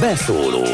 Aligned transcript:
Beszóló 0.00 0.66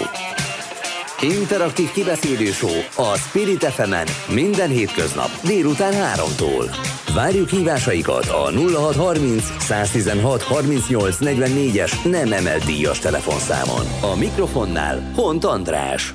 Interaktív 1.20 1.90
kibeszélő 1.90 2.50
a 2.96 3.16
Spirit 3.16 3.64
fm 3.64 3.94
minden 4.34 4.68
hétköznap 4.68 5.28
délután 5.46 5.92
3-tól. 5.92 6.76
Várjuk 7.14 7.48
hívásaikat 7.48 8.26
a 8.26 8.50
0630 8.50 9.44
116 9.58 10.42
38 10.42 11.16
44-es 11.20 12.10
nem 12.10 12.32
emelt 12.32 12.64
díjas 12.64 12.98
telefonszámon. 12.98 14.12
A 14.12 14.16
mikrofonnál 14.16 15.12
Hont 15.14 15.44
András. 15.44 16.14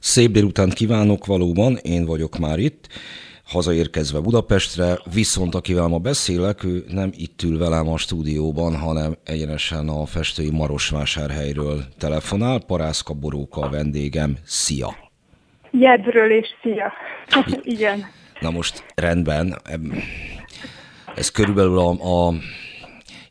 Szép 0.00 0.30
délután 0.30 0.70
kívánok 0.70 1.26
valóban, 1.26 1.76
én 1.82 2.04
vagyok 2.04 2.38
már 2.38 2.58
itt 2.58 2.88
hazaérkezve 3.46 4.20
Budapestre, 4.20 4.98
viszont 5.12 5.54
akivel 5.54 5.86
ma 5.86 5.98
beszélek, 5.98 6.64
ő 6.64 6.84
nem 6.88 7.10
itt 7.16 7.42
ül 7.42 7.58
velem 7.58 7.88
a 7.88 7.96
stúdióban, 7.96 8.76
hanem 8.76 9.16
egyenesen 9.24 9.88
a 9.88 10.06
festői 10.06 10.50
Marosvásárhelyről 10.50 11.84
telefonál. 11.98 12.60
Parászka 12.66 13.14
Boróka 13.14 13.60
a 13.60 13.70
vendégem. 13.70 14.36
Szia! 14.44 14.96
Jedről 15.70 16.30
és 16.30 16.48
szia! 16.62 16.92
Igen. 17.76 18.06
Na 18.40 18.50
most 18.50 18.84
rendben, 18.94 19.58
ez 21.14 21.30
körülbelül 21.30 21.78
a, 21.78 21.90
a 21.90 22.34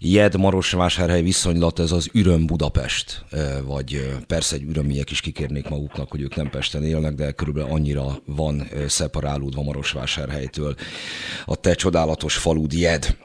Jed 0.06 0.38
Marosvásárhely 0.38 1.22
viszonylat, 1.22 1.80
ez 1.80 1.92
az 1.92 2.10
Üröm 2.14 2.46
Budapest, 2.46 3.26
vagy 3.66 4.10
persze 4.28 4.56
egy 4.56 4.64
ürömiek 4.64 5.12
is 5.12 5.22
kikérnék 5.22 5.70
maguknak, 5.70 6.12
hogy 6.12 6.22
ők 6.22 6.36
nem 6.36 6.50
Pesten 6.50 6.84
élnek, 6.84 7.14
de 7.14 7.32
körülbelül 7.32 7.70
annyira 7.72 8.06
van 8.26 8.64
szeparálódva 8.88 9.62
Marosvásárhelytől 9.62 10.76
a 11.46 11.56
te 11.56 11.74
csodálatos 11.74 12.38
falud 12.38 12.74
Jed. 12.74 13.18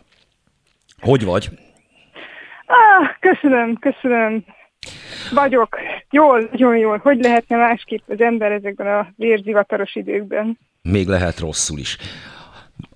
Hogy 1.00 1.24
vagy? 1.24 1.48
Ah, 2.66 3.08
köszönöm, 3.20 3.78
köszönöm. 3.78 4.44
Vagyok. 5.32 5.76
Jól, 6.10 6.48
nagyon 6.50 6.76
jól. 6.76 6.98
Hogy 6.98 7.22
lehetne 7.22 7.56
másképp 7.56 8.08
az 8.08 8.20
ember 8.20 8.52
ezekben 8.52 8.86
a 8.86 9.12
vérzivataros 9.16 9.94
időkben? 9.94 10.58
Még 10.82 11.06
lehet 11.06 11.38
rosszul 11.38 11.78
is. 11.78 11.96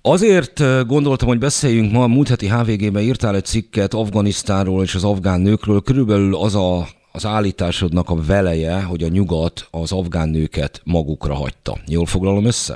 Azért 0.05 0.85
gondoltam, 0.87 1.27
hogy 1.27 1.39
beszéljünk 1.39 1.91
ma, 1.91 2.03
a 2.03 2.07
múlt 2.07 2.27
heti 2.27 2.47
HVG-ben 2.47 3.01
írtál 3.01 3.35
egy 3.35 3.45
cikket 3.45 3.93
Afganisztánról 3.93 4.83
és 4.83 4.95
az 4.95 5.03
afgán 5.03 5.39
nőkről. 5.41 5.81
Körülbelül 5.81 6.35
az 6.35 6.55
a, 6.55 6.83
az 7.11 7.25
állításodnak 7.25 8.09
a 8.09 8.21
veleje, 8.27 8.83
hogy 8.83 9.03
a 9.03 9.07
nyugat 9.07 9.67
az 9.71 9.91
afgán 9.91 10.29
nőket 10.29 10.81
magukra 10.85 11.33
hagyta. 11.33 11.73
Jól 11.87 12.05
foglalom 12.05 12.45
össze? 12.45 12.75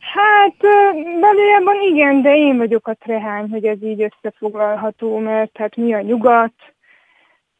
Hát 0.00 0.56
valójában 1.20 1.76
igen, 1.92 2.22
de 2.22 2.36
én 2.36 2.56
vagyok 2.56 2.88
a 2.88 2.94
trehány, 2.94 3.48
hogy 3.50 3.64
ez 3.64 3.82
így 3.82 4.02
összefoglalható, 4.02 5.18
mert 5.18 5.56
hát 5.56 5.76
mi 5.76 5.94
a 5.94 6.00
nyugat, 6.00 6.52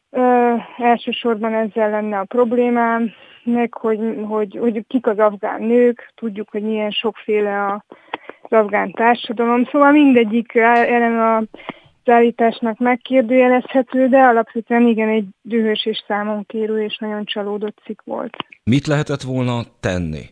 Ö, 0.09 0.53
elsősorban 0.77 1.53
ezzel 1.53 1.89
lenne 1.89 2.19
a 2.19 2.23
problémám, 2.23 3.11
meg 3.43 3.73
hogy, 3.73 3.99
hogy, 4.27 4.57
hogy 4.59 4.83
kik 4.87 5.07
az 5.07 5.19
afgán 5.19 5.61
nők, 5.61 6.11
tudjuk, 6.15 6.49
hogy 6.49 6.61
milyen 6.61 6.91
sokféle 6.91 7.65
a, 7.65 7.85
afgán 8.49 8.91
társadalom, 8.91 9.65
szóval 9.71 9.91
mindegyik 9.91 10.55
elem 10.55 11.19
a 11.19 11.59
állításnak 12.11 12.79
megkérdőjelezhető, 12.79 14.07
de 14.07 14.17
alapvetően 14.17 14.87
igen, 14.87 15.09
egy 15.09 15.25
dühös 15.41 15.85
és 15.85 16.03
számon 16.07 16.45
kérő 16.45 16.83
és 16.83 16.97
nagyon 16.97 17.25
csalódott 17.25 17.77
cikk 17.85 17.99
volt. 18.03 18.35
Mit 18.63 18.87
lehetett 18.87 19.21
volna 19.21 19.63
tenni? 19.79 20.25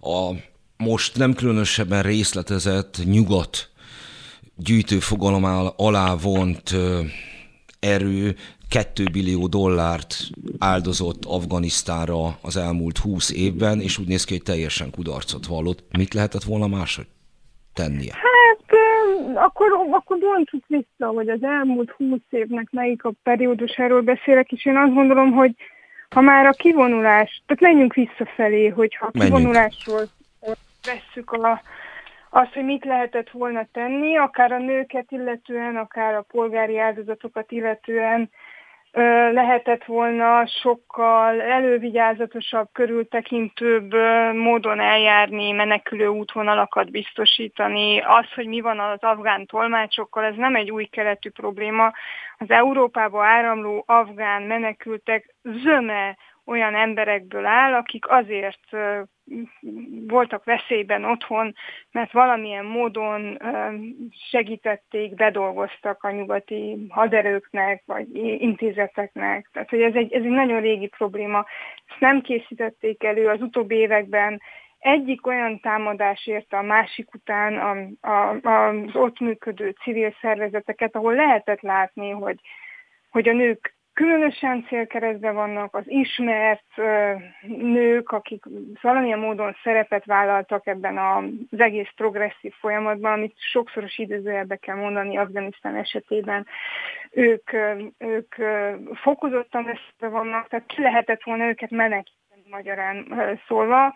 A 0.00 0.30
most 0.76 1.18
nem 1.18 1.34
különösebben 1.34 2.02
részletezett 2.02 2.98
nyugat 3.04 3.70
gyűjtőfogalom 4.56 5.44
alá 5.76 6.14
vont 6.22 6.74
erő 7.80 8.34
2 8.68 9.04
billió 9.12 9.46
dollárt 9.46 10.16
áldozott 10.58 11.24
Afganisztára 11.24 12.38
az 12.42 12.56
elmúlt 12.56 12.98
20 12.98 13.30
évben, 13.30 13.80
és 13.80 13.98
úgy 13.98 14.06
néz 14.06 14.24
ki, 14.24 14.32
hogy 14.32 14.42
teljesen 14.42 14.90
kudarcot 14.90 15.46
vallott. 15.46 15.84
Mit 15.98 16.14
lehetett 16.14 16.42
volna 16.42 16.66
máshogy? 16.66 17.06
Tennie? 17.76 18.12
Hát 18.14 18.78
akkor, 19.34 19.68
akkor 19.90 20.18
bontsuk 20.18 20.64
vissza, 20.66 21.06
hogy 21.06 21.28
az 21.28 21.42
elmúlt 21.42 21.90
húsz 21.90 22.30
évnek 22.30 22.68
melyik 22.70 23.04
a 23.04 23.12
periódusáról 23.22 24.00
beszélek, 24.00 24.52
és 24.52 24.64
én 24.64 24.76
azt 24.76 24.94
gondolom, 24.94 25.32
hogy 25.32 25.54
ha 26.10 26.20
már 26.20 26.46
a 26.46 26.50
kivonulás, 26.50 27.42
tehát 27.46 27.62
menjünk 27.62 27.94
visszafelé, 27.94 28.68
hogyha 28.68 29.06
a 29.06 29.18
kivonulásról 29.18 30.08
vesszük 30.84 31.32
a, 31.32 31.60
azt, 32.30 32.52
hogy 32.54 32.64
mit 32.64 32.84
lehetett 32.84 33.30
volna 33.30 33.66
tenni, 33.72 34.16
akár 34.16 34.52
a 34.52 34.58
nőket 34.58 35.06
illetően, 35.08 35.76
akár 35.76 36.14
a 36.14 36.26
polgári 36.32 36.78
áldozatokat 36.78 37.52
illetően, 37.52 38.30
lehetett 39.32 39.84
volna 39.84 40.46
sokkal 40.46 41.40
elővigyázatosabb, 41.40 42.68
körültekintőbb 42.72 43.92
módon 44.34 44.80
eljárni, 44.80 45.52
menekülő 45.52 46.06
útvonalakat 46.06 46.90
biztosítani. 46.90 48.00
Az, 48.00 48.32
hogy 48.34 48.46
mi 48.46 48.60
van 48.60 48.78
az 48.78 49.02
afgán 49.02 49.46
tolmácsokkal, 49.46 50.24
ez 50.24 50.34
nem 50.36 50.56
egy 50.56 50.70
új 50.70 50.84
keletű 50.84 51.30
probléma. 51.30 51.92
Az 52.38 52.50
Európába 52.50 53.24
áramló 53.24 53.84
afgán 53.86 54.42
menekültek 54.42 55.34
zöme 55.42 56.16
olyan 56.44 56.74
emberekből 56.74 57.46
áll, 57.46 57.74
akik 57.74 58.08
azért 58.08 58.76
voltak 60.06 60.44
veszélyben 60.44 61.04
otthon, 61.04 61.54
mert 61.92 62.12
valamilyen 62.12 62.64
módon 62.64 63.38
segítették, 64.30 65.14
bedolgoztak 65.14 66.04
a 66.04 66.10
nyugati 66.10 66.86
haderőknek, 66.88 67.82
vagy 67.86 68.06
intézeteknek. 68.38 69.48
Tehát, 69.52 69.70
hogy 69.70 69.82
ez 69.82 69.94
egy, 69.94 70.12
ez 70.12 70.22
egy 70.22 70.28
nagyon 70.28 70.60
régi 70.60 70.88
probléma. 70.88 71.44
Ezt 71.86 72.00
nem 72.00 72.20
készítették 72.20 73.04
elő 73.04 73.28
az 73.28 73.40
utóbbi 73.40 73.74
években, 73.74 74.40
egyik 74.78 75.26
olyan 75.26 75.60
támadás 75.60 76.26
érte 76.26 76.56
a 76.56 76.62
másik 76.62 77.14
után 77.14 77.56
a, 77.56 78.08
a, 78.08 78.40
az 78.42 78.94
ott 78.94 79.20
működő 79.20 79.74
civil 79.82 80.14
szervezeteket, 80.20 80.94
ahol 80.94 81.14
lehetett 81.14 81.60
látni, 81.60 82.10
hogy, 82.10 82.40
hogy 83.10 83.28
a 83.28 83.32
nők 83.32 83.75
különösen 83.96 84.64
célkeresztben 84.68 85.34
vannak 85.34 85.74
az 85.74 85.82
ismert 85.86 86.76
nők, 87.46 88.10
akik 88.10 88.44
valamilyen 88.82 89.18
módon 89.18 89.56
szerepet 89.62 90.04
vállaltak 90.04 90.66
ebben 90.66 90.98
az 90.98 91.60
egész 91.60 91.88
progresszív 91.96 92.52
folyamatban, 92.60 93.12
amit 93.12 93.34
sokszoros 93.36 93.98
időzőjelbe 93.98 94.56
kell 94.56 94.76
mondani 94.76 95.16
Afganisztán 95.16 95.76
esetében. 95.76 96.46
Ők, 97.10 97.52
ők 97.98 98.34
fokozottan 98.94 99.68
össze 99.68 100.08
vannak, 100.08 100.48
tehát 100.48 100.66
ki 100.66 100.82
lehetett 100.82 101.22
volna 101.22 101.48
őket 101.48 101.70
menekíteni 101.70 102.42
magyarán 102.50 103.06
szólva, 103.48 103.94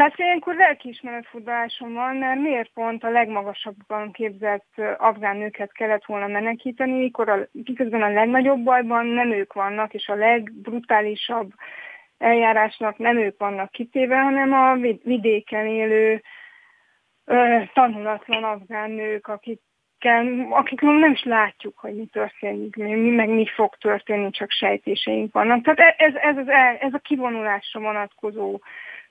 tehát 0.00 0.18
ilyenkor 0.18 0.54
lelkiismeretfutásom 0.54 1.92
van, 1.92 2.16
mert 2.16 2.40
miért 2.40 2.70
pont 2.72 3.04
a 3.04 3.10
legmagasabban 3.10 4.12
képzett 4.12 4.68
afgán 4.98 5.36
nőket 5.36 5.72
kellett 5.72 6.04
volna 6.04 6.26
menekíteni, 6.26 6.98
mikor 6.98 7.28
a, 7.28 7.38
miközben 7.52 8.02
a 8.02 8.12
legnagyobb 8.12 8.62
bajban 8.62 9.06
nem 9.06 9.30
ők 9.30 9.52
vannak, 9.52 9.94
és 9.94 10.08
a 10.08 10.14
legbrutálisabb 10.14 11.50
eljárásnak 12.18 12.98
nem 12.98 13.18
ők 13.18 13.38
vannak 13.38 13.70
kitéve, 13.70 14.16
hanem 14.16 14.52
a 14.52 14.74
vidéken 15.02 15.66
élő 15.66 16.22
ö, 17.24 17.58
tanulatlan 17.72 18.44
afgán 18.44 18.90
nők, 18.90 19.26
akik 19.26 19.60
akikről 20.50 20.98
nem 20.98 21.10
is 21.10 21.24
látjuk, 21.24 21.78
hogy 21.78 21.94
mi 21.94 22.06
történik, 22.06 22.76
mi, 22.76 23.10
meg 23.10 23.28
mi 23.28 23.46
fog 23.46 23.74
történni, 23.74 24.30
csak 24.30 24.50
sejtéseink 24.50 25.32
vannak. 25.32 25.62
Tehát 25.62 25.78
e, 25.78 25.94
ez, 26.04 26.14
ez, 26.14 26.36
ez, 26.36 26.46
ez 26.80 26.94
a 26.94 26.98
kivonulásra 26.98 27.80
vonatkozó 27.80 28.60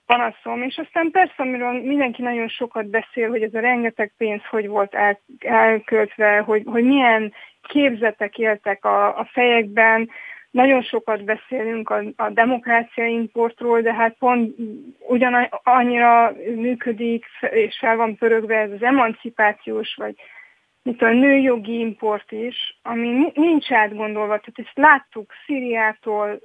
panaszom, 0.10 0.62
és 0.62 0.78
aztán 0.78 1.12
persze, 1.12 1.34
amiről 1.38 1.72
mindenki 1.72 2.22
nagyon 2.22 2.48
sokat 2.48 2.86
beszél, 2.88 3.30
hogy 3.30 3.42
ez 3.42 3.54
a 3.54 3.60
rengeteg 3.60 4.12
pénz 4.18 4.42
hogy 4.50 4.68
volt 4.68 4.94
el, 4.96 5.20
elköltve, 5.40 6.38
hogy, 6.38 6.64
hogy 6.66 6.84
milyen 6.84 7.34
képzetek 7.62 8.38
éltek 8.38 8.86
a, 8.86 9.18
a 9.18 9.30
fejekben, 9.32 10.10
nagyon 10.52 10.82
sokat 10.82 11.24
beszélünk 11.24 11.90
a, 11.90 12.04
a 12.16 12.30
demokrácia 12.30 13.06
importról, 13.06 13.82
de 13.82 13.94
hát 13.94 14.16
pont 14.20 14.56
ugyan 15.00 15.48
annyira 15.64 16.34
működik, 16.56 17.26
és 17.50 17.78
fel 17.80 17.96
van 17.96 18.16
pörögve 18.16 18.56
ez 18.56 18.72
az 18.72 18.84
emancipációs, 18.84 19.96
vagy 19.96 20.16
mint 20.84 21.02
a 21.02 21.12
nőjogi 21.12 21.80
import 21.80 22.32
is, 22.32 22.80
ami 22.84 23.32
nincs 23.34 23.72
átgondolva. 23.72 24.40
Tehát 24.40 24.54
ezt 24.56 24.78
láttuk 24.78 25.32
Szíriától, 25.46 26.40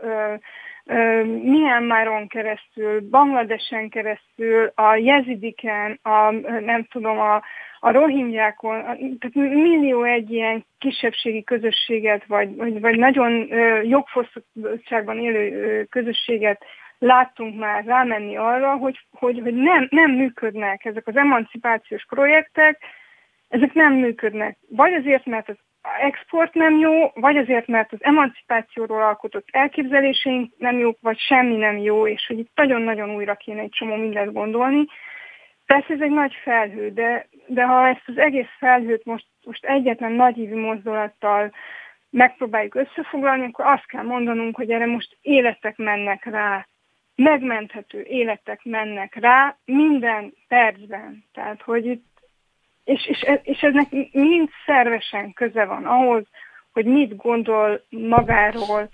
Myanmaron 1.43 2.29
keresztül, 2.29 3.09
Bangladesen 3.11 3.89
keresztül, 3.89 4.73
a 4.75 4.95
jezidiken, 4.95 5.99
a, 6.03 6.31
nem 6.61 6.85
tudom, 6.91 7.19
a, 7.19 7.43
a 7.81 7.91
rohingyákon, 7.91 8.83
tehát 9.19 9.35
millió 9.35 10.03
egy 10.03 10.31
ilyen 10.31 10.65
kisebbségi 10.79 11.45
közösséget, 11.45 12.25
vagy, 12.27 12.57
vagy, 12.57 12.81
vagy 12.81 12.99
nagyon 12.99 13.49
jogfosztottságban 13.83 15.19
élő 15.19 15.85
közösséget 15.85 16.65
láttunk 16.99 17.59
már 17.59 17.85
rámenni 17.85 18.37
arra, 18.37 18.77
hogy, 18.77 18.99
hogy, 19.11 19.41
hogy 19.43 19.55
nem, 19.55 19.87
nem 19.91 20.11
működnek 20.11 20.85
ezek 20.85 21.07
az 21.07 21.17
emancipációs 21.17 22.05
projektek, 22.09 22.79
ezek 23.49 23.73
nem 23.73 23.93
működnek. 23.93 24.59
Vagy 24.69 24.93
azért, 24.93 25.27
mert 25.27 25.49
az 25.49 25.57
export 26.01 26.55
nem 26.55 26.79
jó, 26.79 27.11
vagy 27.15 27.37
azért, 27.37 27.67
mert 27.67 27.93
az 27.93 27.99
emancipációról 28.03 29.03
alkotott 29.03 29.49
elképzeléseink 29.51 30.53
nem 30.59 30.79
jók, 30.79 30.99
vagy 31.01 31.19
semmi 31.19 31.57
nem 31.57 31.77
jó, 31.77 32.07
és 32.07 32.27
hogy 32.27 32.39
itt 32.39 32.51
nagyon-nagyon 32.55 33.15
újra 33.15 33.35
kéne 33.35 33.61
egy 33.61 33.71
csomó 33.71 33.95
mindent 33.95 34.33
gondolni. 34.33 34.85
Persze 35.67 35.93
ez 35.93 36.01
egy 36.01 36.11
nagy 36.11 36.35
felhő, 36.43 36.91
de, 36.91 37.27
de 37.47 37.65
ha 37.65 37.89
ezt 37.89 38.03
az 38.07 38.19
egész 38.19 38.51
felhőt 38.59 39.05
most, 39.05 39.27
most 39.45 39.65
egyetlen 39.65 40.13
nagyívű 40.13 40.57
mozdulattal 40.61 41.53
megpróbáljuk 42.11 42.75
összefoglalni, 42.75 43.45
akkor 43.45 43.65
azt 43.67 43.87
kell 43.87 44.03
mondanunk, 44.03 44.57
hogy 44.57 44.71
erre 44.71 44.87
most 44.87 45.17
életek 45.21 45.77
mennek 45.77 46.25
rá, 46.25 46.67
megmenthető 47.15 48.03
életek 48.03 48.61
mennek 48.65 49.15
rá 49.15 49.57
minden 49.65 50.35
percben. 50.49 51.25
Tehát, 51.33 51.63
hogy 51.63 51.87
itt, 51.87 52.14
és, 52.85 53.07
és, 53.07 53.27
és 53.43 53.61
eznek 53.61 53.87
mind 54.13 54.49
szervesen 54.67 55.33
köze 55.33 55.65
van 55.65 55.85
ahhoz, 55.85 56.25
hogy 56.73 56.85
mit 56.85 57.17
gondol 57.17 57.85
magáról 57.91 58.89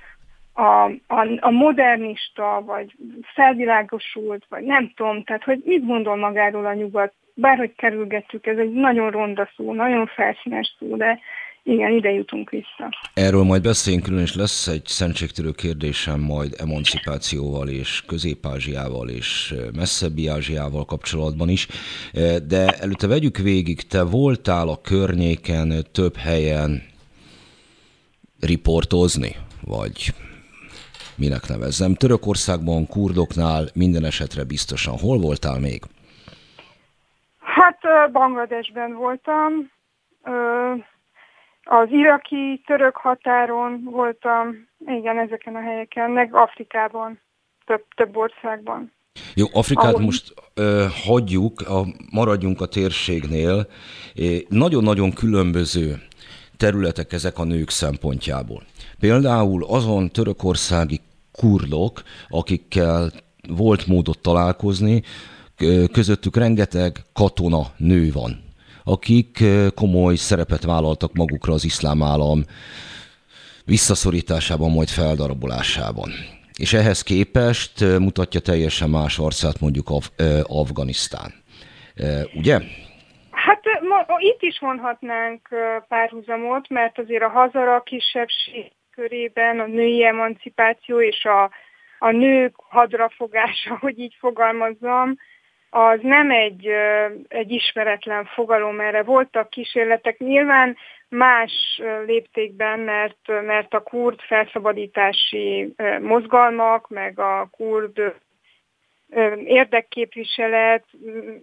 a, 0.53 0.85
a, 1.07 1.39
a 1.41 1.51
modernista, 1.51 2.63
vagy 2.67 2.97
felvilágosult, 3.35 4.45
vagy 4.49 4.65
nem 4.65 4.93
tudom, 4.95 5.25
tehát 5.25 5.45
hogy 5.45 5.63
mit 5.65 5.87
gondol 5.87 6.17
magáról 6.17 6.67
a 6.67 6.75
nyugat, 6.75 7.13
bárhogy 7.35 7.75
kerülgetjük, 7.75 8.47
ez 8.47 8.59
egy 8.59 8.73
nagyon 8.73 9.11
ronda 9.11 9.49
szó, 9.57 9.73
nagyon 9.73 10.07
felszínes 10.07 10.77
szó, 10.79 10.97
de 10.97 11.19
igen, 11.63 11.93
ide 11.93 12.11
jutunk 12.11 12.51
vissza. 12.51 12.89
Erről 13.15 13.43
majd 13.43 13.63
beszéljünk 13.63 14.05
külön, 14.05 14.21
és 14.21 14.35
lesz 14.35 14.67
egy 14.67 14.87
szentségtörő 14.87 15.51
kérdésem 15.51 16.21
majd 16.21 16.55
emancipációval 16.59 17.69
és 17.69 18.03
Közép-Ázsiával 18.07 19.09
és 19.09 19.55
messzebbi 19.77 20.29
Ázsiával 20.29 20.85
kapcsolatban 20.85 21.49
is, 21.49 21.67
de 22.47 22.67
előtte 22.67 23.07
vegyük 23.07 23.37
végig, 23.37 23.87
te 23.87 24.03
voltál 24.03 24.69
a 24.69 24.81
környéken 24.81 25.85
több 25.93 26.17
helyen 26.17 26.83
riportozni, 28.41 29.37
vagy 29.65 30.15
minek 31.17 31.49
nevezzem. 31.49 31.95
Törökországban, 31.95 32.87
kurdoknál 32.87 33.69
minden 33.75 34.05
esetre 34.05 34.45
biztosan. 34.45 34.99
Hol 34.99 35.19
voltál 35.19 35.59
még? 35.59 35.83
Hát 37.39 37.79
Bangladesben 38.13 38.95
voltam, 38.95 39.71
az 41.63 41.89
iraki 41.91 42.63
török 42.67 42.97
határon 42.97 43.83
voltam, 43.85 44.69
igen, 44.87 45.19
ezeken 45.19 45.55
a 45.55 45.61
helyeken, 45.61 46.11
meg 46.11 46.35
Afrikában, 46.35 47.21
több, 47.67 47.85
több 47.97 48.17
országban. 48.17 48.93
Jó, 49.35 49.47
Afrikát 49.53 49.93
Ahol... 49.93 50.01
most 50.01 50.35
ö, 50.55 50.85
hagyjuk, 51.05 51.61
a, 51.61 51.87
maradjunk 52.11 52.61
a 52.61 52.67
térségnél. 52.67 53.67
Nagyon-nagyon 54.49 55.13
különböző 55.13 55.95
területek 56.57 57.13
ezek 57.13 57.39
a 57.39 57.45
nők 57.45 57.71
szempontjából. 57.71 58.63
Például 58.99 59.65
azon 59.65 60.09
törökországi 60.09 61.01
kurdok, 61.33 62.03
akikkel 62.29 63.11
volt 63.49 63.87
módot 63.87 64.19
találkozni, 64.19 65.03
közöttük 65.93 66.37
rengeteg 66.37 66.97
katona 67.13 67.67
nő 67.77 68.11
van 68.13 68.50
akik 68.85 69.45
komoly 69.75 70.15
szerepet 70.15 70.65
vállaltak 70.65 71.13
magukra 71.13 71.53
az 71.53 71.65
iszlám 71.65 72.03
állam 72.03 72.45
visszaszorításában, 73.65 74.71
majd 74.71 74.89
feldarabolásában. 74.89 76.11
És 76.59 76.73
ehhez 76.73 77.03
képest 77.03 77.99
mutatja 77.99 78.41
teljesen 78.41 78.91
más 78.91 79.19
arcát 79.19 79.61
mondjuk 79.61 79.89
Af- 79.89 80.23
Afganisztán. 80.43 81.33
Ugye? 82.35 82.59
Hát 83.31 83.63
ma, 83.81 84.05
itt 84.19 84.43
is 84.43 84.61
mondhatnánk 84.61 85.49
párhuzamot, 85.89 86.69
mert 86.69 86.99
azért 86.99 87.23
a 87.23 87.29
hazara 87.29 87.83
kisebbség 87.83 88.73
körében 88.95 89.61
a 89.61 89.67
női 89.67 90.05
emancipáció 90.05 91.03
és 91.03 91.25
a, 91.25 91.51
a 91.99 92.11
nők 92.11 92.55
hadrafogása, 92.57 93.79
hogy 93.81 93.99
így 93.99 94.17
fogalmazzam, 94.19 95.17
az 95.71 95.99
nem 96.03 96.31
egy, 96.31 96.69
egy 97.29 97.51
ismeretlen 97.51 98.25
fogalom, 98.25 98.81
erre 98.81 99.03
voltak 99.03 99.51
kísérletek. 99.51 100.19
Nyilván 100.19 100.77
más 101.09 101.81
léptékben, 102.07 102.79
mert, 102.79 103.45
mert 103.47 103.75
a 103.75 103.83
kurd 103.83 104.21
felszabadítási 104.21 105.75
mozgalmak, 106.01 106.89
meg 106.89 107.19
a 107.19 107.49
kurd 107.51 108.15
érdekképviselet 109.45 110.85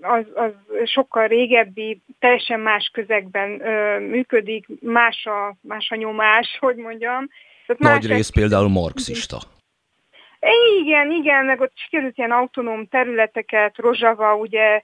az, 0.02 0.26
az 0.34 0.52
sokkal 0.86 1.28
régebbi, 1.28 2.02
teljesen 2.20 2.60
más 2.60 2.90
közegben 2.94 3.50
működik, 4.02 4.66
más 4.82 5.26
a, 5.26 5.56
más 5.62 5.92
a 5.92 5.96
nyomás, 5.96 6.58
hogy 6.60 6.76
mondjam. 6.76 7.30
Tehát 7.66 8.02
Nagy 8.02 8.12
rész 8.12 8.30
például 8.30 8.70
marxista. 8.70 9.38
Igen, 10.80 11.12
igen, 11.12 11.46
meg 11.46 11.62
ott 11.62 11.74
sikerült 11.76 12.18
ilyen 12.18 12.32
autonóm 12.32 12.88
területeket 12.88 13.78
Rozsava 13.78 14.36
ugye 14.36 14.82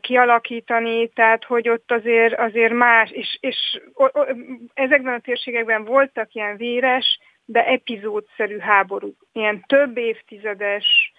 kialakítani, 0.00 1.08
tehát 1.08 1.44
hogy 1.44 1.68
ott 1.68 1.92
azért, 1.92 2.38
azért 2.38 2.72
más, 2.72 3.10
és, 3.10 3.38
és 3.40 3.80
ezekben 4.74 5.14
a 5.14 5.20
térségekben 5.20 5.84
voltak 5.84 6.34
ilyen 6.34 6.56
véres, 6.56 7.18
de 7.44 7.66
epizódszerű 7.66 8.58
háborúk, 8.58 9.26
ilyen 9.32 9.64
több 9.66 9.96
évtizedes 9.96 11.12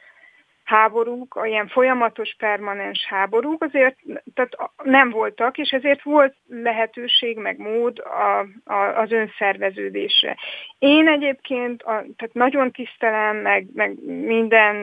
háborúk, 0.66 1.40
ilyen 1.44 1.68
folyamatos, 1.68 2.36
permanens 2.38 3.06
háborúk 3.06 3.64
azért 3.64 3.98
tehát 4.34 4.58
nem 4.84 5.10
voltak, 5.10 5.58
és 5.58 5.70
ezért 5.70 6.04
volt 6.04 6.36
lehetőség, 6.48 7.38
meg 7.38 7.58
mód 7.58 8.00
a, 8.00 8.40
a, 8.74 9.00
az 9.02 9.12
önszerveződésre. 9.12 10.36
Én 10.80 11.08
egyébként 11.08 11.82
a, 11.84 12.04
tehát 12.18 12.34
nagyon 12.34 12.72
tisztelem, 12.72 13.38
meg, 13.38 13.66
meg 13.74 13.96
minden, 14.06 14.76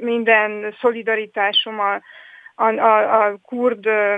minden 0.00 0.74
szolidaritásom 0.80 1.80
a, 1.80 1.94
a, 2.54 2.66
a, 2.66 3.24
a 3.24 3.38
kurd 3.42 3.86
ö, 3.86 4.16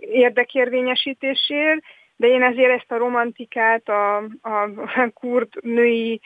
érdekérvényesítésért, 0.00 1.80
de 2.16 2.26
én 2.26 2.42
ezért 2.42 2.78
ezt 2.80 2.92
a 2.92 2.96
romantikát, 2.96 3.88
a, 3.88 4.16
a 4.42 4.68
kurd 5.14 5.48
női 5.60 6.20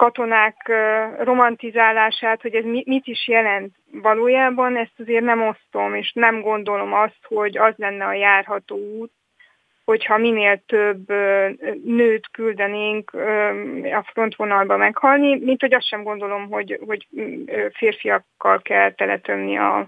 katonák 0.00 0.72
romantizálását, 1.18 2.42
hogy 2.42 2.54
ez 2.54 2.64
mit 2.64 3.06
is 3.06 3.28
jelent 3.28 3.74
valójában, 3.92 4.76
ezt 4.76 5.00
azért 5.00 5.24
nem 5.24 5.42
osztom, 5.42 5.94
és 5.94 6.12
nem 6.14 6.40
gondolom 6.40 6.92
azt, 6.92 7.20
hogy 7.22 7.58
az 7.58 7.74
lenne 7.76 8.04
a 8.04 8.12
járható 8.12 8.76
út, 8.76 9.10
hogyha 9.84 10.16
minél 10.18 10.62
több 10.66 11.08
nőt 11.84 12.28
küldenénk 12.32 13.10
a 13.92 14.02
frontvonalba 14.12 14.76
meghalni, 14.76 15.38
mint 15.38 15.60
hogy 15.60 15.74
azt 15.74 15.88
sem 15.88 16.02
gondolom, 16.02 16.50
hogy, 16.50 16.78
hogy 16.86 17.06
férfiakkal 17.72 18.62
kell 18.62 18.92
teletönni 18.92 19.56
a 19.56 19.86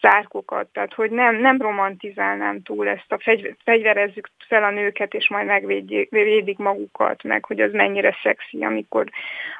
zárkokat, 0.00 0.68
tehát 0.72 0.94
hogy 0.94 1.10
nem, 1.10 1.36
nem 1.36 1.60
romantizálnám 1.60 2.62
túl 2.62 2.88
ezt 2.88 3.12
a 3.12 3.18
fegy, 3.18 3.56
fegyverezzük 3.64 4.30
fel 4.48 4.64
a 4.64 4.70
nőket, 4.70 5.14
és 5.14 5.28
majd 5.28 5.46
megvédik 5.46 6.58
magukat, 6.58 7.22
meg 7.22 7.44
hogy 7.44 7.60
az 7.60 7.72
mennyire 7.72 8.16
szexi, 8.22 8.64
amikor 8.64 9.10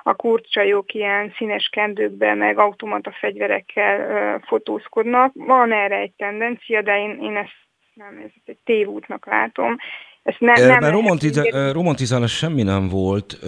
a 0.03 0.15
kurcsajok 0.15 0.95
ilyen 0.95 1.33
színes 1.37 1.69
kendőkben, 1.73 2.39
meg 2.39 2.59
automata 2.59 3.11
fegyverekkel 3.11 4.01
uh, 4.01 4.43
fotózkodnak. 4.47 5.33
Van 5.35 5.73
erre 5.73 5.97
egy 5.97 6.13
tendencia, 6.17 6.83
de 6.83 6.99
én, 6.99 7.19
én 7.21 7.37
ezt 7.37 7.59
nem, 7.95 8.23
ez 8.25 8.31
egy 8.45 8.59
tévútnak 8.65 9.27
látom. 9.27 9.77
Ezt 10.23 10.41
ne, 10.41 10.53
nem 10.53 10.79
Mert 10.81 10.93
romantiza- 10.93 11.73
romantizálás 11.73 12.33
semmi 12.37 12.63
nem 12.63 12.89
volt. 12.89 13.39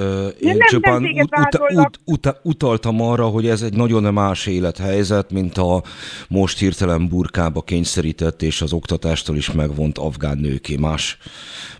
Én 0.40 0.56
nem, 0.56 0.66
csupán 0.66 1.02
nem 1.02 1.12
ut- 1.12 1.70
ut- 1.70 2.00
ut- 2.04 2.40
utaltam 2.42 3.00
arra, 3.00 3.24
hogy 3.26 3.46
ez 3.46 3.62
egy 3.62 3.76
nagyon 3.76 4.12
más 4.14 4.46
élethelyzet, 4.46 5.30
mint 5.30 5.56
a 5.56 5.82
most 6.28 6.58
hirtelen 6.58 7.08
burkába 7.08 7.60
kényszerített 7.60 8.42
és 8.42 8.60
az 8.62 8.72
oktatástól 8.72 9.36
is 9.36 9.52
megvont 9.52 9.98
afgán 9.98 10.38
nőké. 10.38 10.76
Más, 10.76 11.18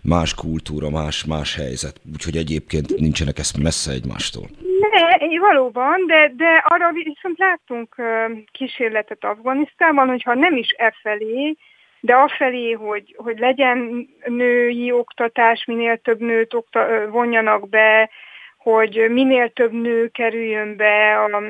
más 0.03 0.33
kultúra, 0.35 0.89
más, 0.89 1.25
más 1.25 1.55
helyzet. 1.55 2.01
Úgyhogy 2.13 2.37
egyébként 2.37 2.95
nincsenek 2.99 3.39
ezt 3.39 3.57
messze 3.57 3.91
egymástól. 3.91 4.49
Ne, 4.79 5.39
valóban, 5.39 6.05
de, 6.07 6.33
de 6.37 6.63
arra 6.63 6.91
viszont 6.91 7.37
láttunk 7.37 7.95
kísérletet 8.51 9.23
Afganisztánban, 9.23 10.07
hogyha 10.07 10.33
nem 10.33 10.57
is 10.57 10.67
e 10.77 10.93
felé, 11.01 11.55
de 12.05 12.15
afelé, 12.15 12.71
hogy, 12.71 13.15
hogy 13.17 13.39
legyen 13.39 14.07
női 14.25 14.91
oktatás, 14.91 15.65
minél 15.65 15.97
több 15.97 16.19
nőt 16.19 16.53
okta, 16.53 17.07
vonjanak 17.09 17.69
be, 17.69 18.09
hogy 18.57 19.05
minél 19.09 19.49
több 19.49 19.71
nő 19.71 20.07
kerüljön 20.07 20.75
be 20.75 21.19
a, 21.19 21.41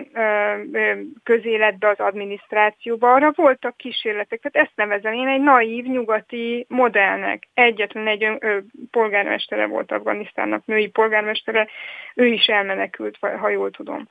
közéletbe, 1.23 1.89
az 1.89 1.99
adminisztrációba. 1.99 3.13
Arra 3.13 3.31
voltak 3.35 3.77
kísérletek, 3.77 4.39
tehát 4.41 4.67
ezt 4.67 4.75
nevezem 4.77 5.13
én 5.13 5.27
egy 5.27 5.41
naív 5.41 5.85
nyugati 5.85 6.65
modellnek. 6.69 7.47
Egyetlen 7.53 8.07
egy 8.07 8.23
ö, 8.23 8.57
polgármestere 8.91 9.65
volt 9.65 9.91
Afganisztánnak, 9.91 10.65
női 10.65 10.87
polgármestere, 10.87 11.67
ő 12.15 12.25
is 12.25 12.45
elmenekült, 12.45 13.17
ha 13.19 13.49
jól 13.49 13.71
tudom. 13.71 14.07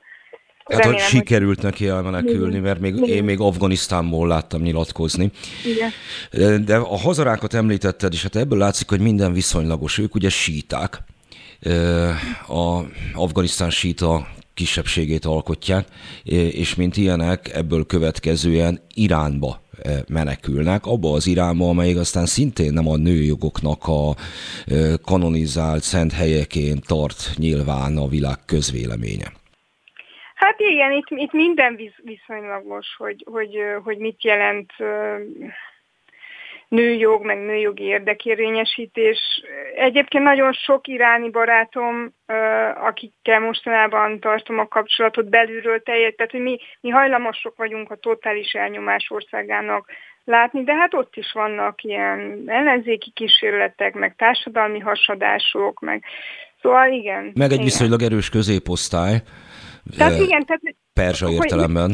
Hát, 0.65 0.85
hogy 0.85 0.99
sikerült 0.99 1.61
hogy... 1.61 1.63
neki 1.63 1.87
elmenekülni, 1.87 2.59
mert 2.59 2.79
még, 2.79 2.95
én 2.95 3.23
még 3.23 3.39
Afganisztánból 3.39 4.27
láttam 4.27 4.61
nyilatkozni. 4.61 5.31
Igen. 5.65 6.65
De 6.65 6.75
a 6.75 6.97
hazarákat 6.97 7.53
említetted, 7.53 8.13
és 8.13 8.21
hát 8.21 8.35
ebből 8.35 8.57
látszik, 8.57 8.89
hogy 8.89 8.99
minden 8.99 9.33
viszonylagos. 9.33 9.97
Ők 9.97 10.15
ugye 10.15 10.29
síták. 10.29 11.03
A 12.47 12.79
Afganisztán 13.13 13.69
síta 13.69 14.27
kisebbségét 14.53 15.25
alkotják, 15.25 15.87
és 16.23 16.75
mint 16.75 16.97
ilyenek 16.97 17.53
ebből 17.53 17.85
következően 17.85 18.81
Iránba 18.93 19.61
menekülnek, 20.07 20.85
abba 20.85 21.13
az 21.13 21.27
irányba, 21.27 21.69
amelyik 21.69 21.97
aztán 21.97 22.25
szintén 22.25 22.73
nem 22.73 22.87
a 22.87 22.95
nőjogoknak 22.95 23.87
a 23.87 24.15
kanonizált 25.01 25.83
szent 25.83 26.11
helyeként 26.11 26.85
tart 26.85 27.31
nyilván 27.35 27.97
a 27.97 28.07
világ 28.07 28.39
közvéleménye. 28.45 29.31
Hát 30.43 30.59
igen, 30.59 30.91
itt, 30.91 31.09
itt 31.09 31.31
minden 31.31 31.79
viszonylagos, 32.03 32.95
hogy, 32.97 33.25
hogy, 33.31 33.57
hogy 33.83 33.97
mit 33.97 34.23
jelent 34.23 34.71
nőjog, 36.67 37.25
meg 37.25 37.37
nőjogi 37.37 37.83
érdekérvényesítés. 37.83 39.19
Egyébként 39.75 40.23
nagyon 40.23 40.53
sok 40.53 40.87
iráni 40.87 41.29
barátom, 41.29 42.13
akikkel 42.75 43.39
mostanában 43.39 44.19
tartom 44.19 44.59
a 44.59 44.67
kapcsolatot 44.67 45.29
belülről 45.29 45.83
teljes, 45.83 46.13
tehát 46.15 46.31
hogy 46.31 46.41
mi, 46.41 46.59
mi 46.81 46.89
hajlamosok 46.89 47.55
vagyunk 47.55 47.91
a 47.91 47.95
totális 47.95 48.51
elnyomás 48.51 49.07
országának 49.09 49.89
látni, 50.23 50.63
de 50.63 50.75
hát 50.75 50.93
ott 50.93 51.15
is 51.15 51.31
vannak 51.31 51.83
ilyen 51.83 52.43
ellenzéki 52.45 53.11
kísérletek, 53.11 53.93
meg 53.93 54.15
társadalmi 54.15 54.79
hasadások, 54.79 55.79
meg 55.79 56.03
szóval 56.61 56.91
igen. 56.91 57.23
Meg 57.23 57.47
egy 57.47 57.51
igen. 57.51 57.63
viszonylag 57.63 58.01
erős 58.01 58.29
középosztály. 58.29 59.21
Tehát 59.97 60.19
igen, 60.19 60.45
tehát... 60.45 60.61
Perzsa 60.93 61.29
értelemben. 61.29 61.91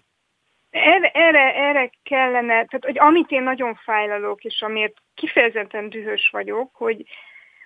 Erre, 0.69 1.09
erre, 1.13 1.55
erre 1.55 1.89
kellene, 2.03 2.53
tehát 2.53 2.85
hogy 2.85 2.99
amit 2.99 3.31
én 3.31 3.43
nagyon 3.43 3.75
fájlalok, 3.75 4.43
és 4.43 4.61
amiért 4.61 4.93
kifejezetten 5.15 5.89
dühös 5.89 6.29
vagyok, 6.31 6.69
hogy, 6.73 7.05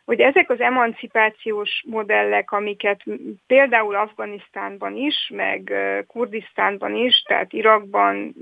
hogy 0.05 0.19
ezek 0.19 0.49
az 0.49 0.59
emancipációs 0.59 1.83
modellek, 1.87 2.51
amiket 2.51 3.03
például 3.47 3.95
Afganisztánban 3.95 4.95
is, 4.95 5.31
meg 5.33 5.73
Kurdisztánban 6.07 6.95
is, 6.95 7.21
tehát 7.21 7.53
Irakban, 7.53 8.35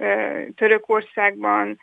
Törökországban, 0.56 1.80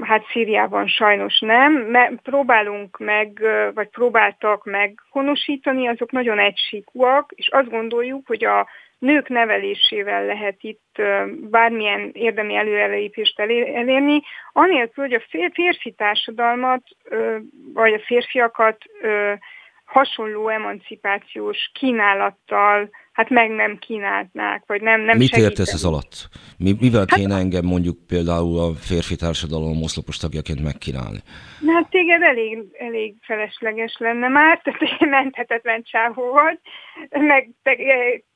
hát 0.00 0.24
Szíriában 0.30 0.86
sajnos 0.86 1.38
nem, 1.38 1.72
mert 1.72 2.20
próbálunk 2.22 2.98
meg, 2.98 3.40
vagy 3.74 3.88
próbáltak 3.88 4.64
meghonosítani, 4.64 5.88
azok 5.88 6.12
nagyon 6.12 6.38
egysíkúak, 6.38 7.32
és 7.34 7.48
azt 7.48 7.70
gondoljuk, 7.70 8.26
hogy 8.26 8.44
a 8.44 8.66
nők 8.98 9.28
nevelésével 9.28 10.24
lehet 10.24 10.56
itt 10.60 11.02
bármilyen 11.50 12.10
érdemi 12.12 12.54
előrelépést 12.54 13.40
elérni, 13.40 14.22
anélkül, 14.52 15.04
hogy 15.04 15.14
a 15.14 15.38
férfi 15.52 15.90
társadalmat, 15.90 16.82
vagy 17.74 17.92
a 17.92 18.00
férfiakat 18.00 18.78
hasonló 19.84 20.48
emancipációs 20.48 21.70
kínálattal 21.74 22.90
hát 23.12 23.30
meg 23.30 23.50
nem 23.50 23.78
kínáltnák, 23.78 24.62
vagy 24.66 24.82
nem, 24.82 25.00
nem 25.00 25.16
Mit 25.16 25.36
értesz 25.36 25.72
ez 25.72 25.84
alatt? 25.84 26.28
Mi, 26.58 26.76
mivel 26.80 27.04
hát, 27.08 27.18
kéne 27.18 27.34
engem 27.36 27.64
mondjuk 27.64 28.06
például 28.06 28.58
a 28.58 28.74
férfi 28.74 29.16
társadalom 29.16 29.82
oszlopos 29.82 30.16
tagjaként 30.16 30.62
megkínálni? 30.62 31.18
Hát 31.66 31.90
téged 31.90 32.22
elég, 32.22 32.58
elég 32.78 33.14
felesleges 33.20 33.96
lenne 33.98 34.28
már, 34.28 34.60
tehát 34.62 34.82
egy 34.82 35.08
menthetetlen 35.08 35.82
csávó 35.82 36.32
vagy, 36.32 36.58
meg 37.10 37.50
te 37.62 37.76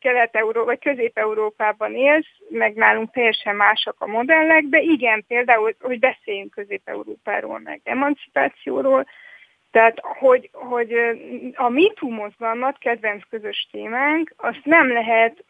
Kelet-Euró, 0.01 0.65
vagy 0.65 0.79
Közép-Európában 0.79 1.95
élsz, 1.95 2.35
meg 2.49 2.75
nálunk 2.75 3.11
teljesen 3.11 3.57
másak 3.57 3.97
a 3.99 4.07
modellek, 4.07 4.63
de 4.63 4.81
igen, 4.81 5.25
például, 5.29 5.75
hogy 5.81 5.99
beszéljünk 5.99 6.51
Közép-Európáról, 6.51 7.61
meg 7.65 7.81
emancipációról, 7.85 9.07
tehát, 9.75 9.99
hogy, 10.01 10.51
hogy 10.53 10.93
a 11.55 11.69
MeToo 11.69 12.11
mozgalmat, 12.11 12.79
kedvenc 12.79 13.23
közös 13.31 13.69
témánk, 13.71 14.35
azt 14.37 14.65
nem 14.65 14.93
lehet 14.93 15.45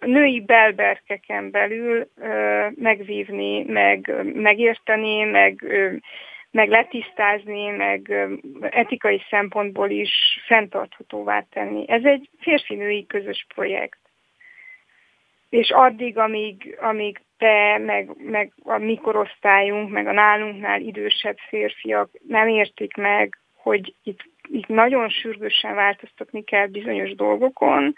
a 0.00 0.06
női 0.06 0.40
belberkeken 0.40 1.50
belül 1.50 2.08
megvívni, 2.74 3.64
meg 3.64 4.14
megérteni, 4.34 5.22
meg, 5.22 5.62
ö, 5.62 5.92
meg 6.50 6.68
letisztázni, 6.68 7.68
meg 7.68 8.12
etikai 8.60 9.22
szempontból 9.30 9.90
is 9.90 10.12
fenntarthatóvá 10.46 11.44
tenni. 11.50 11.84
Ez 11.88 12.04
egy 12.04 12.28
férfi-női 12.40 13.06
közös 13.06 13.46
projekt. 13.54 13.98
És 15.48 15.70
addig, 15.70 16.18
amíg, 16.18 16.78
amíg 16.80 17.20
te, 17.38 17.78
meg, 17.78 18.10
meg 18.18 18.52
a 18.62 18.78
mikorosztályunk, 18.78 19.90
meg 19.90 20.06
a 20.06 20.12
nálunknál 20.12 20.80
idősebb 20.80 21.36
férfiak 21.48 22.10
nem 22.28 22.48
értik 22.48 22.96
meg, 22.96 23.38
hogy 23.64 23.94
itt, 24.02 24.20
itt 24.48 24.66
nagyon 24.66 25.08
sürgősen 25.08 25.74
változtatni 25.74 26.44
kell 26.44 26.66
bizonyos 26.66 27.14
dolgokon, 27.14 27.94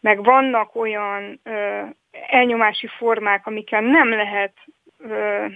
meg 0.00 0.24
vannak 0.24 0.74
olyan 0.74 1.40
ö, 1.42 1.82
elnyomási 2.28 2.86
formák, 2.86 3.46
amikkel 3.46 3.80
nem 3.80 4.08
lehet 4.08 4.52
ö, 4.98 5.46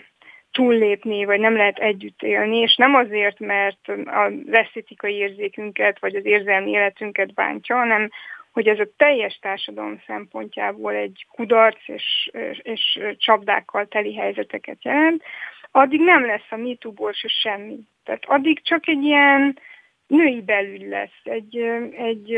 túllépni, 0.52 1.24
vagy 1.24 1.40
nem 1.40 1.56
lehet 1.56 1.78
együtt 1.78 2.22
élni, 2.22 2.56
és 2.56 2.76
nem 2.76 2.94
azért, 2.94 3.38
mert 3.38 3.88
az 4.04 4.32
esztétikai 4.50 5.14
érzékünket, 5.14 6.00
vagy 6.00 6.14
az 6.14 6.24
érzelmi 6.24 6.70
életünket 6.70 7.34
bántja, 7.34 7.76
hanem 7.76 8.10
hogy 8.52 8.68
ez 8.68 8.78
a 8.78 8.88
teljes 8.96 9.38
társadalom 9.38 10.02
szempontjából 10.06 10.94
egy 10.94 11.26
kudarc 11.30 11.88
és, 11.88 12.30
és, 12.32 12.60
és 12.62 13.00
csapdákkal 13.16 13.86
teli 13.86 14.14
helyzeteket 14.14 14.84
jelent, 14.84 15.22
addig 15.70 16.00
nem 16.00 16.26
lesz 16.26 16.50
a 16.50 16.56
MeToo-ból 16.56 17.12
se 17.12 17.28
semmi. 17.28 17.78
Tehát 18.04 18.24
addig 18.26 18.62
csak 18.62 18.88
egy 18.88 19.02
ilyen 19.02 19.58
női 20.06 20.42
belül 20.42 20.88
lesz, 20.88 21.20
egy, 21.22 21.56
egy 21.96 22.34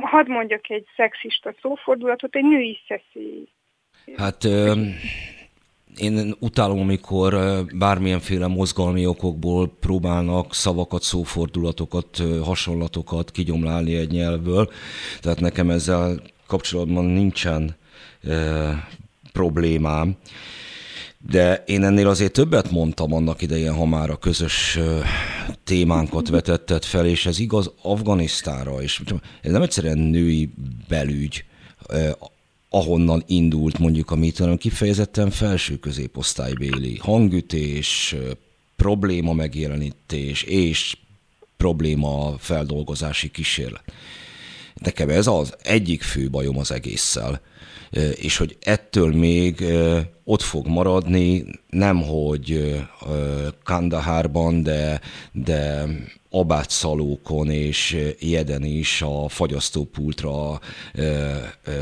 hadd 0.00 0.28
mondjak 0.28 0.70
egy 0.70 0.86
szexista 0.96 1.54
szófordulatot, 1.60 2.34
egy 2.36 2.44
női 2.44 2.78
szeszély. 2.88 3.48
Hát 4.16 4.44
én 5.96 6.34
utálom, 6.40 6.80
amikor 6.80 7.34
bármilyenféle 7.78 8.46
mozgalmi 8.46 9.06
okokból 9.06 9.68
próbálnak 9.80 10.54
szavakat, 10.54 11.02
szófordulatokat, 11.02 12.22
hasonlatokat 12.44 13.30
kigyomlálni 13.30 13.96
egy 13.96 14.10
nyelvből. 14.10 14.68
Tehát 15.20 15.40
nekem 15.40 15.70
ezzel 15.70 16.20
kapcsolatban 16.46 17.04
nincsen 17.04 17.76
problémám. 19.32 20.16
De 21.30 21.62
én 21.66 21.84
ennél 21.84 22.08
azért 22.08 22.32
többet 22.32 22.70
mondtam 22.70 23.12
annak 23.12 23.42
idején, 23.42 23.74
ha 23.74 23.84
már 23.84 24.10
a 24.10 24.16
közös 24.16 24.78
témánkat 25.64 26.28
vetetted 26.28 26.84
fel, 26.84 27.06
és 27.06 27.26
ez 27.26 27.38
igaz 27.38 27.70
Afganisztánra 27.82 28.82
is. 28.82 29.02
Ez 29.42 29.52
nem 29.52 29.62
egyszerűen 29.62 29.98
női 29.98 30.50
belügy, 30.88 31.44
ahonnan 32.68 33.22
indult 33.26 33.78
mondjuk 33.78 34.10
a 34.10 34.16
mit, 34.16 34.38
hanem 34.38 34.56
kifejezetten 34.56 35.30
felső 35.30 35.76
középosztálybéli 35.76 36.96
hangütés, 36.96 38.16
probléma 38.76 39.32
megjelenítés 39.32 40.42
és 40.42 40.96
probléma 41.56 42.34
feldolgozási 42.38 43.30
kísérlet. 43.30 43.84
Nekem 44.74 45.08
ez 45.08 45.26
az 45.26 45.54
egyik 45.62 46.02
fő 46.02 46.30
bajom 46.30 46.58
az 46.58 46.72
egésszel 46.72 47.40
és 48.14 48.36
hogy 48.36 48.56
ettől 48.60 49.12
még 49.12 49.64
ott 50.24 50.42
fog 50.42 50.66
maradni, 50.66 51.44
nem 51.70 52.02
hogy 52.02 52.76
Kandahárban, 53.62 54.62
de, 54.62 55.00
de 55.32 55.84
abátszalókon 56.30 57.50
és 57.50 57.96
Jeden 58.18 58.62
is 58.62 59.02
a 59.02 59.28
fagyasztópultra 59.28 60.60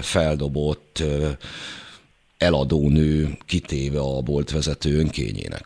feldobott 0.01 1.03
eladónő 2.39 3.39
kitéve 3.47 4.01
a 4.01 4.21
boltvezető 4.21 4.99
önkényének. 4.99 5.65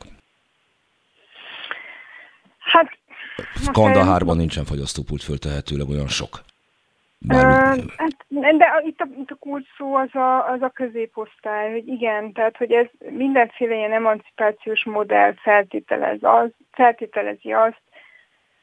Hát, 2.58 2.88
Kandahárban 3.72 4.36
nincsen 4.36 4.64
fagyasztópult 4.64 5.22
föltehetőleg 5.22 5.88
olyan 5.88 6.08
sok. 6.08 6.44
Bármi... 7.18 7.84
De 8.40 8.82
itt 8.84 9.00
a, 9.00 9.08
itt 9.18 9.30
a 9.30 9.34
kulcs 9.34 9.66
szó 9.76 9.94
az 9.94 10.14
a, 10.14 10.48
az 10.48 10.62
a 10.62 10.68
középosztály, 10.68 11.70
hogy 11.70 11.88
igen, 11.88 12.32
tehát 12.32 12.56
hogy 12.56 12.72
ez 12.72 12.86
mindenféle 12.98 13.74
ilyen 13.74 13.92
emancipációs 13.92 14.84
modell 14.84 15.34
feltételez 15.34 16.18
az, 16.20 16.50
feltételezi 16.72 17.52
azt, 17.52 17.82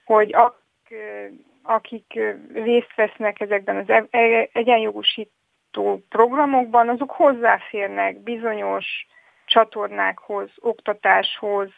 hogy 0.06 0.34
akik, 0.34 0.98
akik 1.64 2.20
részt 2.54 2.96
vesznek 2.96 3.40
ezekben 3.40 3.76
az 3.76 3.90
e, 3.90 4.06
e, 4.10 4.50
egyenjogosító 4.54 6.02
programokban, 6.10 6.90
azok 6.90 7.12
hozzáférnek 7.12 8.20
bizonyos 8.20 9.08
csatornákhoz, 9.46 10.50
oktatáshoz, 10.60 11.70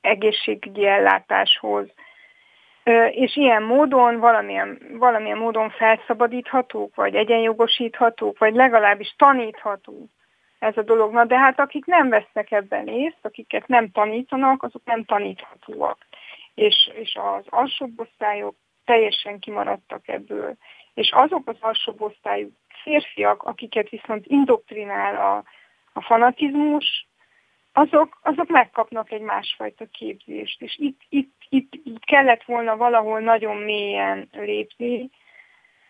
egészségügyi 0.00 0.86
ellátáshoz, 0.86 1.86
és 3.10 3.36
ilyen 3.36 3.62
módon 3.62 4.18
valamilyen, 4.18 4.78
valamilyen 4.98 5.38
módon 5.38 5.70
felszabadíthatók, 5.70 6.94
vagy 6.94 7.14
egyenjogosíthatók, 7.14 8.38
vagy 8.38 8.54
legalábbis 8.54 9.14
taníthatók 9.18 10.08
ez 10.62 10.76
a 10.76 10.82
dolog. 10.82 11.12
Na 11.12 11.24
de 11.24 11.38
hát 11.38 11.60
akik 11.60 11.84
nem 11.84 12.08
vesznek 12.08 12.50
ebben 12.50 12.84
részt, 12.84 13.18
akiket 13.22 13.66
nem 13.66 13.90
tanítanak, 13.90 14.62
azok 14.62 14.82
nem 14.84 15.04
taníthatóak. 15.04 15.98
És, 16.54 16.90
és 16.94 17.18
az 17.36 17.44
alsóbb 17.48 18.00
osztályok 18.00 18.54
teljesen 18.84 19.38
kimaradtak 19.38 20.08
ebből. 20.08 20.54
És 20.94 21.10
azok 21.12 21.48
az 21.48 21.56
alsóbb 21.60 22.00
osztályú 22.00 22.48
férfiak, 22.82 23.42
akiket 23.42 23.88
viszont 23.88 24.26
indoktrinál 24.26 25.16
a, 25.16 25.44
a 25.92 26.02
fanatizmus, 26.02 27.06
azok, 27.72 28.18
azok 28.22 28.48
megkapnak 28.48 29.10
egy 29.10 29.20
másfajta 29.20 29.84
képzést. 29.92 30.62
És 30.62 30.76
itt, 30.78 31.00
itt, 31.08 31.32
itt, 31.48 31.72
itt 31.84 32.04
kellett 32.04 32.44
volna 32.44 32.76
valahol 32.76 33.20
nagyon 33.20 33.56
mélyen 33.56 34.28
lépni, 34.32 35.10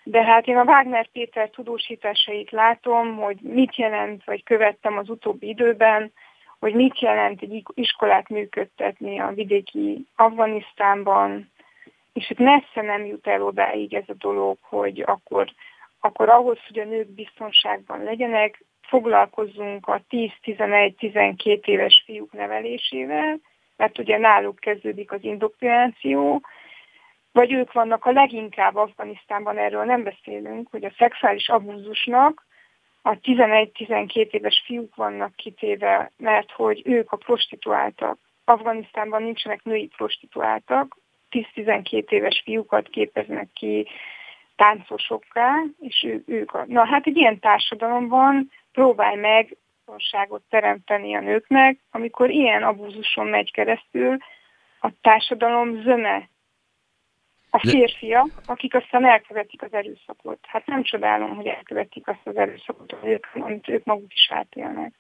de 0.05 0.23
hát 0.25 0.47
én 0.47 0.57
a 0.57 0.65
Wagner 0.65 1.09
Péter 1.13 1.51
tudósításait 1.51 2.51
látom, 2.51 3.17
hogy 3.17 3.39
mit 3.41 3.77
jelent, 3.77 4.25
vagy 4.25 4.43
követtem 4.43 4.99
az 4.99 5.09
utóbbi 5.09 5.49
időben, 5.49 6.13
hogy 6.59 6.75
mit 6.75 7.01
jelent 7.01 7.43
egy 7.43 7.63
iskolát 7.75 8.29
működtetni 8.29 9.21
a 9.21 9.33
vidéki 9.33 10.07
Afganisztánban, 10.17 11.51
és 12.13 12.31
itt 12.31 12.39
messze 12.39 12.83
nem 12.83 13.05
jut 13.05 13.27
el 13.27 13.43
odáig 13.43 13.95
ez 13.95 14.05
a 14.07 14.15
dolog, 14.19 14.59
hogy 14.61 15.03
akkor, 15.07 15.53
akkor 16.01 16.29
ahhoz, 16.29 16.59
hogy 16.67 16.79
a 16.79 16.85
nők 16.85 17.09
biztonságban 17.09 18.03
legyenek, 18.03 18.65
foglalkozzunk 18.93 19.87
a 19.87 20.03
10-11-12 20.11 21.65
éves 21.65 22.03
fiúk 22.07 22.33
nevelésével, 22.33 23.39
mert 23.77 23.99
ugye 23.99 24.19
náluk 24.19 24.59
kezdődik 24.59 25.13
az 25.13 25.25
indoktrináció, 25.25 26.41
vagy 27.33 27.53
ők 27.53 27.73
vannak 27.73 28.05
a 28.05 28.13
leginkább 28.13 28.77
Afganisztánban, 28.77 29.59
erről 29.59 29.85
nem 29.85 30.03
beszélünk, 30.03 30.69
hogy 30.71 30.85
a 30.85 30.93
szexuális 30.99 31.49
abúzusnak 31.49 32.47
a 33.03 33.11
11-12 33.11 34.31
éves 34.31 34.63
fiúk 34.67 34.95
vannak 34.95 35.37
kitéve, 35.37 36.11
mert 36.17 36.51
hogy 36.51 36.83
ők 36.85 37.13
a 37.13 37.17
prostituáltak. 37.17 38.19
Afganisztánban 38.45 39.23
nincsenek 39.23 39.65
női 39.65 39.91
prostituáltak, 39.97 40.97
10-12 41.31 42.11
éves 42.11 42.43
fiúkat 42.45 42.89
képeznek 42.89 43.49
ki 43.53 43.87
táncosokká, 44.57 45.63
és 45.81 46.05
ő, 46.05 46.23
ők 46.27 46.55
a... 46.55 46.65
Na 46.67 46.87
hát 46.87 47.07
egy 47.07 47.17
ilyen 47.17 47.39
társadalomban 47.39 48.51
próbálj 48.73 49.17
meg 49.17 49.57
biztonságot 49.85 50.43
teremteni 50.49 51.17
a 51.17 51.21
nőknek, 51.21 51.79
amikor 51.91 52.31
ilyen 52.31 52.63
abúzuson 52.63 53.27
megy 53.27 53.51
keresztül 53.51 54.17
a 54.81 54.91
társadalom 55.01 55.83
zöme 55.83 56.29
a 57.51 57.59
férfiak, 57.59 58.31
akik 58.47 58.75
aztán 58.75 59.05
elkövetik 59.05 59.63
az 59.63 59.73
erőszakot. 59.73 60.39
Hát 60.43 60.67
nem 60.67 60.83
csodálom, 60.83 61.37
hogy 61.37 61.47
elkövetik 61.47 62.09
azt 62.09 62.21
az 62.25 62.37
erőszakot, 62.37 62.97
amit 63.35 63.69
ők 63.69 63.85
maguk 63.85 64.13
is 64.15 64.31
átélnek. 64.31 64.93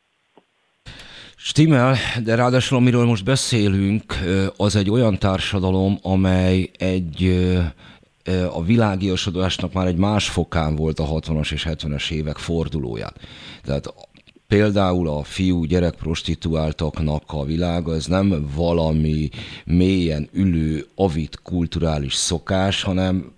Stimmel, 1.36 1.94
de 2.24 2.34
ráadásul 2.34 2.78
amiről 2.78 3.04
most 3.04 3.24
beszélünk, 3.24 4.14
az 4.56 4.76
egy 4.76 4.90
olyan 4.90 5.18
társadalom, 5.18 5.98
amely 6.02 6.70
egy 6.78 7.38
a 8.52 8.62
világiasodásnak 8.62 9.72
már 9.72 9.86
egy 9.86 9.96
más 9.96 10.28
fokán 10.28 10.76
volt 10.76 10.98
a 10.98 11.06
60-as 11.06 11.52
és 11.52 11.66
70-es 11.68 12.10
évek 12.10 12.36
fordulóját. 12.36 13.20
Tehát 13.64 13.94
például 14.46 15.08
a 15.08 15.22
fiú 15.22 15.64
gyerek 15.64 15.94
prostituáltaknak 15.94 17.22
a 17.26 17.44
világa, 17.44 17.94
ez 17.94 18.06
nem 18.06 18.50
valami 18.54 19.28
mélyen 19.64 20.28
ülő, 20.32 20.86
avit 20.94 21.40
kulturális 21.42 22.14
szokás, 22.14 22.82
hanem 22.82 23.32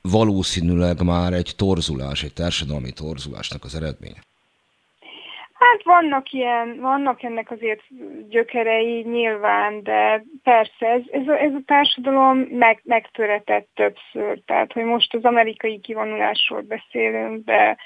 valószínűleg 0.00 1.02
már 1.02 1.32
egy 1.32 1.52
torzulás, 1.56 2.22
egy 2.22 2.32
társadalmi 2.32 2.90
torzulásnak 2.90 3.64
az 3.64 3.74
eredménye. 3.74 4.25
Hát 5.58 5.82
vannak 5.84 6.32
ilyen, 6.32 6.80
vannak 6.80 7.22
ennek 7.22 7.50
azért 7.50 7.82
gyökerei 8.28 9.02
nyilván, 9.02 9.82
de 9.82 10.24
persze 10.42 10.86
ez, 10.86 11.02
ez, 11.10 11.28
a, 11.28 11.40
ez 11.40 11.52
a 11.52 11.62
társadalom 11.66 12.38
meg, 12.38 12.80
megtöretett 12.84 13.68
többször. 13.74 14.40
Tehát, 14.46 14.72
hogy 14.72 14.84
most 14.84 15.14
az 15.14 15.24
amerikai 15.24 15.80
kivonulásról 15.80 16.60
beszélünk, 16.60 17.44
de 17.44 17.76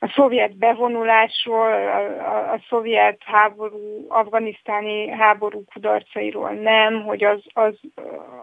a 0.00 0.08
szovjet 0.14 0.56
bevonulásról, 0.56 1.72
a, 1.72 1.98
a, 2.20 2.52
a 2.52 2.60
szovjet 2.68 3.22
háború, 3.24 4.06
afganisztáni 4.08 5.08
háború 5.08 5.64
kudarcairól 5.72 6.50
nem, 6.50 7.02
hogy 7.02 7.24
az, 7.24 7.40
az, 7.52 7.74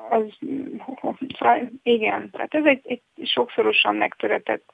az, 0.09 0.37
az 1.39 1.57
igen, 1.83 2.29
tehát 2.31 2.53
ez 2.53 2.65
egy, 2.65 2.81
egy 2.83 3.01
sokszorosan 3.23 3.95
megtöretett 3.95 4.73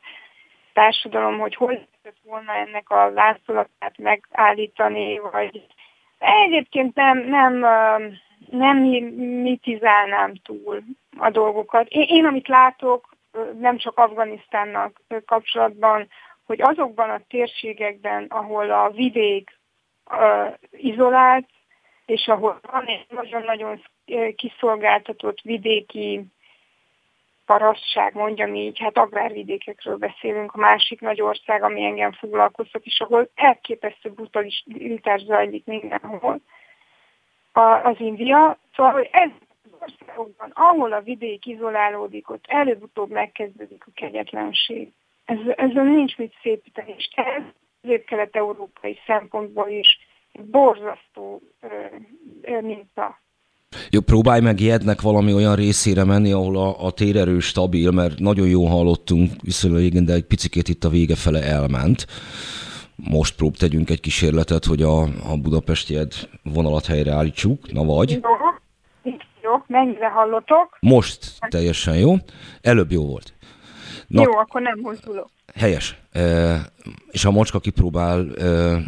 társadalom, 0.74 1.40
hogy 1.40 1.56
hogy 1.56 1.74
lehetett 1.74 2.22
volna 2.24 2.54
ennek 2.54 2.90
a 2.90 3.10
látszolatát 3.10 3.98
megállítani, 3.98 5.20
vagy 5.20 5.66
egyébként 6.20 6.96
nem, 6.96 7.18
nem, 7.18 7.66
nem 8.50 8.78
mitizálnám 9.42 10.34
túl 10.44 10.84
a 11.18 11.30
dolgokat. 11.30 11.88
Én, 11.88 12.06
én 12.08 12.26
amit 12.26 12.48
látok, 12.48 13.10
nem 13.60 13.78
csak 13.78 13.98
Afganisztánnak 13.98 15.02
kapcsolatban, 15.26 16.08
hogy 16.46 16.62
azokban 16.62 17.10
a 17.10 17.22
térségekben, 17.30 18.26
ahol 18.30 18.72
a 18.72 18.90
vidék 18.90 19.60
uh, 20.12 20.54
izolált, 20.72 21.50
és 22.06 22.28
ahol 22.28 22.60
van 22.72 22.86
egy 22.86 23.06
nagyon-nagyon 23.10 23.82
kiszolgáltatott 24.36 25.42
vidéki 25.42 26.26
parasztság, 27.52 28.14
mondjam 28.14 28.56
így, 28.56 28.80
hát 28.80 28.98
agrárvidékekről 28.98 29.98
beszélünk, 29.98 30.54
a 30.54 30.60
másik 30.60 31.02
nagy 31.02 31.22
ország, 31.22 31.64
ami 31.64 31.84
engem 31.84 32.12
foglalkoztat, 32.12 32.86
és 32.86 33.00
ahol 33.00 33.30
elképesztő 33.36 34.10
brutalitás 34.10 35.22
zajlik 35.22 35.66
mindenhol, 35.66 36.42
az 37.84 37.96
India. 37.98 38.58
Szóval, 38.76 38.92
hogy 38.92 39.10
ez 39.12 39.30
az 39.64 39.72
országokban, 39.80 40.52
ahol 40.54 40.94
a 40.94 41.02
vidék 41.02 41.46
izolálódik, 41.46 42.30
ott 42.30 42.46
előbb-utóbb 42.48 43.10
megkezdődik 43.10 43.84
a 43.88 43.92
kegyetlenség. 43.94 44.92
Ez, 45.26 45.38
ezzel 45.56 45.84
nincs 45.84 46.18
mit 46.18 46.34
szépíteni, 46.42 46.94
és 46.98 47.10
ez 47.16 47.44
közép-kelet-európai 47.82 49.00
szempontból 49.06 49.68
is 49.68 50.00
borzasztó 50.34 51.42
ö, 51.62 51.68
ö, 52.42 52.62
minta 52.62 53.20
jó, 53.90 54.00
próbálj 54.00 54.42
meg 54.42 54.60
Jednek 54.60 55.02
valami 55.02 55.34
olyan 55.34 55.56
részére 55.56 56.04
menni, 56.04 56.32
ahol 56.32 56.58
a, 56.58 56.86
a 56.86 56.92
térerő 56.92 57.40
stabil, 57.40 57.92
mert 57.92 58.20
nagyon 58.20 58.48
jó 58.48 58.66
hallottunk 58.66 59.32
viszonylag 59.44 59.82
igen, 59.82 60.06
de 60.06 60.14
egy 60.14 60.26
picit 60.26 60.68
itt 60.68 60.84
a 60.84 60.90
vége 60.90 61.16
fele 61.16 61.44
elment. 61.44 62.08
Most 62.96 63.36
prób 63.36 63.58
tegyünk 63.58 63.90
egy 63.90 64.00
kísérletet, 64.00 64.66
hogy 64.66 64.82
a, 64.82 65.02
a 65.02 65.38
Budapesti 65.42 65.94
Jed 65.94 66.14
vonalat 66.44 66.86
helyreállítsuk. 66.86 67.72
Na 67.72 67.84
vagy? 67.84 68.12
Jó, 68.12 68.20
jó, 69.42 69.52
mennyire 69.68 70.10
hallotok? 70.10 70.78
Most 70.80 71.38
teljesen 71.50 71.98
jó. 71.98 72.16
Előbb 72.62 72.92
jó 72.92 73.06
volt. 73.06 73.34
Na, 74.08 74.22
jó, 74.22 74.38
akkor 74.38 74.62
nem 74.62 74.80
mozdulok. 74.82 75.30
Helyes. 75.56 76.00
E, 76.12 76.56
és 77.12 77.26
a 77.26 77.32
mocska 77.32 77.60
kipróbál 77.60 78.36
e, 78.38 78.46
e, 78.46 78.80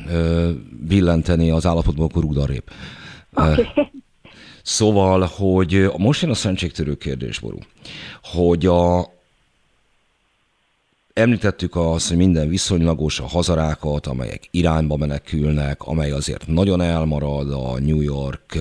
billenteni 0.88 1.52
az 1.52 1.66
állapotból, 1.66 2.06
akkor 2.06 2.22
rúdarép. 2.22 2.72
Okay. 3.34 3.70
E, 3.76 3.92
Szóval, 4.64 5.22
hogy 5.22 5.92
most 5.98 6.22
jön 6.22 6.32
a 6.32 6.36
szentségtörő 6.36 6.96
kérdés, 6.96 7.40
Ború, 7.40 7.58
hogy 8.22 8.66
a, 8.66 9.12
Említettük 11.14 11.76
azt, 11.76 12.08
hogy 12.08 12.18
minden 12.18 12.50
viszonylagos, 12.50 13.20
a 13.20 13.28
hazarákat, 13.28 14.08
amelyek 14.08 14.48
irányba 14.52 14.96
menekülnek, 14.96 15.82
amely 15.82 16.12
azért 16.12 16.48
nagyon 16.48 16.82
elmarad 16.82 17.52
a 17.52 17.80
New 17.80 18.02
York 18.02 18.58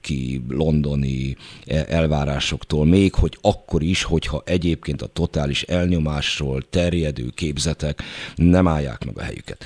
ki 0.00 0.44
londoni 0.48 1.36
e, 1.66 1.84
elvárásoktól, 1.88 2.84
még 2.84 3.14
hogy 3.14 3.38
akkor 3.40 3.82
is, 3.82 4.02
hogyha 4.02 4.42
egyébként 4.44 5.02
a 5.02 5.06
totális 5.06 5.62
elnyomásról 5.62 6.62
terjedő 6.70 7.28
képzetek 7.34 8.02
nem 8.36 8.68
állják 8.68 9.04
meg 9.04 9.18
a 9.18 9.22
helyüket. 9.22 9.64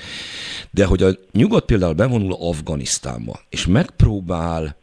De 0.71 0.85
hogy 0.85 1.03
a 1.03 1.17
nyugat 1.31 1.65
például 1.65 1.93
bevonul 1.93 2.33
Afganisztánba, 2.33 3.39
és 3.49 3.65
megpróbál 3.65 4.75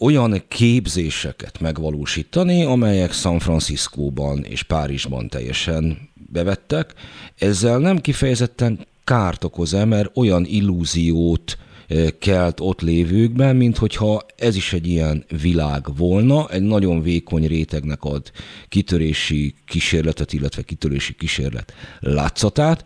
olyan 0.00 0.42
képzéseket 0.48 1.60
megvalósítani, 1.60 2.64
amelyek 2.64 3.12
San 3.12 3.38
Franciscóban 3.38 4.44
és 4.44 4.62
Párizsban 4.62 5.28
teljesen 5.28 5.98
bevettek. 6.14 6.94
Ezzel 7.38 7.78
nem 7.78 8.00
kifejezetten 8.00 8.86
kárt 9.04 9.44
okoz-e, 9.44 9.84
mert 9.84 10.16
olyan 10.16 10.44
illúziót 10.44 11.58
eh, 11.86 12.06
kelt 12.18 12.60
ott 12.60 12.80
lévőkben, 12.80 13.56
mint 13.56 13.76
hogyha 13.76 14.22
ez 14.36 14.56
is 14.56 14.72
egy 14.72 14.86
ilyen 14.86 15.24
világ 15.42 15.96
volna, 15.96 16.48
egy 16.48 16.62
nagyon 16.62 17.02
vékony 17.02 17.46
rétegnek 17.46 18.04
ad 18.04 18.30
kitörési 18.68 19.54
kísérletet, 19.66 20.32
illetve 20.32 20.62
kitörési 20.62 21.14
kísérlet 21.14 21.72
látszatát, 22.00 22.84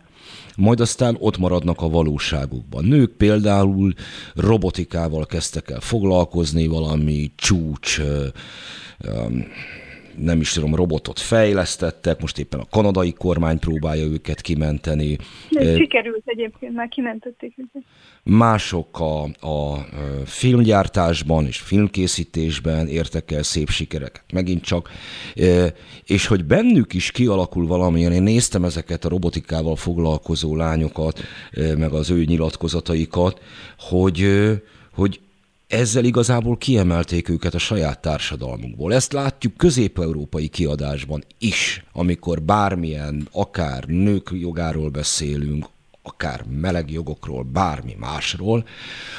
majd 0.55 0.79
aztán 0.79 1.17
ott 1.19 1.37
maradnak 1.37 1.81
a 1.81 1.89
valóságukban. 1.89 2.85
Nők 2.85 3.11
például 3.11 3.93
robotikával 4.35 5.25
kezdtek 5.25 5.69
el 5.69 5.79
foglalkozni, 5.79 6.67
valami 6.67 7.31
csúcs 7.35 8.01
nem 10.17 10.39
is 10.39 10.51
tudom, 10.51 10.75
robotot 10.75 11.19
fejlesztettek, 11.19 12.21
most 12.21 12.37
éppen 12.37 12.59
a 12.59 12.67
kanadai 12.69 13.13
kormány 13.13 13.59
próbálja 13.59 14.03
őket 14.03 14.41
kimenteni. 14.41 15.17
De 15.49 15.75
sikerült 15.75 16.21
egyébként, 16.25 16.73
már 16.73 16.87
kimentették 16.87 17.53
őket. 17.57 17.83
Mások 18.23 18.99
a, 18.99 19.23
a 19.47 19.85
filmgyártásban 20.25 21.45
és 21.45 21.57
filmkészítésben 21.57 22.87
értek 22.87 23.31
el 23.31 23.43
szép 23.43 23.69
sikereket, 23.69 24.23
megint 24.33 24.63
csak. 24.63 24.89
És 26.05 26.27
hogy 26.27 26.45
bennük 26.45 26.93
is 26.93 27.11
kialakul 27.11 27.67
valamilyen, 27.67 28.11
én 28.11 28.23
néztem 28.23 28.63
ezeket 28.63 29.05
a 29.05 29.09
robotikával 29.09 29.75
foglalkozó 29.75 30.55
lányokat, 30.55 31.19
meg 31.77 31.91
az 31.91 32.09
ő 32.09 32.23
nyilatkozataikat, 32.23 33.41
hogy, 33.77 34.27
hogy 34.93 35.19
ezzel 35.71 36.05
igazából 36.05 36.57
kiemelték 36.57 37.29
őket 37.29 37.53
a 37.53 37.57
saját 37.57 37.99
társadalmukból. 37.99 38.93
Ezt 38.93 39.13
látjuk 39.13 39.57
közép-európai 39.57 40.47
kiadásban 40.47 41.23
is, 41.39 41.83
amikor 41.93 42.41
bármilyen, 42.41 43.27
akár 43.31 43.83
nők 43.83 44.29
jogáról 44.33 44.89
beszélünk, 44.89 45.65
akár 46.03 46.45
meleg 46.61 46.91
jogokról, 46.91 47.43
bármi 47.43 47.95
másról, 47.99 48.65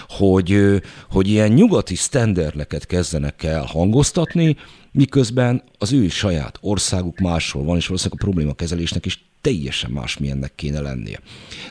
hogy, 0.09 0.81
hogy 1.11 1.29
ilyen 1.29 1.53
nyugati 1.53 1.95
sztenderleket 1.95 2.87
kezdenek 2.87 3.43
el 3.43 3.65
hangoztatni, 3.65 4.57
miközben 4.93 5.63
az 5.79 5.93
ő 5.93 6.09
saját 6.09 6.59
országuk 6.61 7.19
másról 7.19 7.65
van, 7.65 7.77
és 7.77 7.87
valószínűleg 7.87 8.21
a 8.23 8.25
problémakezelésnek 8.25 9.07
is 9.07 9.25
teljesen 9.41 9.91
másmilyennek 9.91 10.55
kéne 10.55 10.81
lennie. 10.81 11.21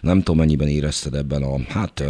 Nem 0.02 0.18
tudom, 0.18 0.38
mennyiben 0.38 0.68
érezted 0.68 1.16
ebben 1.16 1.44
a, 1.44 1.60
hát 1.68 2.04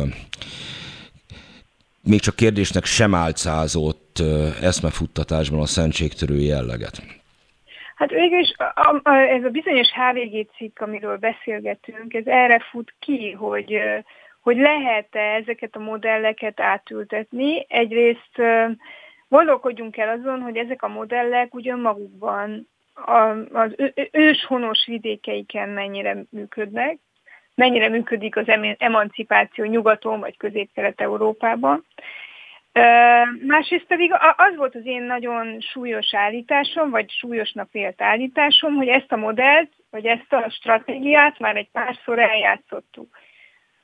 még 2.04 2.20
csak 2.20 2.36
kérdésnek 2.36 2.86
sem 2.86 3.16
álcázott 3.16 4.20
eszmefuttatásban 4.62 5.60
a 5.60 5.66
szentségtörő 5.66 6.40
jelleget? 6.40 7.02
Hát 7.96 8.10
végülis 8.10 8.54
a, 8.58 9.02
a, 9.04 9.16
ez 9.16 9.44
a 9.44 9.50
bizonyos 9.50 9.88
HVG 9.88 10.48
cikk, 10.58 10.80
amiről 10.80 11.18
beszélgetünk, 11.18 12.14
ez 12.14 12.26
erre 12.26 12.60
fut 12.60 12.94
ki, 13.00 13.32
hogy, 13.32 13.80
hogy 14.42 14.58
lehet-e 14.58 15.20
ezeket 15.20 15.76
a 15.76 15.80
modelleket 15.80 16.60
átültetni. 16.60 17.66
Egyrészt 17.68 18.42
gondolkodjunk 19.28 19.98
el 19.98 20.10
azon, 20.20 20.42
hogy 20.42 20.58
ezek 20.58 20.84
a 20.84 20.88
modellek 20.88 21.54
ugyan 21.54 21.80
magukban 21.80 22.68
az 23.52 23.76
őshonos 24.12 24.86
vidékeiken 24.86 25.70
mennyire 25.70 26.24
működnek, 26.30 26.98
mennyire 27.62 27.90
működik 27.90 28.36
az 28.36 28.46
emancipáció 28.78 29.66
nyugaton 29.66 30.20
vagy 30.20 30.38
közép-kelet-európában. 30.38 31.86
Másrészt 33.48 33.86
pedig 33.88 34.14
az 34.36 34.56
volt 34.56 34.76
az 34.76 34.86
én 34.86 35.04
nagyon 35.04 35.60
súlyos 35.60 36.14
állításom, 36.14 36.90
vagy 36.90 37.12
súlyosnak 37.12 37.72
vélt 37.72 38.02
állításom, 38.02 38.76
hogy 38.76 38.88
ezt 38.88 39.12
a 39.12 39.16
modellt, 39.16 39.72
vagy 39.90 40.06
ezt 40.06 40.34
a 40.34 40.50
stratégiát 40.50 41.40
már 41.40 41.56
egy 41.56 41.70
párszor 41.72 42.20
eljátszottuk. 42.20 43.18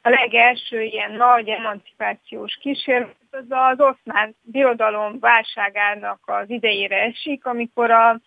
A 0.01 0.09
legelső 0.09 0.81
ilyen 0.81 1.11
nagy 1.11 1.47
emancipációs 1.47 2.57
kísérlet 2.61 3.15
az 3.31 3.45
az 3.49 3.79
oszmán 3.79 4.35
birodalom 4.41 5.19
válságának 5.19 6.19
az 6.25 6.49
idejére 6.49 7.01
esik, 7.01 7.45
amikor 7.45 7.91
a 7.91 8.19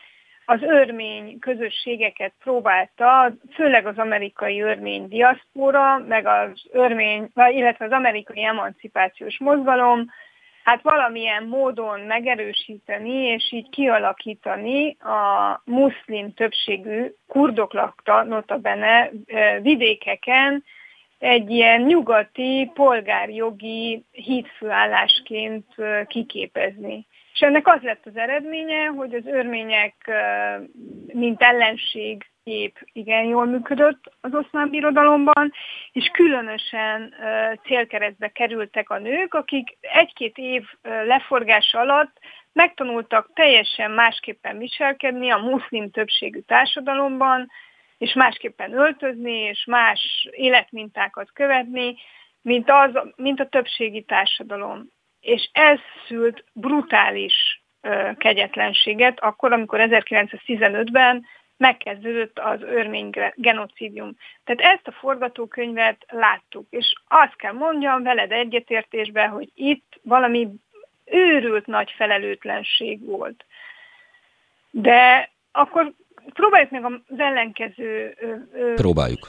az 0.44 0.62
örmény 0.62 1.38
közösségeket 1.38 2.33
próbálta, 2.42 3.33
főleg 3.55 3.87
az 3.87 3.98
amerikai 3.98 4.61
örmény 4.61 5.09
diaszpora, 5.09 5.98
meg 5.98 6.26
az 6.26 6.62
örmény, 6.72 7.31
illetve 7.35 7.85
az 7.85 7.90
amerikai 7.90 8.44
emancipációs 8.44 9.38
mozgalom, 9.38 10.11
hát 10.64 10.83
valamilyen 10.83 11.44
módon 11.44 12.00
megerősíteni, 12.00 13.12
és 13.12 13.53
így 13.53 13.68
kialakítani 13.70 14.96
a 15.00 15.61
muszlim 15.64 16.35
többségű 16.35 17.14
kurdok 17.26 17.72
lakta, 17.72 18.22
notabene 18.22 19.11
vidékeken, 19.61 20.64
egy 21.18 21.50
ilyen 21.50 21.81
nyugati 21.81 22.70
polgárjogi 22.74 24.05
hídfőállásként 24.11 25.64
kiképezni. 26.07 27.07
És 27.40 27.46
ennek 27.46 27.66
az 27.66 27.83
lett 27.83 28.07
az 28.07 28.16
eredménye, 28.16 28.87
hogy 28.87 29.14
az 29.14 29.26
örmények, 29.26 30.11
mint 31.07 31.42
ellenség 31.42 32.31
kép 32.44 32.79
igen 32.92 33.24
jól 33.24 33.46
működött 33.46 34.12
az 34.20 34.35
oszmán 34.35 34.70
birodalomban, 34.70 35.53
és 35.92 36.11
különösen 36.12 37.14
célkeresztbe 37.62 38.29
kerültek 38.29 38.90
a 38.90 38.98
nők, 38.98 39.35
akik 39.35 39.76
egy-két 39.81 40.37
év 40.38 40.64
leforgása 40.83 41.79
alatt 41.79 42.18
megtanultak 42.53 43.31
teljesen 43.35 43.90
másképpen 43.90 44.59
viselkedni 44.59 45.31
a 45.31 45.37
muszlim 45.37 45.90
többségű 45.90 46.40
társadalomban, 46.40 47.50
és 47.98 48.12
másképpen 48.12 48.72
öltözni, 48.72 49.33
és 49.33 49.64
más 49.64 50.29
életmintákat 50.31 51.33
követni, 51.33 51.94
mint, 52.42 52.70
az, 52.70 52.90
mint 53.16 53.40
a 53.40 53.48
többségi 53.48 54.03
társadalom 54.03 54.88
és 55.20 55.50
ez 55.52 55.78
szült 56.06 56.44
brutális 56.52 57.62
ö, 57.80 58.11
kegyetlenséget, 58.18 59.20
akkor, 59.20 59.52
amikor 59.52 59.78
1915-ben 59.83 61.26
megkezdődött 61.56 62.38
az 62.38 62.62
örmény 62.62 63.11
genocidium. 63.35 64.16
Tehát 64.44 64.74
ezt 64.74 64.88
a 64.88 64.98
forgatókönyvet 64.98 66.04
láttuk, 66.09 66.66
és 66.70 66.92
azt 67.09 67.37
kell 67.37 67.52
mondjam 67.52 68.02
veled 68.02 68.33
egyetértésben, 68.33 69.28
hogy 69.28 69.50
itt 69.54 70.00
valami 70.02 70.48
őrült 71.04 71.66
nagy 71.66 71.94
felelőtlenség 71.96 73.04
volt. 73.04 73.44
De 74.70 75.30
akkor 75.52 75.92
próbáljuk 76.32 76.70
meg 76.70 76.84
az 76.84 77.18
ellenkező 77.18 78.16
próbáljuk. 78.74 79.28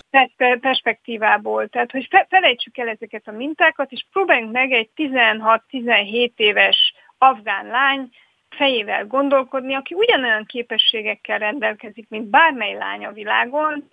perspektívából. 0.60 1.68
Tehát, 1.68 1.92
hogy 1.92 2.08
felejtsük 2.30 2.78
el 2.78 2.88
ezeket 2.88 3.28
a 3.28 3.32
mintákat, 3.32 3.92
és 3.92 4.06
próbáljunk 4.12 4.52
meg 4.52 4.72
egy 4.72 4.90
16-17 4.96 6.32
éves 6.36 6.94
afgán 7.18 7.66
lány 7.66 8.10
fejével 8.50 9.08
gondolkodni, 9.08 9.76
aki 9.76 9.94
ugyanolyan 9.94 10.46
képességekkel 10.46 11.38
rendelkezik, 11.38 12.10
mint 12.10 12.30
bármely 12.30 12.74
lány 12.74 13.06
a 13.06 13.12
világon, 13.12 13.90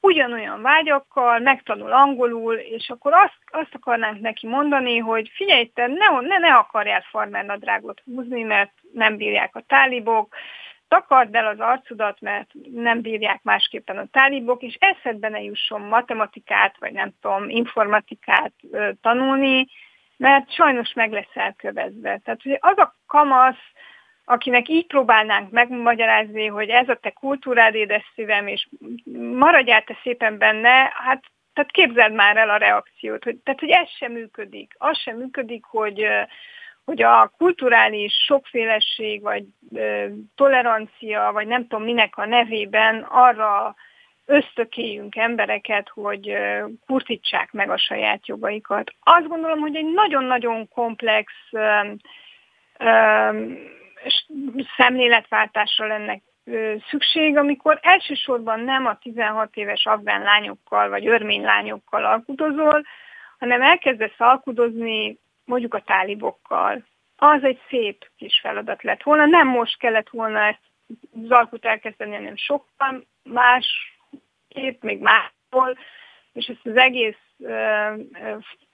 ugyanolyan 0.00 0.62
vágyakkal, 0.62 1.38
megtanul 1.38 1.92
angolul, 1.92 2.54
és 2.54 2.88
akkor 2.88 3.12
azt, 3.12 3.38
azt 3.50 3.74
akarnánk 3.74 4.20
neki 4.20 4.46
mondani, 4.46 4.98
hogy 4.98 5.30
figyelj, 5.34 5.70
te 5.74 5.86
ne, 5.86 6.20
ne, 6.20 6.38
ne 6.38 6.54
akarjál 6.54 7.04
farmernadrágot 7.10 8.02
húzni, 8.04 8.42
mert 8.42 8.72
nem 8.92 9.16
bírják 9.16 9.56
a 9.56 9.64
tálibok, 9.66 10.34
takard 10.92 11.34
el 11.34 11.46
az 11.46 11.60
arcudat, 11.60 12.20
mert 12.20 12.50
nem 12.72 13.00
bírják 13.00 13.42
másképpen 13.42 13.98
a 13.98 14.06
tálibok, 14.10 14.62
és 14.62 14.76
eszedbe 14.80 15.28
ne 15.28 15.42
jusson 15.42 15.80
matematikát, 15.80 16.76
vagy 16.78 16.92
nem 16.92 17.12
tudom, 17.20 17.48
informatikát 17.48 18.52
ö, 18.70 18.90
tanulni, 19.00 19.66
mert 20.16 20.52
sajnos 20.52 20.92
meg 20.92 21.12
lesz 21.12 21.34
elkövetve. 21.34 22.20
Tehát 22.24 22.42
hogy 22.42 22.58
az 22.60 22.78
a 22.78 22.96
kamasz, 23.06 23.64
akinek 24.24 24.68
így 24.68 24.86
próbálnánk 24.86 25.50
megmagyarázni, 25.50 26.46
hogy 26.46 26.68
ez 26.68 26.88
a 26.88 26.94
te 26.94 27.10
kultúrád 27.10 27.74
édes 27.74 28.12
szívem, 28.14 28.46
és 28.46 28.68
maradjál 29.32 29.82
te 29.82 29.96
szépen 30.02 30.38
benne, 30.38 30.92
hát 30.94 31.22
tehát 31.52 31.70
képzeld 31.70 32.12
már 32.12 32.36
el 32.36 32.50
a 32.50 32.56
reakciót, 32.56 33.24
hogy, 33.24 33.36
tehát 33.36 33.60
hogy 33.60 33.70
ez 33.70 33.88
sem 33.88 34.12
működik. 34.12 34.74
Az 34.78 34.98
sem 34.98 35.16
működik, 35.16 35.64
hogy 35.64 36.06
hogy 36.84 37.02
a 37.02 37.32
kulturális 37.38 38.12
sokféleség, 38.26 39.22
vagy 39.22 39.44
ö, 39.74 40.06
tolerancia, 40.34 41.30
vagy 41.32 41.46
nem 41.46 41.66
tudom 41.66 41.84
minek 41.84 42.16
a 42.16 42.26
nevében 42.26 43.06
arra 43.08 43.74
ösztökéljünk 44.26 45.16
embereket, 45.16 45.88
hogy 45.88 46.28
ö, 46.28 46.64
kurtítsák 46.86 47.52
meg 47.52 47.70
a 47.70 47.78
saját 47.78 48.26
jogaikat. 48.26 48.94
Azt 49.02 49.28
gondolom, 49.28 49.58
hogy 49.58 49.76
egy 49.76 49.92
nagyon-nagyon 49.92 50.68
komplex 50.68 51.32
ö, 51.50 51.80
ö, 52.78 53.30
szemléletváltásra 54.76 55.86
lenne 55.86 56.20
szükség, 56.90 57.36
amikor 57.36 57.78
elsősorban 57.82 58.60
nem 58.60 58.86
a 58.86 58.98
16 58.98 59.56
éves 59.56 59.86
afgán 59.86 60.22
lányokkal 60.22 60.88
vagy 60.88 61.06
örmény 61.06 61.42
lányokkal 61.42 62.04
alkudozol, 62.04 62.82
hanem 63.38 63.62
elkezdesz 63.62 64.20
alkudozni 64.20 65.18
mondjuk 65.44 65.74
a 65.74 65.82
tálibokkal. 65.86 66.84
Az 67.16 67.44
egy 67.44 67.60
szép 67.68 68.10
kis 68.16 68.40
feladat 68.40 68.82
lett 68.82 69.02
volna. 69.02 69.26
Nem 69.26 69.48
most 69.48 69.78
kellett 69.78 70.08
volna 70.08 70.40
ezt 70.40 70.60
az 71.24 71.30
alkut 71.30 71.64
elkezdeni, 71.64 72.14
hanem 72.14 72.36
sokkal 72.36 73.06
más 73.22 73.66
kép, 74.48 74.82
még 74.82 75.00
máshol, 75.00 75.78
és 76.32 76.46
ezt 76.46 76.66
az 76.66 76.76
egész 76.76 77.16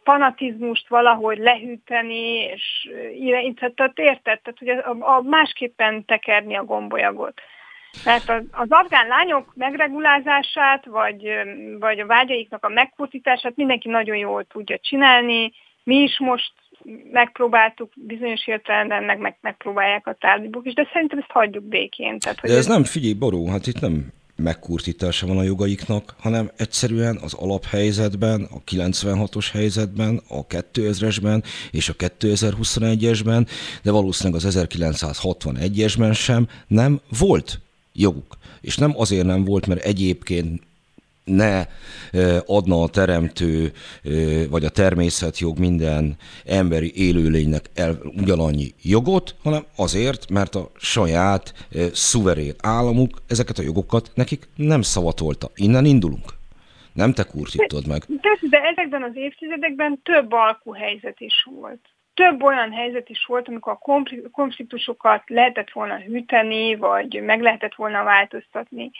fanatizmust 0.02 0.88
valahogy 0.88 1.38
lehűteni, 1.38 2.34
és 2.34 2.90
irányítatott, 3.12 3.98
érted? 3.98 4.40
Tehát, 4.40 4.58
hogy 4.58 4.68
a, 4.68 5.16
a 5.16 5.22
másképpen 5.22 6.04
tekerni 6.04 6.56
a 6.56 6.64
gombolyagot. 6.64 7.40
Tehát 8.04 8.28
az, 8.28 8.44
az 8.50 8.66
afgán 8.70 9.06
lányok 9.06 9.52
megregulázását, 9.54 10.84
vagy, 10.84 11.40
vagy 11.78 12.00
a 12.00 12.06
vágyaiknak 12.06 12.64
a 12.64 12.68
megkurtítását 12.68 13.56
mindenki 13.56 13.88
nagyon 13.88 14.16
jól 14.16 14.44
tudja 14.44 14.78
csinálni, 14.78 15.52
mi 15.88 15.96
is 15.96 16.18
most 16.18 16.52
megpróbáltuk 17.12 17.92
bizonyos 17.94 18.46
értelemben, 18.46 19.04
meg, 19.04 19.18
meg 19.18 19.36
megpróbálják 19.40 20.06
a 20.06 20.16
tárgybok 20.20 20.66
is, 20.66 20.74
de 20.74 20.88
szerintem 20.92 21.18
ezt 21.18 21.30
hagyjuk 21.30 21.64
békén. 21.64 22.18
Tehát, 22.18 22.40
hogy 22.40 22.50
de 22.50 22.56
ez, 22.56 22.62
ez 22.64 22.72
nem, 22.74 22.84
figyelj, 22.84 23.12
Boró, 23.12 23.48
hát 23.48 23.66
itt 23.66 23.80
nem 23.80 24.12
megkurtítása 24.36 25.26
van 25.26 25.38
a 25.38 25.42
jogaiknak, 25.42 26.14
hanem 26.18 26.50
egyszerűen 26.56 27.18
az 27.22 27.34
alaphelyzetben, 27.34 28.48
a 28.50 28.58
96-os 28.70 29.48
helyzetben, 29.52 30.20
a 30.28 30.46
2000-esben 30.46 31.44
és 31.70 31.88
a 31.88 31.92
2021-esben, 31.92 33.48
de 33.82 33.90
valószínűleg 33.90 34.44
az 34.44 34.68
1961-esben 34.70 36.14
sem 36.14 36.48
nem 36.66 37.00
volt 37.18 37.60
joguk. 37.92 38.36
És 38.60 38.76
nem 38.76 38.92
azért 38.96 39.26
nem 39.26 39.44
volt, 39.44 39.66
mert 39.66 39.84
egyébként 39.84 40.62
ne 41.28 41.62
adna 42.46 42.82
a 42.82 42.88
teremtő 42.88 43.72
vagy 44.50 44.64
a 44.64 44.70
természetjog 44.70 45.58
minden 45.58 46.16
emberi 46.46 46.92
élőlénynek 46.94 47.64
el 47.74 47.98
ugyanannyi 48.20 48.74
jogot, 48.82 49.34
hanem 49.42 49.62
azért, 49.76 50.30
mert 50.30 50.54
a 50.54 50.70
saját 50.76 51.52
szuverén 51.92 52.54
államuk 52.62 53.22
ezeket 53.28 53.58
a 53.58 53.62
jogokat 53.62 54.10
nekik 54.14 54.48
nem 54.56 54.82
szavatolta. 54.82 55.50
Innen 55.54 55.84
indulunk. 55.84 56.36
Nem 56.92 57.12
te 57.12 57.24
kurtítod 57.24 57.86
meg. 57.86 58.02
De, 58.06 58.38
de 58.40 58.58
ezekben 58.58 59.02
az 59.02 59.16
évtizedekben 59.16 60.00
több 60.02 60.32
alkuhelyzet 60.32 61.20
is 61.20 61.48
volt. 61.60 61.80
Több 62.14 62.42
olyan 62.42 62.72
helyzet 62.72 63.08
is 63.08 63.24
volt, 63.26 63.48
amikor 63.48 63.72
a 63.72 64.02
konfliktusokat 64.30 65.22
lehetett 65.26 65.70
volna 65.70 65.96
hűteni, 65.98 66.76
vagy 66.76 67.22
meg 67.22 67.40
lehetett 67.40 67.74
volna 67.74 68.02
változtatni. 68.02 68.90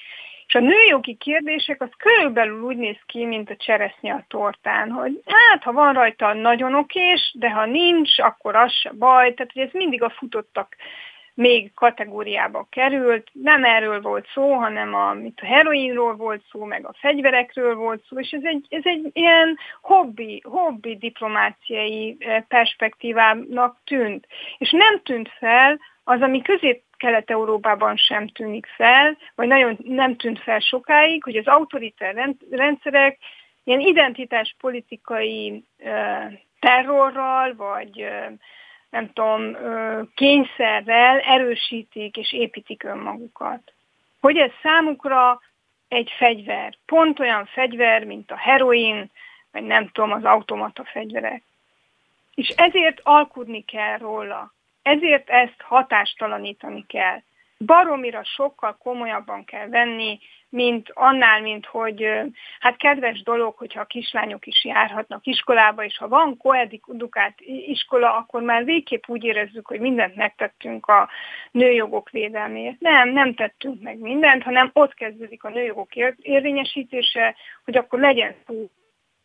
És 0.48 0.54
a 0.54 0.61
nőjogi 0.61 1.14
kérdések 1.14 1.82
az 1.82 1.88
körülbelül 1.96 2.62
úgy 2.62 2.76
néz 2.76 2.96
ki, 3.06 3.24
mint 3.24 3.50
a 3.50 3.56
cseresznye 3.56 4.12
a 4.12 4.24
tortán, 4.28 4.90
hogy 4.90 5.22
hát 5.26 5.62
ha 5.62 5.72
van 5.72 5.92
rajta 5.92 6.32
nagyon 6.32 6.74
okés, 6.74 7.34
de 7.38 7.50
ha 7.50 7.64
nincs, 7.64 8.18
akkor 8.18 8.56
az 8.56 8.72
se 8.72 8.90
baj. 8.90 9.34
Tehát 9.34 9.52
hogy 9.52 9.62
ez 9.62 9.72
mindig 9.72 10.02
a 10.02 10.11
futottak 10.11 10.76
még 11.34 11.74
kategóriába 11.74 12.66
került. 12.70 13.28
Nem 13.32 13.64
erről 13.64 14.00
volt 14.00 14.26
szó, 14.34 14.52
hanem 14.52 14.94
a, 14.94 15.12
mint 15.12 15.40
a 15.40 15.46
heroinról 15.46 16.16
volt 16.16 16.42
szó, 16.50 16.64
meg 16.64 16.87
a 16.87 16.94
fegyverekről 16.98 17.74
volt 17.74 18.04
szó, 18.08 18.18
és 18.18 18.30
ez 18.30 18.44
egy, 18.44 18.66
ez 18.68 18.82
egy 18.84 19.11
ilyen 19.12 19.58
hobbi, 19.80 20.42
hobbi 20.44 20.96
diplomáciai 20.96 22.16
eh, 22.18 22.42
perspektívának 22.48 23.80
tűnt. 23.84 24.26
És 24.58 24.70
nem 24.70 25.00
tűnt 25.02 25.28
fel 25.38 25.80
az, 26.04 26.20
ami 26.20 26.42
közép 26.42 26.82
Kelet-Európában 26.98 27.96
sem 27.96 28.28
tűnik 28.28 28.66
fel, 28.66 29.16
vagy 29.34 29.46
nagyon 29.46 29.78
nem 29.84 30.16
tűnt 30.16 30.38
fel 30.38 30.61
sokáig, 30.61 31.22
hogy 31.22 31.37
az 31.37 31.46
autoritár 31.46 32.34
rendszerek 32.50 33.18
ilyen 33.64 33.80
identitáspolitikai 33.80 35.64
terrorral, 36.61 37.54
vagy 37.54 38.08
nem 38.90 39.12
tudom, 39.12 39.56
kényszerrel 40.14 41.18
erősítik 41.18 42.16
és 42.16 42.32
építik 42.32 42.82
önmagukat. 42.82 43.72
Hogy 44.20 44.37
ez 44.37 44.50
számukra 44.62 45.40
egy 45.88 46.12
fegyver, 46.16 46.76
pont 46.87 47.20
olyan 47.20 47.46
fegyver, 47.46 48.04
mint 48.04 48.30
a 48.30 48.37
heroin, 48.37 49.11
vagy 49.52 49.62
nem 49.62 49.88
tudom, 49.88 50.12
az 50.12 50.24
automata 50.24 50.84
fegyverek. 50.84 51.42
És 52.34 52.48
ezért 52.48 53.00
alkudni 53.02 53.64
kell 53.64 53.98
róla. 53.98 54.52
Ezért 54.88 55.31
ezt 55.31 55.61
hatástalanítani 55.62 56.85
kell. 56.87 57.22
Baromira 57.59 58.24
sokkal 58.24 58.77
komolyabban 58.83 59.44
kell 59.44 59.68
venni, 59.68 60.18
mint 60.48 60.90
annál, 60.94 61.40
mint 61.40 61.66
hogy 61.66 62.09
hát 62.61 62.77
kedves 62.77 63.22
dolog, 63.22 63.57
hogyha 63.57 63.81
a 63.81 63.85
kislányok 63.85 64.46
is 64.46 64.64
járhatnak 64.64 65.27
iskolába, 65.27 65.85
és 65.85 65.96
ha 65.98 66.09
van 66.09 66.37
koedukát 66.37 67.35
iskola, 67.66 68.16
akkor 68.16 68.42
már 68.42 68.64
végképp 68.64 69.03
úgy 69.07 69.24
érezzük, 69.24 69.66
hogy 69.66 69.81
mindent 69.81 70.16
megtettünk 70.16 70.87
a 70.87 71.09
nőjogok 71.51 72.11
védelméért. 72.11 72.81
Nem, 72.81 73.09
nem 73.09 73.35
tettünk 73.35 73.83
meg 73.83 73.98
mindent, 73.98 74.42
hanem 74.42 74.70
ott 74.72 74.94
kezdődik 74.94 75.44
a 75.44 75.48
nőjogok 75.48 75.96
érvényesítése, 76.22 77.35
hogy 77.64 77.77
akkor 77.77 77.98
legyen 77.98 78.35
szó 78.46 78.68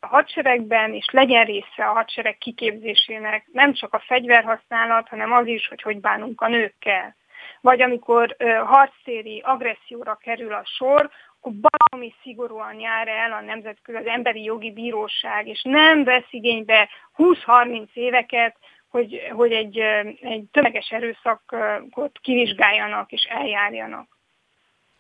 a 0.04 0.08
hadseregben, 0.08 0.94
és 0.94 1.10
legyen 1.12 1.46
része 1.46 1.86
a 1.86 1.94
hadsereg 1.94 2.38
kiképzésének 2.38 3.46
nem 3.52 3.74
csak 3.74 3.94
a 3.94 4.04
fegyverhasználat, 4.06 5.08
hanem 5.08 5.32
az 5.32 5.48
is, 5.48 5.68
hogy 5.68 5.82
hogy 5.82 6.00
bánunk 6.00 6.42
a 6.42 6.48
nőkkel. 6.48 7.16
Vagy 7.62 7.82
amikor 7.82 8.36
uh, 8.40 8.58
harctéri 8.58 9.42
agresszióra 9.46 10.16
kerül 10.16 10.54
a 10.54 10.64
sor, 10.66 11.10
akkor 11.40 11.52
baromi 11.52 12.14
szigorúan 12.22 12.80
jár 12.80 13.08
el 13.08 13.32
a 13.32 13.42
nemzetközi, 13.42 13.98
az 13.98 14.06
emberi 14.06 14.44
jogi 14.44 14.72
bíróság, 14.72 15.48
és 15.48 15.62
nem 15.64 16.04
vesz 16.04 16.28
igénybe 16.30 16.90
20-30 17.18 17.88
éveket, 17.94 18.56
hogy, 18.90 19.28
hogy 19.32 19.52
egy, 19.52 19.78
egy 20.22 20.44
tömeges 20.52 20.90
erőszakot 20.90 22.20
kivizsgáljanak 22.22 23.12
és 23.12 23.24
eljárjanak. 23.24 24.13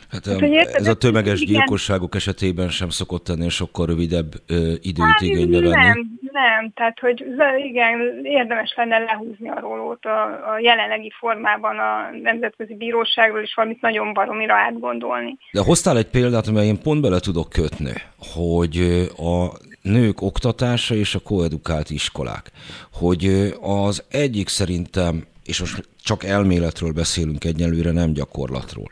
Hát, 0.09 0.25
hát 0.25 0.41
érted, 0.41 0.75
ez 0.75 0.87
a 0.87 0.93
tömeges 0.93 1.41
igen. 1.41 1.53
gyilkosságok 1.53 2.15
esetében 2.15 2.69
sem 2.69 2.89
szokott 2.89 3.29
ennél 3.29 3.49
sokkal 3.49 3.85
rövidebb 3.85 4.33
ö, 4.47 4.73
időt 4.81 5.05
hát, 5.05 5.21
igénybe 5.21 5.59
venni. 5.59 5.73
Nem, 5.73 6.19
nem, 6.31 6.71
tehát 6.75 6.99
hogy 6.99 7.25
igen, 7.67 8.19
érdemes 8.23 8.73
lenne 8.75 8.97
lehúzni 8.97 9.49
a 9.49 9.59
rólót 9.59 10.05
a, 10.05 10.23
a 10.53 10.59
jelenlegi 10.59 11.11
formában 11.19 11.79
a 11.79 12.09
Nemzetközi 12.21 12.75
Bíróságról, 12.75 13.41
és 13.41 13.53
valamit 13.55 13.81
nagyon 13.81 14.13
baromira 14.13 14.53
átgondolni. 14.53 15.37
De 15.51 15.61
hoztál 15.63 15.97
egy 15.97 16.09
példát, 16.09 16.47
amely 16.47 16.65
én 16.65 16.81
pont 16.81 17.01
bele 17.01 17.19
tudok 17.19 17.49
kötni, 17.49 17.93
hogy 18.33 18.77
a 19.17 19.57
nők 19.81 20.21
oktatása 20.21 20.95
és 20.95 21.15
a 21.15 21.19
koedukált 21.19 21.89
iskolák, 21.89 22.51
hogy 22.93 23.53
az 23.61 24.05
egyik 24.11 24.47
szerintem, 24.47 25.25
és 25.45 25.59
most 25.59 25.87
csak 26.03 26.23
elméletről 26.23 26.91
beszélünk 26.91 27.43
egyelőre, 27.43 27.91
nem 27.91 28.13
gyakorlatról, 28.13 28.91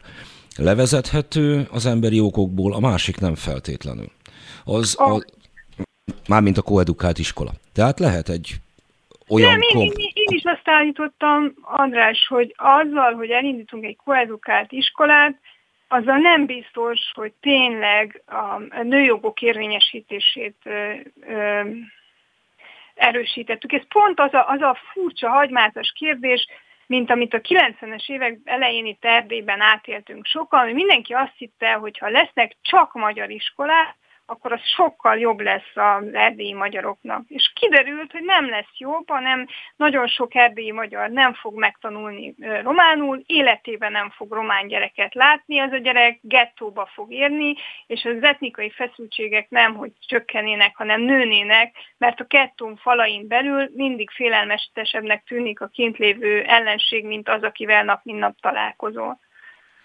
levezethető 0.58 1.68
az 1.72 1.86
emberi 1.86 2.20
okokból, 2.20 2.74
a 2.74 2.80
másik 2.80 3.20
nem 3.20 3.36
feltétlenül. 3.36 4.12
Az, 4.66 5.00
a, 5.00 5.26
mármint 6.28 6.58
a 6.58 6.62
koedukált 6.62 7.18
iskola. 7.18 7.52
Tehát 7.74 8.00
lehet 8.00 8.30
egy 8.30 8.52
olyan... 9.30 9.52
Nem, 9.52 9.62
én, 9.62 9.92
én, 9.96 10.12
én 10.14 10.36
is 10.36 10.44
azt 10.44 10.68
állítottam, 10.68 11.54
András, 11.62 12.28
hogy 12.28 12.56
azzal, 12.58 13.14
hogy 13.14 13.30
elindítunk 13.30 13.84
egy 13.84 13.98
koedukált 14.04 14.72
iskolát, 14.72 15.40
azzal 15.88 16.18
nem 16.18 16.46
biztos, 16.46 17.00
hogy 17.14 17.34
tényleg 17.40 18.24
a 18.26 18.82
nőjogok 18.84 19.42
érvényesítését 19.42 20.56
ö, 20.64 20.94
ö, 21.28 21.62
erősítettük. 22.96 23.72
Ez 23.72 23.88
pont 23.88 24.20
az 24.20 24.34
a, 24.34 24.48
az 24.48 24.62
a 24.62 24.78
furcsa, 24.94 25.30
hagymázas 25.30 25.94
kérdés, 25.96 26.48
mint 26.92 27.12
amit 27.12 27.34
a 27.34 27.42
90-es 27.42 28.10
évek 28.10 28.40
elején 28.44 28.86
itt 28.86 29.06
Erdélyben 29.06 29.62
átéltünk 29.62 30.26
sokan, 30.26 30.64
hogy 30.64 30.74
mindenki 30.74 31.14
azt 31.14 31.38
hitte, 31.38 31.74
hogy 31.74 31.98
ha 31.98 32.10
lesznek 32.10 32.58
csak 32.62 32.94
magyar 32.94 33.30
iskolák, 33.30 33.96
akkor 34.32 34.52
az 34.52 34.62
sokkal 34.76 35.18
jobb 35.18 35.40
lesz 35.40 35.76
az 35.76 36.14
erdélyi 36.14 36.54
magyaroknak. 36.54 37.24
És 37.28 37.52
kiderült, 37.56 38.12
hogy 38.12 38.24
nem 38.24 38.50
lesz 38.50 38.78
jobb, 38.78 39.10
hanem 39.10 39.48
nagyon 39.76 40.08
sok 40.08 40.36
erdélyi 40.36 40.72
magyar 40.72 41.10
nem 41.10 41.34
fog 41.34 41.60
megtanulni 41.60 42.36
románul, 42.64 43.24
életében 43.26 43.92
nem 43.92 44.10
fog 44.10 44.32
román 44.32 44.68
gyereket 44.68 45.14
látni, 45.14 45.60
az 45.60 45.72
a 45.72 45.78
gyerek 45.78 46.20
gettóba 46.22 46.90
fog 46.94 47.12
érni, 47.12 47.56
és 47.88 48.06
az 48.06 48.24
etnikai 48.24 48.70
feszültségek 48.70 49.50
nem, 49.50 49.76
hogy 49.76 49.92
csökkenének, 50.08 50.76
hanem 50.76 51.02
nőnének, 51.02 51.76
mert 51.98 52.20
a 52.20 52.28
kettón 52.28 52.76
falain 52.76 53.28
belül 53.28 53.70
mindig 53.74 54.10
félelmesesebbnek 54.10 55.24
tűnik 55.24 55.62
a 55.62 55.68
kint 55.68 55.98
lévő 55.98 56.42
ellenség, 56.42 57.06
mint 57.06 57.30
az, 57.30 57.44
akivel 57.44 57.84
nap 57.84 58.00
mint 58.04 58.20
nap 58.20 58.40
találkozol. 58.42 59.20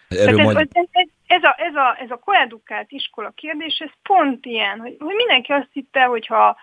Erről 0.08 0.40
ez, 0.40 0.52
majd... 0.52 0.68
ez, 0.72 0.86
ez, 0.90 1.08
ez, 1.26 1.42
a, 1.42 1.54
ez, 1.58 1.74
a, 1.74 1.96
ez 2.00 2.10
a 2.10 2.18
koedukált 2.24 2.90
iskola 2.90 3.30
kérdés, 3.30 3.78
ez 3.78 3.90
pont 4.02 4.46
ilyen, 4.46 4.78
hogy, 4.78 4.96
hogy 4.98 5.14
mindenki 5.14 5.52
azt 5.52 5.68
hitte, 5.72 6.04
hogy 6.04 6.26
ha, 6.26 6.56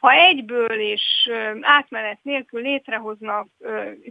ha 0.00 0.12
egyből 0.12 0.80
és 0.80 1.30
átmenet 1.60 2.18
nélkül 2.22 2.60
létrehoznak 2.60 3.48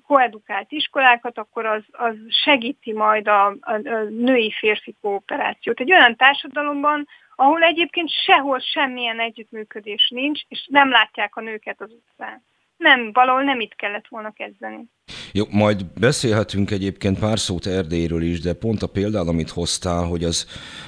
koedukált 0.08 0.72
iskolákat, 0.72 1.38
akkor 1.38 1.66
az, 1.66 1.84
az 1.92 2.16
segíti 2.30 2.94
majd 2.94 3.28
a, 3.28 3.46
a, 3.46 3.74
a 3.74 4.04
női-férfi 4.10 4.96
kooperációt. 5.02 5.80
Egy 5.80 5.92
olyan 5.92 6.16
társadalomban, 6.16 7.08
ahol 7.36 7.64
egyébként 7.64 8.10
sehol 8.10 8.60
semmilyen 8.60 9.20
együttműködés 9.20 10.10
nincs, 10.10 10.42
és 10.48 10.68
nem 10.70 10.90
látják 10.90 11.36
a 11.36 11.42
nőket 11.42 11.82
az 11.82 11.92
utcán. 11.92 12.44
Nem, 12.78 13.12
valahol 13.14 13.44
nem 13.44 13.60
itt 13.60 13.76
kellett 13.76 14.08
volna 14.10 14.32
kezdeni. 14.32 14.90
Jó, 15.32 15.46
majd 15.50 15.86
beszélhetünk 15.86 16.72
egyébként 16.72 17.20
pár 17.20 17.40
szót 17.40 17.66
Erdélyről 17.66 18.22
is, 18.22 18.40
de 18.40 18.54
pont 18.54 18.82
a 18.82 18.88
példál, 18.88 19.28
amit 19.28 19.50
hoztál, 19.50 20.04
hogy 20.04 20.24
az, 20.24 20.48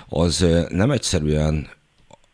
az 0.09 0.45
nem 0.69 0.91
egyszerűen 0.91 1.67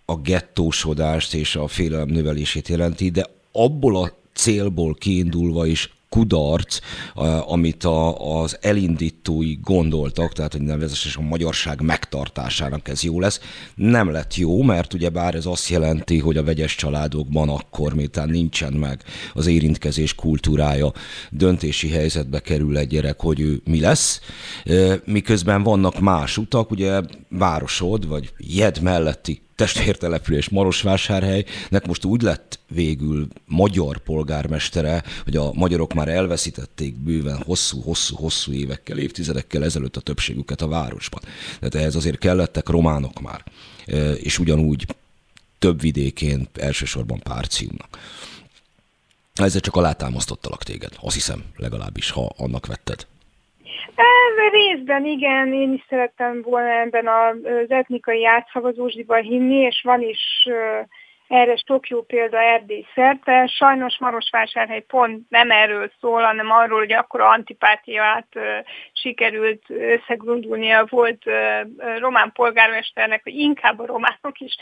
a 0.05 0.15
gettósodást 0.15 1.33
és 1.33 1.55
a 1.55 1.67
félelem 1.67 2.07
növelését 2.07 2.67
jelenti, 2.67 3.09
de 3.09 3.25
abból 3.51 3.95
a 4.03 4.11
célból 4.33 4.93
kiindulva 4.93 5.65
is 5.65 5.93
kudarc, 6.15 6.80
amit 7.47 7.84
a, 7.84 8.41
az 8.41 8.58
elindítói 8.62 9.56
gondoltak, 9.62 10.34
tehát 10.34 10.51
hogy 10.51 10.62
nevezetesen 10.62 11.23
a 11.23 11.28
magyarság 11.28 11.82
megtartásának 11.82 12.88
ez 12.88 13.04
jó 13.04 13.19
lesz. 13.19 13.39
Nem 13.75 14.12
lett 14.12 14.36
jó, 14.36 14.62
mert 14.63 14.93
ugye 14.93 15.10
bár 15.10 15.36
ez 15.36 15.45
azt 15.45 15.69
jelenti, 15.69 16.19
hogy 16.19 16.38
a 16.38 16.43
vegyes 16.43 16.75
családokban 16.75 17.49
akkor, 17.49 17.93
miután 17.93 18.30
nincsen 18.30 18.73
meg 18.73 19.04
az 19.34 19.47
érintkezés 19.47 20.15
kultúrája, 20.15 20.93
döntési 21.32 21.89
helyzetbe 21.89 22.39
kerül 22.39 22.78
egy 22.78 22.88
gyerek, 22.88 23.19
hogy 23.19 23.39
ő 23.39 23.62
mi 23.65 23.80
lesz, 23.80 24.21
miközben 25.06 25.63
vannak 25.63 25.99
más 25.99 26.38
utak, 26.38 26.71
ugye 26.71 27.01
városod, 27.30 28.08
vagy 28.08 28.34
jed 28.38 28.82
melletti 28.82 29.44
testvértelepülés 29.55 30.49
Marosvásárhelynek 30.49 31.85
most 31.87 32.05
úgy 32.05 32.21
lett 32.21 32.59
végül 32.67 33.27
magyar 33.45 33.97
polgármestere, 33.97 35.03
hogy 35.23 35.35
a 35.35 35.53
magyarok 35.53 35.93
már 35.93 36.07
elveszítették 36.07 36.95
bőven 36.95 37.41
hosszú-hosszú-hosszú 37.43 38.51
évekkel, 38.51 38.97
évtizedekkel 38.97 39.63
ezelőtt 39.63 39.95
a 39.95 40.01
többségüket 40.01 40.61
a 40.61 40.67
városban. 40.67 41.21
Tehát 41.59 41.75
ehhez 41.75 41.95
azért 41.95 42.17
kellettek 42.17 42.69
románok 42.69 43.21
már, 43.21 43.43
e, 43.85 44.11
és 44.11 44.39
ugyanúgy 44.39 44.85
több 45.59 45.81
vidékén, 45.81 46.47
elsősorban 46.53 47.19
Párciumnak. 47.19 47.97
Ezzel 49.33 49.61
csak 49.61 49.75
alátámasztottalak 49.75 50.63
téged, 50.63 50.93
azt 51.01 51.15
hiszem, 51.15 51.43
legalábbis, 51.55 52.09
ha 52.09 52.33
annak 52.37 52.65
vetted. 52.65 53.05
Részben 54.51 55.05
igen, 55.05 55.53
én 55.53 55.73
is 55.73 55.85
szerettem 55.89 56.41
volna 56.41 56.69
ebben 56.69 57.07
az 57.07 57.71
etnikai 57.71 58.25
átszavazósdiban 58.25 59.21
hinni, 59.21 59.55
és 59.55 59.81
van 59.83 60.01
is 60.01 60.47
erre 61.27 61.55
sok 61.67 61.88
jó 61.88 62.01
példa 62.01 62.41
Erdély 62.41 62.85
szerte. 62.95 63.47
Sajnos 63.47 63.97
Marosvásárhely 63.99 64.81
pont 64.81 65.29
nem 65.29 65.51
erről 65.51 65.91
szól, 65.99 66.21
hanem 66.21 66.51
arról, 66.51 66.79
hogy 66.79 66.93
akkor 66.93 67.21
antipátiát 67.21 68.27
sikerült 68.93 69.63
összegrundulnia 69.67 70.85
volt 70.89 71.23
román 71.99 72.31
polgármesternek, 72.31 73.23
hogy 73.23 73.35
inkább 73.35 73.79
a 73.79 73.85
románok 73.85 74.39
is 74.39 74.55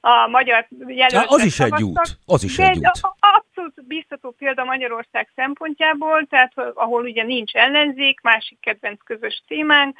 a 0.00 0.26
magyar 0.28 0.66
jelöltek 0.86 1.30
Az 1.30 1.44
is 1.44 1.60
egy 1.60 1.82
út, 1.82 2.00
az 2.26 2.44
is 2.44 2.58
egy 2.58 2.76
út. 2.76 3.00
Abszolút 3.18 3.86
biztató 3.86 4.30
példa 4.30 4.64
Magyarország 4.64 5.28
szempontjából, 5.34 6.26
tehát 6.30 6.52
ahol 6.74 7.02
ugye 7.02 7.22
nincs 7.22 7.54
ellenzék, 7.54 8.20
másik 8.20 8.60
kedvenc 8.60 9.02
közös 9.04 9.42
témánk, 9.46 9.96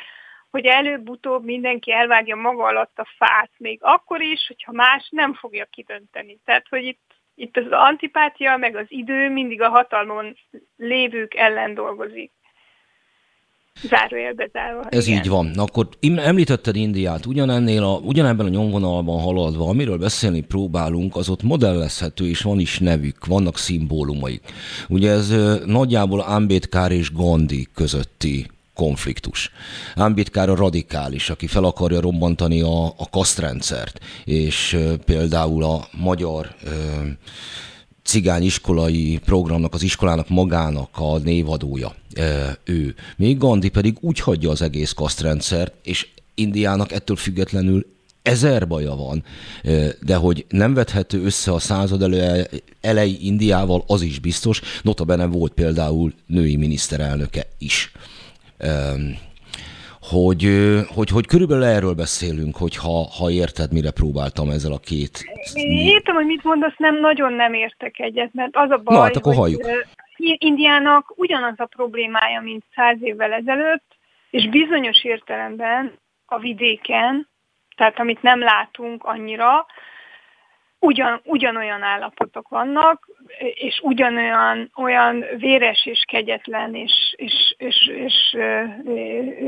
hogy 0.55 0.67
előbb-utóbb 0.67 1.45
mindenki 1.45 1.93
elvágja 1.93 2.37
maga 2.37 2.65
alatt 2.65 2.99
a 2.99 3.07
fát, 3.17 3.51
még 3.57 3.79
akkor 3.83 4.23
is, 4.23 4.47
hogyha 4.47 4.73
más 4.73 5.09
nem 5.11 5.35
fogja 5.35 5.65
kidönteni. 5.71 6.39
Tehát, 6.45 6.67
hogy 6.69 6.85
itt, 6.85 7.01
itt 7.35 7.57
az 7.57 7.67
antipátia, 7.71 8.57
meg 8.57 8.77
az 8.77 8.85
idő 8.89 9.31
mindig 9.31 9.63
a 9.63 9.69
hatalmon 9.69 10.37
lévők 10.77 11.35
ellen 11.35 11.75
dolgozik. 11.75 12.33
Zárójelbe 13.83 14.49
zárva. 14.53 14.83
Ez 14.89 15.07
igen. 15.07 15.19
így 15.19 15.29
van. 15.29 15.51
Akkor 15.57 15.89
említetted 16.17 16.77
Indiát, 16.77 17.27
ugyanennél 17.27 17.83
a, 17.83 17.97
ugyanebben 17.97 18.47
a 18.47 18.49
nyomvonalban 18.49 19.21
haladva, 19.21 19.69
amiről 19.69 19.99
beszélni 19.99 20.41
próbálunk, 20.41 21.17
az 21.17 21.29
ott 21.29 21.43
modellezhető, 21.43 22.29
és 22.29 22.43
van 22.43 22.59
is 22.59 22.79
nevük, 22.79 23.27
vannak 23.27 23.59
szimbólumaik. 23.59 24.43
Ugye 24.89 25.11
ez 25.11 25.35
nagyjából 25.67 26.21
Ambedkár 26.21 26.91
és 26.91 27.13
Gandhi 27.13 27.69
közötti 27.75 28.47
konfliktus. 28.75 29.51
Ámbitkár 29.95 30.49
a 30.49 30.55
radikális, 30.55 31.31
aki 31.31 31.47
fel 31.47 31.65
akarja 31.65 32.01
robbantani 32.01 32.61
a, 32.61 32.87
a 32.87 33.09
kasztrendszert, 33.11 34.01
és 34.25 34.79
például 35.05 35.65
a 35.65 35.89
magyar 35.93 36.55
cigány 38.05 38.43
iskolai 38.43 39.21
programnak, 39.25 39.75
az 39.75 39.83
iskolának 39.83 40.29
magának 40.29 40.89
a 40.93 41.19
névadója 41.19 41.95
ő. 42.65 42.95
Még 43.17 43.39
Gandhi 43.39 43.69
pedig 43.69 43.97
úgy 44.01 44.19
hagyja 44.19 44.51
az 44.51 44.63
egész 44.63 44.93
kasztrendszert, 44.93 45.75
és 45.83 46.09
Indiának 46.35 46.93
ettől 46.93 47.17
függetlenül 47.17 47.87
ezer 48.23 48.69
baja 48.69 48.95
van, 48.95 49.25
de 50.01 50.15
hogy 50.15 50.47
nem 50.49 50.75
vethető 50.75 51.25
össze 51.25 51.53
a 51.53 51.59
század 51.59 52.03
elő, 52.03 52.49
elejé 52.81 53.17
Indiával, 53.21 53.85
az 53.87 54.03
is 54.03 54.19
biztos. 54.19 54.61
Notabene 54.83 55.25
volt 55.27 55.53
például 55.53 56.13
női 56.27 56.57
miniszterelnöke 56.57 57.47
is 57.59 57.93
hogy, 60.01 60.43
hogy, 60.95 61.11
hogy 61.11 61.27
körülbelül 61.27 61.65
erről 61.65 61.95
beszélünk, 61.95 62.57
hogy 62.57 62.77
ha, 62.77 63.09
ha 63.19 63.31
érted, 63.31 63.73
mire 63.73 63.91
próbáltam 63.91 64.51
ezzel 64.51 64.73
a 64.73 64.79
két... 64.79 65.25
Értem, 65.55 66.15
hogy 66.15 66.27
mit 66.27 66.45
mondasz, 66.45 66.77
nem, 66.77 67.01
nagyon 67.01 67.33
nem 67.33 67.55
értek 67.55 67.99
egyet, 67.99 68.31
mert 68.33 68.57
az 68.57 68.71
a 68.71 68.77
baj, 68.77 68.97
Na, 68.97 69.03
hát 69.03 69.17
akkor 69.17 69.35
hogy 69.35 69.57
Indiának 70.17 71.13
ugyanaz 71.17 71.55
a 71.57 71.65
problémája, 71.67 72.41
mint 72.41 72.65
száz 72.75 72.97
évvel 73.01 73.33
ezelőtt, 73.33 73.97
és 74.31 74.49
bizonyos 74.49 75.05
értelemben 75.05 75.93
a 76.27 76.39
vidéken, 76.39 77.29
tehát 77.77 77.99
amit 77.99 78.23
nem 78.23 78.41
látunk 78.41 79.05
annyira, 79.05 79.67
ugyan, 80.85 81.21
ugyanolyan 81.25 81.83
állapotok 81.83 82.49
vannak, 82.49 83.09
és 83.55 83.81
ugyanolyan 83.83 84.71
olyan 84.77 85.25
véres 85.37 85.87
és 85.87 86.05
kegyetlen 86.07 86.75
és, 86.75 87.15
és, 87.17 87.55
és, 87.59 87.87
és 87.87 88.37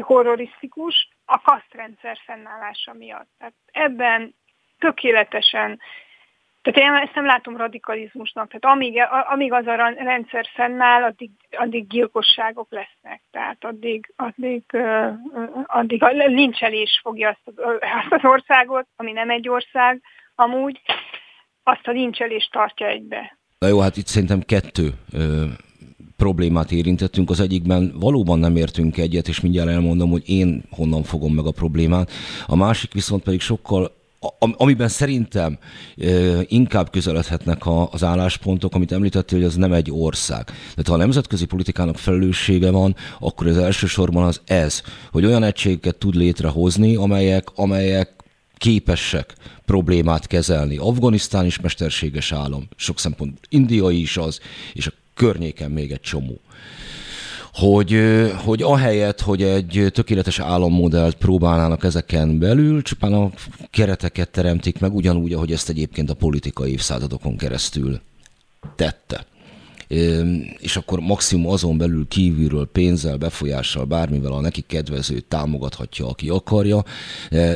horrorisztikus 0.00 1.08
a 1.24 1.40
kasztrendszer 1.40 2.18
fennállása 2.24 2.92
miatt. 2.92 3.28
Tehát 3.38 3.54
ebben 3.72 4.34
tökéletesen 4.78 5.80
tehát 6.62 6.90
én 6.90 7.02
ezt 7.06 7.14
nem 7.14 7.24
látom 7.24 7.56
radikalizmusnak. 7.56 8.48
Tehát 8.48 8.76
amíg, 8.76 9.02
amíg 9.30 9.52
az 9.52 9.66
a 9.66 9.74
rendszer 9.96 10.46
fennáll, 10.54 11.02
addig, 11.02 11.30
addig 11.50 11.86
gyilkosságok 11.86 12.66
lesznek. 12.70 13.22
Tehát 13.30 13.64
addig, 13.64 14.12
addig, 14.16 14.62
addig 15.66 16.02
a 16.02 16.08
lincselés 16.08 17.00
fogja 17.02 17.28
azt, 17.28 17.58
azt 17.80 18.12
az 18.12 18.24
országot, 18.24 18.86
ami 18.96 19.12
nem 19.12 19.30
egy 19.30 19.48
ország 19.48 20.00
amúgy, 20.34 20.80
azt 21.68 21.86
a 21.86 21.90
lincselést 21.90 22.50
tartja 22.52 22.86
egybe. 22.86 23.38
Na 23.58 23.66
jó, 23.66 23.78
hát 23.78 23.96
itt 23.96 24.06
szerintem 24.06 24.40
kettő 24.40 24.92
ö, 25.12 25.44
problémát 26.16 26.72
érintettünk. 26.72 27.30
Az 27.30 27.40
egyikben 27.40 27.92
valóban 28.00 28.38
nem 28.38 28.56
értünk 28.56 28.98
egyet, 28.98 29.28
és 29.28 29.40
mindjárt 29.40 29.68
elmondom, 29.68 30.10
hogy 30.10 30.28
én 30.28 30.62
honnan 30.70 31.02
fogom 31.02 31.34
meg 31.34 31.46
a 31.46 31.50
problémát. 31.50 32.10
A 32.46 32.56
másik 32.56 32.92
viszont 32.92 33.22
pedig 33.22 33.40
sokkal 33.40 33.94
amiben 34.38 34.88
szerintem 34.88 35.58
inkább 36.42 36.90
közeledhetnek 36.90 37.62
az 37.90 38.04
álláspontok, 38.04 38.74
amit 38.74 38.92
említettél, 38.92 39.38
hogy 39.38 39.46
az 39.46 39.54
nem 39.54 39.72
egy 39.72 39.90
ország. 39.90 40.44
Tehát 40.44 40.86
ha 40.86 40.94
a 40.94 40.96
nemzetközi 40.96 41.46
politikának 41.46 41.98
felelőssége 41.98 42.70
van, 42.70 42.96
akkor 43.20 43.46
az 43.46 43.58
elsősorban 43.58 44.24
az 44.24 44.40
ez, 44.46 44.82
hogy 45.12 45.24
olyan 45.24 45.42
egységeket 45.42 45.96
tud 45.96 46.14
létrehozni, 46.14 46.96
amelyek, 46.96 47.48
amelyek 47.54 48.15
képesek 48.56 49.34
problémát 49.64 50.26
kezelni. 50.26 50.76
Afganisztán 50.76 51.46
is 51.46 51.60
mesterséges 51.60 52.32
állam, 52.32 52.68
sok 52.76 52.98
szempont 52.98 53.38
India 53.48 53.90
is 53.90 54.16
az, 54.16 54.40
és 54.72 54.86
a 54.86 54.92
környéken 55.14 55.70
még 55.70 55.92
egy 55.92 56.00
csomó. 56.00 56.40
Hogy, 57.52 58.00
hogy 58.44 58.62
ahelyett, 58.62 59.20
hogy 59.20 59.42
egy 59.42 59.86
tökéletes 59.92 60.38
állammodellt 60.38 61.14
próbálnának 61.14 61.84
ezeken 61.84 62.38
belül, 62.38 62.82
csupán 62.82 63.12
a 63.12 63.30
kereteket 63.70 64.30
teremtik 64.30 64.78
meg, 64.78 64.94
ugyanúgy, 64.94 65.32
ahogy 65.32 65.52
ezt 65.52 65.68
egyébként 65.68 66.10
a 66.10 66.14
politikai 66.14 66.70
évszázadokon 66.70 67.36
keresztül 67.36 68.00
tette 68.76 69.26
és 70.58 70.76
akkor 70.76 71.00
maximum 71.00 71.52
azon 71.52 71.78
belül 71.78 72.08
kívülről 72.08 72.66
pénzzel, 72.72 73.16
befolyással, 73.16 73.84
bármivel 73.84 74.32
a 74.32 74.40
neki 74.40 74.60
kedvező 74.60 75.20
támogathatja, 75.20 76.06
aki 76.08 76.28
akarja, 76.28 76.82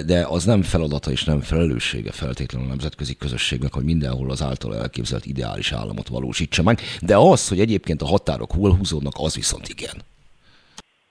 de 0.07 0.27
az 0.29 0.45
nem 0.45 0.63
feladata 0.63 1.11
és 1.11 1.25
nem 1.25 1.41
felelőssége 1.41 2.13
feltétlenül 2.13 2.67
a 2.67 2.71
nemzetközi 2.71 3.17
közösségnek, 3.17 3.73
hogy 3.75 3.85
mindenhol 3.85 4.31
az 4.31 4.43
által 4.43 4.77
elképzelt 4.77 5.27
ideális 5.27 5.73
államot 5.73 6.09
valósítsa 6.09 6.63
meg, 6.63 6.79
de 7.01 7.17
az, 7.17 7.49
hogy 7.49 7.61
egyébként 7.61 8.03
a 8.03 8.07
határok 8.07 8.51
hol 8.53 8.77
húzódnak, 8.77 9.15
az 9.17 9.35
viszont 9.35 9.69
igen. 9.69 9.95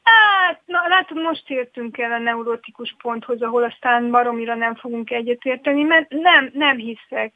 Hát, 0.04 0.62
na, 0.66 0.80
látod, 0.88 1.18
most 1.18 1.50
értünk 1.50 1.98
el 1.98 2.12
a 2.12 2.18
neurotikus 2.18 2.96
ponthoz, 3.02 3.42
ahol 3.42 3.64
aztán 3.64 4.12
baromira 4.12 4.56
nem 4.56 4.76
fogunk 4.76 5.12
egyetérteni, 5.12 5.84
mert 5.84 6.10
nem, 6.10 6.50
nem 6.54 6.78
hiszek 6.78 7.34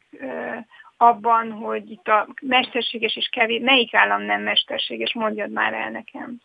abban, 1.08 1.52
hogy 1.52 1.92
itt 1.92 2.08
a 2.08 2.28
mesterséges 2.42 3.16
és 3.16 3.30
kevés, 3.32 3.62
melyik 3.64 3.94
állam 3.94 4.22
nem 4.22 4.42
mesterséges, 4.42 5.14
mondjad 5.14 5.52
már 5.52 5.74
el 5.74 5.90
nekem. 5.90 6.38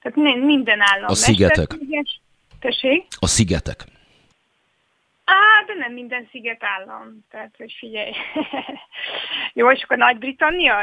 Tehát 0.00 0.40
minden 0.40 0.80
állam 0.80 1.10
A 1.10 1.14
szigetek. 1.14 1.70
Tessék? 2.60 3.06
A 3.18 3.26
szigetek. 3.26 3.84
Á, 5.24 5.64
de 5.66 5.74
nem 5.74 5.92
minden 5.92 6.28
sziget 6.30 6.64
állam. 6.64 7.24
Tehát, 7.30 7.54
hogy 7.56 7.74
figyelj. 7.78 8.12
Jó, 9.54 9.70
és 9.70 9.82
akkor 9.82 9.96
Nagy-Britannia, 9.96 10.76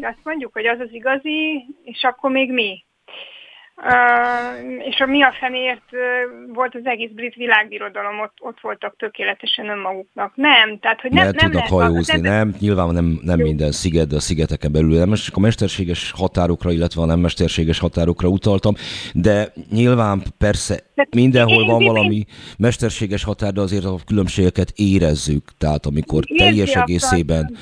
azt 0.00 0.24
mondjuk, 0.24 0.52
hogy 0.52 0.66
az 0.66 0.80
az 0.80 0.92
igazi, 0.92 1.66
és 1.84 2.02
akkor 2.02 2.30
még 2.30 2.52
mi? 2.52 2.84
Uh, 3.82 4.86
és 4.88 5.00
a 5.00 5.06
mi 5.06 5.22
a 5.22 5.32
fenért 5.40 5.82
uh, 5.92 6.54
volt 6.54 6.74
az 6.74 6.80
egész 6.84 7.10
brit 7.14 7.34
világbirodalom, 7.34 8.20
ott, 8.20 8.34
ott 8.40 8.60
voltak 8.60 8.94
tökéletesen 8.98 9.68
önmaguknak. 9.68 10.32
Nem, 10.34 10.78
tehát 10.78 11.00
hogy 11.00 11.10
nem, 11.10 11.24
nem, 11.24 11.34
tudnak 11.34 11.66
hajózni, 11.66 12.20
nem, 12.20 12.32
nem, 12.32 12.54
nyilván 12.58 12.94
nem, 12.94 13.20
nem 13.22 13.38
minden 13.38 13.72
sziget, 13.72 14.08
de 14.08 14.16
a 14.16 14.20
szigeteken 14.20 14.72
belül 14.72 14.98
nem, 14.98 15.14
csak 15.14 15.36
a 15.36 15.40
mesterséges 15.40 16.12
határokra, 16.16 16.72
illetve 16.72 17.02
a 17.02 17.04
nem 17.04 17.18
mesterséges 17.18 17.78
határokra 17.78 18.28
utaltam, 18.28 18.74
de 19.12 19.52
nyilván 19.70 20.22
persze 20.38 20.80
de 20.94 21.06
mindenhol 21.10 21.66
van 21.66 21.84
valami 21.84 22.24
mesterséges 22.58 23.24
határ, 23.24 23.52
de 23.52 23.60
azért 23.60 23.84
a 23.84 23.98
különbségeket 24.06 24.72
érezzük, 24.76 25.50
tehát 25.58 25.86
amikor 25.86 26.24
teljes 26.36 26.74
egészében... 26.74 27.56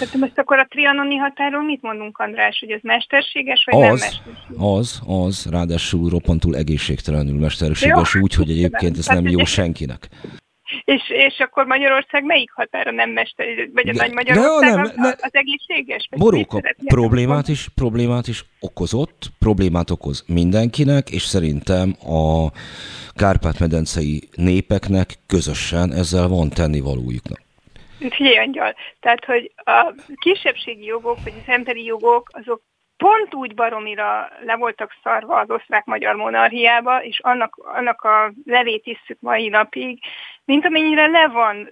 Tehát 0.00 0.14
most 0.14 0.38
akkor 0.38 0.58
a 0.58 0.66
trianoni 0.68 1.16
határól 1.16 1.62
mit 1.62 1.82
mondunk, 1.82 2.18
András, 2.18 2.58
hogy 2.60 2.70
ez 2.70 2.80
mesterséges, 2.82 3.64
vagy 3.70 3.82
az, 3.82 4.00
nem 4.00 4.10
mesterséges? 4.10 4.46
Az, 4.58 5.00
az, 5.06 5.46
ráadásul 5.50 6.08
roppantul 6.08 6.56
egészségtelenül 6.56 7.38
mesterséges, 7.38 8.14
úgy, 8.14 8.34
hogy 8.34 8.50
egyébként 8.50 8.98
ez 8.98 9.06
nem 9.06 9.28
jó 9.28 9.44
senkinek. 9.44 10.08
És, 10.84 11.02
és 11.08 11.38
akkor 11.38 11.66
Magyarország 11.66 12.24
melyik 12.24 12.50
határa 12.50 12.90
nem 12.90 13.10
mester, 13.10 13.46
vagy 13.74 13.88
a 13.88 13.92
nagy 13.92 14.12
Magyarország 14.12 14.74
nem, 14.74 14.92
nem, 14.96 15.14
az 15.20 15.30
egészséges? 15.32 16.08
Boróka 16.16 16.60
problémát 16.84 17.48
is, 17.48 17.68
problémát 17.74 18.28
is 18.28 18.44
okozott, 18.60 19.30
problémát 19.38 19.90
okoz 19.90 20.24
mindenkinek, 20.26 21.10
és 21.10 21.22
szerintem 21.22 21.94
a 22.06 22.50
Kárpát-medencei 23.14 24.28
népeknek 24.36 25.14
közösen 25.26 25.92
ezzel 25.92 26.28
van 26.28 26.48
tennivalójuknak. 26.48 27.40
Figyelj, 28.08 28.36
angyal, 28.36 28.74
tehát, 29.00 29.24
hogy 29.24 29.52
a 29.56 29.94
kisebbségi 30.20 30.84
jogok, 30.84 31.18
vagy 31.24 31.32
az 31.40 31.52
emberi 31.52 31.84
jogok, 31.84 32.28
azok 32.32 32.62
pont 32.96 33.34
úgy 33.34 33.54
baromira 33.54 34.28
le 34.44 34.56
voltak 34.56 34.96
szarva 35.02 35.38
az 35.38 35.50
osztrák-magyar 35.50 36.14
monarchiába, 36.14 37.02
és 37.02 37.20
annak, 37.20 37.56
annak 37.56 38.02
a 38.02 38.32
levét 38.44 38.86
isszük 38.86 39.20
mai 39.20 39.48
napig, 39.48 40.02
mint 40.44 40.64
amennyire 40.64 41.06
le 41.06 41.28
van 41.28 41.68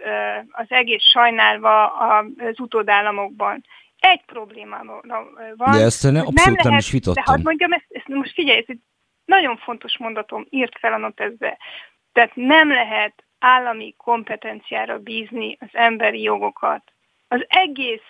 az 0.50 0.66
egész 0.68 1.02
sajnálva 1.02 1.86
az 1.86 2.60
utódállamokban. 2.60 3.64
Egy 3.98 4.24
probléma 4.26 4.78
van. 5.56 5.72
De 5.72 5.84
ezt 5.84 6.02
ne, 6.02 6.08
abszolút 6.08 6.34
nem, 6.34 6.52
lehet, 6.52 6.64
nem 6.64 6.78
is 6.78 6.90
vitattam. 6.90 7.24
De 7.24 7.30
hadd 7.30 7.42
mondjam, 7.42 7.72
ezt, 7.72 7.86
ezt 7.88 8.08
most 8.08 8.32
figyelj, 8.32 8.58
ez 8.58 8.64
egy 8.66 8.80
nagyon 9.24 9.56
fontos 9.56 9.98
mondatom, 9.98 10.46
írt 10.50 10.78
fel 10.78 10.92
a 10.92 10.98
notezbe. 10.98 11.58
Tehát 12.12 12.30
nem 12.34 12.72
lehet 12.72 13.24
állami 13.38 13.94
kompetenciára 13.96 14.98
bízni 14.98 15.56
az 15.60 15.68
emberi 15.72 16.22
jogokat. 16.22 16.92
Az 17.28 17.44
egész 17.48 18.06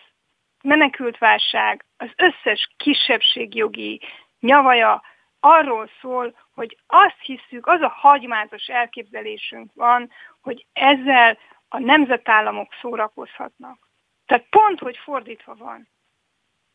menekültválság, 0.62 1.84
az 1.96 2.10
összes 2.16 2.68
kisebbségjogi 2.76 4.00
nyavaja 4.40 5.02
arról 5.40 5.90
szól, 6.00 6.36
hogy 6.54 6.78
azt 6.86 7.20
hiszük, 7.22 7.66
az 7.66 7.80
a 7.80 7.88
hagymázas 7.88 8.66
elképzelésünk 8.66 9.70
van, 9.74 10.10
hogy 10.40 10.66
ezzel 10.72 11.38
a 11.68 11.78
nemzetállamok 11.78 12.72
szórakozhatnak. 12.80 13.78
Tehát 14.26 14.46
pont, 14.50 14.78
hogy 14.78 14.96
fordítva 14.96 15.54
van. 15.54 15.88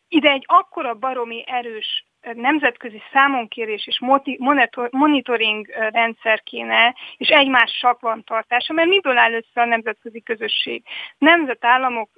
Ide 0.07 0.29
egy 0.29 0.43
akkora 0.47 0.93
baromi 0.93 1.43
erős 1.47 2.05
nemzetközi 2.33 3.01
számonkérés 3.13 3.87
és 3.87 3.99
monitoring 4.91 5.67
rendszer 5.91 6.41
kéne, 6.43 6.95
és 7.17 7.27
egymás 7.27 7.71
sakvan 7.71 8.23
tartása, 8.23 8.73
mert 8.73 8.87
miből 8.87 9.17
áll 9.17 9.33
össze 9.33 9.61
a 9.61 9.65
nemzetközi 9.65 10.21
közösség? 10.21 10.83
Nemzetállamok 11.17 12.09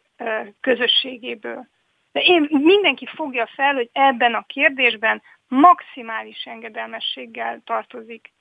közösségéből. 0.61 1.67
De 2.11 2.21
én 2.21 2.47
mindenki 2.51 3.05
fogja 3.15 3.49
fel, 3.55 3.73
hogy 3.73 3.89
ebben 3.91 4.33
a 4.33 4.45
kérdésben 4.47 5.21
maximális 5.47 6.43
engedelmességgel 6.43 7.61
tartozik 7.65 8.33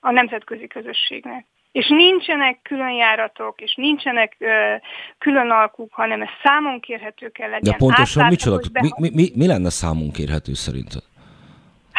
a 0.00 0.10
nemzetközi 0.10 0.66
közösségnek. 0.66 1.46
És 1.72 1.88
nincsenek 1.88 2.58
külön 2.62 2.92
járatok, 2.92 3.60
és 3.60 3.74
nincsenek 3.74 4.36
ö, 4.38 4.74
külön 5.18 5.50
alkuk, 5.50 5.92
hanem 5.92 6.22
ez 6.22 6.28
számon 6.42 6.80
kérhető 6.80 7.28
kell 7.28 7.50
legyen. 7.50 7.72
De 7.72 7.76
pontosan 7.76 8.26
micsoda? 8.26 8.80
Mi, 8.80 8.88
mi, 8.96 9.10
mi, 9.14 9.30
mi 9.34 9.46
lenne 9.46 9.70
számon 9.70 10.10
kérhető 10.10 10.54
szerinted? 10.54 11.02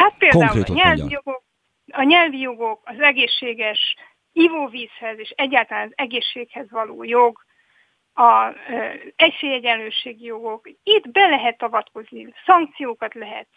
Hát 0.01 0.17
például 0.17 0.61
a 0.61 0.73
nyelvi, 0.73 1.11
jogok, 1.11 1.43
a 1.91 2.03
nyelvi 2.03 2.39
jogok, 2.39 2.81
az 2.83 2.99
egészséges 2.99 3.95
ivóvízhez 4.31 5.19
és 5.19 5.29
egyáltalán 5.29 5.87
az 5.87 5.93
egészséghez 5.95 6.69
való 6.69 7.03
jog, 7.03 7.39
a 8.13 8.53
esélyegyenlőségi 9.15 10.25
jogok. 10.25 10.69
Itt 10.83 11.09
be 11.09 11.27
lehet 11.27 11.61
avatkozni, 11.63 12.33
szankciókat 12.45 13.13
lehet 13.13 13.47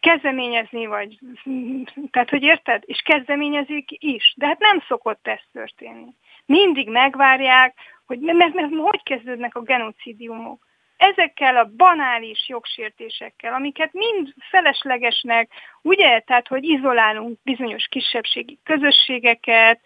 kezdeményezni, 0.00 0.86
vagy, 0.86 1.18
tehát 2.10 2.30
hogy 2.30 2.42
érted? 2.42 2.82
És 2.86 3.00
kezdeményezik 3.04 3.88
is, 3.90 4.34
de 4.36 4.46
hát 4.46 4.58
nem 4.58 4.82
szokott 4.88 5.26
ez 5.26 5.40
történni. 5.52 6.14
Mindig 6.46 6.88
megvárják, 6.88 7.74
hogy 8.06 8.18
mert, 8.18 8.54
mert 8.54 8.74
hogy 8.74 9.02
kezdődnek 9.02 9.54
a 9.54 9.62
genocidiumok 9.62 10.67
ezekkel 10.98 11.56
a 11.56 11.70
banális 11.76 12.48
jogsértésekkel, 12.48 13.52
amiket 13.54 13.92
mind 13.92 14.34
feleslegesnek, 14.50 15.50
ugye, 15.82 16.20
tehát, 16.20 16.48
hogy 16.48 16.64
izolálunk 16.64 17.38
bizonyos 17.42 17.86
kisebbségi 17.90 18.58
közösségeket, 18.64 19.80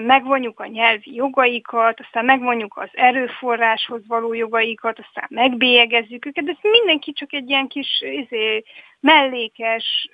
megvonjuk 0.00 0.60
a 0.60 0.66
nyelvi 0.66 1.14
jogaikat, 1.14 2.00
aztán 2.00 2.24
megvonjuk 2.24 2.76
az 2.76 2.88
erőforráshoz 2.92 4.06
való 4.06 4.34
jogaikat, 4.34 4.98
aztán 4.98 5.26
megbélyegezzük 5.28 6.26
őket, 6.26 6.44
de 6.44 6.50
ez 6.50 6.70
mindenki 6.70 7.12
csak 7.12 7.32
egy 7.32 7.48
ilyen 7.48 7.68
kis 7.68 8.00
izé, 8.00 8.64
mellékes 9.00 10.08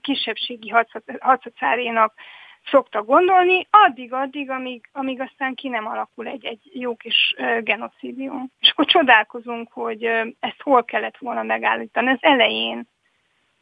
kisebbségi 0.00 0.72
hadszacárénak 1.18 2.14
szokta 2.64 3.02
gondolni, 3.02 3.66
addig-addig, 3.70 4.50
amíg, 4.50 4.88
amíg 4.92 5.20
aztán 5.20 5.54
ki 5.54 5.68
nem 5.68 5.86
alakul 5.86 6.26
egy, 6.26 6.44
egy 6.44 6.60
jó 6.72 6.96
kis 6.96 7.34
genocidium. 7.60 8.50
És 8.60 8.70
akkor 8.70 8.86
csodálkozunk, 8.86 9.72
hogy 9.72 10.04
ezt 10.40 10.62
hol 10.62 10.84
kellett 10.84 11.18
volna 11.18 11.42
megállítani, 11.42 12.08
ez 12.08 12.18
elején. 12.20 12.88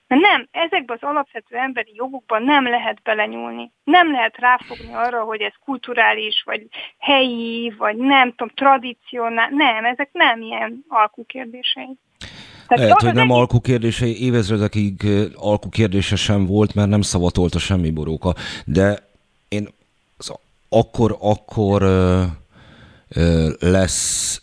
Mert 0.06 0.20
nem, 0.20 0.48
ezekben 0.50 0.98
az 1.00 1.08
alapvető 1.08 1.56
emberi 1.56 1.92
jogokban 1.94 2.42
nem 2.42 2.64
lehet 2.64 3.02
belenyúlni. 3.02 3.70
Nem 3.84 4.10
lehet 4.10 4.36
ráfogni 4.36 4.92
arra, 4.92 5.22
hogy 5.22 5.40
ez 5.40 5.52
kulturális, 5.64 6.42
vagy 6.44 6.66
helyi, 6.98 7.74
vagy 7.78 7.96
nem 7.96 8.30
tudom, 8.30 8.48
tradicionális. 8.48 9.56
Nem, 9.56 9.84
ezek 9.84 10.08
nem 10.12 10.40
ilyen 10.40 10.84
alkukérdései. 10.88 11.98
Tehát 12.68 12.84
Lehet, 12.84 13.00
hogy 13.00 13.14
nem 13.14 13.30
alkú 13.30 13.60
kérdései, 13.60 14.22
évezredekig 14.22 15.08
alkú 15.34 15.68
kérdése 15.68 16.16
sem 16.16 16.46
volt, 16.46 16.74
mert 16.74 16.88
nem 16.88 17.02
szavatolta 17.02 17.58
semmi 17.58 17.90
boróka, 17.90 18.34
de 18.64 19.08
én 19.48 19.68
az 20.16 20.32
akkor, 20.68 21.16
akkor 21.20 21.82
ö, 21.82 22.22
ö, 23.08 23.50
lesz 23.60 24.42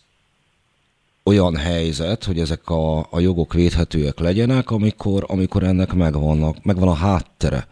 olyan 1.24 1.56
helyzet, 1.56 2.24
hogy 2.24 2.38
ezek 2.38 2.68
a, 2.68 2.98
a 3.10 3.20
jogok 3.20 3.52
védhetőek 3.52 4.18
legyenek, 4.18 4.70
amikor, 4.70 5.24
amikor 5.28 5.62
ennek 5.62 5.92
megvannak, 5.92 6.64
megvan 6.64 6.88
a 6.88 6.94
háttere 6.94 7.66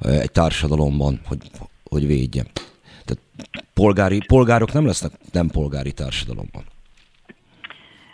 egy 0.00 0.30
társadalomban, 0.30 1.20
hogy, 1.24 1.38
hogy 1.84 2.06
védjem. 2.06 2.46
Tehát 3.04 3.22
polgári, 3.74 4.22
polgárok 4.26 4.72
nem 4.72 4.86
lesznek 4.86 5.12
nem 5.32 5.48
polgári 5.48 5.92
társadalomban. 5.92 6.64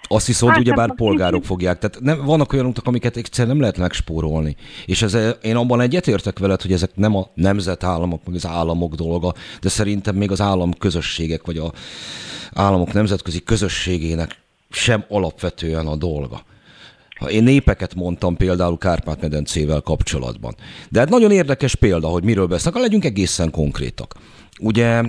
Azt 0.09 0.27
viszont 0.27 0.53
hát, 0.53 0.61
ugyebár 0.61 0.95
polgárok 0.95 1.45
fogják. 1.45 1.79
Tehát 1.79 2.01
nem, 2.01 2.25
vannak 2.25 2.53
olyan 2.53 2.67
utak, 2.67 2.87
amiket 2.87 3.17
egyszerűen 3.17 3.49
nem 3.49 3.61
lehet 3.61 3.79
megspórolni. 3.79 4.57
És 4.87 5.03
ez, 5.03 5.19
én 5.43 5.57
abban 5.57 5.81
egyetértek 5.81 6.39
veled, 6.39 6.63
hogy 6.63 6.73
ezek 6.73 6.91
nem 6.95 7.17
a 7.17 7.29
nemzetállamok, 7.35 8.21
meg 8.27 8.35
az 8.35 8.47
államok 8.47 8.95
dolga, 8.95 9.35
de 9.61 9.69
szerintem 9.69 10.17
még 10.17 10.31
az 10.31 10.41
állam 10.41 10.73
közösségek, 10.73 11.47
vagy 11.47 11.59
a 11.59 11.73
államok 12.53 12.93
nemzetközi 12.93 13.43
közösségének 13.43 14.41
sem 14.71 15.05
alapvetően 15.09 15.87
a 15.87 15.97
dolga. 15.97 16.45
Ha 17.19 17.31
én 17.31 17.43
népeket 17.43 17.95
mondtam 17.95 18.37
például 18.37 18.79
Kárpát-medencével 18.79 19.81
kapcsolatban. 19.81 20.55
De 20.89 20.99
hát 20.99 21.09
nagyon 21.09 21.31
érdekes 21.31 21.75
példa, 21.75 22.09
hogy 22.09 22.25
miről 22.25 22.47
beszélnek, 22.47 22.83
legyünk 22.83 23.05
egészen 23.05 23.51
konkrétak. 23.51 24.15
Ugye 24.61 25.03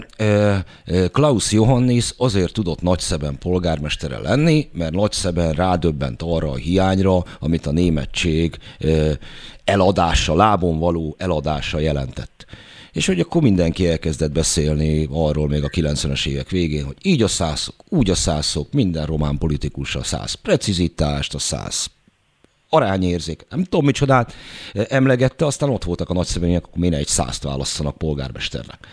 Klaus 1.12 1.52
Johannis 1.52 2.14
azért 2.18 2.54
tudott 2.54 2.82
Nagyszeben 2.82 3.38
polgármestere 3.38 4.20
lenni, 4.20 4.70
mert 4.74 4.94
Nagyszeben 4.94 5.52
rádöbbent 5.52 6.22
arra 6.22 6.52
a 6.52 6.56
hiányra, 6.56 7.24
amit 7.40 7.66
a 7.66 7.72
németség 7.72 8.58
eladása, 9.64 10.36
lábon 10.36 10.80
való 10.80 11.16
eladása 11.18 11.80
jelentett. 11.80 12.46
És 12.92 13.06
hogy 13.06 13.20
akkor 13.20 13.42
mindenki 13.42 13.88
elkezdett 13.88 14.32
beszélni 14.32 15.08
arról 15.12 15.48
még 15.48 15.64
a 15.64 15.68
90-es 15.68 16.28
évek 16.28 16.50
végén, 16.50 16.86
hogy 16.86 16.98
így 17.02 17.22
a 17.22 17.28
szászok, 17.28 17.76
úgy 17.90 18.10
a 18.10 18.16
szászok, 18.16 18.74
minden 18.74 19.06
román 19.06 19.38
politikus 19.38 19.96
a 19.96 20.04
száz 20.04 20.34
precizitást, 20.34 21.34
a 21.34 21.40
száz 21.40 21.88
arányérzék, 22.70 23.46
nem 23.50 23.64
tudom 23.64 23.86
micsodát 23.86 24.34
emlegette, 24.74 25.46
aztán 25.46 25.70
ott 25.70 25.84
voltak 25.84 26.10
a 26.10 26.14
nagyszemények, 26.14 26.66
akkor 26.66 26.78
miért 26.78 26.96
egy 26.96 27.08
százt 27.08 27.44
válasszanak 27.44 27.98
polgármesternek. 27.98 28.88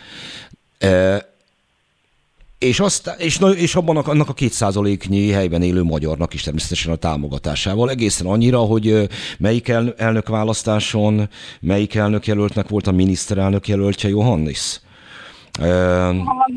és, 2.59 2.79
azt, 2.79 3.15
és, 3.17 3.39
és 3.55 3.75
abban 3.75 3.97
a, 3.97 4.01
annak 4.05 4.29
a 4.29 4.33
kétszázaléknyi 4.33 5.31
helyben 5.31 5.61
élő 5.61 5.83
magyarnak 5.83 6.33
is 6.33 6.41
természetesen 6.41 6.91
a 6.91 6.95
támogatásával. 6.95 7.89
Egészen 7.89 8.27
annyira, 8.27 8.59
hogy 8.59 9.07
melyik 9.37 9.67
el, 9.67 9.93
elnök 9.97 10.27
választáson, 10.27 11.29
melyik 11.59 11.95
elnök 11.95 12.27
jelöltnek 12.27 12.67
volt 12.67 12.87
a 12.87 12.91
miniszterelnök 12.91 13.67
jelöltje 13.67 14.09
Johannis? 14.09 14.79
A, 15.59 16.51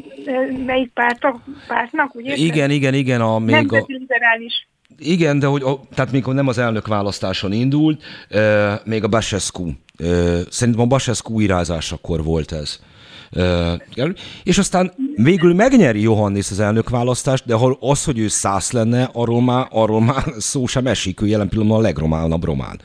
melyik 0.67 0.91
pártok, 0.93 1.41
pártnak, 1.67 2.15
ugye? 2.15 2.35
Igen, 2.35 2.71
igen, 2.71 2.95
igen. 2.95 3.21
A, 3.21 3.39
még 3.39 3.73
a, 3.73 3.85
liberális. 3.87 4.68
Igen, 4.99 5.39
de 5.39 5.47
hogy 5.47 5.65
tehát 5.95 6.13
még 6.13 6.25
nem 6.25 6.49
az 6.49 6.59
elnök 6.59 6.87
választáson 6.87 7.53
indult, 7.53 8.03
e, 8.29 8.81
még 8.85 9.05
a 9.05 9.09
Basescu. 9.09 9.69
E, 9.97 10.05
szerintem 10.51 10.83
a 10.83 10.87
Basescu 10.87 11.41
irázásakor 11.41 12.25
volt 12.25 12.53
ez. 12.53 12.81
És 14.43 14.59
aztán 14.59 14.93
végül 15.17 15.55
megnyeri 15.55 16.01
Johannis 16.01 16.51
az 16.51 16.61
elnökválasztást, 16.61 17.47
de 17.47 17.57
az, 17.81 18.05
hogy 18.05 18.19
ő 18.19 18.29
száz 18.29 18.71
lenne, 18.71 19.11
arról 19.13 19.43
már, 19.43 19.67
arról 19.71 20.01
már 20.01 20.25
szó 20.39 20.67
sem 20.67 20.87
esik, 20.87 21.21
ő 21.21 21.27
jelen 21.27 21.49
pillanatban 21.49 21.79
a 21.79 21.83
legrománabb 21.83 22.45
román. 22.45 22.81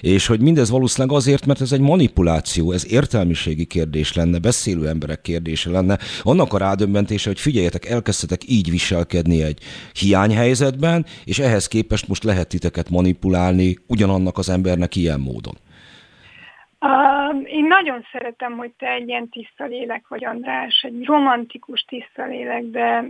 És 0.00 0.26
hogy 0.26 0.40
mindez 0.40 0.70
valószínűleg 0.70 1.16
azért, 1.16 1.46
mert 1.46 1.60
ez 1.60 1.72
egy 1.72 1.80
manipuláció, 1.80 2.72
ez 2.72 2.92
értelmiségi 2.92 3.64
kérdés 3.64 4.12
lenne, 4.12 4.38
beszélő 4.38 4.88
emberek 4.88 5.20
kérdése 5.20 5.70
lenne, 5.70 5.98
annak 6.22 6.52
a 6.52 6.58
rádöbbentése, 6.58 7.28
hogy 7.28 7.40
figyeljetek, 7.40 7.86
elkezdtetek 7.86 8.40
így 8.50 8.70
viselkedni 8.70 9.42
egy 9.42 9.58
hiányhelyzetben, 9.92 11.06
és 11.24 11.38
ehhez 11.38 11.66
képest 11.66 12.08
most 12.08 12.24
lehet 12.24 12.48
titeket 12.48 12.90
manipulálni 12.90 13.78
ugyanannak 13.86 14.38
az 14.38 14.48
embernek 14.48 14.96
ilyen 14.96 15.20
módon. 15.20 15.58
Uh, 16.80 17.50
én 17.52 17.66
nagyon 17.66 18.06
szeretem, 18.12 18.56
hogy 18.56 18.70
te 18.70 18.90
egy 18.90 19.08
ilyen 19.08 19.28
tiszta 19.28 19.64
lélek 19.64 20.08
vagy, 20.08 20.24
András, 20.24 20.82
egy 20.82 21.04
romantikus 21.04 21.80
tiszta 21.80 22.26
lélek, 22.26 22.62
de... 22.62 23.04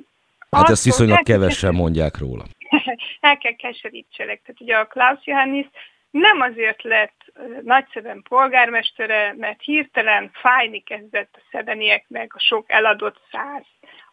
Hát 0.50 0.68
ezt 0.68 0.84
viszonylag 0.84 1.22
kevesen 1.22 1.74
mondják 1.74 2.18
róla. 2.18 2.44
El 3.20 3.38
kell 3.38 3.52
keserítselek. 3.52 4.42
Tehát 4.42 4.60
ugye 4.60 4.76
a 4.76 4.86
Klaus 4.86 5.26
Johannis 5.26 5.66
nem 6.10 6.40
azért 6.40 6.82
lett 6.82 7.32
nagyszeben 7.62 8.22
polgármestere, 8.28 9.34
mert 9.38 9.62
hirtelen 9.62 10.30
fájni 10.32 10.80
kezdett 10.82 11.34
a 11.36 11.46
szebenieknek 11.50 12.34
a 12.34 12.40
sok 12.40 12.64
eladott 12.70 13.20
száz. 13.30 13.64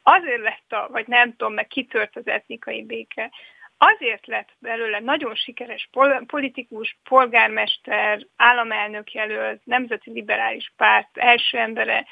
Azért 0.03 0.41
lett 0.41 0.71
a, 0.71 0.87
vagy 0.91 1.07
nem 1.07 1.29
tudom, 1.29 1.53
meg 1.53 1.67
kitört 1.67 2.15
az 2.15 2.27
etnikai 2.27 2.83
béke, 2.83 3.31
azért 3.77 4.27
lett 4.27 4.49
belőle 4.59 4.99
nagyon 4.99 5.35
sikeres 5.35 5.89
politikus, 6.25 6.97
polgármester, 7.03 8.25
államelnök 8.35 9.11
jelölt, 9.11 9.65
nemzeti 9.65 10.11
liberális 10.11 10.73
párt 10.77 11.17
első 11.17 11.57
embere, 11.57 12.05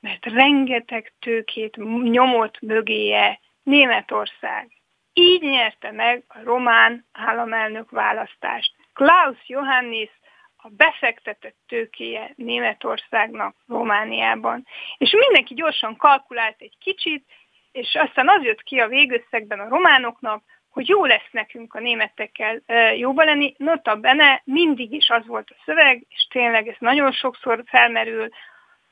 mert 0.00 0.26
rengeteg 0.26 1.12
tőkét 1.18 1.76
nyomott 2.02 2.60
mögéje 2.60 3.40
Németország. 3.62 4.68
Így 5.12 5.42
nyerte 5.42 5.90
meg 5.90 6.24
a 6.28 6.42
román 6.42 7.06
államelnök 7.12 7.90
választást. 7.90 8.72
Klaus 8.92 9.38
Johannis 9.46 10.10
a 10.56 10.68
befektetett 10.68 11.56
tőkéje 11.66 12.32
Németországnak 12.36 13.56
Romániában. 13.66 14.66
És 14.98 15.10
mindenki 15.10 15.54
gyorsan 15.54 15.96
kalkulált 15.96 16.60
egy 16.60 16.76
kicsit, 16.78 17.24
és 17.72 17.94
aztán 17.94 18.28
az 18.28 18.42
jött 18.42 18.62
ki 18.62 18.78
a 18.78 18.88
végösszegben 18.88 19.60
a 19.60 19.68
románoknak, 19.68 20.42
hogy 20.70 20.88
jó 20.88 21.04
lesz 21.04 21.28
nekünk 21.30 21.74
a 21.74 21.80
németekkel 21.80 22.60
jóba 22.96 23.24
lenni. 23.24 23.54
Nota 23.56 23.96
bene, 23.96 24.42
mindig 24.44 24.92
is 24.92 25.08
az 25.08 25.26
volt 25.26 25.50
a 25.50 25.62
szöveg, 25.64 26.04
és 26.08 26.26
tényleg 26.30 26.68
ez 26.68 26.76
nagyon 26.78 27.12
sokszor 27.12 27.62
felmerül, 27.66 28.28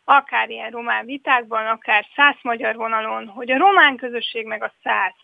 akár 0.05 0.51
ilyen 0.51 0.71
román 0.71 1.05
vitákban, 1.05 1.67
akár 1.67 2.07
száz 2.15 2.37
magyar 2.43 2.77
vonalon, 2.77 3.27
hogy 3.27 3.51
a 3.51 3.59
román 3.59 3.97
közösség 3.97 4.47
meg 4.47 4.63
a 4.63 4.73
száz 4.83 5.15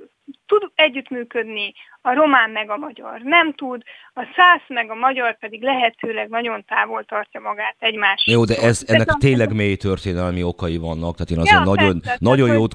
tud 0.47 0.71
együttműködni, 0.75 1.75
a 2.07 2.15
román 2.15 2.51
meg 2.51 2.71
a 2.71 2.77
magyar 2.77 3.21
nem 3.23 3.53
tud, 3.53 3.83
a 4.15 4.23
száz 4.37 4.61
meg 4.69 4.91
a 4.91 4.95
magyar 4.95 5.39
pedig 5.39 5.63
lehetőleg 5.63 6.29
nagyon 6.29 6.65
távol 6.67 7.05
tartja 7.05 7.41
magát 7.41 7.77
egymástól. 7.79 8.35
Jó, 8.35 8.45
de 8.45 8.57
ez, 8.57 8.85
ennek 8.87 9.07
de 9.07 9.15
tényleg 9.19 9.55
mély 9.55 9.77
történelmi 9.77 10.43
okai 10.43 10.77
vannak, 10.77 11.15
tehát 11.15 11.31
én 11.31 11.39
azért 11.39 11.59
ja, 11.59 11.65
nagyon, 11.65 12.01
persze, 12.01 12.19
nagyon 12.21 12.53
jót 12.53 12.73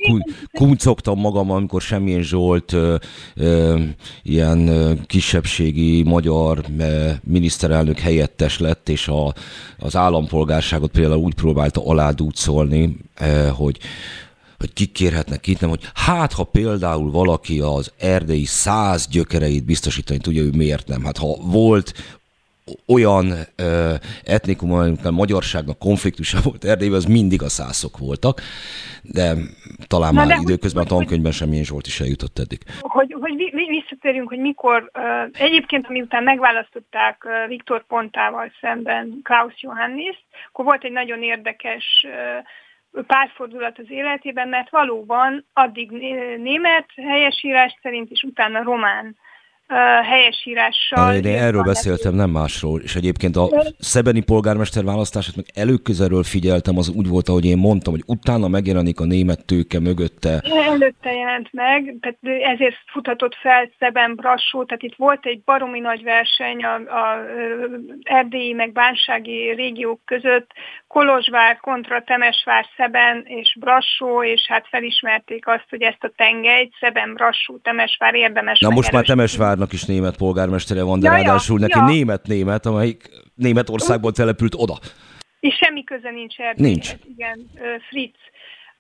kuncogtam 0.52 1.20
magam, 1.20 1.52
amikor 1.52 1.82
semmilyen 1.82 2.22
Zsolt 2.22 2.74
ö, 2.74 2.96
ö, 3.36 3.76
ilyen 4.24 4.70
kisebbségi 5.08 6.04
magyar 6.04 6.58
ö, 6.80 7.10
miniszterelnök 7.24 8.00
helyettes 8.00 8.60
lett, 8.60 8.90
és 8.90 9.08
a, 9.08 9.34
az 9.80 9.96
állampolgárságot 9.96 10.92
például 10.92 11.22
úgy 11.22 11.36
próbálta 11.36 11.82
aládúcolni, 11.86 12.96
ö, 13.22 13.48
hogy 13.58 13.78
hogy 14.60 14.74
kik 14.74 14.92
kérhetnek 14.92 15.60
nem, 15.60 15.70
hogy 15.70 15.84
hát 15.94 16.34
ha 16.34 16.44
például 16.44 17.12
valaki 17.12 17.60
az 17.60 17.94
erdei 18.00 18.46
száz 18.46 19.08
gyökereit 19.08 19.66
biztosítani 19.66 20.20
tudja, 20.20 20.42
ő 20.42 20.50
miért 20.52 20.88
nem? 20.88 21.04
Hát 21.04 21.18
ha 21.18 21.36
volt 21.42 21.94
olyan 22.88 23.32
ö, 23.56 23.94
etnikum, 24.24 24.72
amikor 24.72 25.06
a 25.06 25.12
magyarságnak 25.12 25.80
konfliktusa 25.80 26.40
volt 26.44 26.66
Erdélyben, 26.66 26.98
az 26.98 27.06
mindig 27.06 27.42
a 27.42 27.50
szászok 27.50 27.98
voltak, 27.98 28.42
de 29.02 29.34
talán 29.88 30.14
Na 30.14 30.20
már 30.20 30.28
de 30.28 30.42
időközben 30.42 30.84
hogy, 30.84 30.92
a 30.92 30.96
tankönyvben 30.96 31.32
semmilyen 31.32 31.64
Zsolt 31.64 31.88
is 31.88 32.00
eljutott 32.00 32.40
eddig. 32.40 32.60
Hogy, 32.82 33.16
hogy 33.20 33.52
visszatérjünk, 33.68 34.30
hogy 34.30 34.40
mikor, 34.40 34.92
uh, 34.94 35.42
egyébként 35.42 35.88
amiután 35.88 36.24
megválasztották 36.24 37.24
uh, 37.26 37.48
Viktor 37.48 37.86
Pontával 37.88 38.52
szemben 38.62 39.20
Klaus 39.24 39.54
Johannis, 39.62 40.26
akkor 40.50 40.66
volt 40.66 40.84
egy 40.84 40.92
nagyon 40.92 41.24
érdekes 41.24 41.86
uh, 42.04 42.46
párfordulat 43.08 43.80
az 43.80 43.92
életében, 43.92 44.48
mert 44.48 44.70
valóban 44.70 45.46
addig 45.54 45.92
német 46.38 46.90
helyesírás 46.96 47.78
szerint, 47.82 48.10
és 48.10 48.24
utána 48.24 48.64
román 48.64 49.18
helyesírással. 50.04 51.14
Én, 51.14 51.24
én 51.24 51.38
erről 51.38 51.64
beszéltem, 51.64 52.14
nem 52.14 52.30
másról, 52.30 52.82
és 52.82 52.96
egyébként 52.96 53.36
a 53.36 53.50
szebeni 53.80 54.22
polgármester 54.22 54.84
választását 54.84 55.36
meg 55.36 55.46
előközelről 55.54 56.24
figyeltem, 56.24 56.78
az 56.78 56.90
úgy 56.90 57.08
volt, 57.08 57.28
ahogy 57.30 57.46
én 57.46 57.58
mondtam, 57.58 57.94
hogy 57.94 58.04
utána 58.06 58.48
megjelenik 58.48 59.00
a 59.00 59.06
német 59.06 59.46
tőke 59.46 59.80
mögötte. 59.80 60.42
Előtte 60.68 61.12
jelent 61.14 61.50
meg, 61.52 61.96
tehát 62.02 62.18
ezért 62.54 62.76
futhatott 62.92 63.36
fel 63.36 63.70
Szeben 63.80 64.16
Brassó, 64.16 64.64
tehát 64.64 64.84
itt 64.84 64.96
volt 64.98 65.26
egy 65.26 65.42
baromi 65.46 65.80
nagy 65.80 66.04
verseny 66.04 66.64
a, 66.64 66.74
a 66.74 67.26
erdélyi 68.04 68.54
meg 68.54 68.72
bánsági 68.72 69.54
régiók 69.56 70.00
között, 70.06 70.52
Kolozsvár 70.88 71.58
kontra 71.58 72.04
Temesvár, 72.04 72.66
Szeben 72.78 73.24
és 73.26 73.58
Brassó, 73.60 74.24
és 74.24 74.46
hát 74.48 74.68
felismerték 74.70 75.48
azt, 75.48 75.66
hogy 75.70 75.82
ezt 75.82 76.04
a 76.04 76.12
tengelyt, 76.16 76.74
Szeben, 76.80 77.14
Brassó, 77.14 77.58
Temesvár 77.58 78.16
érdemes 78.16 78.60
Na 78.60 78.70
most 78.70 78.92
már 78.92 79.04
Temesvárnak 79.60 79.74
is 79.74 79.86
német 79.86 80.18
polgármestere 80.18 80.84
van, 80.84 81.00
de 81.00 81.08
ja, 81.08 81.14
ráadásul 81.14 81.60
ja, 81.60 81.68
neki 81.68 81.80
ja. 81.80 81.86
német-német, 81.86 82.66
amelyik 82.66 83.10
Németországból 83.36 84.12
települt 84.12 84.56
oda. 84.56 84.76
És 85.40 85.56
semmi 85.56 85.84
köze 85.84 86.12
nincs 86.12 86.40
Erdélyhez. 86.40 86.74
Nincs. 86.74 86.94
Igen, 87.16 87.50
Fritz. 87.90 88.20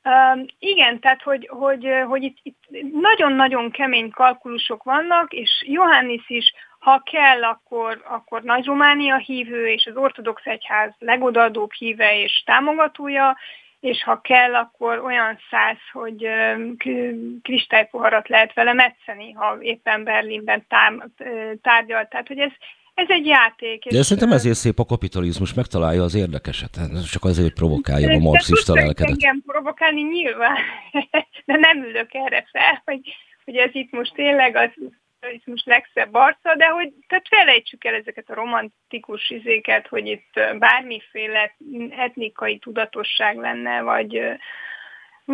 Uh, 0.04 0.46
igen, 0.60 1.00
tehát 1.00 1.22
hogy, 1.22 1.50
hogy, 1.52 1.88
hogy 2.08 2.24
itt, 2.24 2.38
itt 2.44 2.60
nagyon-nagyon 3.02 3.72
kemény 3.72 4.10
kalkulusok 4.10 4.84
vannak, 4.84 5.34
és 5.34 5.50
Johannis 5.68 6.24
is 6.28 6.54
ha 6.80 7.02
kell, 7.12 7.44
akkor, 7.44 8.02
akkor 8.08 8.42
Nagy-Románia 8.42 9.18
hívő 9.18 9.68
és 9.68 9.86
az 9.86 9.96
ortodox 9.96 10.46
egyház 10.46 10.92
legodaadóbb 11.00 11.72
híve 11.72 12.22
és 12.24 12.44
támogatója, 12.46 13.38
és 13.80 14.04
ha 14.04 14.22
kell, 14.22 14.56
akkor 14.56 15.00
olyan 15.00 15.40
száz, 15.50 15.78
hogy 15.92 16.28
kristálypoharat 17.42 18.28
lehet 18.28 18.54
vele 18.54 18.74
metszeni, 18.74 19.32
ha 19.32 19.58
éppen 19.62 20.04
Berlinben 20.04 20.66
tárgyal. 21.62 22.08
Tehát, 22.08 22.28
hogy 22.28 22.40
ez, 22.40 22.52
ez 22.94 23.06
egy 23.10 23.26
játék. 23.26 23.86
De 23.86 24.02
szerintem 24.02 24.32
ezért 24.32 24.56
szép 24.56 24.80
a 24.80 24.86
kapitalizmus, 24.86 25.54
megtalálja 25.54 26.04
az 26.04 26.16
érdekeset. 26.16 26.80
Csak 27.12 27.24
azért 27.24 27.54
provokálja 27.54 28.10
a 28.10 28.20
marxista 28.20 28.74
lelkedet. 28.74 29.10
Engem 29.10 29.42
provokálni 29.46 30.02
nyilván, 30.02 30.58
de 31.46 31.56
nem 31.56 31.84
ülök 31.84 32.14
erre 32.14 32.48
fel, 32.52 32.82
hogy, 32.86 33.16
hogy 33.46 33.56
ez 33.56 33.70
itt 33.74 33.92
most 33.92 34.14
tényleg 34.14 34.56
az 34.56 34.72
most 35.46 35.66
legszebb 35.66 36.14
arca, 36.14 36.56
de 36.56 36.68
hogy 36.68 36.94
tehát 37.08 37.28
felejtsük 37.30 37.86
el 37.86 37.94
ezeket 37.94 38.30
a 38.30 38.34
romantikus 38.34 39.30
izéket, 39.30 39.88
hogy 39.88 40.08
itt 40.08 40.40
bármiféle 40.60 41.56
etnikai 41.90 42.58
tudatosság 42.58 43.38
lenne, 43.38 43.82
vagy 43.82 44.22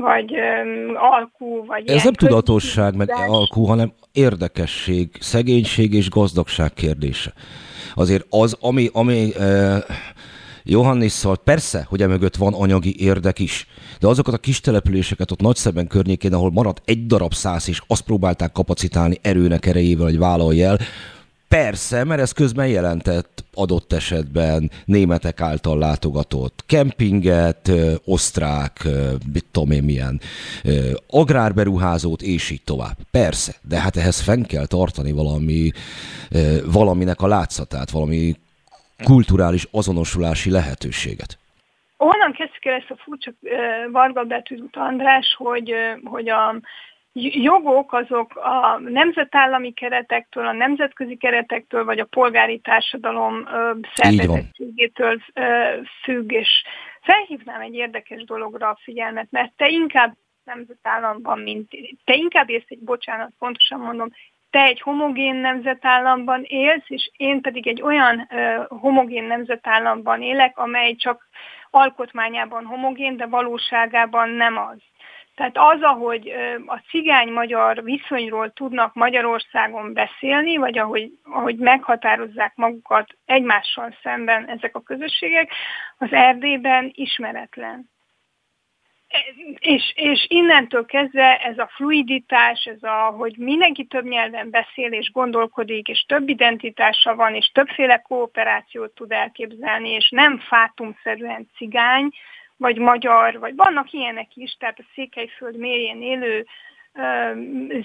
vagy 0.02 0.32
um, 0.32 0.96
alkú, 0.96 1.66
vagy 1.66 1.90
Ez 1.90 2.04
nem 2.04 2.14
tudatosság, 2.14 2.96
meg 2.96 3.10
alkú, 3.10 3.66
hanem 3.66 3.94
érdekesség, 4.12 5.10
szegénység 5.20 5.94
és 5.94 6.10
gazdagság 6.10 6.74
kérdése. 6.74 7.34
Azért 7.94 8.26
az, 8.30 8.58
ami, 8.62 8.90
ami 8.94 9.32
uh, 10.66 10.72
Johannisszal 10.72 11.38
persze, 11.38 11.86
hogy 11.89 12.01
emögött 12.01 12.36
van 12.36 12.53
anyagi 12.53 12.95
érdek 12.99 13.39
is, 13.39 13.68
de 13.99 14.07
azokat 14.07 14.34
a 14.34 14.38
kis 14.38 14.59
településeket 14.59 15.32
ott 15.32 15.41
Nagyszeben 15.41 15.88
környékén, 15.88 16.34
ahol 16.34 16.51
maradt 16.51 16.82
egy 16.86 17.05
darab 17.05 17.34
száz, 17.34 17.70
és 17.70 17.82
azt 17.88 18.01
próbálták 18.01 18.51
kapacitálni 18.51 19.20
erőnek 19.22 19.66
erejével, 19.66 20.05
hogy 20.05 20.18
vállalj 20.18 20.63
el, 20.63 20.80
Persze, 21.47 22.03
mert 22.03 22.22
ez 22.22 22.32
közben 22.32 22.68
jelentett 22.68 23.43
adott 23.53 23.93
esetben 23.93 24.72
németek 24.86 25.41
által 25.41 25.78
látogatott 25.78 26.63
kempinget, 26.66 27.72
osztrák, 28.05 28.88
mit 29.34 29.45
tudom 29.51 29.72
én 29.72 29.84
milyen, 29.84 30.22
agrárberuházót, 31.07 32.22
és 32.22 32.49
így 32.49 32.61
tovább. 32.63 32.97
Persze, 33.11 33.55
de 33.68 33.80
hát 33.80 33.97
ehhez 33.97 34.20
fenn 34.20 34.41
kell 34.41 34.66
tartani 34.66 35.11
valami, 35.11 35.72
valaminek 36.66 37.22
a 37.22 37.28
látszatát, 37.28 37.89
valami 37.89 38.36
kulturális 39.04 39.68
azonosulási 39.72 40.52
lehetőséget. 40.52 41.38
Onnan 41.98 42.32
kezdjük 42.32 42.66
el 42.66 42.74
ezt 42.74 42.91
a 42.91 42.96
furcsa 42.96 43.32
Varga 43.91 44.24
betűt 44.24 44.76
András, 44.76 45.36
hogy, 45.38 45.74
hogy 46.04 46.30
a 46.30 46.56
jogok 47.22 47.93
azok 47.93 48.36
a 48.36 48.80
nemzetállami 48.80 49.74
keretektől, 49.74 50.48
a 50.48 50.52
nemzetközi 50.52 51.18
keretektől, 51.18 51.86
vagy 51.86 52.00
a 52.00 52.06
polgári 52.06 52.60
társadalom 52.60 53.48
szervezettségétől 53.93 55.22
függ, 56.04 56.32
és 56.32 56.50
felhívnám 57.02 57.62
egy 57.62 57.74
érdekes 57.74 58.24
dologra 58.24 58.70
a 58.70 58.80
figyelmet, 58.84 59.28
mert 59.32 59.52
te 59.56 59.68
inkább 59.68 60.16
nemzetállamban, 60.43 61.39
mint 61.39 61.72
te 62.04 62.16
inkább 62.16 62.50
érsz 62.50 62.66
egy, 62.68 62.80
bocsánat, 62.80 63.32
pontosan 63.39 63.80
mondom, 63.80 64.12
te 64.56 64.64
egy 64.64 64.82
homogén 64.82 65.36
nemzetállamban 65.36 66.43
élsz, 66.43 66.86
és 66.88 67.12
én 67.18 67.41
pedig 67.41 67.68
egy 67.68 67.82
olyan 67.82 68.28
ö, 68.32 68.64
homogén 68.68 69.24
nemzetállamban 69.24 70.22
élek, 70.22 70.58
amely 70.58 70.95
csak 70.95 71.28
alkotmányában 71.70 72.66
homogén, 72.66 73.18
de 73.18 73.26
valóságában 73.26 74.30
nem 74.30 74.58
az. 74.58 74.78
Tehát 75.36 75.58
az, 75.58 75.82
ahogy 75.82 76.34
a 76.66 76.78
cigány-magyar 76.89 77.84
viszonyról 77.84 78.53
tudnak 78.53 78.93
Magyarországon 78.93 79.93
beszélni, 79.93 80.58
vagy 80.58 80.78
ahogy, 80.78 81.12
ahogy 81.24 81.58
meghatározzák 81.58 82.56
magukat 82.56 83.10
egymással 83.26 83.95
szemben 84.03 84.49
ezek 84.49 84.76
a 84.76 84.84
közösségek, 84.84 85.51
az 85.97 86.12
Erdélyben 86.12 86.91
ismeretlen. 86.93 87.89
És, 89.60 89.93
és 89.95 90.26
innentől 90.30 90.86
kezdve 90.86 91.38
ez 91.38 91.58
a 91.58 91.72
fluiditás, 91.76 92.66
ez 92.66 92.84
a, 92.84 93.14
hogy 93.18 93.38
mindenki 93.38 93.86
több 93.86 94.06
nyelven 94.06 94.49
beszél 94.49 94.91
és 94.91 95.12
gondolkodik, 95.12 95.88
és 95.88 96.06
több 96.08 96.30
identitása 96.30 97.16
van, 97.16 97.36
és 97.36 97.51
többféle 97.53 97.97
kooperációt 97.97 98.91
tud 98.91 99.12
elképzelni, 99.12 99.89
és 99.89 100.10
nem 100.10 100.39
fátumszerűen 100.39 101.49
cigány, 101.56 102.10
vagy 102.58 102.78
magyar, 102.78 103.39
vagy 103.39 103.56
vannak 103.56 103.91
ilyenek 103.91 104.36
is, 104.36 104.56
tehát 104.60 104.80
a 104.80 104.86
Székelyföld 104.93 105.58
mélyén 105.58 106.01
élő 106.01 106.45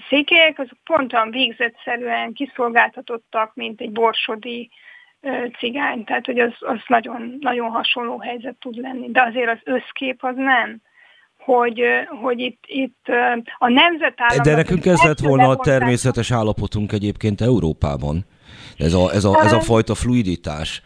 székelyek, 0.09 0.59
azok 0.59 0.77
pont 0.83 1.13
olyan 1.13 1.31
végzetszerűen 1.31 2.33
kiszolgáltatottak, 2.33 3.55
mint 3.55 3.81
egy 3.81 3.91
borsodi 3.91 4.69
cigány. 5.57 6.03
Tehát, 6.03 6.25
hogy 6.25 6.39
az, 6.39 6.53
az 6.59 6.79
nagyon, 6.87 7.37
nagyon 7.39 7.69
hasonló 7.69 8.19
helyzet 8.19 8.55
tud 8.59 8.75
lenni. 8.75 9.11
De 9.11 9.21
azért 9.21 9.49
az 9.49 9.59
összkép 9.63 10.23
az 10.23 10.35
nem 10.35 10.81
hogy, 11.43 11.81
hogy 12.21 12.39
itt, 12.39 12.63
itt 12.67 13.05
a 13.57 13.69
nemzetállam... 13.69 14.43
De 14.43 14.55
nekünk 14.55 14.85
ez 14.85 15.03
lett 15.03 15.19
volna 15.19 15.47
a 15.47 15.55
természetes 15.55 16.31
állapotunk 16.31 16.91
egyébként 16.91 17.41
Európában. 17.41 18.25
Ez 18.77 18.93
a, 18.93 19.11
ez 19.13 19.23
a, 19.23 19.39
ez 19.43 19.51
a 19.51 19.59
fajta 19.59 19.95
fluiditás. 19.95 20.81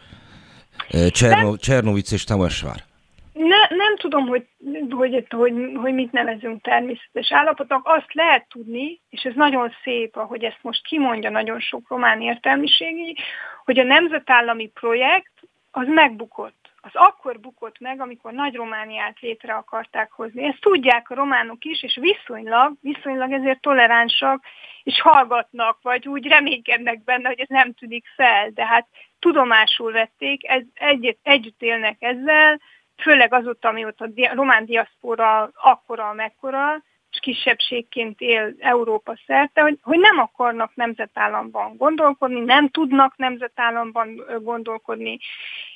Cserno, 1.10 1.56
Csernovic 1.56 2.12
és 2.12 2.24
Temesvár. 2.24 2.84
Ne, 3.32 3.76
nem 3.76 3.96
tudom, 3.96 4.26
hogy, 4.26 4.46
hogy, 4.90 5.26
hogy, 5.28 5.52
hogy 5.74 5.94
mit 5.94 6.12
nevezünk 6.12 6.62
természetes 6.62 7.32
állapotnak. 7.32 7.80
Azt 7.84 8.14
lehet 8.14 8.46
tudni, 8.48 9.00
és 9.10 9.22
ez 9.22 9.32
nagyon 9.34 9.72
szép, 9.84 10.16
ahogy 10.16 10.44
ezt 10.44 10.58
most 10.62 10.86
kimondja 10.86 11.30
nagyon 11.30 11.60
sok 11.60 11.88
román 11.88 12.20
értelmiségi, 12.20 13.16
hogy 13.64 13.78
a 13.78 13.82
nemzetállami 13.84 14.70
projekt 14.74 15.32
az 15.70 15.86
megbukott 15.88 16.65
az 16.86 16.94
akkor 16.94 17.40
bukott 17.40 17.78
meg, 17.78 18.00
amikor 18.00 18.32
Nagy 18.32 18.54
Romániát 18.54 19.20
létre 19.20 19.54
akarták 19.54 20.12
hozni. 20.12 20.44
Ezt 20.44 20.60
tudják 20.60 21.10
a 21.10 21.14
románok 21.14 21.64
is, 21.64 21.82
és 21.82 21.98
viszonylag, 22.00 22.72
viszonylag 22.80 23.32
ezért 23.32 23.60
toleránsak, 23.60 24.44
és 24.82 25.00
hallgatnak, 25.00 25.78
vagy 25.82 26.08
úgy 26.08 26.26
reménykednek 26.26 27.04
benne, 27.04 27.28
hogy 27.28 27.40
ez 27.40 27.48
nem 27.48 27.72
tűnik 27.72 28.04
fel, 28.16 28.50
de 28.50 28.66
hát 28.66 28.86
tudomásul 29.18 29.92
vették, 29.92 30.48
ez, 30.48 30.62
egy, 30.74 31.16
együtt 31.22 31.62
élnek 31.62 31.96
ezzel, 31.98 32.60
főleg 32.96 33.32
azóta, 33.32 33.68
amióta 33.68 34.04
a 34.04 34.34
román 34.34 34.64
diaszpora 34.64 35.50
akkora, 35.54 36.12
mekkora, 36.12 36.82
kisebbségként 37.18 38.20
él 38.20 38.54
Európa 38.58 39.18
szerte, 39.26 39.60
hogy, 39.60 39.78
hogy 39.82 39.98
nem 39.98 40.18
akarnak 40.18 40.74
nemzetállamban 40.74 41.76
gondolkodni, 41.76 42.40
nem 42.40 42.68
tudnak 42.68 43.16
nemzetállamban 43.16 44.22
gondolkodni, 44.42 45.18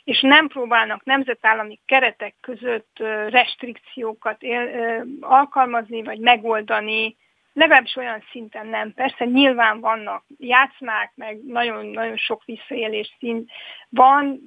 és 0.05 0.21
nem 0.21 0.49
próbálnak 0.49 1.05
nemzetállami 1.05 1.79
keretek 1.87 2.35
között 2.41 2.99
restrikciókat 3.29 4.43
él, 4.43 5.05
alkalmazni, 5.21 6.03
vagy 6.03 6.19
megoldani, 6.19 7.17
legalábbis 7.53 7.97
olyan 7.97 8.25
szinten 8.31 8.67
nem. 8.67 8.93
Persze 8.95 9.25
nyilván 9.25 9.81
vannak 9.81 10.25
játszmák, 10.39 11.13
meg 11.15 11.39
nagyon-nagyon 11.47 12.17
sok 12.17 12.45
visszaélés 12.45 13.17
szint 13.19 13.51
van. 13.89 14.43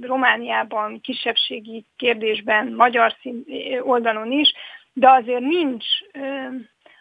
Romániában 0.00 1.00
kisebbségi 1.00 1.84
kérdésben, 1.96 2.72
magyar 2.72 3.14
szín, 3.20 3.44
oldalon 3.80 4.32
is, 4.32 4.52
de 4.98 5.10
azért 5.10 5.40
nincs 5.40 5.86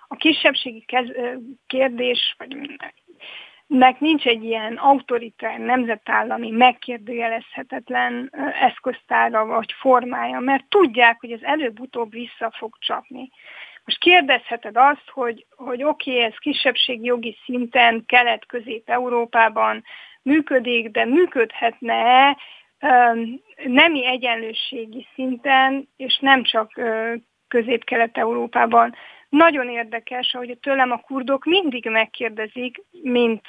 a 0.08 0.16
kisebbségi 0.16 0.86
kérdés, 1.68 2.36
vagy 2.38 2.58
nek 3.68 4.00
nincs 4.00 4.26
egy 4.26 4.44
ilyen 4.44 4.76
autoritár, 4.76 5.60
nemzetállami, 5.60 6.50
megkérdőjelezhetetlen 6.50 8.32
eszköztára 8.62 9.46
vagy 9.46 9.72
formája, 9.72 10.40
mert 10.40 10.66
tudják, 10.70 11.20
hogy 11.20 11.32
ez 11.32 11.42
előbb-utóbb 11.42 12.12
vissza 12.12 12.52
fog 12.58 12.76
csapni. 12.80 13.30
Most 13.86 14.00
kérdezheted 14.00 14.78
azt, 14.78 15.10
hogy, 15.10 15.46
hogy 15.56 15.84
oké, 15.84 16.12
okay, 16.12 16.24
ez 16.24 16.38
kisebbségi 16.38 17.06
jogi 17.06 17.38
szinten, 17.46 18.04
kelet-közép-európában 18.06 19.84
működik, 20.22 20.90
de 20.90 21.06
működhetne-e 21.06 22.38
nemi 23.66 24.06
egyenlőségi 24.06 25.08
szinten, 25.14 25.90
és 25.98 26.18
nem 26.18 26.44
csak 26.44 26.72
Közép-Kelet-Európában. 27.56 28.96
Nagyon 29.30 29.70
érdekes, 29.70 30.32
hogy 30.32 30.58
tőlem 30.62 30.92
a 30.92 30.98
kurdok 30.98 31.46
mindig 31.46 31.90
megkérdezik, 31.90 32.84
mint 33.02 33.48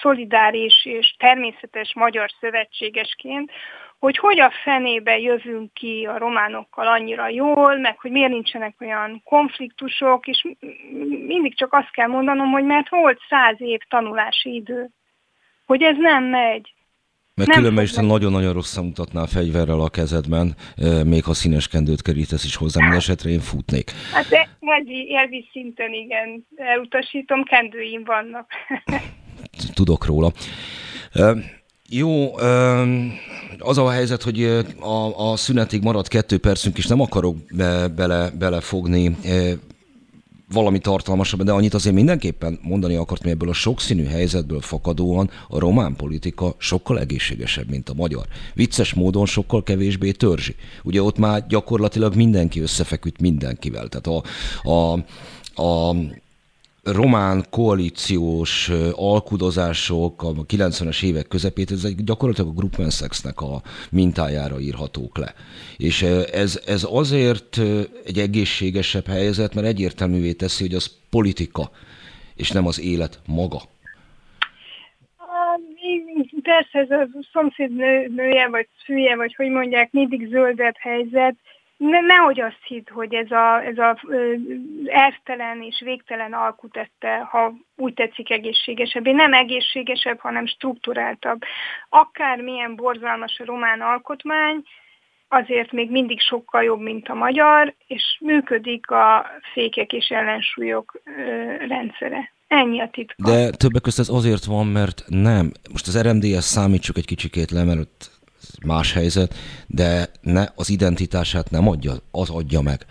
szolidáris 0.00 0.84
és 0.84 1.14
természetes 1.18 1.94
magyar 1.94 2.30
szövetségesként, 2.40 3.50
hogy 3.98 4.18
hogy 4.18 4.40
a 4.40 4.52
fenébe 4.64 5.18
jövünk 5.18 5.72
ki 5.72 6.06
a 6.06 6.18
románokkal 6.18 6.86
annyira 6.86 7.28
jól, 7.28 7.76
meg 7.76 7.98
hogy 7.98 8.10
miért 8.10 8.30
nincsenek 8.30 8.74
olyan 8.80 9.22
konfliktusok, 9.24 10.26
és 10.26 10.46
mindig 11.26 11.56
csak 11.56 11.72
azt 11.72 11.90
kell 11.90 12.08
mondanom, 12.08 12.50
hogy 12.50 12.64
mert 12.64 12.88
volt 12.88 13.20
száz 13.28 13.60
év 13.60 13.80
tanulási 13.88 14.54
idő, 14.54 14.88
hogy 15.66 15.82
ez 15.82 15.96
nem 15.96 16.24
megy. 16.24 16.72
Mert 17.34 17.48
nem 17.48 17.58
különben 17.58 17.84
is 17.84 17.92
nagyon-nagyon 17.92 18.52
rosszan 18.52 18.84
mutatná 18.84 19.22
a 19.22 19.26
fegyverrel 19.26 19.80
a 19.80 19.88
kezedben, 19.88 20.54
még 21.04 21.24
ha 21.24 21.34
színes 21.34 21.68
kendőt 21.68 22.02
kerítesz 22.02 22.44
is 22.44 22.56
hozzá, 22.56 22.80
minden 22.80 22.98
esetre 22.98 23.30
én 23.30 23.40
futnék. 23.40 23.90
Hát 24.12 24.26
elvi, 24.60 25.16
elvi 25.16 25.48
szinten 25.52 25.92
igen, 25.92 26.46
elutasítom, 26.56 27.44
kendőim 27.44 28.04
vannak. 28.04 28.50
Tudok 29.74 30.06
róla. 30.06 30.32
Jó, 31.88 32.36
az 33.58 33.78
a 33.78 33.90
helyzet, 33.90 34.22
hogy 34.22 34.44
a, 34.80 35.30
a 35.30 35.36
szünetig 35.36 35.82
maradt 35.82 36.08
kettő 36.08 36.38
percünk, 36.38 36.78
és 36.78 36.86
nem 36.86 37.00
akarok 37.00 37.36
be, 37.56 37.88
bele, 37.88 38.30
belefogni 38.38 39.16
valami 40.52 40.78
tartalmasabb, 40.78 41.42
de 41.42 41.52
annyit 41.52 41.74
azért 41.74 41.94
mindenképpen 41.94 42.58
mondani 42.62 42.94
akart, 42.94 43.26
ebből 43.26 43.48
a 43.48 43.52
sokszínű 43.52 44.04
helyzetből 44.04 44.60
fakadóan 44.60 45.30
a 45.48 45.58
román 45.58 45.96
politika 45.96 46.54
sokkal 46.58 46.98
egészségesebb, 46.98 47.68
mint 47.70 47.88
a 47.88 47.94
magyar. 47.94 48.26
Vicces 48.54 48.94
módon 48.94 49.26
sokkal 49.26 49.62
kevésbé 49.62 50.10
törzsi. 50.10 50.54
Ugye 50.82 51.02
ott 51.02 51.18
már 51.18 51.46
gyakorlatilag 51.46 52.14
mindenki 52.14 52.60
összefeküdt 52.60 53.20
mindenkivel. 53.20 53.88
Tehát 53.88 54.06
a, 54.06 54.22
a, 54.70 54.92
a 55.62 55.96
román 56.82 57.44
koalíciós 57.50 58.70
alkudozások 58.92 60.22
a 60.22 60.32
90-es 60.32 61.04
évek 61.04 61.28
közepét, 61.28 61.70
ezek 61.70 61.94
gyakorlatilag 61.94 62.50
a 62.50 62.54
Group 62.54 62.90
Sexnek 62.90 63.40
a 63.40 63.62
mintájára 63.90 64.60
írhatók 64.60 65.18
le. 65.18 65.34
És 65.76 66.02
ez, 66.32 66.62
ez 66.66 66.86
azért 66.90 67.58
egy 68.04 68.18
egészségesebb 68.18 69.06
helyzet, 69.06 69.54
mert 69.54 69.66
egyértelművé 69.66 70.32
teszi, 70.32 70.64
hogy 70.64 70.74
az 70.74 70.98
politika, 71.10 71.70
és 72.34 72.50
nem 72.50 72.66
az 72.66 72.80
élet 72.80 73.20
maga. 73.26 73.60
Persze 76.42 76.78
ez 76.78 76.90
a 76.90 77.08
szomszéd 77.32 77.70
nője, 78.14 78.48
vagy 78.48 78.68
szűje, 78.86 79.16
vagy 79.16 79.34
hogy 79.34 79.50
mondják, 79.50 79.92
mindig 79.92 80.28
zöldebb 80.28 80.76
helyzet, 80.78 81.34
ne, 81.90 82.00
nehogy 82.00 82.40
azt 82.40 82.62
hidd, 82.64 82.90
hogy 82.90 83.14
ez 83.14 83.30
a, 83.30 83.64
ez 83.64 83.78
a 83.78 83.98
ertelen 84.86 85.62
és 85.62 85.80
végtelen 85.84 86.36
tette, 86.70 87.18
ha 87.18 87.54
úgy 87.76 87.94
tetszik 87.94 88.30
egészségesebb. 88.30 89.06
Én 89.06 89.14
nem 89.14 89.32
egészségesebb, 89.32 90.18
hanem 90.18 90.46
struktúráltabb. 90.46 91.40
Akármilyen 91.88 92.76
borzalmas 92.76 93.38
a 93.38 93.44
román 93.44 93.80
alkotmány, 93.80 94.62
azért 95.28 95.72
még 95.72 95.90
mindig 95.90 96.20
sokkal 96.20 96.62
jobb, 96.62 96.80
mint 96.80 97.08
a 97.08 97.14
magyar, 97.14 97.74
és 97.86 98.18
működik 98.20 98.90
a 98.90 99.26
fékek 99.52 99.92
és 99.92 100.08
ellensúlyok 100.08 101.00
rendszere. 101.68 102.32
Ennyi 102.46 102.80
a 102.80 102.88
titka. 102.92 103.30
De 103.30 103.50
többek 103.50 103.82
között 103.82 104.08
ez 104.08 104.14
azért 104.14 104.44
van, 104.44 104.66
mert 104.66 105.02
nem. 105.06 105.52
Most 105.72 105.86
az 105.86 106.02
RMDS 106.02 106.44
számítsuk 106.44 106.96
egy 106.96 107.06
kicsikét 107.06 107.50
le, 107.50 107.64
mert 107.64 108.10
más 108.64 108.92
helyzet, 108.92 109.34
de 109.66 110.10
ne, 110.20 110.46
az 110.54 110.68
identitását 110.68 111.50
nem 111.50 111.68
adja, 111.68 111.94
az 112.10 112.28
adja 112.30 112.60
meg 112.60 112.86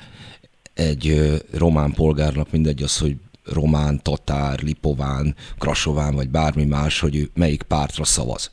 egy 0.74 1.32
román 1.54 1.94
polgárnak, 1.94 2.52
mindegy 2.52 2.84
az, 2.84 2.98
hogy 2.98 3.16
román, 3.44 4.00
tatár, 4.04 4.62
lipován, 4.62 5.36
krasován, 5.58 6.16
vagy 6.16 6.30
bármi 6.30 6.66
más, 6.66 7.00
hogy 7.00 7.16
ő 7.16 7.30
melyik 7.34 7.64
pártra 7.64 8.04
szavaz. 8.04 8.52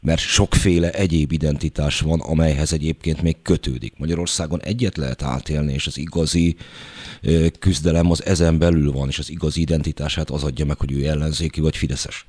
Mert 0.00 0.20
sokféle 0.20 0.90
egyéb 0.90 1.32
identitás 1.32 2.00
van, 2.00 2.20
amelyhez 2.20 2.72
egyébként 2.72 3.22
még 3.22 3.42
kötődik. 3.42 3.94
Magyarországon 3.98 4.62
egyet 4.62 4.96
lehet 4.96 5.22
átélni, 5.22 5.72
és 5.72 5.86
az 5.86 5.98
igazi 5.98 6.56
küzdelem 7.58 8.10
az 8.10 8.24
ezen 8.24 8.58
belül 8.58 8.92
van, 8.92 9.08
és 9.08 9.18
az 9.18 9.30
igazi 9.30 9.60
identitását 9.60 10.30
az 10.30 10.42
adja 10.42 10.64
meg, 10.64 10.78
hogy 10.78 10.92
ő 10.92 11.06
ellenzéki 11.06 11.60
vagy 11.60 11.76
fideszes. 11.76 12.26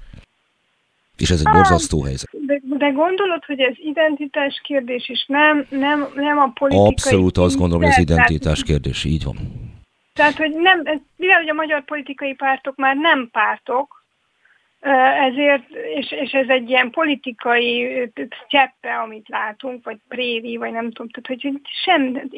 És 1.18 1.30
ez 1.30 1.40
egy 1.40 1.52
borzasztó 1.54 2.04
helyzet. 2.04 2.30
De, 2.46 2.55
de 2.78 2.90
gondolod, 2.90 3.46
hogy 3.46 3.60
ez 3.60 3.74
identitás 3.78 4.62
kérdés 4.64 5.10
is, 5.10 5.26
nem, 5.28 5.66
nem, 5.70 6.08
nem 6.16 6.38
a 6.38 6.52
politikai... 6.54 6.88
Abszolút 6.88 7.38
azt 7.38 7.58
gondolom, 7.58 7.84
hogy 7.84 7.92
ez 7.92 7.98
identitás 7.98 8.64
kérdés, 8.64 9.04
így 9.04 9.24
van. 9.24 9.36
Tehát, 10.14 10.36
hogy 10.36 10.52
nem, 10.52 11.02
mivel 11.16 11.38
hogy 11.38 11.50
a 11.50 11.54
magyar 11.54 11.84
politikai 11.84 12.34
pártok 12.34 12.76
már 12.76 12.96
nem 12.96 13.30
pártok, 13.32 14.04
ezért, 15.30 15.70
és, 15.96 16.12
és 16.12 16.32
ez 16.32 16.48
egy 16.48 16.70
ilyen 16.70 16.90
politikai 16.90 17.90
cseppe, 18.48 18.96
amit 18.96 19.30
látunk, 19.30 19.84
vagy 19.84 19.98
préri, 20.08 20.58
vagy 20.58 20.72
nem 20.72 20.92
tudom, 20.92 21.10
tehát 21.10 21.42
hogy 21.42 21.62
sem, 21.84 22.30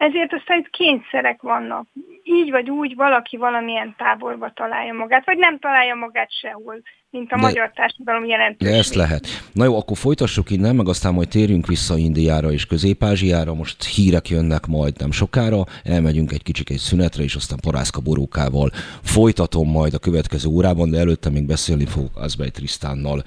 ezért 0.00 0.32
aztán 0.32 0.58
itt 0.58 0.70
kényszerek 0.70 1.42
vannak. 1.42 1.86
Így 2.22 2.50
vagy 2.50 2.70
úgy 2.70 2.94
valaki 2.94 3.36
valamilyen 3.36 3.94
táborba 3.98 4.50
találja 4.50 4.92
magát, 4.92 5.24
vagy 5.24 5.38
nem 5.38 5.58
találja 5.58 5.94
magát 5.94 6.30
sehol 6.40 6.82
mint 7.10 7.32
a 7.32 7.34
de, 7.36 7.40
magyar 7.40 7.70
társadalom 7.74 8.24
jelentőség. 8.24 8.72
De 8.72 8.78
ezt 8.78 8.94
lehet. 8.94 9.26
Na 9.52 9.64
jó, 9.64 9.76
akkor 9.76 9.96
folytassuk 9.96 10.50
innen, 10.50 10.76
meg 10.76 10.88
aztán 10.88 11.14
majd 11.14 11.28
térjünk 11.28 11.66
vissza 11.66 11.96
Indiára 11.96 12.52
és 12.52 12.66
Közép-Ázsiára. 12.66 13.54
Most 13.54 13.84
hírek 13.84 14.28
jönnek 14.28 14.66
majd 14.66 14.94
nem 14.98 15.10
sokára, 15.10 15.64
elmegyünk 15.84 16.32
egy 16.32 16.42
kicsik 16.42 16.70
egy 16.70 16.78
szünetre, 16.78 17.22
és 17.22 17.34
aztán 17.34 17.58
Parászka 17.62 18.00
Borókával 18.00 18.70
folytatom 19.02 19.70
majd 19.70 19.94
a 19.94 19.98
következő 19.98 20.48
órában, 20.48 20.90
de 20.90 20.98
előtte 20.98 21.30
még 21.30 21.46
beszélni 21.46 21.86
fogok 21.86 22.16
Azbej 22.16 22.50
Trisztánnal, 22.50 23.22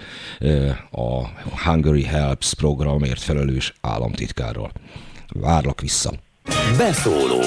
a 0.92 1.28
Hungary 1.66 2.04
Helps 2.04 2.54
programért 2.54 3.22
felelős 3.22 3.74
államtitkárral. 3.82 4.72
Várlak 5.34 5.82
vissza. 5.82 6.12
Beszóló 6.78 7.42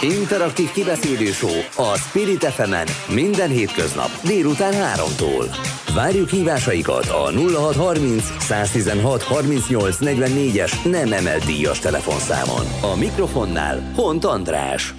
Interaktív 0.00 0.70
kibeszélő 0.70 1.30
a 1.76 1.96
Spirit 1.96 2.44
fm 2.44 2.74
minden 3.14 3.48
hétköznap 3.48 4.08
délután 4.24 4.72
3-tól. 4.96 5.56
Várjuk 5.94 6.28
hívásaikat 6.28 7.06
a 7.06 7.30
0630 7.30 8.24
116 8.40 9.22
38 9.22 9.96
44-es 10.00 10.90
nem 10.90 11.12
emelt 11.12 11.44
díjas 11.44 11.78
telefonszámon. 11.78 12.66
A 12.92 12.96
mikrofonnál 12.96 13.92
Hont 13.94 14.24
András. 14.24 14.94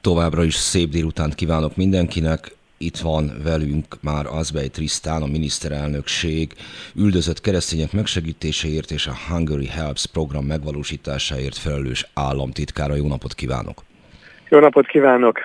Továbbra 0.00 0.44
is 0.44 0.54
szép 0.54 0.90
délutánt 0.90 1.34
kívánok 1.34 1.76
mindenkinek. 1.76 2.58
Itt 2.88 2.96
van 2.96 3.24
velünk 3.44 3.86
már 4.02 4.24
Azbej 4.26 4.68
Trisztán, 4.68 5.22
a 5.22 5.26
miniszterelnökség 5.26 6.46
üldözött 6.96 7.40
keresztények 7.40 7.92
megsegítéséért 7.92 8.90
és 8.90 9.06
a 9.06 9.18
Hungary 9.28 9.66
Helps 9.66 10.06
program 10.12 10.44
megvalósításáért 10.44 11.56
felelős 11.56 12.06
államtitkára. 12.14 12.94
Jó 12.94 13.08
napot 13.08 13.34
kívánok! 13.34 13.78
Jó 14.48 14.58
napot 14.58 14.86
kívánok! 14.86 15.38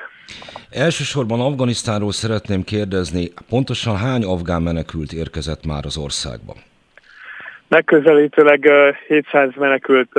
Elsősorban 0.70 1.40
Afganisztánról 1.40 2.12
szeretném 2.12 2.64
kérdezni, 2.64 3.24
pontosan 3.50 3.98
hány 3.98 4.24
afgán 4.24 4.62
menekült 4.62 5.12
érkezett 5.12 5.66
már 5.66 5.86
az 5.86 5.98
országba? 5.98 6.54
Megközelítőleg 7.68 8.70
700 9.08 9.50
menekült 9.56 10.12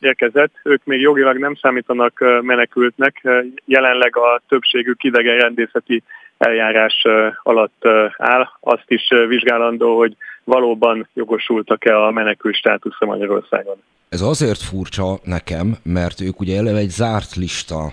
érkezett, 0.00 0.52
ők 0.62 0.84
még 0.84 1.00
jogilag 1.00 1.38
nem 1.38 1.54
számítanak 1.54 2.24
menekültnek, 2.42 3.28
jelenleg 3.64 4.16
a 4.16 4.42
többségük 4.48 5.04
idegen 5.04 5.38
rendészeti 5.38 6.02
eljárás 6.38 7.06
alatt 7.42 7.82
áll. 8.16 8.48
Azt 8.60 8.84
is 8.86 9.02
vizsgálandó, 9.28 9.96
hogy 9.96 10.16
valóban 10.44 11.08
jogosultak-e 11.14 12.04
a 12.04 12.10
menekült 12.10 12.54
státuszra 12.54 13.06
Magyarországon. 13.06 13.76
Ez 14.08 14.20
azért 14.20 14.62
furcsa 14.62 15.18
nekem, 15.24 15.76
mert 15.82 16.20
ők 16.20 16.40
ugye 16.40 16.56
eleve 16.56 16.78
egy 16.78 16.88
zárt 16.88 17.34
lista 17.34 17.92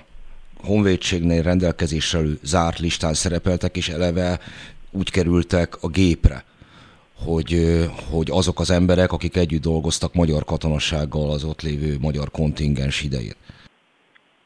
honvédségnél 0.66 1.44
rendelkezésre 1.44 2.20
zárt 2.42 2.80
listán 2.80 3.14
szerepeltek, 3.14 3.76
és 3.76 3.90
eleve 3.90 4.40
úgy 4.92 5.12
kerültek 5.12 5.74
a 5.82 5.90
gépre, 5.90 6.44
hogy, 7.26 7.50
hogy 8.12 8.28
azok 8.32 8.60
az 8.60 8.72
emberek, 8.72 9.12
akik 9.12 9.36
együtt 9.38 9.62
dolgoztak 9.62 10.14
magyar 10.14 10.44
katonassággal 10.44 11.30
az 11.32 11.44
ott 11.44 11.62
lévő 11.62 11.96
magyar 12.02 12.28
kontingens 12.32 13.04
idején. 13.04 13.36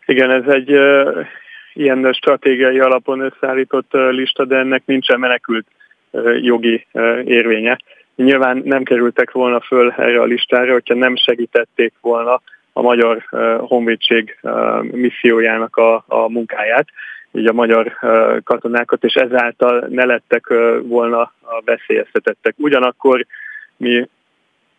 Igen, 0.06 0.32
ez 0.32 0.54
egy 0.54 0.70
ilyen 1.74 2.14
stratégiai 2.14 2.80
alapon 2.80 3.20
összeállított 3.20 3.92
lista, 3.92 4.46
de 4.46 4.58
ennek 4.58 4.82
nincsen 4.86 5.20
menekült 5.20 5.66
jogi 6.42 6.86
érvénye. 7.26 7.80
Nyilván 8.16 8.62
nem 8.66 8.84
kerültek 8.84 9.32
volna 9.32 9.60
föl 9.60 9.94
erre 9.98 10.22
a 10.22 10.26
listára, 10.26 10.72
hogyha 10.72 10.96
nem 10.96 11.16
segítették 11.16 11.94
volna 12.02 12.42
a 12.74 12.82
magyar 12.82 13.24
honvédség 13.58 14.40
missziójának 14.82 15.76
a, 15.78 16.04
a 16.08 16.30
munkáját, 16.30 16.88
így 17.32 17.48
a 17.48 17.54
magyar 17.54 17.98
katonákat, 18.44 19.04
és 19.04 19.14
ezáltal 19.14 19.86
ne 19.90 20.06
lettek 20.06 20.48
volna 20.82 21.20
a 21.42 21.62
veszélyeztetettek. 21.66 22.54
Ugyanakkor 22.58 23.26
mi 23.78 24.10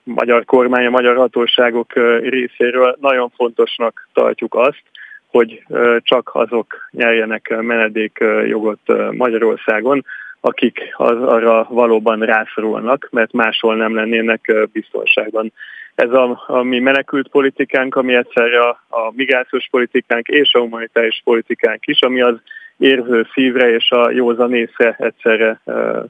magyar 0.03 0.45
kormány, 0.45 0.87
a 0.87 0.91
magyar 0.91 1.17
hatóságok 1.17 1.93
részéről 2.21 2.97
nagyon 3.01 3.29
fontosnak 3.37 4.09
tartjuk 4.13 4.55
azt, 4.55 4.83
hogy 5.31 5.63
csak 5.99 6.31
azok 6.33 6.89
nyerjenek 6.91 7.57
menedékjogot 7.61 8.81
Magyarországon, 9.11 10.05
akik 10.41 10.95
az, 10.97 11.23
arra 11.23 11.67
valóban 11.71 12.21
rászorulnak, 12.21 13.09
mert 13.11 13.33
máshol 13.33 13.77
nem 13.77 13.95
lennének 13.95 14.53
biztonságban 14.73 15.53
ez 16.01 16.11
a, 16.11 16.45
a 16.47 16.63
mi 16.63 16.79
menekült 16.79 17.29
politikánk, 17.29 17.95
ami 17.95 18.15
egyszerre 18.15 18.61
a, 18.61 18.83
a 18.89 19.13
migrációs 19.15 19.69
politikánk 19.71 20.29
és 20.29 20.53
a 20.53 20.59
humanitárius 20.59 21.21
politikánk 21.25 21.87
is, 21.87 22.01
ami 22.01 22.21
az 22.21 22.35
érző 22.77 23.27
szívre 23.33 23.75
és 23.75 23.91
a 23.91 24.11
józan 24.11 24.55
észre 24.55 24.97
egyszerre 24.99 25.61
uh, 25.65 26.05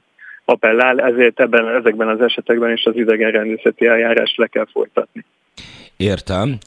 appellál, 0.45 1.01
ezért 1.01 1.41
ebben, 1.41 1.69
ezekben 1.69 2.09
az 2.09 2.21
esetekben 2.21 2.73
is 2.73 2.85
az 2.85 2.97
idegenrendészeti 2.97 3.87
eljárást 3.87 4.37
le 4.37 4.47
kell 4.47 4.67
folytatni. 4.73 5.25
Értem. 5.97 6.59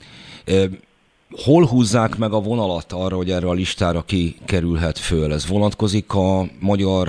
Hol 1.36 1.66
húzzák 1.66 2.18
meg 2.18 2.32
a 2.32 2.40
vonalat 2.40 2.92
arra, 2.92 3.16
hogy 3.16 3.30
erre 3.30 3.48
a 3.48 3.54
listára 3.54 4.02
ki 4.02 4.36
kerülhet 4.48 4.98
föl? 4.98 5.32
Ez 5.32 5.50
vonatkozik 5.50 6.14
a 6.14 6.44
magyar 6.60 7.08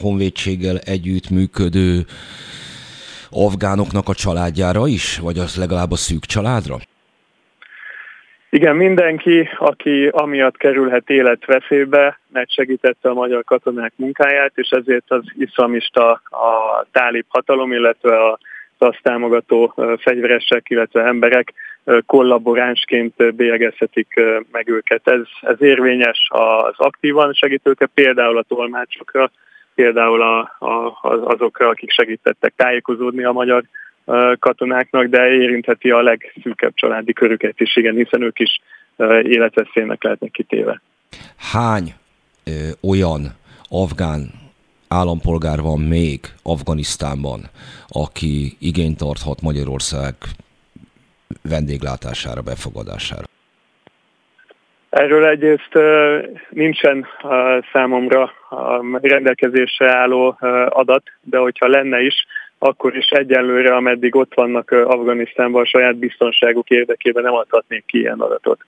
honvédséggel 0.00 0.78
együtt 0.78 1.30
működő 1.30 2.04
afgánoknak 3.30 4.08
a 4.08 4.14
családjára 4.14 4.86
is, 4.86 5.18
vagy 5.18 5.38
az 5.38 5.56
legalább 5.56 5.90
a 5.90 5.96
szűk 5.96 6.24
családra? 6.24 6.76
Igen, 8.50 8.76
mindenki, 8.76 9.48
aki 9.58 10.06
amiatt 10.06 10.56
kerülhet 10.56 11.10
életveszélybe, 11.10 12.18
megsegítette 12.32 13.08
a 13.08 13.14
magyar 13.14 13.44
katonák 13.44 13.92
munkáját, 13.96 14.52
és 14.54 14.68
ezért 14.70 15.10
az 15.10 15.22
iszlamista, 15.38 16.10
a 16.30 16.86
tálib 16.92 17.24
hatalom, 17.28 17.72
illetve 17.72 18.24
a 18.24 18.38
azt 18.78 19.02
támogató 19.02 19.74
fegyveresek, 19.98 20.70
illetve 20.70 21.04
emberek 21.04 21.52
kollaboránsként 22.06 23.34
bélyegezhetik 23.34 24.20
meg 24.50 24.68
őket. 24.68 25.08
Ez, 25.08 25.20
ez 25.40 25.62
érvényes 25.62 26.28
az 26.28 26.74
aktívan 26.76 27.32
segítőkre, 27.32 27.86
például 27.86 28.38
a 28.38 28.44
tolmácsokra, 28.48 29.30
például 29.74 30.22
a, 30.22 30.38
a, 30.58 30.98
azokra, 31.24 31.68
akik 31.68 31.90
segítettek 31.90 32.52
tájékozódni 32.56 33.24
a 33.24 33.32
magyar 33.32 33.64
katonáknak, 34.38 35.06
de 35.06 35.32
érintheti 35.32 35.90
a 35.90 36.02
legszűkebb 36.02 36.74
családi 36.74 37.12
körüket 37.12 37.60
is, 37.60 37.76
igen, 37.76 37.94
hiszen 37.94 38.22
ők 38.22 38.38
is 38.38 38.60
életveszélynek 39.22 40.02
lehetnek 40.02 40.30
kitéve. 40.30 40.80
Hány 41.52 41.94
ö, 42.44 42.50
olyan 42.90 43.22
afgán 43.68 44.30
állampolgár 44.88 45.60
van 45.60 45.80
még 45.80 46.20
Afganisztánban, 46.42 47.40
aki 47.88 48.56
igényt 48.58 48.96
tarthat 48.96 49.42
Magyarország 49.42 50.14
vendéglátására, 51.42 52.42
befogadására? 52.42 53.26
Erről 54.90 55.26
egyrészt 55.26 55.72
nincsen 56.50 57.06
számomra 57.72 58.32
rendelkezésre 59.00 59.96
álló 59.96 60.36
adat, 60.68 61.02
de 61.20 61.38
hogyha 61.38 61.68
lenne 61.68 62.00
is, 62.00 62.26
akkor 62.58 62.96
is 62.96 63.06
egyenlőre, 63.06 63.74
ameddig 63.76 64.14
ott 64.14 64.34
vannak 64.34 64.70
Afganisztánban 64.70 65.62
a 65.62 65.66
saját 65.66 65.96
biztonságuk 65.96 66.70
érdekében 66.70 67.22
nem 67.22 67.34
adhatnék 67.34 67.84
ki 67.86 67.98
ilyen 67.98 68.20
adatot. 68.20 68.64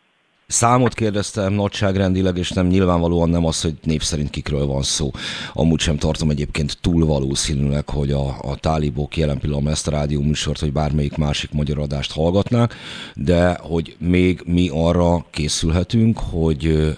Számot 0.47 0.95
kérdeztem 0.95 1.53
nagyságrendileg, 1.53 2.37
és 2.37 2.51
nem 2.51 2.67
nyilvánvalóan 2.67 3.29
nem 3.29 3.45
az, 3.45 3.61
hogy 3.63 3.75
név 3.83 4.03
szerint 4.03 4.31
kikről 4.31 4.67
van 4.67 4.83
szó. 4.83 5.11
Amúgy 5.53 5.81
sem 5.81 5.97
tartom 5.97 6.31
egyébként 6.31 6.79
túl 6.81 7.07
valószínűleg, 7.07 7.89
hogy 7.89 8.13
a, 8.13 8.29
a 8.41 8.57
tálibok 8.57 9.17
jelen 9.17 9.39
pillanatban 9.39 9.73
ezt 9.73 9.89
a 9.89 9.91
rádió 9.91 10.23
műsort, 10.23 10.61
vagy 10.61 10.73
bármelyik 10.73 11.17
másik 11.17 11.53
magyar 11.53 11.79
adást 11.79 12.13
hallgatnák, 12.13 12.75
de 13.15 13.59
hogy 13.61 13.97
még 13.99 14.43
mi 14.45 14.69
arra 14.73 15.27
készülhetünk, 15.31 16.19
hogy 16.19 16.67
ö, 16.67 16.91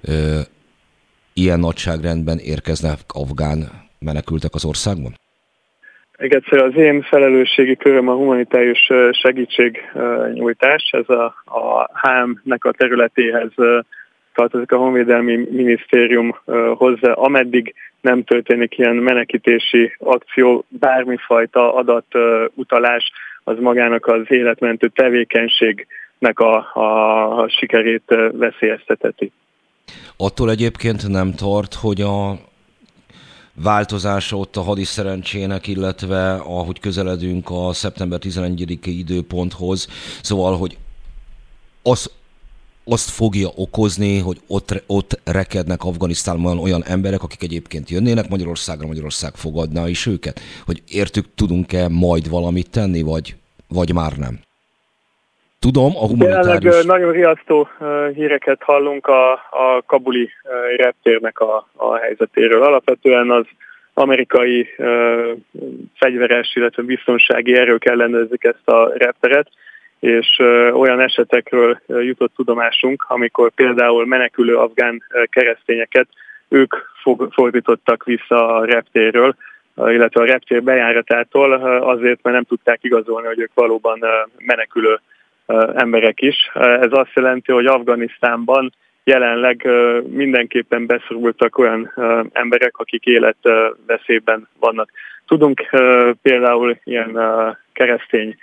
ö, 0.00 0.40
ilyen 1.32 1.60
nagyságrendben 1.60 2.38
érkeznek 2.38 3.00
afgán 3.06 3.72
menekültek 3.98 4.54
az 4.54 4.64
országban? 4.64 5.14
Még 6.18 6.34
egyszer 6.34 6.58
az 6.58 6.76
én 6.76 7.02
felelősségi 7.02 7.76
köröm 7.76 8.08
a 8.08 8.14
humanitárius 8.14 8.90
segítségnyújtás, 9.10 10.90
ez 10.90 11.08
a, 11.08 11.24
a 11.44 11.90
HM-nek 12.00 12.64
a 12.64 12.72
területéhez 12.72 13.52
tartozik 14.34 14.72
a 14.72 14.76
Honvédelmi 14.76 15.36
Minisztérium 15.50 16.36
hozzá, 16.74 17.12
ameddig 17.12 17.74
nem 18.00 18.24
történik 18.24 18.78
ilyen 18.78 18.96
menekítési 18.96 19.96
akció, 19.98 20.64
bármifajta 20.68 21.74
adatutalás, 21.74 23.12
az 23.44 23.58
magának 23.60 24.06
az 24.06 24.24
életmentő 24.28 24.88
tevékenységnek 24.88 26.38
a, 26.38 26.56
a 26.74 27.48
sikerét 27.48 28.14
veszélyezteteti. 28.32 29.32
Attól 30.16 30.50
egyébként 30.50 31.08
nem 31.08 31.32
tart, 31.32 31.74
hogy 31.74 32.00
a 32.00 32.32
változása 33.56 34.36
ott 34.36 34.56
a 34.56 34.62
hadiszerencsének, 34.62 35.66
illetve 35.66 36.34
ahogy 36.34 36.80
közeledünk 36.80 37.50
a 37.50 37.72
szeptember 37.72 38.18
11-i 38.22 38.78
időponthoz, 38.82 39.88
szóval, 40.22 40.58
hogy 40.58 40.78
az, 41.82 42.10
azt 42.84 43.10
fogja 43.10 43.50
okozni, 43.54 44.18
hogy 44.18 44.40
ott, 44.46 44.82
ott 44.86 45.20
rekednek 45.24 45.84
Afganisztánban 45.84 46.58
olyan 46.58 46.84
emberek, 46.84 47.22
akik 47.22 47.42
egyébként 47.42 47.90
jönnének 47.90 48.28
Magyarországra, 48.28 48.86
Magyarország 48.86 49.34
fogadná 49.34 49.88
is 49.88 50.06
őket? 50.06 50.40
Hogy 50.64 50.82
értük, 50.88 51.26
tudunk-e 51.34 51.88
majd 51.88 52.28
valamit 52.28 52.70
tenni, 52.70 53.02
vagy, 53.02 53.36
vagy 53.68 53.92
már 53.92 54.16
nem? 54.16 54.45
Tudom, 55.66 55.92
a 55.96 56.06
humanitárius... 56.06 56.64
Jelenleg 56.64 56.86
nagyon 56.86 57.12
riasztó 57.12 57.68
híreket 58.14 58.62
hallunk 58.62 59.06
a, 59.06 59.32
a 59.32 59.82
kabuli 59.86 60.30
reptérnek 60.76 61.40
a, 61.40 61.68
a 61.76 61.96
helyzetéről. 61.96 62.62
Alapvetően 62.62 63.30
az 63.30 63.44
amerikai 63.94 64.68
fegyveres, 65.94 66.54
illetve 66.54 66.82
biztonsági 66.82 67.56
erők 67.56 67.84
ellenőrzik 67.84 68.44
ezt 68.44 68.68
a 68.68 68.92
repteret, 68.96 69.48
és 70.00 70.38
olyan 70.72 71.00
esetekről 71.00 71.80
jutott 71.86 72.32
tudomásunk, 72.34 73.04
amikor 73.08 73.50
például 73.50 74.06
menekülő 74.06 74.56
afgán 74.56 75.02
keresztényeket 75.30 76.08
ők 76.48 76.74
fordítottak 77.30 78.04
vissza 78.04 78.56
a 78.56 78.64
reptéről, 78.64 79.28
uh, 79.28 79.92
illetve 79.92 80.20
a 80.22 80.26
reptér 80.26 80.62
bejáratától 80.62 81.52
azért, 81.82 82.22
mert 82.22 82.36
nem 82.36 82.44
tudták 82.44 82.78
igazolni, 82.82 83.26
hogy 83.26 83.40
ők 83.40 83.54
valóban 83.54 84.04
menekülő 84.38 85.00
emberek 85.74 86.20
is. 86.20 86.50
Ez 86.54 86.90
azt 86.90 87.12
jelenti, 87.14 87.52
hogy 87.52 87.66
Afganisztánban 87.66 88.72
jelenleg 89.04 89.68
mindenképpen 90.08 90.86
beszorultak 90.86 91.58
olyan 91.58 91.92
emberek, 92.32 92.76
akik 92.76 93.04
életveszélyben 93.04 94.48
vannak. 94.60 94.90
Tudunk 95.26 95.62
például 96.22 96.78
ilyen 96.84 97.18
keresztény, 97.72 98.36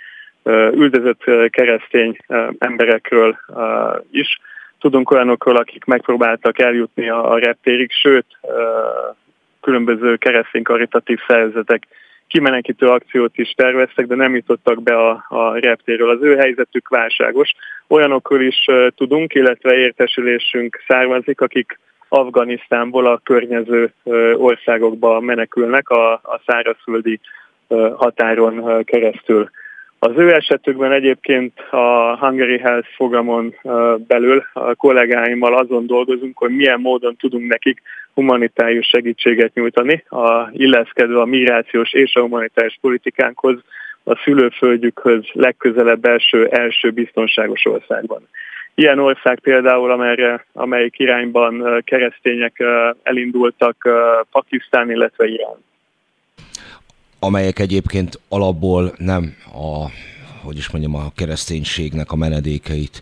üldözött 0.74 1.24
keresztény 1.50 2.18
emberekről 2.58 3.38
is. 4.12 4.40
Tudunk 4.80 5.12
olyanokról, 5.12 5.56
akik 5.56 5.86
megpróbáltak 5.86 6.60
eljutni 6.60 7.10
a 7.10 7.38
reptérig, 7.38 7.92
sőt, 7.92 8.26
különböző 9.62 10.16
keresztény 10.16 10.64
karitatív 10.64 11.20
szervezetek 11.28 11.88
kimenekítő 12.34 12.88
akciót 12.88 13.38
is 13.38 13.52
terveztek, 13.52 14.08
de 14.08 14.16
nem 14.16 14.36
jutottak 14.36 14.84
be 14.84 14.98
a, 14.98 15.26
a 15.30 15.60
reptéről. 15.60 16.10
Az 16.10 16.22
ő 16.22 16.36
helyzetük 16.36 16.90
válságos. 16.90 17.52
Olyanokról 17.88 18.42
is 18.42 18.66
tudunk, 18.96 19.34
illetve 19.34 19.74
értesülésünk 19.74 20.84
származik, 20.88 21.42
akik 21.42 21.80
Afganisztánból 22.08 23.06
a 23.06 23.22
környező 23.24 23.94
országokba 24.34 25.20
menekülnek 25.20 25.90
a, 25.90 26.14
a 26.14 26.42
szárazföldi 26.46 27.20
határon 27.96 28.84
keresztül. 28.84 29.50
Az 30.06 30.18
ő 30.18 30.34
esetükben 30.34 30.92
egyébként 30.92 31.60
a 31.60 32.18
Hungary 32.20 32.58
Health 32.58 32.88
programon 32.98 33.56
belül 34.08 34.44
a 34.54 34.76
kollégáimmal 34.76 35.58
azon 35.58 35.86
dolgozunk, 35.86 36.38
hogy 36.38 36.56
milyen 36.56 36.80
módon 36.80 37.16
tudunk 37.16 37.48
nekik 37.48 37.82
humanitárius 38.14 38.88
segítséget 38.88 39.54
nyújtani, 39.54 40.04
a, 40.08 40.50
illeszkedve 40.52 41.20
a 41.22 41.26
migrációs 41.26 41.94
és 41.94 42.16
a 42.16 42.22
humanitárius 42.22 42.78
politikánkhoz, 42.82 43.60
a 44.04 44.16
szülőföldjükhöz 44.16 45.26
legközelebb 45.32 46.06
első, 46.06 46.48
első 46.48 46.92
biztonságos 46.92 47.66
országban. 47.66 48.28
Ilyen 48.76 49.00
ország 49.00 49.40
például, 49.40 49.92
amelyre, 49.92 50.46
amelyik 50.54 51.00
irányban 51.00 51.82
keresztények 51.86 52.64
elindultak 53.04 53.90
Pakisztán, 54.32 54.92
illetve 54.92 55.26
Irán 55.26 55.58
amelyek 57.24 57.60
egyébként 57.60 58.20
alapból 58.30 58.94
nem 58.98 59.34
a 59.54 59.90
hogy 60.44 60.58
is 60.58 60.70
mondjam, 60.70 60.96
a 60.96 61.12
kereszténységnek 61.16 62.12
a 62.12 62.16
menedékeit 62.16 63.02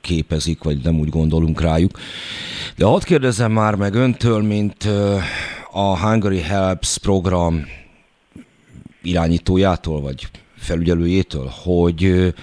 képezik, 0.00 0.62
vagy 0.62 0.78
nem 0.82 0.98
úgy 0.98 1.08
gondolunk 1.08 1.60
rájuk. 1.60 1.98
De 2.76 2.84
hadd 2.84 3.04
kérdezem 3.04 3.52
már 3.52 3.74
meg 3.74 3.94
öntől, 3.94 4.42
mint 4.42 4.88
a 5.70 5.98
Hungary 5.98 6.40
Helps 6.40 6.98
program 6.98 7.66
irányítójától, 9.02 10.00
vagy 10.00 10.28
felügyelőjétől, 10.56 11.50
hogy 11.62 12.34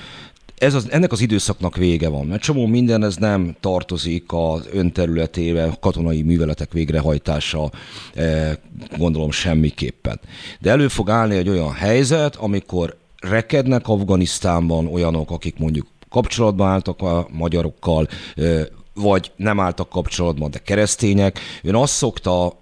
ez 0.61 0.73
az, 0.73 0.87
ennek 0.91 1.11
az 1.11 1.21
időszaknak 1.21 1.75
vége 1.75 2.09
van, 2.09 2.25
mert 2.25 2.41
csomó 2.41 2.65
minden 2.65 3.03
ez 3.03 3.15
nem 3.15 3.55
tartozik 3.59 4.23
az 4.27 4.69
önterületébe, 4.71 5.77
katonai 5.79 6.21
műveletek 6.21 6.71
végrehajtása, 6.71 7.71
eh, 8.13 8.51
gondolom 8.97 9.31
semmiképpen. 9.31 10.19
De 10.59 10.69
elő 10.69 10.87
fog 10.87 11.09
állni 11.09 11.35
egy 11.35 11.49
olyan 11.49 11.73
helyzet, 11.73 12.35
amikor 12.35 12.97
rekednek 13.19 13.87
Afganisztánban 13.87 14.87
olyanok, 14.87 15.31
akik 15.31 15.57
mondjuk 15.57 15.87
kapcsolatban 16.09 16.67
álltak 16.67 17.01
a 17.01 17.27
magyarokkal, 17.31 18.07
eh, 18.35 18.65
vagy 18.93 19.31
nem 19.35 19.59
álltak 19.59 19.89
kapcsolatban, 19.89 20.51
de 20.51 20.59
keresztények. 20.59 21.39
Ön 21.63 21.75
azt 21.75 21.93
szokta, 21.93 22.57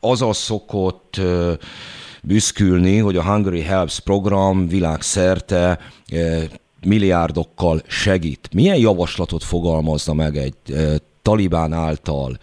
az 0.00 0.22
az 0.22 0.36
szokott 0.36 1.16
eh, 1.16 1.52
büszkülni, 2.22 2.98
hogy 2.98 3.16
a 3.16 3.24
Hungary 3.24 3.60
Helps 3.60 4.00
program 4.00 4.68
világszerte 4.68 5.78
milliárdokkal 6.84 7.82
segít. 7.86 8.48
Milyen 8.52 8.76
javaslatot 8.76 9.44
fogalmazna 9.44 10.12
meg 10.12 10.36
egy 10.36 10.54
e, 10.72 10.98
talibán 11.22 11.72
által 11.72 12.38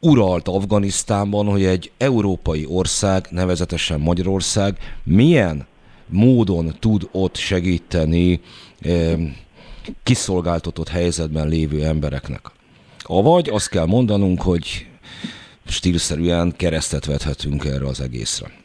uralt 0.00 0.48
Afganisztánban, 0.48 1.46
hogy 1.46 1.64
egy 1.64 1.90
európai 1.98 2.66
ország, 2.68 3.26
nevezetesen 3.30 4.00
Magyarország 4.00 4.78
milyen 5.04 5.66
módon 6.06 6.74
tud 6.78 7.08
ott 7.12 7.36
segíteni 7.36 8.40
kiszolgáltatott 10.02 10.88
helyzetben 10.88 11.48
lévő 11.48 11.84
embereknek. 11.84 12.40
Avagy 12.98 13.48
azt 13.48 13.68
kell 13.68 13.86
mondanunk, 13.86 14.42
hogy 14.42 14.86
stílszerűen 15.66 16.54
keresztet 16.56 17.04
vethetünk 17.04 17.64
erre 17.64 17.86
az 17.86 18.00
egészre. 18.00 18.59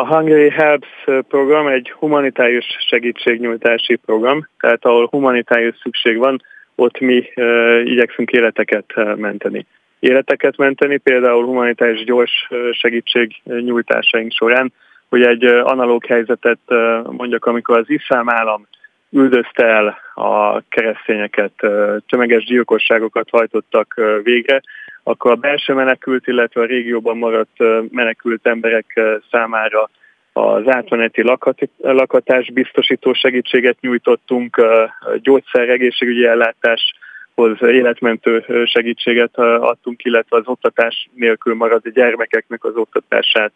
A 0.00 0.06
Hungary 0.06 0.50
Helps 0.50 0.88
program 1.28 1.66
egy 1.66 1.90
humanitárius 1.90 2.66
segítségnyújtási 2.88 3.96
program, 3.96 4.48
tehát 4.60 4.84
ahol 4.84 5.06
humanitárius 5.10 5.76
szükség 5.82 6.18
van, 6.18 6.42
ott 6.74 6.98
mi 6.98 7.28
uh, 7.36 7.80
igyekszünk 7.84 8.30
életeket 8.30 9.16
menteni. 9.16 9.66
Életeket 9.98 10.56
menteni 10.56 10.96
például 10.96 11.44
humanitárius 11.44 12.04
gyors 12.04 12.48
segítségnyújtásaink 12.72 14.32
során, 14.32 14.72
hogy 15.08 15.22
egy 15.22 15.44
analóg 15.44 16.06
helyzetet 16.06 16.60
mondjak, 17.04 17.44
amikor 17.44 17.78
az 17.78 17.90
iszlám 17.90 18.28
állam 18.28 18.66
üldözte 19.10 19.64
el 19.64 19.98
a 20.14 20.60
keresztényeket, 20.68 21.52
tömeges 22.08 22.44
gyilkosságokat 22.44 23.28
hajtottak 23.30 24.00
végre, 24.22 24.60
akkor 25.08 25.30
a 25.30 25.34
belső 25.34 25.72
menekült, 25.72 26.26
illetve 26.26 26.60
a 26.60 26.66
régióban 26.66 27.16
maradt 27.16 27.58
menekült 27.90 28.46
emberek 28.46 29.00
számára 29.30 29.90
az 30.32 30.62
átmeneti 30.68 31.22
lakhatás 31.78 32.50
biztosító 32.52 33.12
segítséget 33.12 33.80
nyújtottunk, 33.80 34.62
gyógyszer, 35.22 35.68
egészségügyi 35.68 36.26
ellátáshoz 36.26 37.62
életmentő 37.62 38.44
segítséget 38.64 39.38
adtunk, 39.38 40.04
illetve 40.04 40.36
az 40.36 40.46
oktatás 40.46 41.08
nélkül 41.14 41.54
marad 41.54 41.88
gyermekeknek 41.88 42.64
az 42.64 42.76
oktatását 42.76 43.52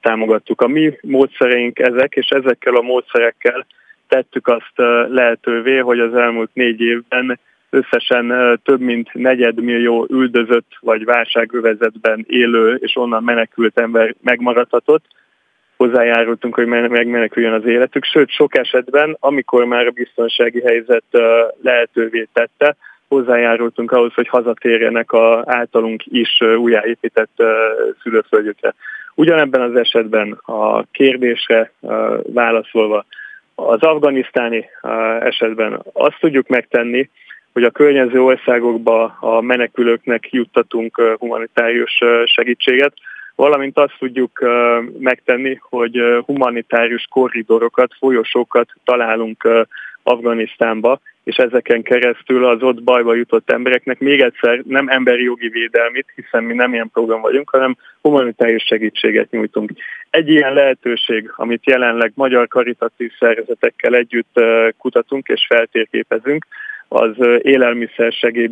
támogattuk. 0.00 0.60
A 0.60 0.66
mi 0.66 0.98
módszereink 1.02 1.78
ezek, 1.78 2.14
és 2.14 2.28
ezekkel 2.28 2.74
a 2.74 2.82
módszerekkel 2.82 3.66
tettük 4.08 4.48
azt 4.48 4.72
lehetővé, 5.08 5.76
hogy 5.76 6.00
az 6.00 6.14
elmúlt 6.14 6.50
négy 6.52 6.80
évben 6.80 7.38
összesen 7.76 8.58
több 8.64 8.80
mint 8.80 9.14
negyedmillió 9.14 10.06
üldözött 10.10 10.70
vagy 10.80 11.04
válságövezetben 11.04 12.24
élő 12.28 12.74
és 12.74 12.96
onnan 12.96 13.22
menekült 13.22 13.78
ember 13.78 14.14
megmaradhatott. 14.22 15.04
Hozzájárultunk, 15.76 16.54
hogy 16.54 16.66
megmeneküljön 16.66 17.52
az 17.52 17.66
életük, 17.66 18.04
sőt 18.04 18.30
sok 18.30 18.56
esetben, 18.56 19.16
amikor 19.20 19.64
már 19.64 19.86
a 19.86 19.90
biztonsági 19.90 20.60
helyzet 20.60 21.04
lehetővé 21.62 22.28
tette, 22.32 22.76
hozzájárultunk 23.08 23.92
ahhoz, 23.92 24.14
hogy 24.14 24.28
hazatérjenek 24.28 25.12
a 25.12 25.42
általunk 25.46 26.02
is 26.06 26.40
újjáépített 26.56 27.42
szülőföldjükre. 28.02 28.74
Ugyanebben 29.14 29.60
az 29.60 29.74
esetben 29.74 30.38
a 30.44 30.82
kérdésre 30.82 31.72
válaszolva, 32.32 33.04
az 33.54 33.82
afganisztáni 33.82 34.68
esetben 35.20 35.82
azt 35.92 36.16
tudjuk 36.20 36.48
megtenni, 36.48 37.10
hogy 37.56 37.64
a 37.64 37.70
környező 37.70 38.22
országokba 38.22 39.16
a 39.20 39.40
menekülőknek 39.40 40.32
juttatunk 40.32 41.00
humanitárius 41.18 42.02
segítséget, 42.24 42.92
valamint 43.34 43.78
azt 43.78 43.94
tudjuk 43.98 44.44
megtenni, 44.98 45.58
hogy 45.60 46.00
humanitárius 46.26 47.06
korridorokat, 47.10 47.90
folyosókat 47.98 48.68
találunk 48.84 49.48
Afganisztánba, 50.02 51.00
és 51.24 51.36
ezeken 51.36 51.82
keresztül 51.82 52.44
az 52.44 52.62
ott 52.62 52.82
bajba 52.82 53.14
jutott 53.14 53.50
embereknek 53.50 53.98
még 53.98 54.20
egyszer 54.20 54.62
nem 54.66 54.88
emberi 54.88 55.22
jogi 55.22 55.48
védelmit, 55.48 56.12
hiszen 56.14 56.44
mi 56.44 56.54
nem 56.54 56.72
ilyen 56.72 56.90
program 56.92 57.20
vagyunk, 57.20 57.50
hanem 57.50 57.76
humanitárius 58.00 58.64
segítséget 58.66 59.30
nyújtunk. 59.30 59.70
Egy 60.10 60.28
ilyen 60.28 60.52
lehetőség, 60.52 61.32
amit 61.36 61.66
jelenleg 61.66 62.12
magyar 62.14 62.48
karitatív 62.48 63.12
szervezetekkel 63.18 63.94
együtt 63.94 64.40
kutatunk 64.78 65.28
és 65.28 65.46
feltérképezünk, 65.48 66.46
az 66.88 67.14
élelmiszer 67.42 68.12
segély 68.12 68.50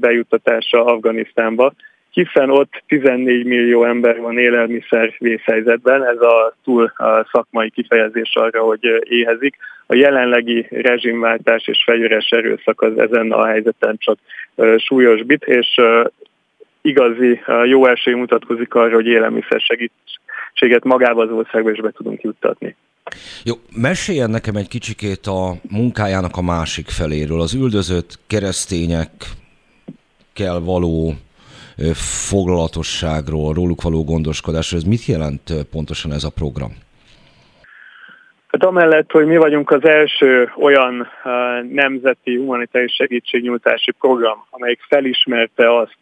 bejuttatása 0.00 0.84
Afganisztánba, 0.84 1.72
hiszen 2.10 2.50
ott 2.50 2.82
14 2.86 3.44
millió 3.44 3.84
ember 3.84 4.20
van 4.20 4.38
élelmiszer 4.38 5.14
vészhelyzetben, 5.18 6.06
ez 6.06 6.20
a 6.20 6.54
túl 6.64 6.92
szakmai 7.32 7.70
kifejezés 7.70 8.34
arra, 8.34 8.62
hogy 8.62 9.02
éhezik. 9.02 9.56
A 9.86 9.94
jelenlegi 9.94 10.66
rezsimváltás 10.70 11.66
és 11.66 11.82
fegyveres 11.84 12.28
erőszak 12.30 12.82
az 12.82 12.98
ezen 12.98 13.32
a 13.32 13.46
helyzeten 13.46 13.96
csak 13.98 14.18
súlyosbít, 14.76 15.44
és 15.44 15.80
igazi 16.80 17.40
jó 17.64 17.86
esély 17.86 18.14
mutatkozik 18.14 18.74
arra, 18.74 18.94
hogy 18.94 19.06
élelmiszer 19.06 19.60
segítséget 19.60 20.84
magába 20.84 21.22
az 21.22 21.30
országba 21.30 21.70
is 21.70 21.80
be 21.80 21.90
tudunk 21.90 22.22
juttatni. 22.22 22.76
Jó, 23.44 23.54
meséljen 23.76 24.30
nekem 24.30 24.56
egy 24.56 24.68
kicsikét 24.68 25.26
a 25.26 25.54
munkájának 25.70 26.36
a 26.36 26.42
másik 26.42 26.88
feléről, 26.88 27.40
az 27.40 27.54
üldözött 27.54 28.18
keresztényekkel 28.26 30.60
való 30.60 31.14
foglalatosságról, 32.28 33.54
róluk 33.54 33.82
való 33.82 34.04
gondoskodásról. 34.04 34.80
Ez 34.80 34.86
mit 34.86 35.04
jelent 35.04 35.52
pontosan 35.70 36.12
ez 36.12 36.24
a 36.24 36.30
program? 36.30 36.70
Hát 38.46 38.64
amellett, 38.64 39.10
hogy 39.10 39.26
mi 39.26 39.36
vagyunk 39.36 39.70
az 39.70 39.84
első 39.84 40.52
olyan 40.56 41.08
nemzeti 41.72 42.36
humanitárius 42.36 42.94
segítségnyújtási 42.94 43.90
program, 43.90 44.44
amelyik 44.50 44.80
felismerte 44.88 45.78
azt, 45.78 45.96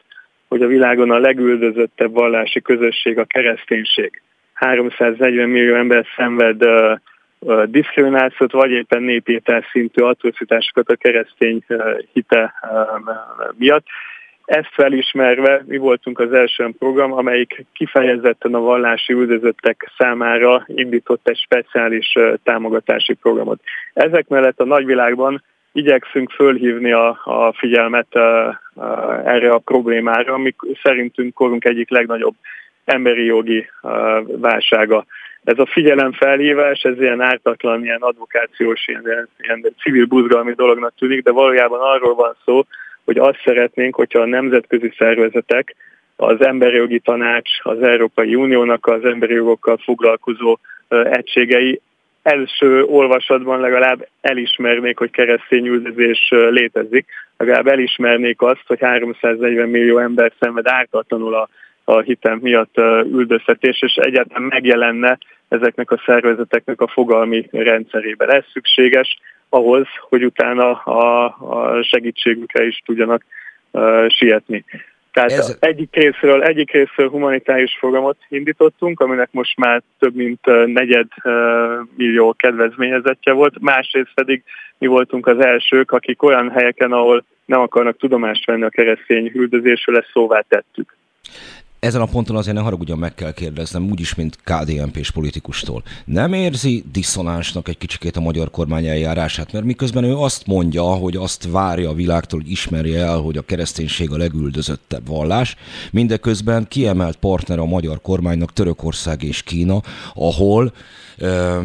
hogy 0.49 0.63
a 0.63 0.67
világon 0.67 1.11
a 1.11 1.19
legüldözöttebb 1.19 2.13
vallási 2.13 2.61
közösség 2.61 3.19
a 3.19 3.25
kereszténység. 3.25 4.23
340 4.59 5.49
millió 5.49 5.75
ember 5.75 6.07
szenved 6.17 6.65
uh, 6.65 6.99
uh, 7.39 7.65
diszkriminációt, 7.65 8.53
vagy 8.53 8.71
éppen 8.71 9.03
népírtás 9.03 9.67
szintű 9.73 10.03
atrocitásokat 10.03 10.89
a 10.89 10.97
keresztény 10.97 11.65
uh, 11.69 11.99
hite 12.13 12.55
uh, 12.63 13.51
miatt. 13.57 13.87
Ezt 14.45 14.71
felismerve 14.73 15.63
mi 15.67 15.77
voltunk 15.77 16.19
az 16.19 16.33
első 16.33 16.71
program, 16.79 17.13
amelyik 17.13 17.65
kifejezetten 17.73 18.55
a 18.55 18.61
vallási 18.61 19.13
üldözöttek 19.13 19.91
számára 19.99 20.65
indított 20.67 21.29
egy 21.29 21.39
speciális 21.39 22.13
támogatási 22.43 23.15
programot. 23.15 23.61
Ezek 23.93 24.29
mellett 24.29 24.61
a 24.61 24.65
nagyvilágban 24.65 25.43
igyekszünk 25.73 26.31
fölhívni 26.31 26.93
a, 26.93 27.21
a 27.25 27.53
figyelmet 27.53 28.17
erre 29.25 29.51
a 29.51 29.59
problémára, 29.59 30.35
ami 30.35 30.55
szerintünk 30.83 31.35
korunk 31.35 31.65
egyik 31.65 31.91
legnagyobb 31.91 32.35
emberi 32.89 33.25
jogi 33.25 33.71
válsága. 34.27 35.05
Ez 35.45 35.59
a 35.59 35.67
figyelemfelhívás, 35.67 36.83
ez 36.83 37.01
ilyen 37.01 37.21
ártatlan, 37.21 37.85
ilyen 37.85 38.01
advokációs, 38.01 38.87
ilyen, 38.87 39.29
ilyen 39.39 39.75
civil 39.83 40.05
buzgalmi 40.05 40.53
dolognak 40.53 40.93
tűnik, 40.99 41.23
de 41.23 41.31
valójában 41.31 41.81
arról 41.81 42.15
van 42.15 42.37
szó, 42.45 42.63
hogy 43.05 43.19
azt 43.19 43.41
szeretnénk, 43.45 43.95
hogyha 43.95 44.21
a 44.21 44.27
nemzetközi 44.27 44.93
szervezetek, 44.99 45.75
az 46.17 46.41
emberi 46.41 46.77
jogi 46.77 46.99
tanács, 46.99 47.51
az 47.63 47.83
Európai 47.83 48.35
Uniónak 48.35 48.87
az 48.87 49.05
emberi 49.05 49.35
jogokkal 49.35 49.77
foglalkozó 49.77 50.59
egységei 50.89 51.81
első 52.23 52.85
olvasatban 52.85 53.61
legalább 53.61 54.09
elismernék, 54.21 54.99
hogy 54.99 55.11
keresztény 55.11 55.67
üldözés 55.67 56.29
létezik, 56.31 57.07
legalább 57.37 57.67
elismernék 57.67 58.43
azt, 58.43 58.63
hogy 58.67 58.79
340 58.81 59.69
millió 59.69 59.99
ember 59.99 60.33
szenved 60.41 60.69
ártatlanul 60.69 61.35
a, 61.35 61.49
a 61.89 62.01
hitem 62.01 62.39
miatt 62.43 62.77
üldözhetés, 63.05 63.83
és 63.83 63.95
egyáltalán 63.95 64.43
megjelenne 64.43 65.19
ezeknek 65.49 65.91
a 65.91 66.03
szervezeteknek 66.07 66.81
a 66.81 66.89
fogalmi 66.89 67.49
rendszerében. 67.51 68.31
Ez 68.33 68.45
szükséges 68.53 69.19
ahhoz, 69.49 69.87
hogy 70.09 70.25
utána 70.25 70.73
a, 70.73 71.25
a 71.25 71.83
segítségükre 71.83 72.67
is 72.67 72.83
tudjanak 72.85 73.25
uh, 73.71 74.09
sietni. 74.09 74.65
Tehát 75.13 75.31
Ez... 75.31 75.57
egyik 75.61 75.95
részről, 75.95 76.43
egyik 76.43 76.71
részről 76.73 77.09
humanitárius 77.09 77.77
programot 77.81 78.17
indítottunk, 78.29 79.01
aminek 79.01 79.29
most 79.31 79.57
már 79.57 79.83
több 79.99 80.15
mint 80.15 80.41
negyed 80.67 81.07
millió 81.97 82.35
kedvezményezettje 82.39 83.33
volt, 83.33 83.61
másrészt 83.61 84.15
pedig 84.15 84.43
mi 84.79 84.87
voltunk 84.87 85.27
az 85.27 85.45
elsők, 85.45 85.93
akik 85.93 86.23
olyan 86.23 86.51
helyeken, 86.51 86.93
ahol 86.93 87.25
nem 87.45 87.61
akarnak 87.61 87.97
tudomást 87.97 88.47
venni 88.47 88.63
a 88.63 88.69
keresztény 88.69 89.31
üldözésről, 89.35 89.97
ezt 89.97 90.11
szóvá 90.13 90.41
tettük. 90.49 90.97
Ezen 91.81 92.01
a 92.01 92.07
ponton 92.07 92.37
azért 92.37 92.57
ne 92.57 92.63
haragudjon, 92.63 92.99
meg 92.99 93.15
kell 93.15 93.33
kérdeznem, 93.33 93.91
úgyis, 93.91 94.15
mint 94.15 94.39
KDNP-s 94.45 95.11
politikustól. 95.11 95.83
Nem 96.05 96.33
érzi 96.33 96.85
diszonánsnak 96.93 97.69
egy 97.69 97.79
kicsikét 97.79 98.17
a 98.17 98.21
magyar 98.21 98.51
kormány 98.51 98.87
eljárását? 98.87 99.53
Mert 99.53 99.65
miközben 99.65 100.05
ő 100.05 100.17
azt 100.17 100.47
mondja, 100.47 100.83
hogy 100.83 101.17
azt 101.17 101.49
várja 101.51 101.89
a 101.91 101.95
világtól, 101.95 102.41
hogy 102.41 102.51
ismerje 102.51 103.05
el, 103.05 103.19
hogy 103.19 103.37
a 103.37 103.43
kereszténység 103.43 104.11
a 104.11 104.17
legüldözöttebb 104.17 105.07
vallás, 105.07 105.57
mindeközben 105.91 106.69
kiemelt 106.69 107.17
partner 107.17 107.59
a 107.59 107.65
magyar 107.65 108.01
kormánynak 108.01 108.53
Törökország 108.53 109.23
és 109.23 109.43
Kína, 109.43 109.83
ahol 110.15 110.73
ö, 111.17 111.61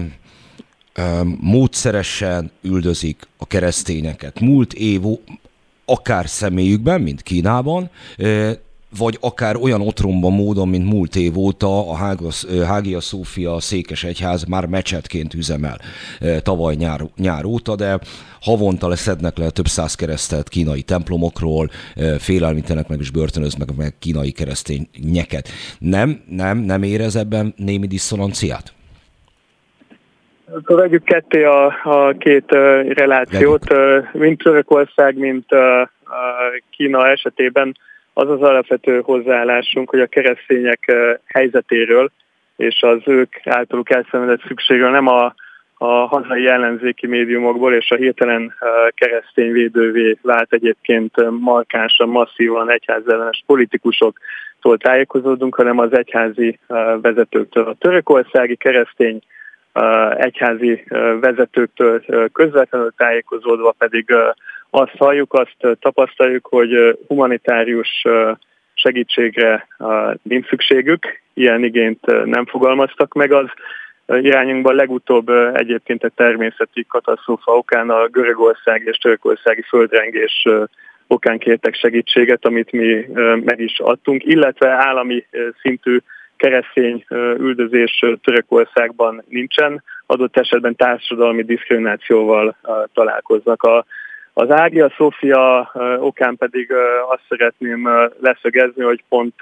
ö, 0.93 1.22
módszeresen 1.39 2.51
üldözik 2.61 3.28
a 3.38 3.45
keresztényeket. 3.45 4.39
Múlt 4.39 4.74
év 4.74 5.01
akár 5.86 6.30
személyükben, 6.30 7.01
mint 7.01 7.22
Kínában, 7.22 7.89
vagy 8.97 9.17
akár 9.21 9.55
olyan 9.55 9.81
otromba 9.81 10.29
módon, 10.29 10.67
mint 10.67 10.91
múlt 10.93 11.15
év 11.15 11.37
óta 11.37 11.89
a 11.89 11.95
Hágia 12.65 12.99
Szófia 12.99 13.59
Székes 13.59 14.03
Egyház 14.03 14.43
már 14.43 14.65
mecsetként 14.65 15.33
üzemel 15.33 15.77
tavaly 16.43 16.75
nyár, 16.75 16.99
nyár 17.17 17.45
óta, 17.45 17.75
de 17.75 17.99
havonta 18.41 18.87
leszednek 18.87 19.37
le 19.37 19.49
több 19.49 19.65
száz 19.65 19.95
keresztelt 19.95 20.49
kínai 20.49 20.81
templomokról, 20.81 21.69
félelmítenek 22.19 22.87
meg 22.87 22.99
és 22.99 23.11
börtönöznek 23.11 23.67
meg 23.77 23.93
kínai 23.99 24.31
keresztényeket. 24.31 25.49
Nem, 25.79 26.23
nem, 26.29 26.57
nem 26.57 26.83
érez 26.83 27.15
ebben 27.15 27.53
némi 27.57 27.87
diszonanciát? 27.87 28.73
Akkor 30.51 30.79
vegyük 30.79 31.03
ketté 31.03 31.43
a, 31.43 31.65
a 31.83 32.15
két 32.17 32.51
uh, 32.51 32.93
relációt, 32.93 33.73
uh, 33.73 34.05
mint 34.11 34.43
Törökország, 34.43 35.17
mint 35.17 35.45
uh, 35.51 35.59
Kína 36.69 37.07
esetében 37.07 37.75
az 38.14 38.30
az 38.30 38.41
alapvető 38.41 39.01
hozzáállásunk, 39.01 39.89
hogy 39.89 39.99
a 39.99 40.07
keresztények 40.07 40.91
helyzetéről 41.26 42.11
és 42.55 42.82
az 42.82 42.99
ők 43.05 43.47
általuk 43.47 43.89
elszenvedett 43.89 44.41
szükségről 44.47 44.89
nem 44.89 45.07
a, 45.07 45.34
a 45.78 45.86
hazai 45.86 46.47
ellenzéki 46.47 47.07
médiumokból, 47.07 47.74
és 47.74 47.91
a 47.91 47.95
hirtelen 47.95 48.53
keresztényvédővé 48.95 50.18
vált 50.22 50.53
egyébként 50.53 51.30
markánsan, 51.39 52.09
masszívan 52.09 52.72
egyházellenes 52.72 53.43
politikusoktól 53.45 54.78
tájékozódunk, 54.78 55.55
hanem 55.55 55.80
az 55.80 55.93
egyházi 55.93 56.59
vezetőktől. 57.01 57.68
A 57.68 57.76
törökországi 57.80 58.55
keresztény 58.55 59.22
egyházi 60.16 60.84
vezetőktől 61.20 62.03
közvetlenül 62.32 62.93
tájékozódva 62.97 63.76
pedig 63.78 64.16
azt 64.76 64.97
halljuk, 64.97 65.34
azt 65.34 65.78
tapasztaljuk, 65.80 66.47
hogy 66.47 66.97
humanitárius 67.07 68.03
segítségre 68.74 69.67
nincs 70.21 70.47
szükségük, 70.47 71.21
ilyen 71.34 71.63
igényt 71.63 72.26
nem 72.26 72.45
fogalmaztak 72.45 73.13
meg 73.13 73.32
az 73.32 73.45
irányunkban. 74.07 74.76
Legutóbb 74.76 75.30
egyébként 75.53 76.03
egy 76.03 76.11
természeti 76.15 76.86
katasztrófa 76.89 77.51
okán 77.51 77.89
a 77.89 78.07
Görögország 78.07 78.82
és 78.86 78.97
Törökországi 78.97 79.61
földrengés 79.61 80.47
okán 81.07 81.38
kértek 81.38 81.76
segítséget, 81.76 82.45
amit 82.45 82.71
mi 82.71 83.05
meg 83.43 83.59
is 83.59 83.80
adtunk, 83.80 84.26
illetve 84.26 84.69
állami 84.69 85.26
szintű 85.61 85.97
keresztény 86.38 87.05
üldözés 87.38 88.05
Törökországban 88.24 89.24
nincsen, 89.30 89.84
adott 90.05 90.38
esetben 90.38 90.76
társadalmi 90.76 91.43
diszkriminációval 91.43 92.55
találkoznak. 92.93 93.63
A, 93.63 93.86
az 94.34 94.51
Ágia 94.51 94.91
Szófia 94.97 95.71
okán 95.99 96.38
pedig 96.38 96.71
azt 97.09 97.23
szeretném 97.29 97.89
leszögezni, 98.19 98.84
hogy 98.84 99.03
pont 99.09 99.36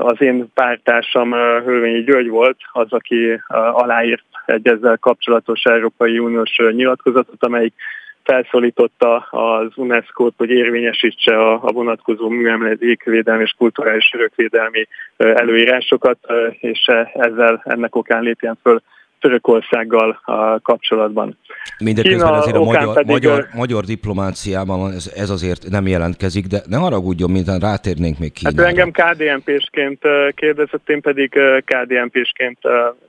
az 0.00 0.20
én 0.20 0.46
pártársam 0.54 1.32
Hölvényi 1.64 2.02
György 2.02 2.28
volt 2.28 2.56
az, 2.72 2.92
aki 2.92 3.40
aláírt 3.72 4.24
egy 4.46 4.68
ezzel 4.68 4.96
kapcsolatos 4.98 5.62
Európai 5.62 6.18
Uniós 6.18 6.56
nyilatkozatot, 6.56 7.44
amelyik 7.44 7.74
felszólította 8.22 9.16
az 9.30 9.68
UNESCO-t, 9.74 10.34
hogy 10.36 10.50
érvényesítse 10.50 11.38
a, 11.38 11.52
a 11.52 11.72
vonatkozó 11.72 12.28
műemlékvédelmi 12.28 13.42
és 13.42 13.54
kulturális 13.58 14.10
örökvédelmi 14.14 14.88
előírásokat, 15.16 16.18
és 16.60 16.86
ezzel 17.14 17.62
ennek 17.64 17.96
okán 17.96 18.22
lépjen 18.22 18.58
föl 18.62 18.82
Törökországgal 19.20 20.20
kapcsolatban. 20.62 21.38
Mindeközben 21.78 22.32
azért 22.32 22.56
a 22.56 22.62
magyar, 22.62 22.94
pedig, 22.94 23.10
magyar, 23.10 23.46
magyar 23.54 23.84
diplomáciában 23.84 24.92
ez, 24.92 25.12
ez 25.16 25.30
azért 25.30 25.68
nem 25.68 25.86
jelentkezik, 25.86 26.46
de 26.46 26.58
ne 26.68 26.76
haragudjon, 26.76 27.30
mintán 27.30 27.58
rátérnénk 27.58 28.18
még 28.18 28.32
Kínára. 28.32 28.62
Hát 28.62 28.70
engem 28.70 28.90
KDNP-sként 28.90 29.98
kérdezett, 30.34 30.88
én 30.88 31.00
pedig 31.00 31.38
KDNP-sként 31.64 32.58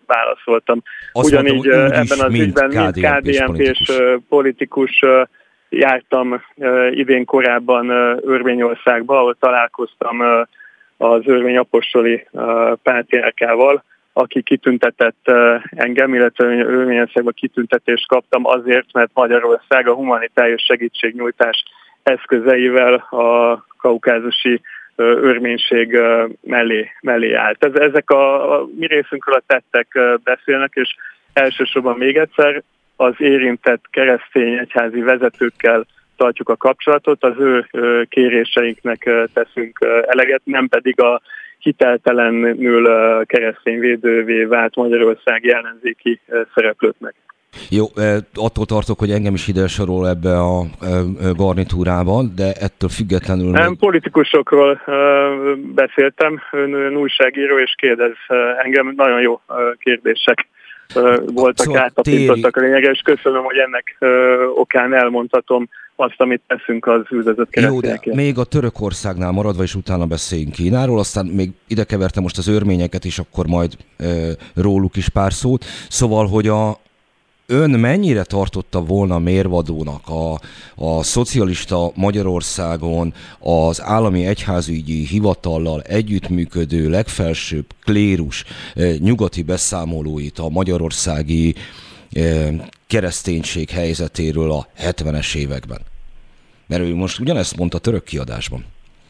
válaszoltam. 0.06 0.82
Azt 1.12 1.28
Ugyanígy 1.28 1.54
mondtam, 1.54 1.86
úgy 1.86 1.92
ebben 1.92 2.20
az 2.20 2.34
ügyben, 2.34 2.70
mint 2.70 2.94
KDNP-s 2.94 3.92
politikus 4.30 5.04
jártam 5.70 6.42
idén 6.92 7.26
korábban 7.26 7.90
Örvényországba, 8.22 9.18
ahol 9.18 9.36
találkoztam 9.40 10.20
az 10.98 11.22
Örvény 11.26 11.58
Apostoli 11.58 12.28
pártjárkával, 12.84 13.84
aki 14.18 14.42
kitüntetett 14.42 15.32
engem, 15.70 16.14
illetve 16.14 16.46
Örményországban 16.46 17.34
kitüntetést 17.36 18.08
kaptam 18.08 18.46
azért, 18.46 18.94
mert 18.94 19.10
Magyarország 19.14 19.88
a 19.88 19.94
humanitárius 19.94 20.64
segítségnyújtás 20.64 21.64
eszközeivel 22.04 22.94
a 22.94 23.66
kaukázusi 23.78 24.62
örménység 24.96 26.00
mellé, 26.42 26.90
mellé 27.02 27.34
állt. 27.34 27.64
Ez, 27.64 27.74
ezek 27.74 28.10
a, 28.10 28.54
a 28.60 28.68
mi 28.80 28.88
részünkről 28.88 29.36
a 29.36 29.44
tettek 29.48 30.00
beszélnek, 30.24 30.72
és 30.74 30.96
elsősorban 31.34 31.98
még 31.98 32.18
egyszer 32.18 32.64
az 32.96 33.14
érintett 33.18 33.84
keresztény 33.90 34.58
egyházi 34.58 35.02
vezetőkkel 35.02 35.86
tartjuk 36.18 36.50
a 36.50 36.56
kapcsolatot, 36.56 37.24
az 37.24 37.34
ő 37.40 37.68
kéréseinknek 38.10 39.10
teszünk 39.34 39.80
eleget, 40.08 40.42
nem 40.44 40.68
pedig 40.68 41.02
a 41.02 41.22
hiteltelenül 41.66 42.88
keresztényvédővé 43.26 44.44
vált 44.44 44.76
Magyarország 44.76 45.48
ellenzéki 45.48 46.20
szereplőknek. 46.54 47.16
Jó, 47.70 47.86
attól 48.34 48.66
tartok, 48.66 49.00
hogy 49.00 49.12
engem 49.12 49.34
is 49.34 49.48
ide 49.48 49.68
sorol 49.68 50.10
ebbe 50.10 50.38
a 50.38 50.66
garnitúrában, 51.36 52.32
de 52.36 52.54
ettől 52.60 52.90
függetlenül... 52.90 53.50
Nem, 53.50 53.70
még... 53.70 53.80
politikusokról 53.80 54.82
beszéltem, 55.76 56.42
ön, 56.52 56.74
ön 56.74 56.96
újságíró, 56.96 57.58
és 57.60 57.74
kérdez 57.78 58.16
engem, 58.64 58.94
nagyon 58.96 59.22
jó 59.22 59.42
kérdések 59.78 60.48
voltak, 61.34 61.66
szóval 61.66 61.82
átapintottak 61.82 62.54
téri... 62.54 62.66
a 62.66 62.70
lényegre, 62.70 62.92
és 62.92 63.02
köszönöm, 63.04 63.44
hogy 63.44 63.58
ennek 63.58 63.98
okán 64.56 64.94
elmondhatom 64.94 65.70
azt, 65.96 66.16
amit 66.18 66.42
teszünk 66.48 66.86
az 66.86 67.02
üldözött 67.10 67.50
keresztényekért. 67.50 68.06
Jó, 68.06 68.12
de 68.14 68.22
még 68.22 68.38
a 68.38 68.44
Törökországnál 68.44 69.32
maradva, 69.32 69.64
és 69.64 69.76
utána 69.76 70.06
beszéljünk 70.06 70.52
Kínáról, 70.52 71.00
aztán 71.00 71.26
még 71.26 71.52
ide 71.68 71.84
kevertem 71.84 72.24
most 72.24 72.38
az 72.38 72.48
örményeket 72.48 73.06
is, 73.06 73.20
akkor 73.20 73.48
majd 73.48 73.78
e, 73.98 74.06
róluk 74.54 74.96
is 74.96 75.10
pár 75.10 75.34
szót. 75.34 75.66
Szóval, 75.90 76.28
hogy 76.28 76.48
a, 76.48 76.80
ön 77.48 77.70
mennyire 77.70 78.24
tartotta 78.24 78.82
volna 78.84 79.20
mérvadónak 79.20 80.08
a, 80.08 80.40
a 80.76 81.04
szocialista 81.04 81.92
Magyarországon 81.96 83.14
az 83.40 83.82
állami 83.82 84.26
egyházügyi 84.26 85.06
hivatallal 85.06 85.82
együttműködő 85.82 86.90
legfelsőbb 86.90 87.66
klérus 87.84 88.44
nyugati 89.00 89.44
beszámolóit 89.44 90.40
a 90.40 90.50
magyarországi 90.50 91.56
kereszténység 92.88 93.70
helyzetéről 93.70 94.52
a 94.52 94.66
70-es 94.90 95.36
években? 95.36 95.80
Mert 96.68 96.82
ő 96.82 96.96
most 96.96 97.20
ugyanezt 97.20 97.58
mondta 97.58 97.80
török 97.80 98.04
kiadásban. 98.04 98.66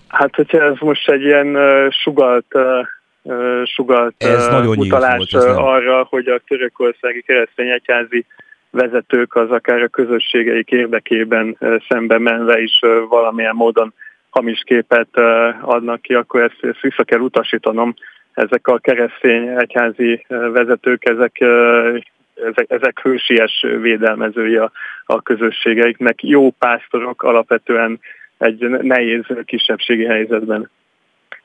Hát, 0.08 0.36
hogyha 0.36 0.64
ez 0.64 0.76
most 0.80 1.10
egy 1.10 1.22
ilyen 1.22 1.56
uh, 1.56 1.92
sugalt, 1.92 2.46
uh, 2.54 3.66
sugalt 3.66 4.16
ez 4.18 4.48
uh, 4.48 4.78
utalás 4.78 5.18
volt, 5.18 5.34
ez 5.34 5.56
arra, 5.56 6.04
hogy 6.10 6.28
a 6.28 6.42
törökországi 6.48 7.22
keresztény 7.22 7.70
egyházi 7.70 8.26
vezetők 8.70 9.36
az 9.36 9.52
akár 9.52 9.82
a 9.82 9.88
közösségeik 9.88 10.70
érdekében 10.70 11.58
szembe 11.88 12.20
menve 12.20 12.62
is 12.62 12.80
valamilyen 13.10 13.56
módon 13.56 13.94
hamis 14.30 14.64
képet 14.66 15.18
adnak 15.62 16.02
ki, 16.02 16.14
akkor 16.14 16.42
ezt, 16.42 16.58
ezt 16.62 16.82
vissza 16.82 17.04
kell 17.04 17.20
utasítanom. 17.20 17.94
Ezek 18.34 18.68
a 18.68 18.78
keresztény 18.78 19.48
egyházi 19.48 20.26
vezetők, 20.28 21.10
ezek 21.10 21.44
ezek, 22.36 22.66
ezek 22.68 23.00
hősies 23.00 23.66
védelmezői 23.82 24.56
a, 24.56 24.72
a 25.06 25.22
közösségeiknek. 25.22 26.24
Jó 26.24 26.52
pásztorok 26.52 27.24
alapvetően 27.24 28.00
egy 28.38 28.70
nehéz 28.70 29.24
kisebbségi 29.46 30.06
helyzetben. 30.06 30.70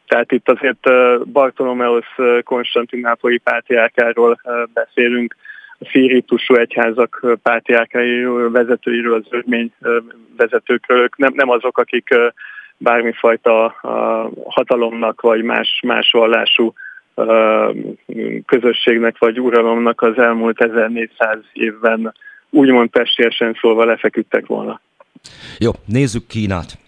Tehát 0.06 0.32
itt 0.32 0.48
azért 0.48 0.90
Bartolomeus 1.24 2.06
Konstantinápolyi 2.44 3.38
pátriárkáról 3.38 4.40
beszélünk, 4.74 5.36
a 5.82 5.88
szíritusú 5.90 6.54
egyházak 6.54 7.26
pátriárkairól, 7.42 8.50
vezetőiről, 8.50 9.14
az 9.14 9.26
örmény 9.30 9.72
vezetőkről, 10.36 10.98
ők 10.98 11.16
nem, 11.16 11.32
nem 11.34 11.50
azok, 11.50 11.78
akik 11.78 12.14
bármifajta 12.76 13.74
hatalomnak 14.44 15.20
vagy 15.20 15.42
más, 15.42 15.80
más 15.86 16.10
vallású 16.10 16.72
közösségnek 18.46 19.18
vagy 19.18 19.40
uralomnak 19.40 20.02
az 20.02 20.18
elmúlt 20.18 20.60
1400 20.60 21.38
évben 21.52 22.14
úgymond 22.50 22.90
pestiesen 22.90 23.56
szólva 23.60 23.84
lefeküdtek 23.84 24.46
volna. 24.46 24.80
Jó, 25.58 25.70
nézzük 25.86 26.26
Kínát. 26.26 26.78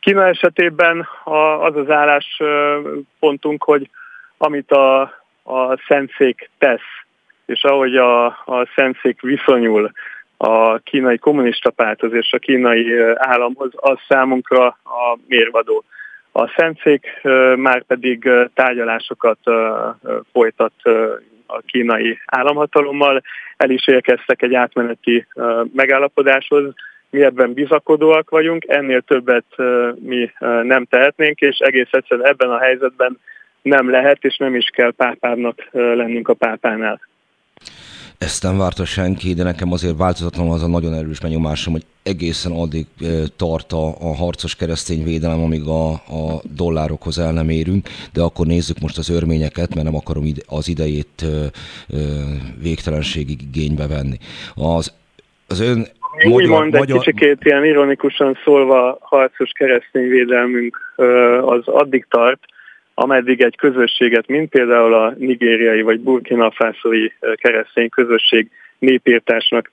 Kína 0.00 0.26
esetében 0.26 1.08
az 1.60 1.76
az 1.76 1.90
álláspontunk, 1.90 3.62
hogy 3.62 3.90
amit 4.36 4.70
a, 4.70 5.00
a 5.42 5.78
Szentszék 5.88 6.50
tesz, 6.58 6.80
és 7.46 7.62
ahogy 7.62 7.96
a, 7.96 8.26
a 8.26 8.68
Szentszék 8.74 9.20
viszonyul 9.20 9.90
a 10.36 10.78
kínai 10.78 11.18
kommunista 11.18 11.70
párthoz 11.70 12.12
és 12.12 12.32
a 12.32 12.38
kínai 12.38 12.98
államhoz, 13.14 13.70
az 13.74 13.98
számunkra 14.08 14.66
a 14.84 15.18
mérvadó. 15.26 15.84
A 16.38 16.52
Szentszék 16.56 17.20
már 17.56 17.82
pedig 17.82 18.30
tárgyalásokat 18.54 19.38
folytat 20.32 20.72
a 21.46 21.60
kínai 21.66 22.18
államhatalommal, 22.26 23.22
el 23.56 23.70
is 23.70 23.86
érkeztek 23.86 24.42
egy 24.42 24.54
átmeneti 24.54 25.26
megállapodáshoz, 25.74 26.74
mi 27.10 27.22
ebben 27.22 27.52
bizakodóak 27.52 28.30
vagyunk, 28.30 28.64
ennél 28.68 29.00
többet 29.00 29.44
mi 30.00 30.30
nem 30.62 30.84
tehetnénk, 30.84 31.40
és 31.40 31.58
egész 31.58 31.88
egyszerűen 31.90 32.28
ebben 32.28 32.50
a 32.50 32.58
helyzetben 32.58 33.18
nem 33.62 33.90
lehet, 33.90 34.24
és 34.24 34.36
nem 34.36 34.54
is 34.54 34.70
kell 34.72 34.92
pápának 34.96 35.68
lennünk 35.72 36.28
a 36.28 36.34
pápánál. 36.34 37.00
Ezt 38.18 38.42
nem 38.42 38.58
várta 38.58 38.84
senki, 38.84 39.34
de 39.34 39.42
nekem 39.42 39.72
azért 39.72 39.96
változatlanul 39.96 40.52
az 40.52 40.62
a 40.62 40.68
nagyon 40.68 40.94
erős 40.94 41.20
benyomásom, 41.20 41.72
hogy 41.72 41.84
egészen 42.02 42.52
addig 42.52 42.86
tart 43.36 43.72
a, 43.72 43.86
a 43.86 44.14
harcos 44.14 44.54
keresztény 44.54 45.04
védelem, 45.04 45.42
amíg 45.42 45.66
a, 45.66 45.90
a 45.92 46.40
dollárokhoz 46.56 47.18
el 47.18 47.32
nem 47.32 47.48
érünk, 47.48 47.88
de 48.12 48.22
akkor 48.22 48.46
nézzük 48.46 48.78
most 48.80 48.98
az 48.98 49.10
örményeket, 49.10 49.74
mert 49.74 49.86
nem 49.86 49.96
akarom 49.96 50.24
ide, 50.24 50.42
az 50.46 50.68
idejét 50.68 51.22
ö, 51.22 51.44
ö, 51.88 51.96
végtelenségig 52.62 53.42
igénybe 53.42 53.86
venni. 53.86 54.16
Az, 54.54 54.94
az 55.48 55.60
ön 55.60 55.86
magyar, 56.24 56.32
Úgymond 56.32 56.74
egy 56.74 56.80
magyar... 56.80 56.98
kicsikét 56.98 57.38
ilyen 57.44 57.64
ironikusan 57.64 58.38
szólva 58.44 58.98
harcos 59.00 59.50
keresztény 59.50 60.08
védelmünk 60.08 60.94
az 61.40 61.62
addig 61.64 62.06
tart, 62.08 62.40
ameddig 62.98 63.40
egy 63.40 63.56
közösséget, 63.56 64.26
mint 64.26 64.48
például 64.48 64.94
a 64.94 65.14
nigériai 65.18 65.82
vagy 65.82 66.00
burkina 66.00 66.50
fászói 66.50 67.08
keresztény 67.34 67.88
közösség 67.88 68.50
népírtásnak 68.78 69.70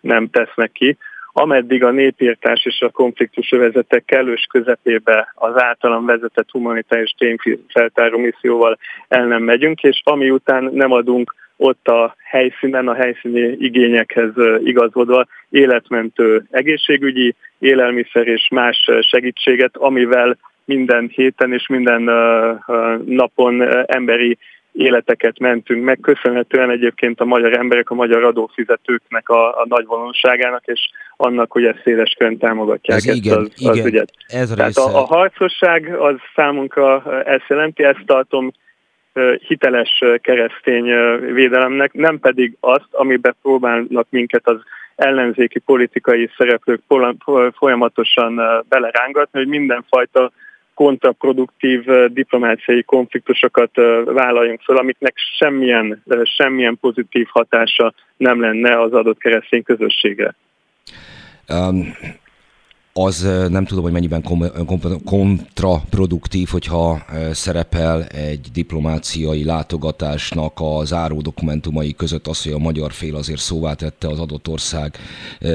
nem 0.00 0.30
tesznek 0.30 0.72
ki, 0.72 0.96
ameddig 1.32 1.84
a 1.84 1.90
népírtás 1.90 2.64
és 2.64 2.80
a 2.80 2.90
konfliktus 2.90 3.52
övezetek 3.52 4.04
kellős 4.04 4.46
közepébe 4.50 5.32
az 5.34 5.62
általam 5.62 6.06
vezetett 6.06 6.50
humanitárius 6.50 7.14
tényfeltáró 7.18 8.18
misszióval 8.18 8.78
el 9.08 9.26
nem 9.26 9.42
megyünk, 9.42 9.82
és 9.82 10.00
ami 10.04 10.30
után 10.30 10.70
nem 10.72 10.92
adunk 10.92 11.34
ott 11.56 11.88
a 11.88 12.14
helyszínen, 12.24 12.88
a 12.88 12.94
helyszíni 12.94 13.56
igényekhez 13.58 14.32
igazodva 14.64 15.26
életmentő 15.50 16.46
egészségügyi, 16.50 17.34
élelmiszer 17.58 18.26
és 18.26 18.48
más 18.50 18.90
segítséget, 19.00 19.76
amivel 19.76 20.38
minden 20.68 21.08
héten 21.14 21.52
és 21.52 21.66
minden 21.66 22.02
napon 23.04 23.62
emberi 23.86 24.38
életeket 24.72 25.38
mentünk 25.38 25.84
meg, 25.84 25.98
köszönhetően 26.02 26.70
egyébként 26.70 27.20
a 27.20 27.24
magyar 27.24 27.52
emberek, 27.52 27.90
a 27.90 27.94
magyar 27.94 28.24
adófizetőknek 28.24 29.28
a, 29.28 29.48
a 29.48 29.64
nagy 29.68 29.86
vonalságának, 29.86 30.62
és 30.64 30.90
annak, 31.16 31.52
hogy 31.52 31.64
ezt 31.64 31.80
széles 31.84 32.14
körön 32.18 32.38
támogatják 32.38 32.98
ez 32.98 33.06
ezt 33.06 33.16
igen, 33.16 33.38
az, 33.38 33.52
igen, 33.56 33.72
az 33.72 33.86
ügyet. 33.86 34.12
Ez 34.26 34.50
Tehát 34.50 34.76
a, 34.76 34.98
a 34.98 35.04
harcosság 35.04 35.94
az 36.00 36.14
számunkra 36.34 37.22
ezt 37.24 37.48
jelenti, 37.48 37.84
ezt 37.84 38.02
tartom 38.06 38.52
hiteles 39.46 40.02
keresztény 40.20 40.84
védelemnek, 41.32 41.92
nem 41.92 42.18
pedig 42.18 42.56
azt, 42.60 42.88
amiben 42.90 43.34
próbálnak 43.42 44.06
minket 44.10 44.48
az 44.48 44.60
ellenzéki 44.96 45.58
politikai 45.58 46.30
szereplők 46.36 46.80
folyamatosan 47.56 48.34
belerángatni, 48.68 49.38
hogy 49.38 49.48
mindenfajta 49.48 50.30
kontraproduktív 50.78 51.84
diplomáciai 52.08 52.82
konfliktusokat 52.82 53.70
vállaljunk 54.04 54.60
föl, 54.60 54.76
amiknek 54.76 55.14
semmilyen, 55.38 56.02
semmilyen 56.36 56.78
pozitív 56.80 57.26
hatása 57.30 57.94
nem 58.16 58.40
lenne 58.40 58.80
az 58.80 58.92
adott 58.92 59.18
keresztény 59.18 59.62
közösségre. 59.62 60.34
Um, 61.48 61.94
az 62.92 63.48
nem 63.50 63.64
tudom, 63.64 63.82
hogy 63.82 63.92
mennyiben 63.92 64.22
kontraproduktív, 65.04 66.48
hogyha 66.48 66.98
szerepel 67.32 68.04
egy 68.04 68.48
diplomáciai 68.52 69.44
látogatásnak 69.44 70.52
a 70.54 70.84
záró 70.84 71.20
dokumentumai 71.20 71.94
között 71.94 72.26
az, 72.26 72.42
hogy 72.42 72.52
a 72.52 72.58
magyar 72.58 72.92
fél 72.92 73.16
azért 73.16 73.40
szóvá 73.40 73.74
tette 73.74 74.08
az 74.08 74.20
adott 74.20 74.48
ország 74.48 74.96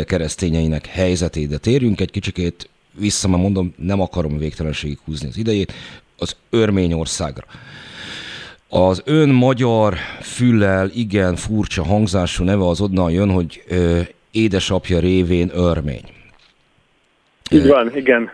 keresztényeinek 0.06 0.86
helyzetét, 0.86 1.50
de 1.50 1.58
térjünk 1.58 2.02
egy 2.02 2.12
kicsikét 2.12 2.70
vissza, 3.00 3.28
mert 3.28 3.42
mondom, 3.42 3.74
nem 3.78 4.02
akarom 4.02 4.38
végtelenségig 4.38 5.00
húzni 5.06 5.28
az 5.28 5.38
idejét, 5.38 5.74
az 6.18 6.36
Örményországra. 6.50 7.46
Az 8.70 9.02
ön 9.06 9.30
magyar 9.30 9.94
füllel 10.22 10.90
igen 10.94 11.36
furcsa 11.36 11.84
hangzású 11.84 12.44
neve 12.44 12.68
az 12.68 12.82
onnan 12.82 13.12
jön, 13.12 13.30
hogy 13.30 13.64
ö, 13.68 14.00
édesapja 14.32 15.00
révén 15.00 15.50
örmény. 15.54 16.04
Így 17.52 17.68
van, 17.68 17.96
igen. 17.96 18.32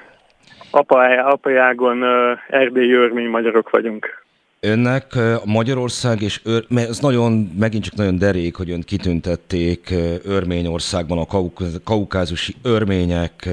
Apa, 0.72 1.23
apajágon 1.23 2.03
erdélyi 2.49 2.94
örmény 2.94 3.30
magyarok 3.30 3.69
vagyunk. 3.69 4.19
Önnek 4.61 5.18
Magyarország 5.45 6.22
és 6.22 6.41
Ör, 6.44 6.65
mert 6.68 6.90
ez 6.90 6.99
nagyon, 6.99 7.52
megint 7.60 7.84
csak 7.84 7.95
nagyon 7.95 8.18
derék, 8.18 8.56
hogy 8.56 8.69
ön 8.69 8.81
kitüntették 8.81 9.94
Örményországban 10.23 11.18
a 11.18 11.49
kaukázusi 11.84 12.56
örmények 12.61 13.49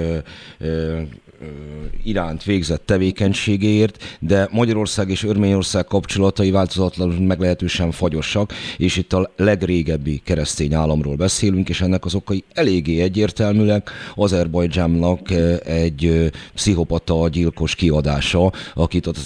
iránt 2.05 2.45
végzett 2.45 2.87
tevékenységéért, 2.87 4.17
de 4.21 4.49
Magyarország 4.51 5.11
és 5.11 5.25
Örményország 5.25 5.85
kapcsolatai 5.85 6.51
változatlanul 6.51 7.21
meglehetősen 7.21 7.91
fagyosak, 7.91 8.53
és 8.77 8.97
itt 8.97 9.13
a 9.13 9.31
legrégebbi 9.37 10.21
keresztény 10.25 10.75
államról 10.75 11.17
beszélünk, 11.17 11.69
és 11.69 11.81
ennek 11.81 12.05
az 12.05 12.15
okai 12.15 12.45
eléggé 12.53 13.01
egyértelműek. 13.01 13.91
Azerbajdzsánnak 14.15 15.31
egy 15.65 16.31
pszichopata 16.55 17.29
gyilkos 17.29 17.75
kiadása, 17.75 18.53
akit 18.75 19.07
ott, 19.07 19.19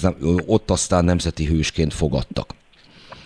ott 0.45 0.71
aztán 0.71 1.05
nemzeti 1.05 1.45
hősként 1.45 1.93
fogadtak. 1.93 2.53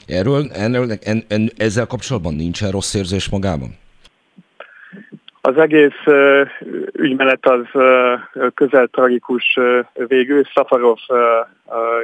Erről, 0.06 0.52
ennél, 0.52 0.98
en, 1.02 1.24
en, 1.28 1.52
ezzel 1.58 1.86
kapcsolatban 1.86 2.34
nincsen 2.34 2.72
rossz 2.72 2.94
érzés 2.94 3.30
magában? 3.30 3.76
Az 5.46 5.58
egész 5.58 6.04
ügymenet 6.94 7.46
az 7.46 7.66
közel 8.54 8.88
tragikus 8.88 9.60
végű. 9.94 10.42
Szafarov 10.54 10.98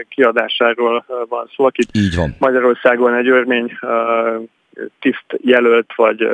kiadásáról 0.10 1.06
van 1.30 1.50
szó, 1.56 1.66
akit 1.66 1.88
Így 1.92 2.16
van. 2.16 2.36
Magyarországon 2.40 3.14
egy 3.14 3.28
örmény 3.28 3.78
tiszt 5.00 5.26
jelölt 5.38 5.94
vagy 5.96 6.28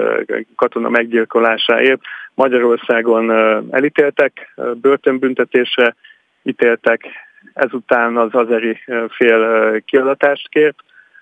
katona 0.56 0.90
meggyilkolásáért 0.90 2.02
Magyarországon 2.34 3.32
elítéltek, 3.72 4.54
börtönbüntetésre 4.82 5.96
ítéltek, 6.44 7.06
ezután 7.54 8.18
az 8.18 8.30
azeri 8.32 8.80
fél 9.10 9.82
kiadatást 9.86 10.50
kért, 10.50 10.78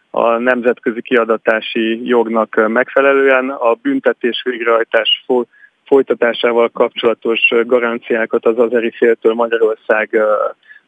a 0.10 0.38
nemzetközi 0.38 1.02
kiadatási 1.02 2.08
jognak 2.08 2.68
megfelelően 2.68 3.50
a 3.50 3.74
büntetés 3.74 4.42
végrehajtás 4.46 5.24
folytatásával 5.86 6.70
kapcsolatos 6.70 7.54
garanciákat 7.66 8.46
az 8.46 8.60
azeri 8.60 8.92
féltől 8.92 9.34
Magyarország 9.34 10.20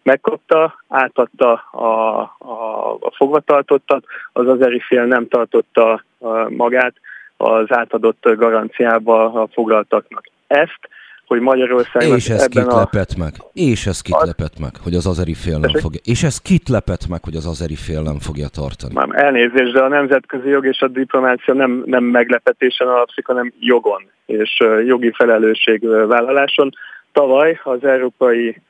megkapta, 0.03 0.83
átadta 0.87 1.51
a, 1.71 2.19
a, 2.37 2.93
a 2.99 3.11
fogvatartottat, 3.15 4.05
az 4.33 4.47
azeri 4.47 4.79
fél 4.79 5.05
nem 5.05 5.27
tartotta 5.27 6.03
magát 6.47 6.93
az 7.37 7.65
átadott 7.69 8.35
garanciába 8.35 9.41
a 9.41 9.47
foglaltaknak. 9.51 10.23
Ezt 10.47 10.79
hogy 11.27 11.39
Magyarország 11.39 12.01
És 12.07 12.29
ez 12.29 12.47
kit 12.47 12.67
a... 12.67 12.77
lepett 12.77 13.15
meg? 13.17 13.31
És 13.53 13.85
ez 13.85 14.01
kit 14.01 14.15
az... 14.15 14.27
lepett 14.27 14.59
meg, 14.59 14.71
hogy 14.83 14.93
az 14.93 15.05
azeri 15.07 15.33
fél 15.33 15.57
nem 15.59 15.73
fogja... 15.73 15.99
És 16.03 16.23
ez 16.23 16.41
kit 16.41 16.69
lepett 16.69 17.07
meg, 17.09 17.23
hogy 17.23 17.35
az 17.35 17.45
azeri 17.45 17.75
fél 17.75 18.01
nem 18.01 18.19
fogja 18.19 18.47
tartani? 18.47 18.93
Már 18.93 19.07
elnézést, 19.11 19.73
de 19.73 19.81
a 19.81 19.87
nemzetközi 19.87 20.49
jog 20.49 20.65
és 20.65 20.81
a 20.81 20.87
diplomácia 20.87 21.53
nem, 21.53 21.83
nem 21.85 22.03
meglepetésen 22.03 22.87
alapszik, 22.87 23.25
hanem 23.25 23.53
jogon 23.59 24.09
és 24.25 24.63
jogi 24.85 25.11
felelősség 25.11 25.87
vállaláson. 25.87 26.69
Tavaly 27.11 27.59
az 27.63 27.83
európai 27.83 28.61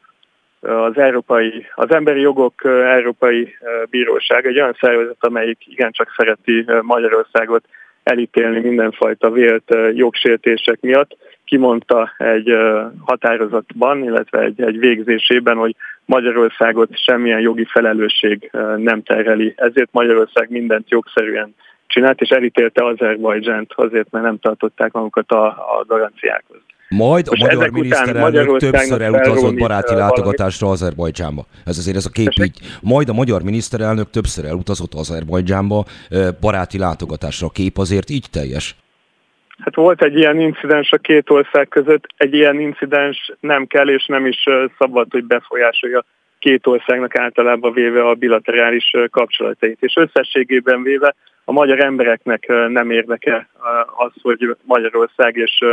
az 0.60 0.98
európai, 0.98 1.66
az 1.76 1.92
emberi 1.92 2.22
jogok 2.22 2.66
európai 2.66 3.58
bíróság 3.90 4.46
egy 4.46 4.60
olyan 4.60 4.78
szervezet, 4.80 5.18
amelyik 5.20 5.58
igencsak 5.66 6.14
szereti 6.18 6.66
Magyarországot 6.82 7.64
elítélni 8.04 8.60
mindenfajta 8.60 9.32
vélt 9.32 9.76
jogsértések 9.94 10.80
miatt, 10.82 11.18
kimondta 11.48 12.12
egy 12.18 12.52
határozatban, 13.00 14.04
illetve 14.04 14.40
egy, 14.40 14.62
egy 14.62 14.80
végzésében, 14.80 15.58
hogy 15.58 15.76
Magyarországot 16.06 16.90
semmilyen 16.94 17.40
jogi 17.40 17.66
felelősség 17.66 18.52
nem 18.78 19.04
terheli. 19.04 19.54
Ezért 19.58 19.90
Magyarország 19.92 20.50
mindent 20.50 20.90
jogszerűen 20.90 21.56
csinált, 21.88 22.22
és 22.22 22.30
elítélte 22.30 22.86
Azerbajdzsánt 22.86 23.72
azért, 23.76 24.12
mert 24.12 24.26
nem 24.26 24.40
tartották 24.40 24.92
magukat 24.92 25.32
a, 25.32 25.46
a 25.46 25.84
garanciákhoz. 25.88 26.58
Majd 26.90 27.28
a 27.28 27.30
Most 27.30 27.52
magyar 27.52 27.70
miniszterelnök 27.70 28.58
többször 28.58 29.02
elutazott 29.02 29.56
baráti 29.56 29.94
látogatásra 29.94 30.70
Azerbajdzsánba. 30.70 31.46
Ez 31.66 31.78
azért 31.78 31.98
ez 31.98 32.06
a 32.06 32.10
kép 32.10 32.32
így. 32.44 32.60
Majd 32.82 33.10
a 33.10 33.14
magyar 33.14 33.42
miniszterelnök 33.42 34.10
többször 34.10 34.46
elutazott 34.46 34.94
Azerbajdzsánba 34.94 35.86
baráti 36.42 36.78
látogatásra. 36.78 37.48
A 37.48 37.50
kép 37.50 37.78
azért 37.78 38.10
így 38.10 38.26
teljes. 38.32 38.76
Hát 39.64 39.76
volt 39.76 40.04
egy 40.04 40.18
ilyen 40.18 40.40
incidens 40.40 40.92
a 40.92 40.98
két 40.98 41.30
ország 41.30 41.68
között, 41.68 42.06
egy 42.18 42.34
ilyen 42.34 42.60
incidens 42.60 43.32
nem 43.40 43.66
kell 43.66 43.90
és 43.90 44.06
nem 44.06 44.26
is 44.26 44.44
szabad, 44.78 45.08
hogy 45.12 45.24
befolyásolja 45.24 46.06
két 46.40 46.68
országnak 46.68 47.16
általában 47.16 47.74
véve 47.74 48.08
a 48.08 48.14
bilaterális 48.14 48.92
kapcsolatait. 49.12 49.78
És 49.82 49.96
összességében 49.96 50.84
véve 50.84 51.16
a 51.44 51.52
magyar 51.52 51.80
embereknek 51.80 52.48
nem 52.48 52.92
érdeke 52.92 53.50
az, 53.98 54.12
hogy 54.22 54.56
Magyarország 54.64 55.36
és 55.36 55.64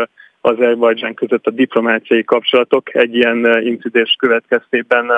Azerbajdzsán 0.41 1.15
között 1.15 1.47
a 1.47 1.51
diplomáciai 1.51 2.25
kapcsolatok 2.25 2.95
egy 2.95 3.15
ilyen 3.15 3.63
incidens 3.63 4.17
következtében 4.19 5.11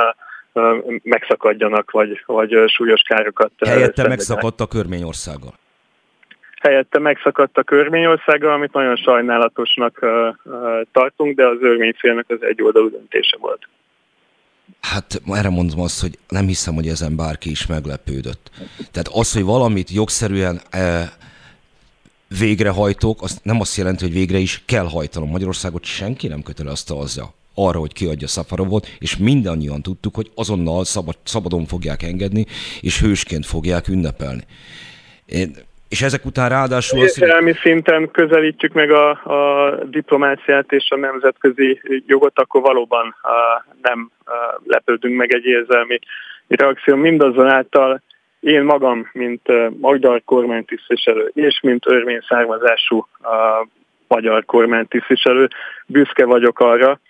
megszakadjanak, 1.02 1.90
vagy, 1.90 2.22
vagy 2.26 2.62
súlyos 2.66 3.00
károkat. 3.00 3.50
Helyette 3.58 4.08
megszakadt 4.08 4.60
a 4.60 4.66
Körményországgal. 4.66 5.52
Helyette 6.60 6.98
megszakadtak 6.98 7.70
Örményországgal, 7.70 8.52
amit 8.52 8.72
nagyon 8.72 8.96
sajnálatosnak 8.96 10.06
tartunk, 10.92 11.36
de 11.36 11.46
az 11.46 11.58
örményfélnek 11.60 12.24
az 12.28 12.42
egy 12.42 12.62
oldalú 12.62 12.90
döntése 12.90 13.36
volt. 13.40 13.68
Hát 14.80 15.20
erre 15.26 15.48
mondom 15.48 15.80
azt, 15.80 16.00
hogy 16.00 16.18
nem 16.28 16.46
hiszem, 16.46 16.74
hogy 16.74 16.88
ezen 16.88 17.16
bárki 17.16 17.50
is 17.50 17.66
meglepődött. 17.66 18.50
Tehát 18.76 19.08
az, 19.12 19.32
hogy 19.32 19.44
valamit 19.44 19.90
jogszerűen 19.90 20.60
e, 20.70 21.12
végrehajtók, 22.38 23.22
az 23.22 23.40
nem 23.42 23.60
azt 23.60 23.76
jelenti, 23.76 24.04
hogy 24.04 24.12
végre 24.12 24.38
is 24.38 24.62
kell 24.66 24.86
hajtanom. 24.86 25.28
Magyarországot 25.28 25.84
senki 25.84 26.28
nem 26.28 26.42
kötelezte 26.42 26.94
arra, 27.54 27.78
hogy 27.78 27.92
kiadja 27.92 28.28
Szafarovot, 28.28 28.86
és 28.98 29.16
mindannyian 29.16 29.82
tudtuk, 29.82 30.14
hogy 30.14 30.30
azonnal 30.34 30.84
szabad, 30.84 31.16
szabadon 31.22 31.66
fogják 31.66 32.02
engedni, 32.02 32.46
és 32.80 33.00
hősként 33.00 33.46
fogják 33.46 33.88
ünnepelni. 33.88 34.42
Én, 35.26 35.56
és 35.88 36.02
ezek 36.02 36.24
után 36.24 36.48
ráadásul... 36.48 37.02
Értelmi 37.02 37.50
hogy... 37.50 37.60
szinten 37.60 38.10
közelítjük 38.10 38.72
meg 38.72 38.90
a, 38.90 39.10
a 39.10 39.74
diplomáciát 39.84 40.72
és 40.72 40.90
a 40.90 40.96
nemzetközi 40.96 41.80
jogot, 42.06 42.38
akkor 42.38 42.60
valóban 42.60 43.16
a, 43.22 43.64
nem 43.82 44.10
a, 44.24 44.32
lepődünk 44.64 45.16
meg 45.16 45.34
egy 45.34 45.44
érzelmi 45.44 45.98
reakció. 46.48 46.96
Mindazonáltal 46.96 48.02
én 48.40 48.62
magam, 48.62 49.10
mint 49.12 49.42
magyar 49.80 50.22
kormánytisztviselő 50.24 51.30
és 51.34 51.60
mint 51.62 51.86
örmény 51.86 52.20
származású 52.28 53.06
a, 53.22 53.66
magyar 54.08 54.44
kormánytisztviselő, 54.44 55.48
büszke 55.86 56.24
vagyok 56.24 56.60
arra, 56.60 57.00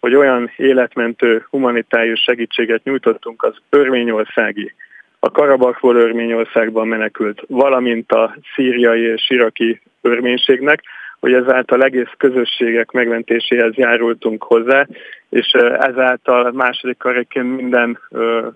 hogy 0.00 0.14
olyan 0.14 0.52
életmentő 0.56 1.46
humanitárius 1.50 2.20
segítséget 2.20 2.84
nyújtottunk 2.84 3.42
az 3.42 3.54
örményországi 3.68 4.74
a 5.20 5.30
Karabakból 5.30 5.96
Örményországban 5.96 6.88
menekült, 6.88 7.42
valamint 7.46 8.12
a 8.12 8.36
szíriai 8.54 9.02
és 9.02 9.30
iraki 9.30 9.80
örménységnek, 10.02 10.82
hogy 11.20 11.32
ezáltal 11.32 11.82
egész 11.82 12.12
közösségek 12.16 12.90
megmentéséhez 12.90 13.74
járultunk 13.74 14.42
hozzá, 14.42 14.86
és 15.28 15.46
ezáltal 15.78 16.52
második 16.52 16.96
kareként 16.96 17.56
minden 17.56 17.98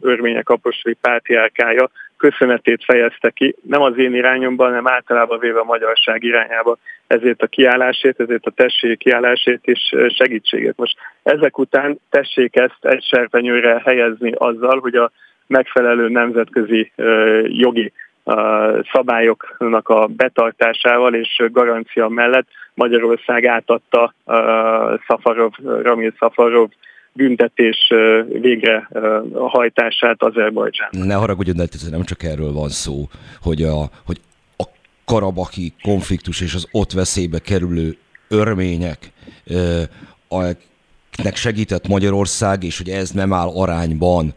örmények 0.00 0.48
apostoli 0.48 0.96
pártiárkája 1.00 1.90
köszönetét 2.16 2.84
fejezte 2.84 3.30
ki, 3.30 3.56
nem 3.62 3.82
az 3.82 3.98
én 3.98 4.14
irányomban, 4.14 4.68
hanem 4.68 4.88
általában 4.88 5.38
véve 5.38 5.58
a 5.58 5.64
magyarság 5.64 6.22
irányába 6.22 6.76
ezért 7.06 7.42
a 7.42 7.46
kiállásért, 7.46 8.20
ezért 8.20 8.46
a 8.46 8.50
tessék 8.50 8.98
kiállásért 8.98 9.66
és 9.66 9.94
segítségét. 10.08 10.76
Most 10.76 10.96
ezek 11.22 11.58
után 11.58 11.98
tessék 12.10 12.56
ezt 12.56 12.78
egy 12.80 13.04
serpenyőre 13.04 13.82
helyezni 13.84 14.32
azzal, 14.34 14.78
hogy 14.78 14.94
a 14.94 15.10
megfelelő 15.52 16.08
nemzetközi 16.08 16.92
jogi 17.46 17.92
szabályoknak 18.92 19.88
a 19.88 20.06
betartásával 20.06 21.14
és 21.14 21.42
garancia 21.52 22.08
mellett 22.08 22.46
Magyarország 22.74 23.46
átadta 23.46 24.14
Szafarov, 25.06 25.52
Ramil 25.82 26.14
Szafarov 26.18 26.68
büntetés 27.12 27.92
végre 28.40 28.88
hajtását 29.34 30.22
Azerbajdzsán. 30.22 30.88
Ne 30.90 31.14
haragudjon, 31.14 31.56
de 31.56 31.64
nem 31.90 32.02
csak 32.02 32.22
erről 32.22 32.52
van 32.52 32.68
szó, 32.68 33.08
hogy 33.42 33.62
a, 33.62 33.90
hogy 34.06 34.20
a 34.56 34.64
karabaki 35.04 35.72
konfliktus 35.82 36.40
és 36.40 36.54
az 36.54 36.68
ott 36.70 36.92
veszélybe 36.92 37.38
kerülő 37.38 37.96
örmények 38.28 38.98
nek 41.22 41.36
segített 41.36 41.88
Magyarország, 41.88 42.64
és 42.64 42.78
hogy 42.78 42.88
ez 42.88 43.10
nem 43.10 43.32
áll 43.32 43.48
arányban 43.48 44.34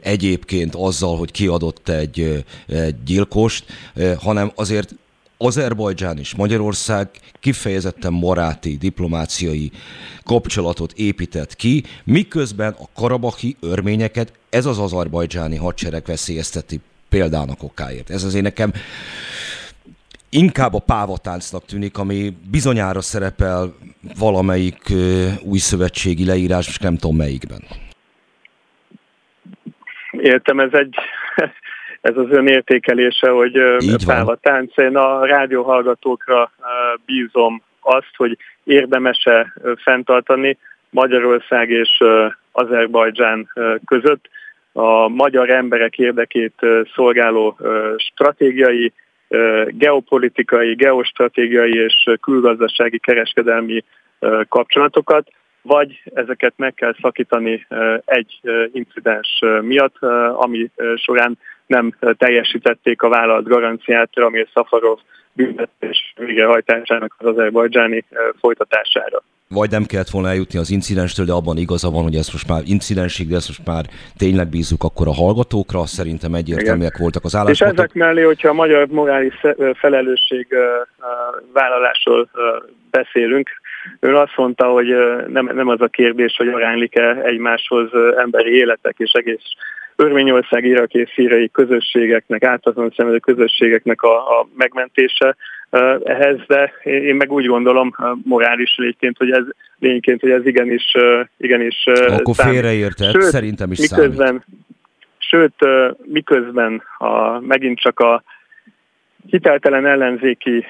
egyébként 0.00 0.74
azzal, 0.74 1.16
hogy 1.16 1.30
kiadott 1.30 1.88
egy, 1.88 2.44
egy 2.66 3.02
gyilkost, 3.04 3.64
hanem 4.18 4.52
azért 4.54 4.94
Azerbajdzsán 5.42 6.18
és 6.18 6.34
Magyarország 6.34 7.08
kifejezetten 7.40 8.20
baráti, 8.20 8.76
diplomáciai 8.76 9.70
kapcsolatot 10.22 10.92
épített 10.92 11.56
ki, 11.56 11.84
miközben 12.04 12.76
a 12.78 13.00
karabaki 13.00 13.56
örményeket 13.60 14.32
ez 14.50 14.66
az 14.66 14.78
azerbajdzsáni 14.78 15.56
hadsereg 15.56 16.02
veszélyezteti 16.06 16.80
példának 17.08 17.62
okáért. 17.62 18.10
Ez 18.10 18.24
azért 18.24 18.44
nekem 18.44 18.72
inkább 20.30 20.74
a 20.74 20.82
pávatáncnak 20.86 21.64
tűnik, 21.64 21.98
ami 21.98 22.32
bizonyára 22.50 23.00
szerepel 23.00 23.74
valamelyik 24.18 24.82
új 25.42 25.58
szövetségi 25.58 26.26
leírás, 26.26 26.68
és 26.68 26.78
nem 26.78 26.96
tudom 26.96 27.16
melyikben. 27.16 27.60
Értem, 30.10 30.60
ez 30.60 30.72
egy 30.72 30.94
ez 32.10 32.16
az 32.16 32.30
ön 32.30 32.46
értékelése, 32.46 33.30
hogy 33.30 33.60
pávatánc. 34.06 34.76
Én 34.76 34.96
a 34.96 35.26
rádióhallgatókra 35.26 36.52
bízom 37.06 37.62
azt, 37.80 38.12
hogy 38.16 38.36
érdemese 38.64 39.54
fenntartani 39.76 40.58
Magyarország 40.90 41.70
és 41.70 42.02
Azerbajdzsán 42.52 43.48
között 43.84 44.28
a 44.72 45.08
magyar 45.08 45.50
emberek 45.50 45.98
érdekét 45.98 46.54
szolgáló 46.94 47.58
stratégiai 47.96 48.92
geopolitikai, 49.68 50.74
geostratégiai 50.74 51.74
és 51.74 52.10
külgazdasági 52.20 52.98
kereskedelmi 52.98 53.84
kapcsolatokat, 54.48 55.28
vagy 55.62 56.02
ezeket 56.14 56.52
meg 56.56 56.74
kell 56.74 56.94
szakítani 57.00 57.66
egy 58.04 58.40
incidens 58.72 59.40
miatt, 59.60 59.96
ami 60.34 60.70
során 60.96 61.38
nem 61.66 61.94
teljesítették 62.16 63.02
a 63.02 63.08
vállalat 63.08 63.48
garanciát 63.48 64.10
Ramil 64.14 64.48
Szafarov 64.54 64.98
büntetés 65.32 66.12
végrehajtásának 66.16 67.14
az 67.18 67.26
azerbajdzsáni 67.26 68.04
folytatására 68.40 69.22
vagy 69.54 69.70
nem 69.70 69.84
kellett 69.84 70.10
volna 70.10 70.28
eljutni 70.28 70.58
az 70.58 70.70
incidenstől, 70.70 71.26
de 71.26 71.32
abban 71.32 71.56
igaza 71.56 71.90
van, 71.90 72.02
hogy 72.02 72.14
ez 72.14 72.28
most 72.32 72.48
már 72.48 72.62
incidensig, 72.64 73.28
de 73.28 73.36
ezt 73.36 73.48
most 73.48 73.66
már 73.66 73.84
tényleg 74.18 74.48
bízzuk 74.48 74.82
akkor 74.84 75.06
a 75.08 75.12
hallgatókra, 75.12 75.86
szerintem 75.86 76.34
egyértelműek 76.34 76.94
Igen. 76.94 77.02
voltak 77.02 77.24
az 77.24 77.34
álláspontok. 77.36 77.76
És 77.76 77.82
ezek 77.82 77.94
mellé, 77.94 78.22
hogyha 78.22 78.48
a 78.48 78.52
magyar 78.52 78.86
morális 78.86 79.34
felelősség 79.74 80.46
vállalásról 81.52 82.30
beszélünk, 82.90 83.48
Ön 84.00 84.14
azt 84.14 84.36
mondta, 84.36 84.66
hogy 84.66 84.86
nem, 85.28 85.50
nem 85.54 85.68
az 85.68 85.80
a 85.80 85.86
kérdés, 85.86 86.34
hogy 86.36 86.48
aránylik-e 86.48 87.16
egymáshoz 87.22 87.90
emberi 88.16 88.50
életek 88.50 88.94
és 88.98 89.12
egész 89.12 89.42
Örményország, 90.00 90.64
Irak 90.64 90.92
és 90.94 91.10
szírai 91.14 91.50
közösségeknek, 91.50 92.44
átadon 92.44 92.92
szemedő 92.96 93.18
közösségeknek 93.18 94.02
a, 94.02 94.40
a 94.40 94.48
megmentése 94.56 95.36
ehhez, 96.04 96.38
de 96.46 96.72
én 96.82 97.14
meg 97.14 97.32
úgy 97.32 97.46
gondolom 97.46 97.94
morális 98.24 98.74
lényként, 98.76 99.16
hogy 99.16 99.30
ez 99.30 99.44
lényként, 99.78 100.20
hogy 100.20 100.30
ez 100.30 100.46
igenis, 100.46 100.94
igenis 101.36 101.84
Akkor 102.06 102.34
félreértett, 102.34 103.10
sőt, 103.12 103.22
szerintem 103.22 103.70
is 103.70 103.78
miközben, 103.78 104.26
számít. 104.26 104.44
Sőt, 105.18 105.54
miközben 106.04 106.82
a, 106.98 107.40
megint 107.40 107.78
csak 107.78 108.00
a 108.00 108.22
hiteltelen 109.26 109.86
ellenzéki 109.86 110.66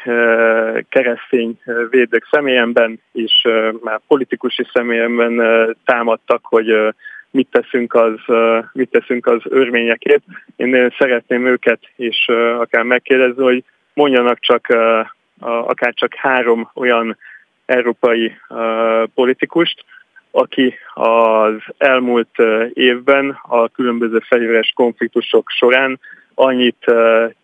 keresztény 0.89 1.59
védők 1.90 2.28
személyemben 2.31 3.01
is, 3.12 3.32
már 3.82 4.01
politikusi 4.07 4.66
személyemben 4.73 5.40
támadtak, 5.85 6.40
hogy 6.43 6.94
mit 7.31 7.48
teszünk 7.51 7.94
az, 7.94 8.15
mit 8.73 8.90
teszünk 8.90 9.27
az 9.27 9.40
örményekért. 9.44 10.23
Én 10.57 10.94
szeretném 10.98 11.47
őket 11.47 11.81
is 11.97 12.27
akár 12.59 12.82
megkérdezni, 12.82 13.43
hogy 13.43 13.65
mondjanak 13.94 14.39
csak 14.40 14.66
akár 15.40 15.94
csak 15.94 16.15
három 16.15 16.70
olyan 16.74 17.16
európai 17.66 18.36
politikust, 19.15 19.85
aki 20.31 20.74
az 20.94 21.55
elmúlt 21.78 22.39
évben 22.73 23.39
a 23.43 23.69
különböző 23.69 24.19
fegyveres 24.19 24.73
konfliktusok 24.74 25.51
során 25.51 26.01
annyit 26.35 26.85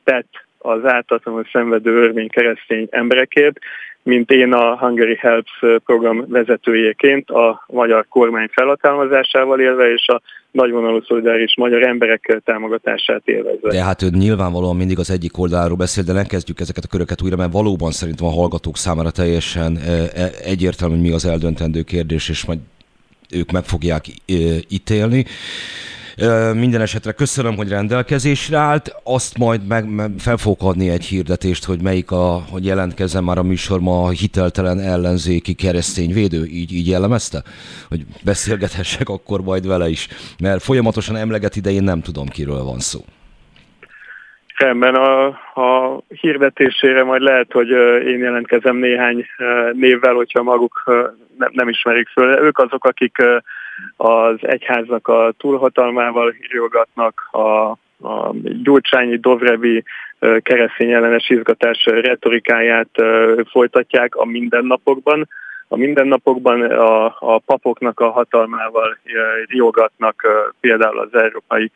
tett 0.05 0.45
az 0.66 0.84
ártatlanul 0.84 1.47
szenvedő 1.52 2.02
örmény 2.02 2.28
keresztény 2.28 2.86
emberekért, 2.90 3.59
mint 4.02 4.30
én 4.30 4.52
a 4.52 4.76
Hungary 4.78 5.16
Helps 5.20 5.51
program 5.84 6.24
vezetőjeként 6.28 7.30
a 7.30 7.64
magyar 7.66 8.06
kormány 8.09 8.48
felhatalmazásával 8.52 9.60
élve 9.60 9.93
és 9.93 10.06
a 10.06 10.20
nagyvonalú 10.51 11.01
szolidáris 11.02 11.56
magyar 11.56 11.82
emberek 11.82 12.40
támogatását 12.44 13.22
élvezve. 13.24 13.70
De 13.70 13.82
hát 13.82 14.02
ő 14.02 14.09
nyilvánvalóan 14.10 14.76
mindig 14.76 14.98
az 14.98 15.10
egyik 15.10 15.38
oldalról 15.38 15.76
beszél, 15.76 16.05
de 16.05 16.12
ne 16.12 16.24
kezdjük 16.24 16.60
ezeket 16.60 16.84
a 16.84 16.88
köröket 16.88 17.22
újra, 17.22 17.36
mert 17.36 17.52
valóban 17.52 17.90
szerintem 17.90 18.26
a 18.26 18.30
hallgatók 18.30 18.76
számára 18.76 19.10
teljesen 19.10 19.78
egyértelmű, 20.44 20.94
hogy 20.94 21.05
mi 21.05 21.12
az 21.12 21.26
eldöntendő 21.26 21.82
kérdés, 21.82 22.28
és 22.28 22.44
majd 22.44 22.59
ők 23.30 23.51
meg 23.51 23.64
fogják 23.64 24.05
ítélni. 24.68 25.24
Minden 26.55 26.80
esetre 26.80 27.12
köszönöm, 27.12 27.56
hogy 27.56 27.68
rendelkezésre 27.68 28.56
állt. 28.56 28.94
Azt 29.05 29.38
majd 29.38 29.66
meg, 29.66 29.94
meg 29.94 30.10
fel 30.18 30.36
fogok 30.36 30.62
adni 30.62 30.88
egy 30.88 31.05
hirdetést, 31.05 31.64
hogy 31.64 31.82
melyik 31.82 32.10
a, 32.10 32.40
hogy 32.51 32.64
jelentkezem 32.64 33.24
már 33.24 33.38
a 33.38 33.43
műsorma 33.43 34.02
a 34.02 34.10
hiteltelen 34.10 34.78
ellenzéki 34.80 35.55
keresztény 35.55 36.12
védő. 36.12 36.44
Így, 36.44 36.72
így 36.72 36.88
jellemezte? 36.88 37.43
Hogy 37.88 38.01
beszélgethessek 38.24 39.09
akkor 39.09 39.40
majd 39.40 39.66
vele 39.66 39.88
is. 39.88 40.09
Mert 40.43 40.62
folyamatosan 40.62 41.16
emleget 41.16 41.56
idején 41.56 41.82
nem 41.82 42.01
tudom, 42.01 42.26
kiről 42.26 42.62
van 42.62 42.78
szó. 42.78 43.01
Rendben, 44.56 44.94
a, 44.94 45.26
a 45.55 46.01
hirdetésére 46.09 47.05
majd 47.05 47.22
lehet, 47.22 47.52
hogy 47.52 47.68
én 48.06 48.18
jelentkezem 48.18 48.76
néhány 48.76 49.26
névvel, 49.72 50.14
hogyha 50.14 50.43
maguk 50.43 50.82
nem, 51.38 51.51
nem 51.52 51.68
ismerik 51.68 52.09
föl. 52.09 52.38
Ők 52.38 52.59
azok, 52.59 52.84
akik 52.84 53.16
az 53.97 54.36
egyháznak 54.40 55.09
a 55.09 55.32
túlhatalmával 55.39 56.35
hírogatnak, 56.40 57.28
a, 57.31 57.70
a 58.09 58.32
Gyurcsányi 58.62 59.16
Dovrevi 59.16 59.85
keresztény 60.39 60.93
ellenes 60.93 61.31
izgatás 61.31 61.85
retorikáját 61.85 62.89
folytatják 63.51 64.15
a 64.15 64.24
mindennapokban. 64.24 65.28
A 65.69 65.77
mindennapokban 65.77 66.62
a, 66.62 67.05
a 67.05 67.39
papoknak 67.39 68.01
a 68.01 68.11
hatalmával 68.11 68.98
riogatnak 69.48 70.27
például 70.61 70.98
az 70.98 71.15
Európai 71.20 71.70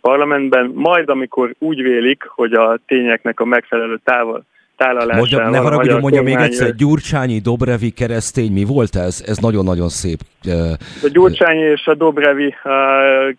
Parlamentben, 0.00 0.70
majd 0.74 1.08
amikor 1.08 1.54
úgy 1.58 1.82
vélik, 1.82 2.24
hogy 2.28 2.52
a 2.52 2.78
tényeknek 2.86 3.40
a 3.40 3.44
megfelelő 3.44 4.00
távol 4.04 4.44
tálalásával... 4.76 5.18
Mondja, 5.18 5.48
ne 5.50 5.58
haragudjon, 5.58 6.00
mondja 6.00 6.22
még 6.22 6.36
egyszer, 6.36 6.74
Gyurcsányi, 6.74 7.38
Dobrevi 7.38 7.90
keresztény, 7.90 8.52
mi 8.52 8.64
volt 8.64 8.96
ez? 8.96 9.24
Ez 9.26 9.38
nagyon-nagyon 9.38 9.88
szép. 9.88 10.18
A 11.02 11.08
Gyurcsányi 11.12 11.62
és 11.62 11.86
a 11.86 11.94
Dobrevi 11.94 12.54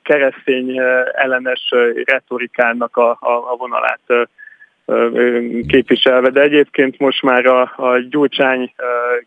keresztény 0.04 0.80
ellenes 1.14 1.74
retorikának 2.06 2.98
a, 2.98 3.10
a, 3.10 3.32
a 3.52 3.56
vonalát 3.58 4.30
képviselve, 5.68 6.30
de 6.30 6.42
egyébként 6.42 7.00
most 7.00 7.22
már 7.22 7.46
a, 7.46 7.62
a 7.62 7.98
Gyurcsány 8.10 8.74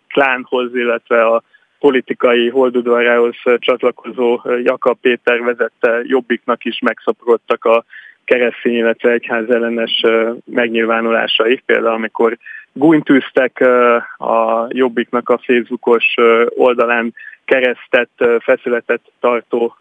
klánhoz, 0.09 0.75
illetve 0.75 1.27
a 1.27 1.43
politikai 1.79 2.49
holdudvarához 2.49 3.35
csatlakozó 3.59 4.41
Jakab 4.65 4.99
Péter 5.01 5.41
vezette 5.41 6.01
Jobbiknak 6.03 6.65
is 6.65 6.79
megszaporodtak 6.79 7.65
a 7.65 7.85
keresztény, 8.25 8.75
illetve 8.75 9.11
egyház 9.11 9.51
ellenes 9.51 10.05
megnyilvánulásai. 10.45 11.63
Például 11.67 11.95
amikor 11.95 12.37
gúnytűztek 12.73 13.61
a 14.17 14.67
Jobbiknak 14.69 15.29
a 15.29 15.41
Facebookos 15.43 16.15
oldalán 16.49 17.15
keresztet, 17.45 18.11
feszületet 18.43 19.01
tartó 19.21 19.77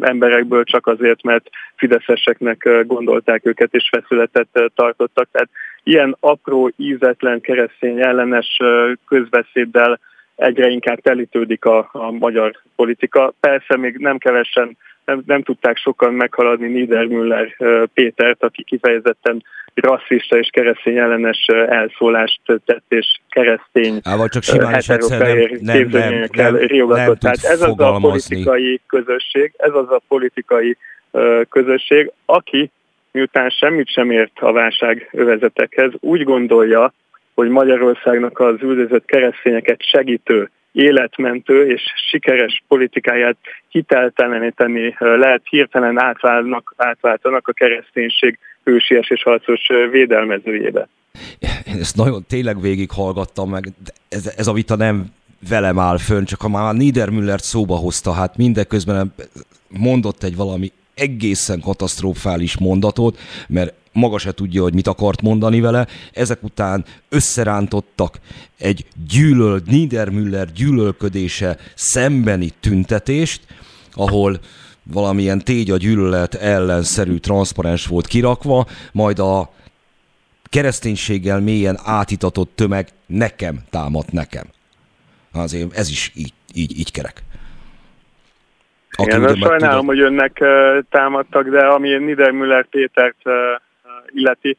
emberekből 0.00 0.64
csak 0.64 0.86
azért, 0.86 1.22
mert 1.22 1.48
fideszeseknek 1.76 2.68
gondolták 2.86 3.46
őket, 3.46 3.74
és 3.74 3.88
feszületet 3.90 4.48
tartottak. 4.74 5.28
Tehát 5.32 5.48
ilyen 5.82 6.16
apró, 6.20 6.70
ízetlen 6.76 7.40
keresztény 7.40 8.00
ellenes 8.00 8.60
közbeszéddel 9.08 9.98
egyre 10.36 10.68
inkább 10.68 11.00
telítődik 11.00 11.64
a, 11.64 11.88
a 11.92 12.10
magyar 12.10 12.56
politika. 12.76 13.32
Persze 13.40 13.76
még 13.76 13.96
nem 13.96 14.18
kevesen 14.18 14.76
nem, 15.04 15.22
nem 15.26 15.42
tudták 15.42 15.76
sokan 15.76 16.14
meghaladni 16.14 16.68
Niedermüller 16.68 17.56
Pétert, 17.94 18.42
aki 18.42 18.62
kifejezetten 18.62 19.42
rasszista 19.74 20.38
és 20.38 20.48
keresztény 20.52 20.96
ellenes 20.96 21.46
elszólást 21.68 22.40
tett, 22.44 22.84
és 22.88 23.20
keresztény 23.28 24.00
Á, 24.04 24.26
csak 24.26 24.42
simán 24.42 24.72
heterofehér 24.72 25.48
képzőményekkel 25.48 26.52
riogatott. 26.52 27.18
Tehát 27.18 27.44
ez 27.44 27.62
az 27.62 27.80
a 27.80 27.98
politikai 28.00 28.80
közösség, 28.86 29.52
ez 29.56 29.72
az 29.74 29.90
a 29.90 30.00
politikai 30.08 30.76
közösség, 31.48 32.12
aki 32.24 32.70
miután 33.12 33.50
semmit 33.50 33.88
sem 33.88 34.10
ért 34.10 34.38
a 34.40 34.52
válság 34.52 35.08
övezetekhez, 35.12 35.92
úgy 36.00 36.22
gondolja, 36.22 36.92
hogy 37.36 37.48
Magyarországnak 37.48 38.38
az 38.38 38.54
üldözött 38.60 39.04
keresztényeket 39.04 39.82
segítő 39.82 40.50
életmentő 40.72 41.70
és 41.70 41.82
sikeres 42.10 42.62
politikáját 42.68 43.36
hitelteleníteni 43.68 44.96
lehet, 44.98 45.42
hirtelen 45.50 46.00
átválnak, 46.00 46.74
átváltanak 46.76 47.48
a 47.48 47.52
kereszténység 47.52 48.38
hősies 48.64 49.10
és 49.10 49.22
harcos 49.22 49.60
védelmezőjébe. 49.90 50.88
Én 51.66 51.78
ezt 51.80 51.96
nagyon 51.96 52.24
tényleg 52.28 52.60
végighallgattam 52.60 53.50
meg, 53.50 53.64
ez, 54.08 54.34
ez 54.36 54.46
a 54.46 54.52
vita 54.52 54.76
nem 54.76 55.04
velem 55.48 55.78
áll 55.78 55.98
fönn, 55.98 56.24
csak 56.24 56.40
ha 56.40 56.48
már 56.48 56.74
Niedermüllert 56.74 57.42
szóba 57.42 57.74
hozta, 57.74 58.12
hát 58.12 58.36
mindeközben 58.36 59.14
mondott 59.68 60.22
egy 60.22 60.36
valami 60.36 60.72
egészen 60.94 61.60
katasztrofális 61.60 62.58
mondatot, 62.58 63.18
mert 63.48 63.74
maga 63.96 64.18
se 64.18 64.32
tudja, 64.32 64.62
hogy 64.62 64.74
mit 64.74 64.86
akart 64.86 65.22
mondani 65.22 65.60
vele. 65.60 65.86
Ezek 66.12 66.42
után 66.42 66.84
összerántottak 67.08 68.18
egy 68.58 68.86
gyűlöl, 69.08 69.60
Niedermüller 69.66 70.52
gyűlölködése 70.52 71.56
szembeni 71.74 72.50
tüntetést, 72.60 73.40
ahol 73.92 74.40
valamilyen 74.92 75.42
a 75.46 75.76
gyűlölet 75.76 76.34
ellenszerű 76.34 77.16
transzparens 77.16 77.86
volt 77.86 78.06
kirakva, 78.06 78.66
majd 78.92 79.18
a 79.18 79.50
kereszténységgel 80.44 81.40
mélyen 81.40 81.78
átitatott 81.84 82.50
tömeg 82.54 82.88
nekem 83.06 83.58
támadt 83.70 84.12
nekem. 84.12 84.44
Azért 85.32 85.76
ez 85.76 85.88
is 85.88 86.12
így, 86.14 86.32
így, 86.54 86.78
így 86.78 86.92
kerek. 86.92 87.22
Aki 88.90 89.16
Igen, 89.16 89.36
sajnálom, 89.36 89.80
tudod... 89.80 89.84
hogy 89.84 90.00
önnek 90.00 90.44
támadtak, 90.90 91.48
de 91.48 91.66
ami 91.66 91.88
Niedermüller 91.88 92.66
Pétert 92.66 93.16
illeti, 94.12 94.56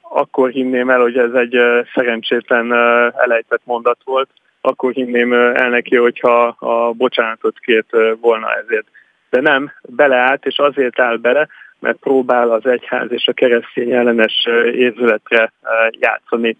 akkor 0.00 0.50
hinném 0.50 0.90
el, 0.90 1.00
hogy 1.00 1.18
ez 1.18 1.32
egy 1.32 1.56
szerencsétlen 1.94 2.72
elejtett 3.16 3.62
mondat 3.64 3.98
volt, 4.04 4.28
akkor 4.60 4.92
hinném 4.92 5.32
el 5.32 5.68
neki, 5.68 5.96
hogyha 5.96 6.46
a 6.46 6.92
bocsánatot 6.92 7.58
kért 7.58 7.90
volna 8.20 8.54
ezért. 8.54 8.86
De 9.30 9.40
nem, 9.40 9.72
beleállt, 9.88 10.46
és 10.46 10.58
azért 10.58 11.00
áll 11.00 11.16
bele, 11.16 11.48
mert 11.80 11.96
próbál 11.96 12.50
az 12.50 12.66
egyház 12.66 13.12
és 13.12 13.26
a 13.26 13.32
keresztény 13.32 13.92
ellenes 13.92 14.46
érzületre 14.72 15.52
játszani 15.90 16.56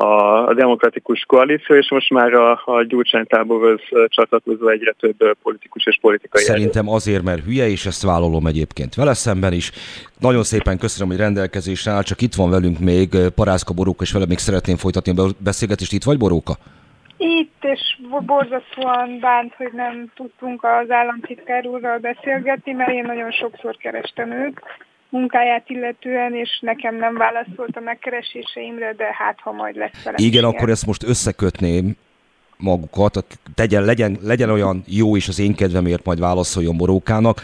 a, 0.00 0.54
demokratikus 0.54 1.24
koalíció, 1.26 1.76
és 1.76 1.90
most 1.90 2.10
már 2.10 2.32
a, 2.32 2.62
a 2.64 2.84
Gyurcsány 2.84 3.26
táborhoz 3.26 3.80
csatlakozó 4.06 4.68
egyre 4.68 4.92
több 4.92 5.36
politikus 5.42 5.86
és 5.86 5.98
politikai 6.00 6.42
Szerintem 6.42 6.86
erő. 6.86 6.94
azért, 6.94 7.22
mert 7.22 7.44
hülye, 7.44 7.68
és 7.68 7.86
ezt 7.86 8.02
vállalom 8.02 8.46
egyébként 8.46 8.94
vele 8.94 9.14
szemben 9.14 9.52
is. 9.52 9.70
Nagyon 10.18 10.42
szépen 10.42 10.78
köszönöm, 10.78 11.08
hogy 11.08 11.18
rendelkezésre 11.18 11.90
áll, 11.90 12.02
csak 12.02 12.20
itt 12.20 12.34
van 12.34 12.50
velünk 12.50 12.78
még 12.78 13.08
Parászka 13.34 13.74
Boróka, 13.74 14.02
és 14.02 14.12
vele 14.12 14.26
még 14.28 14.38
szeretném 14.38 14.76
folytatni 14.76 15.12
a 15.16 15.26
beszélgetést. 15.38 15.92
Itt 15.92 16.04
vagy 16.04 16.18
Boróka? 16.18 16.54
Itt, 17.16 17.58
és 17.60 17.80
borzasztóan 18.26 19.18
bánt, 19.20 19.54
hogy 19.54 19.70
nem 19.72 20.10
tudtunk 20.14 20.64
az 20.64 20.90
államtitkár 20.90 21.66
úrral 21.66 21.98
beszélgetni, 21.98 22.72
mert 22.72 22.90
én 22.90 23.04
nagyon 23.04 23.30
sokszor 23.30 23.76
kerestem 23.76 24.32
őt 24.32 24.62
munkáját 25.08 25.70
illetően, 25.70 26.34
és 26.34 26.58
nekem 26.60 26.96
nem 26.96 27.16
válaszolt 27.16 27.76
a 27.76 27.80
megkereséseimre, 27.80 28.92
de 28.92 29.14
hát 29.18 29.40
ha 29.40 29.52
majd 29.52 29.76
lesz 29.76 30.02
vele. 30.04 30.16
Igen, 30.20 30.44
akkor 30.44 30.70
ezt 30.70 30.86
most 30.86 31.02
összekötném 31.02 31.96
magukat, 32.56 33.24
tegyen, 33.54 33.84
legyen, 33.84 34.18
legyen 34.22 34.50
olyan 34.50 34.82
jó, 34.86 35.16
és 35.16 35.28
az 35.28 35.38
én 35.38 35.54
kedvemért 35.54 36.04
majd 36.04 36.20
válaszoljon 36.20 36.76
Borókának. 36.76 37.40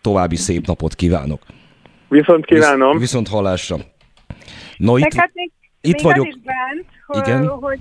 További 0.00 0.36
szép 0.36 0.66
napot 0.66 0.94
kívánok. 0.94 1.42
Viszont 2.08 2.44
kívánom. 2.44 2.90
Visz, 2.90 3.00
viszont 3.00 3.28
hallásra. 3.28 3.76
No, 4.76 4.96
itt, 4.96 5.14
hát 5.14 5.30
még, 5.34 5.50
itt 5.80 5.94
még 5.94 6.02
vagyok. 6.02 6.26
Az 6.26 6.34
is 6.36 6.42
bánt, 6.42 6.86
hogy, 7.06 7.28
Igen? 7.28 7.48
hogy 7.48 7.80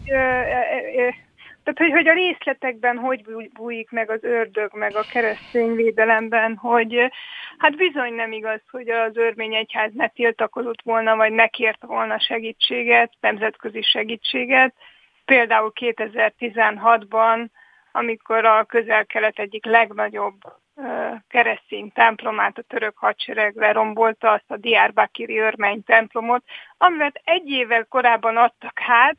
tehát, 1.63 1.77
hogy, 1.77 1.91
hogy 1.91 2.07
a 2.07 2.13
részletekben 2.13 2.97
hogy 2.97 3.49
bújik 3.53 3.91
meg 3.91 4.09
az 4.09 4.23
ördög, 4.23 4.69
meg 4.73 4.95
a 4.95 5.05
keresztény 5.11 5.75
védelemben, 5.75 6.55
hogy 6.55 7.11
hát 7.57 7.75
bizony 7.75 8.13
nem 8.13 8.31
igaz, 8.31 8.61
hogy 8.71 8.89
az 8.89 9.17
örmény 9.17 9.55
egyház 9.55 9.91
ne 9.93 10.07
tiltakozott 10.07 10.81
volna, 10.83 11.15
vagy 11.15 11.31
ne 11.31 11.47
kért 11.47 11.83
volna 11.83 12.19
segítséget, 12.19 13.11
nemzetközi 13.19 13.81
segítséget. 13.81 14.73
Például 15.25 15.71
2016-ban, 15.75 17.47
amikor 17.91 18.45
a 18.45 18.63
közel-kelet 18.63 19.39
egyik 19.39 19.65
legnagyobb 19.65 20.35
keresztény 21.27 21.91
templomát 21.91 22.57
a 22.57 22.61
török 22.61 22.97
hadsereg 22.97 23.55
lerombolta, 23.55 24.31
azt 24.31 24.51
a 24.51 24.57
Diárbakiri 24.57 25.39
örmény 25.39 25.83
templomot, 25.83 26.43
amivel 26.77 27.11
egy 27.23 27.49
évvel 27.49 27.85
korábban 27.89 28.37
adtak 28.37 28.79
hát, 28.79 29.15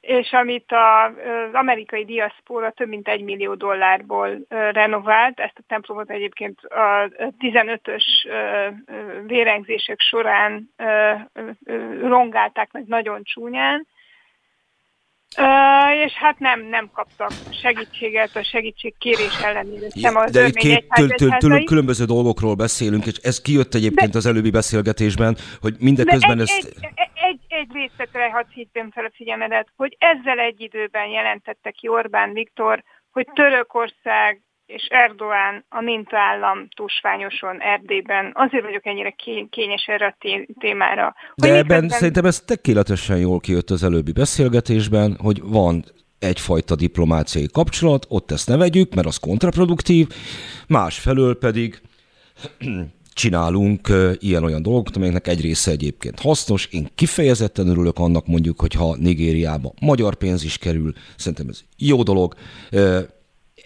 és 0.00 0.32
amit 0.32 0.72
az 0.72 1.52
amerikai 1.52 2.04
diaszpóra 2.04 2.70
több 2.70 2.88
mint 2.88 3.08
egy 3.08 3.22
millió 3.22 3.54
dollárból 3.54 4.38
renovált, 4.48 5.40
ezt 5.40 5.58
a 5.58 5.64
templomot 5.68 6.10
egyébként 6.10 6.60
a 6.60 7.08
15-ös 7.40 8.04
vérengzések 9.26 10.00
során 10.00 10.74
rongálták 12.00 12.72
meg 12.72 12.84
nagyon 12.86 13.22
csúnyán, 13.22 13.86
Uh, 15.36 16.04
és 16.06 16.12
hát 16.12 16.38
nem, 16.38 16.66
nem 16.70 16.90
kaptak 16.94 17.32
segítséget 17.62 18.36
a 18.36 18.42
segítségkérés 18.42 19.40
ellenére. 19.42 19.86
Ja, 19.94 20.30
de 20.30 20.50
két 20.50 20.84
től, 20.88 21.08
től, 21.08 21.30
től, 21.38 21.64
különböző 21.64 22.04
dolgokról 22.04 22.54
beszélünk, 22.54 23.06
és 23.06 23.16
ez 23.16 23.40
kijött 23.40 23.74
egyébként 23.74 24.10
de, 24.10 24.18
az 24.18 24.26
előbbi 24.26 24.50
beszélgetésben, 24.50 25.36
hogy 25.60 25.74
mindeközben 25.78 26.40
ezt... 26.40 26.56
Egy, 26.56 26.74
egy, 26.80 26.90
egy, 26.94 27.09
egy 27.60 27.72
részletre 27.72 28.30
hadd 28.30 28.48
hívjam 28.54 28.90
fel 28.90 29.04
a 29.04 29.10
figyelmedet, 29.14 29.68
hogy 29.76 29.96
ezzel 29.98 30.38
egy 30.38 30.60
időben 30.60 31.08
jelentette 31.08 31.70
ki 31.70 31.88
Orbán 31.88 32.32
Viktor, 32.32 32.82
hogy 33.10 33.26
Törökország 33.34 34.42
és 34.66 34.86
Erdoğan 34.90 35.64
a 35.68 35.80
mintállam 35.80 36.68
tusványoson 36.76 37.60
Erdélyben. 37.60 38.30
Azért 38.34 38.64
vagyok 38.64 38.86
ennyire 38.86 39.14
kényes 39.50 39.84
erre 39.86 40.06
a 40.06 40.16
témára. 40.58 41.14
De 41.34 41.48
ebben 41.48 41.60
miközben... 41.60 41.88
szerintem 41.88 42.24
ez 42.24 42.40
tökéletesen 42.40 43.18
jól 43.18 43.40
kijött 43.40 43.70
az 43.70 43.84
előbbi 43.84 44.12
beszélgetésben, 44.12 45.16
hogy 45.22 45.40
van 45.42 45.84
egyfajta 46.18 46.74
diplomáciai 46.74 47.48
kapcsolat, 47.52 48.06
ott 48.08 48.30
ezt 48.30 48.48
ne 48.48 48.56
vegyük, 48.56 48.94
mert 48.94 49.06
az 49.06 49.18
kontraproduktív, 49.18 50.06
másfelől 50.68 51.38
pedig 51.38 51.80
csinálunk 53.12 53.92
ilyen-olyan 54.18 54.62
dolgokat, 54.62 54.96
amelyeknek 54.96 55.28
egy 55.28 55.40
része 55.40 55.70
egyébként 55.70 56.20
hasznos. 56.20 56.66
Én 56.66 56.88
kifejezetten 56.94 57.68
örülök 57.68 57.98
annak 57.98 58.26
mondjuk, 58.26 58.60
hogyha 58.60 58.96
Nigériába 58.96 59.72
magyar 59.80 60.14
pénz 60.14 60.44
is 60.44 60.58
kerül, 60.58 60.92
szerintem 61.16 61.48
ez 61.48 61.60
jó 61.76 62.02
dolog, 62.02 62.34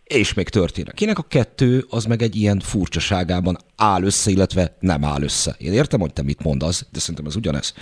és 0.04 0.34
még 0.34 0.48
történik. 0.48 0.92
Kinek 0.92 1.18
a 1.18 1.22
kettő, 1.22 1.86
az 1.88 2.04
meg 2.04 2.22
egy 2.22 2.36
ilyen 2.36 2.60
furcsaságában 2.60 3.58
áll 3.76 4.02
össze, 4.02 4.30
illetve 4.30 4.76
nem 4.80 5.04
áll 5.04 5.22
össze. 5.22 5.56
Én 5.58 5.72
értem, 5.72 6.00
hogy 6.00 6.12
te 6.12 6.22
mit 6.22 6.42
mondasz, 6.42 6.86
de 6.92 6.98
szerintem 6.98 7.26
ez 7.26 7.36
ugyanez 7.36 7.74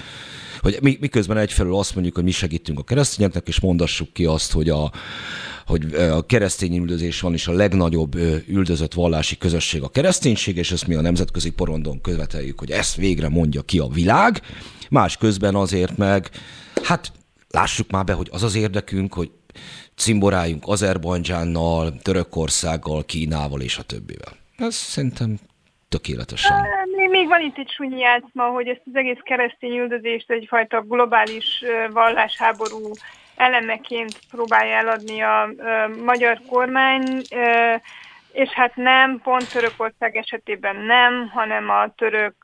hogy 0.62 0.78
mi, 0.82 0.96
miközben 1.00 1.36
egyfelől 1.36 1.76
azt 1.76 1.94
mondjuk, 1.94 2.14
hogy 2.14 2.24
mi 2.24 2.30
segítünk 2.30 2.78
a 2.78 2.82
keresztényeknek, 2.82 3.48
és 3.48 3.60
mondassuk 3.60 4.12
ki 4.12 4.24
azt, 4.24 4.52
hogy 4.52 4.68
a, 4.68 4.92
hogy 5.66 5.94
a 5.94 6.26
keresztény 6.26 6.76
üldözés 6.76 7.20
van, 7.20 7.32
és 7.32 7.46
a 7.46 7.52
legnagyobb 7.52 8.14
üldözött 8.46 8.94
vallási 8.94 9.38
közösség 9.38 9.82
a 9.82 9.88
kereszténység, 9.88 10.56
és 10.56 10.72
ezt 10.72 10.86
mi 10.86 10.94
a 10.94 11.00
nemzetközi 11.00 11.50
porondon 11.50 12.00
követeljük, 12.00 12.58
hogy 12.58 12.70
ezt 12.70 12.96
végre 12.96 13.28
mondja 13.28 13.62
ki 13.62 13.78
a 13.78 13.86
világ. 13.86 14.40
Más 14.90 15.16
közben 15.16 15.54
azért 15.54 15.96
meg, 15.96 16.28
hát 16.82 17.12
lássuk 17.50 17.90
már 17.90 18.04
be, 18.04 18.12
hogy 18.12 18.28
az 18.32 18.42
az 18.42 18.54
érdekünk, 18.54 19.14
hogy 19.14 19.30
cimboráljunk 19.96 20.62
Azerbajdzsánnal, 20.66 21.96
Törökországgal, 22.02 23.04
Kínával 23.04 23.60
és 23.60 23.78
a 23.78 23.82
többivel. 23.82 24.36
Ez 24.56 24.74
szerintem 24.74 25.38
tökéletesen. 25.88 26.66
Még, 26.96 27.08
még 27.08 27.28
van 27.28 27.40
itt 27.40 27.56
egy 27.56 27.70
súnyi 27.70 27.98
játszma, 27.98 28.44
hogy 28.44 28.68
ezt 28.68 28.82
az 28.84 28.94
egész 28.94 29.20
keresztény 29.22 29.76
üldözést 29.76 30.30
egyfajta 30.30 30.80
globális 30.80 31.64
vallásháború 31.92 32.90
elemeként 33.42 34.18
próbálja 34.30 34.76
eladni 34.76 35.20
a, 35.22 35.42
a 35.42 35.88
magyar 36.04 36.40
kormány, 36.48 37.22
és 38.32 38.48
hát 38.48 38.76
nem, 38.76 39.20
pont 39.22 39.52
Törökország 39.52 40.16
esetében 40.16 40.76
nem, 40.76 41.28
hanem 41.28 41.70
a 41.70 41.94
török 41.94 42.34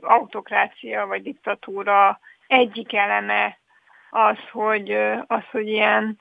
autokrácia 0.00 1.06
vagy 1.06 1.22
diktatúra 1.22 2.20
egyik 2.46 2.94
eleme 2.94 3.58
az, 4.10 4.38
hogy, 4.52 4.90
az, 5.26 5.42
hogy 5.50 5.68
ilyen 5.68 6.18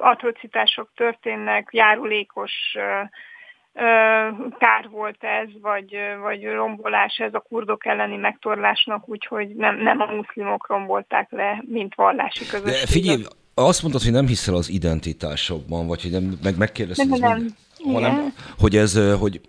atrocitások 0.00 0.90
történnek, 0.94 1.68
járulékos 1.72 2.76
kár 4.58 4.88
volt 4.90 5.16
ez, 5.20 5.48
vagy, 5.62 5.96
vagy 6.22 6.44
rombolás 6.44 7.16
ez 7.16 7.34
a 7.34 7.44
kurdok 7.48 7.86
elleni 7.86 8.16
megtorlásnak, 8.16 9.08
úgyhogy 9.08 9.48
nem, 9.48 9.76
nem 9.76 10.00
a 10.00 10.12
muszlimok 10.12 10.66
rombolták 10.68 11.30
le, 11.30 11.62
mint 11.66 11.94
vallási 11.94 12.46
közösség. 12.46 12.80
De 12.80 12.86
figyelj, 12.86 13.22
azt 13.54 13.82
mondtad, 13.82 14.02
hogy 14.02 14.12
nem 14.12 14.26
hiszel 14.26 14.54
az 14.54 14.68
identitásokban, 14.68 15.86
vagy 15.86 16.02
hogy 16.02 16.10
nem, 16.10 16.38
meg 16.42 16.56
megkérdezted, 16.56 17.08
nem, 17.08 17.18
nem. 17.20 17.54
hanem, 17.92 18.32
hogy, 18.58 18.76
ez, 18.76 18.98
hogy 19.18 19.40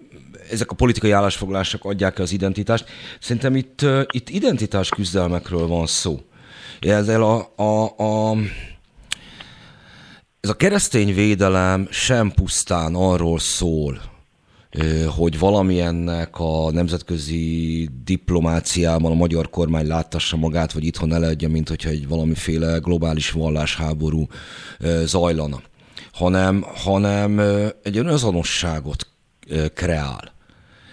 ezek 0.51 0.71
a 0.71 0.75
politikai 0.75 1.11
állásfoglalások 1.11 1.85
adják 1.85 2.19
az 2.19 2.31
identitást. 2.31 2.89
Szerintem 3.19 3.55
itt, 3.55 3.85
itt 4.11 4.29
identitás 4.29 4.89
küzdelmekről 4.89 5.67
van 5.67 5.85
szó. 5.85 6.15
Ezzel 6.79 7.23
a, 7.23 7.61
a, 7.63 7.83
a 8.03 8.35
ez 10.39 10.49
a 10.49 10.55
keresztény 10.55 11.13
védelem 11.13 11.87
sem 11.91 12.31
pusztán 12.31 12.95
arról 12.95 13.39
szól, 13.39 14.01
hogy 15.17 15.39
valamilyennek 15.39 16.29
a 16.39 16.71
nemzetközi 16.71 17.87
diplomáciában 18.03 19.11
a 19.11 19.15
magyar 19.15 19.49
kormány 19.49 19.87
láttassa 19.87 20.37
magát, 20.37 20.71
vagy 20.71 20.83
itthon 20.83 21.13
eledje, 21.13 21.47
mint 21.47 21.69
hogyha 21.69 21.89
egy 21.89 22.07
valamiféle 22.07 22.77
globális 22.77 23.31
vallásháború 23.31 24.25
zajlana, 25.03 25.57
hanem, 26.13 26.63
hanem 26.83 27.39
egy 27.83 27.97
önazonosságot 27.97 29.07
kreál. 29.73 30.31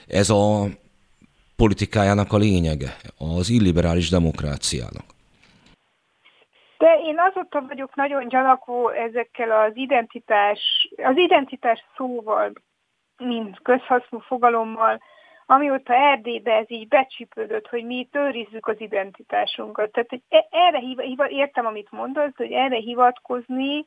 Ez 0.06 0.30
a 0.30 0.66
politikájának 1.56 2.32
a 2.32 2.36
lényege, 2.36 2.96
az 3.18 3.50
illiberális 3.50 4.10
demokráciának. 4.10 5.04
De 6.78 6.98
én 7.06 7.16
azóta 7.18 7.64
vagyok 7.68 7.94
nagyon 7.94 8.28
gyanakvó 8.28 8.88
ezekkel 8.88 9.50
az 9.50 9.72
identitás, 9.74 10.60
az 10.96 11.16
identitás 11.16 11.84
szóval 11.96 12.52
mint 13.18 13.62
közhasznú 13.62 14.18
fogalommal, 14.18 15.00
amióta 15.46 15.94
Erdélybe 15.94 16.52
ez 16.52 16.70
így 16.70 16.88
becsípődött, 16.88 17.68
hogy 17.68 17.84
mi 17.84 17.94
itt 17.94 18.16
őrizzük 18.16 18.66
az 18.66 18.80
identitásunkat. 18.80 19.92
Tehát 19.92 20.10
hogy 20.10 20.22
e- 20.28 20.48
erre 20.50 20.78
hiva, 20.78 21.28
értem, 21.28 21.66
amit 21.66 21.90
mondasz, 21.90 22.36
hogy 22.36 22.52
erre 22.52 22.76
hivatkozni, 22.76 23.84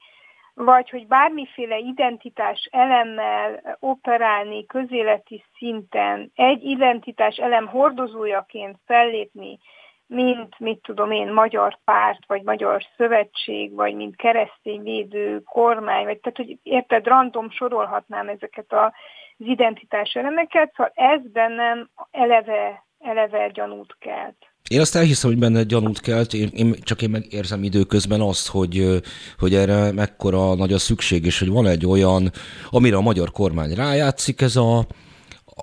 vagy 0.53 0.89
hogy 0.89 1.07
bármiféle 1.07 1.77
identitás 1.77 2.69
elemmel 2.71 3.77
operálni 3.79 4.65
közéleti 4.65 5.43
szinten, 5.57 6.31
egy 6.35 6.63
identitás 6.63 7.35
elem 7.35 7.67
hordozójaként 7.67 8.77
fellépni, 8.85 9.59
mint, 10.07 10.59
mit 10.59 10.79
tudom 10.81 11.11
én, 11.11 11.33
magyar 11.33 11.77
párt, 11.83 12.19
vagy 12.27 12.43
magyar 12.43 12.83
szövetség, 12.97 13.75
vagy 13.75 13.95
mint 13.95 14.15
keresztényvédő 14.15 15.41
kormány, 15.45 16.05
vagy 16.05 16.19
tehát, 16.19 16.37
hogy 16.37 16.57
érted, 16.63 17.05
random 17.07 17.49
sorolhatnám 17.49 18.27
ezeket 18.27 18.73
az 18.73 18.91
identitás 19.37 20.13
elemeket, 20.13 20.73
szóval 20.75 20.91
ez 20.95 21.31
bennem 21.31 21.89
eleve, 22.11 22.85
eleve 22.99 23.49
gyanút 23.49 23.95
kelt. 23.99 24.35
Én 24.69 24.79
azt 24.79 24.95
elhiszem, 24.95 25.29
hogy 25.29 25.39
benne 25.39 25.63
gyanút 25.63 25.99
kelt, 25.99 26.33
én, 26.33 26.49
én, 26.53 26.75
csak 26.81 27.01
én 27.01 27.09
megérzem 27.09 27.63
időközben 27.63 28.21
azt, 28.21 28.47
hogy, 28.47 29.01
hogy 29.37 29.53
erre 29.53 29.91
mekkora 29.91 30.55
nagy 30.55 30.73
a 30.73 30.77
szükség, 30.77 31.25
és 31.25 31.39
hogy 31.39 31.49
van 31.49 31.67
egy 31.67 31.85
olyan, 31.85 32.31
amire 32.69 32.95
a 32.95 33.01
magyar 33.01 33.31
kormány 33.31 33.73
rájátszik, 33.73 34.41
ez 34.41 34.55
a, 34.55 34.77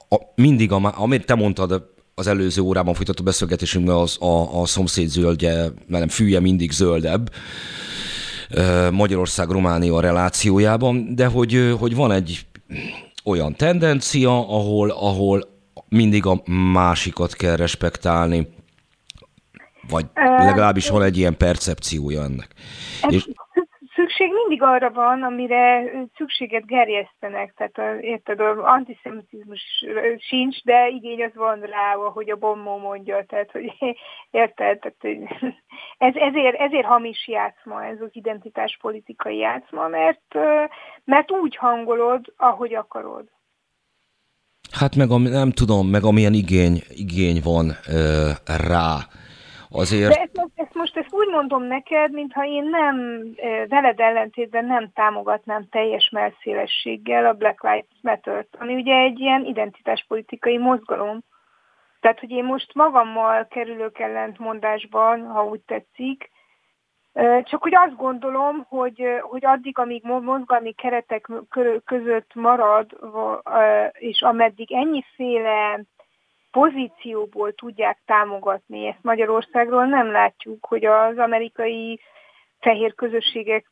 a 0.08 0.16
mindig, 0.34 0.72
a, 0.72 0.92
amit 0.96 1.26
te 1.26 1.34
mondtad, 1.34 1.93
az 2.14 2.26
előző 2.26 2.62
órában 2.62 2.94
folytatott 2.94 3.24
beszélgetésünkben 3.24 3.96
az 3.96 4.16
a, 4.20 4.60
a 4.60 4.66
szomszéd 4.66 5.08
zöldje, 5.08 5.72
nem 5.86 6.08
fűje 6.08 6.40
mindig 6.40 6.70
zöldebb, 6.70 7.30
Magyarország-Románia 8.90 10.00
relációjában, 10.00 11.14
de 11.14 11.26
hogy, 11.26 11.74
hogy 11.78 11.94
van 11.94 12.12
egy 12.12 12.46
olyan 13.24 13.54
tendencia, 13.56 14.48
ahol, 14.48 14.90
ahol 14.90 15.48
mindig 15.88 16.26
a 16.26 16.42
másikat 16.72 17.34
kell 17.34 17.56
respektálni, 17.56 18.48
vagy 19.88 20.06
legalábbis 20.14 20.88
van 20.88 21.02
egy 21.02 21.16
ilyen 21.18 21.36
percepciója 21.36 22.22
ennek. 22.22 22.48
Ez, 23.02 23.12
és 23.12 23.28
szükség 24.16 24.32
mindig 24.32 24.62
arra 24.62 24.90
van, 24.90 25.22
amire 25.22 25.90
szükséget 26.16 26.66
gerjesztenek, 26.66 27.54
tehát 27.56 28.02
érted, 28.02 28.40
antiszemitizmus 28.58 29.84
sincs, 30.18 30.62
de 30.64 30.88
igény 30.88 31.22
az 31.22 31.34
van 31.34 31.60
rá, 31.60 31.94
ahogy 31.94 32.30
a 32.30 32.36
bombó 32.36 32.76
mondja, 32.76 33.24
tehát 33.24 33.50
hogy 33.50 33.72
érted, 34.30 34.78
tehát, 34.78 35.18
ez, 36.08 36.14
ezért, 36.14 36.56
ezért 36.58 36.86
hamis 36.86 37.28
játszma, 37.28 37.84
ez 37.84 38.00
az 38.00 38.10
identitáspolitikai 38.12 39.36
játszma, 39.36 39.88
mert, 39.88 40.34
mert 41.04 41.30
úgy 41.30 41.56
hangolod, 41.56 42.32
ahogy 42.36 42.74
akarod. 42.74 43.24
Hát 44.70 44.96
meg 44.96 45.08
nem 45.08 45.50
tudom, 45.50 45.86
meg 45.86 46.04
amilyen 46.04 46.32
igény, 46.32 46.82
igény 46.88 47.40
van 47.44 47.70
ö, 47.88 48.30
rá 48.68 48.96
azért... 49.74 50.08
De 50.08 50.20
ezt, 50.20 50.50
ezt 50.54 50.74
most 50.74 50.96
ezt 50.96 51.14
úgy 51.14 51.28
mondom 51.28 51.62
neked, 51.62 52.12
mintha 52.12 52.44
én 52.44 52.64
nem, 52.64 53.22
veled 53.68 54.00
ellentétben 54.00 54.64
nem 54.64 54.90
támogatnám 54.94 55.68
teljes 55.70 56.10
melszélességgel 56.12 57.26
a 57.26 57.32
Black 57.32 57.62
Lives 57.62 58.00
Matter-t, 58.02 58.56
ami 58.58 58.74
ugye 58.74 58.94
egy 58.94 59.18
ilyen 59.20 59.44
identitáspolitikai 59.44 60.58
mozgalom. 60.58 61.20
Tehát, 62.00 62.20
hogy 62.20 62.30
én 62.30 62.44
most 62.44 62.74
magammal 62.74 63.46
kerülök 63.46 63.98
ellentmondásban, 63.98 65.26
ha 65.26 65.44
úgy 65.44 65.60
tetszik, 65.60 66.30
csak 67.42 67.62
hogy 67.62 67.74
azt 67.74 67.96
gondolom, 67.96 68.66
hogy, 68.68 69.02
hogy 69.20 69.44
addig, 69.44 69.78
amíg 69.78 70.02
mozgalmi 70.04 70.72
keretek 70.72 71.28
között 71.84 72.34
marad, 72.34 72.98
és 73.92 74.22
ameddig 74.22 74.72
ennyiféle 74.72 75.80
pozícióból 76.54 77.52
tudják 77.52 77.98
támogatni. 78.06 78.86
Ezt 78.86 79.02
Magyarországról 79.02 79.84
nem 79.84 80.10
látjuk, 80.10 80.66
hogy 80.66 80.84
az 80.84 81.18
amerikai 81.18 82.00
fehér 82.60 82.94
közösségek 82.94 83.66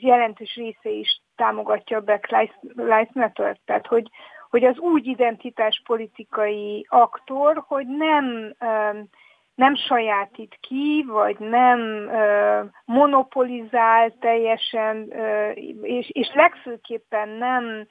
jelentős 0.00 0.54
része 0.54 0.90
is 0.90 1.22
támogatja 1.36 1.96
a 1.96 2.00
Black 2.00 2.30
Lives 2.74 3.12
Matter. 3.12 3.58
Tehát, 3.64 3.86
hogy, 3.86 4.10
hogy 4.50 4.64
az 4.64 4.78
úgy 4.78 5.06
identitáspolitikai 5.06 6.86
aktor, 6.88 7.64
hogy 7.66 7.86
nem, 7.86 8.54
nem 9.54 9.74
sajátít 9.74 10.58
ki, 10.60 11.04
vagy 11.08 11.38
nem 11.38 12.10
monopolizál 12.84 14.14
teljesen, 14.20 15.12
és, 15.82 16.10
és 16.10 16.30
legfőképpen 16.34 17.28
nem 17.28 17.86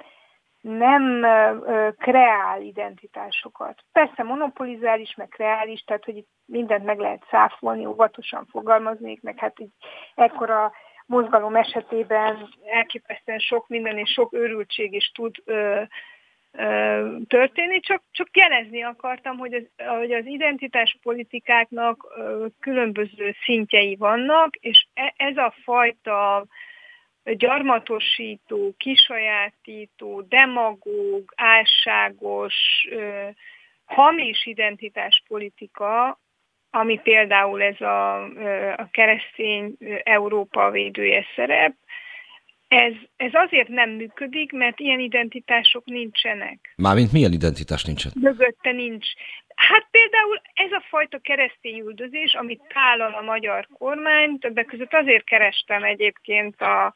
nem 0.62 1.24
ö, 1.24 1.90
kreál 1.98 2.62
identitásokat. 2.62 3.84
Persze 3.92 4.24
monopolizál 4.24 5.00
is, 5.00 5.16
meg 5.16 5.28
kreál 5.28 5.68
is, 5.68 5.82
tehát 5.82 6.06
hogy 6.06 6.18
itt 6.18 6.30
mindent 6.46 6.84
meg 6.84 7.00
lehet 7.00 7.26
száfolni, 7.30 7.86
óvatosan 7.86 8.46
fogalmaznék, 8.46 9.22
meg 9.22 9.38
hát 9.40 9.60
így 9.60 9.72
ekkora 10.16 10.72
mozgalom 11.06 11.56
esetében 11.56 12.50
elképesztően 12.66 13.40
sok 13.40 13.68
minden 13.68 13.98
és 13.98 14.12
sok 14.12 14.34
őrültség 14.34 14.94
is 14.94 15.12
tud 15.12 15.36
ö, 15.46 15.82
ö, 16.52 17.16
történni, 17.28 17.80
csak, 17.80 18.04
csak 18.12 18.38
jelezni 18.38 18.84
akartam, 18.84 19.38
hogy 19.38 19.54
az, 19.54 19.64
hogy 19.98 20.12
az 20.12 20.26
identitáspolitikáknak 20.26 22.06
ö, 22.18 22.46
különböző 22.60 23.36
szintjei 23.46 23.96
vannak, 23.96 24.56
és 24.56 24.88
e, 24.94 25.14
ez 25.18 25.38
a 25.38 25.54
fajta 25.64 26.46
gyarmatosító, 27.34 28.74
kisajátító, 28.78 30.22
demagóg, 30.22 31.34
álságos, 31.36 32.56
hamis 33.86 34.46
identitáspolitika, 34.46 36.20
ami 36.70 37.00
például 37.00 37.62
ez 37.62 37.82
a, 37.82 38.24
a 38.74 38.88
keresztény 38.92 39.78
Európa 40.04 40.72
védője 40.72 41.26
szerep, 41.36 41.74
ez, 42.68 42.94
ez 43.16 43.32
azért 43.34 43.68
nem 43.68 43.90
működik, 43.90 44.52
mert 44.52 44.80
ilyen 44.80 45.00
identitások 45.00 45.86
nincsenek. 45.86 46.74
Mármint 46.76 47.12
milyen 47.12 47.32
identitás 47.32 47.84
nincsen? 47.84 48.12
Mögötte 48.22 48.72
nincs. 48.72 49.08
Hát 49.56 49.88
például 49.92 50.42
ez 50.54 50.72
a 50.72 50.86
fajta 50.90 51.18
keresztény 51.20 51.80
üldözés, 51.80 52.34
amit 52.34 52.62
tálal 52.74 53.14
a 53.14 53.22
magyar 53.22 53.68
kormány, 53.74 54.40
többek 54.40 54.66
között 54.66 54.94
azért 54.94 55.24
kerestem 55.24 55.84
egyébként 55.84 56.62
a, 56.62 56.96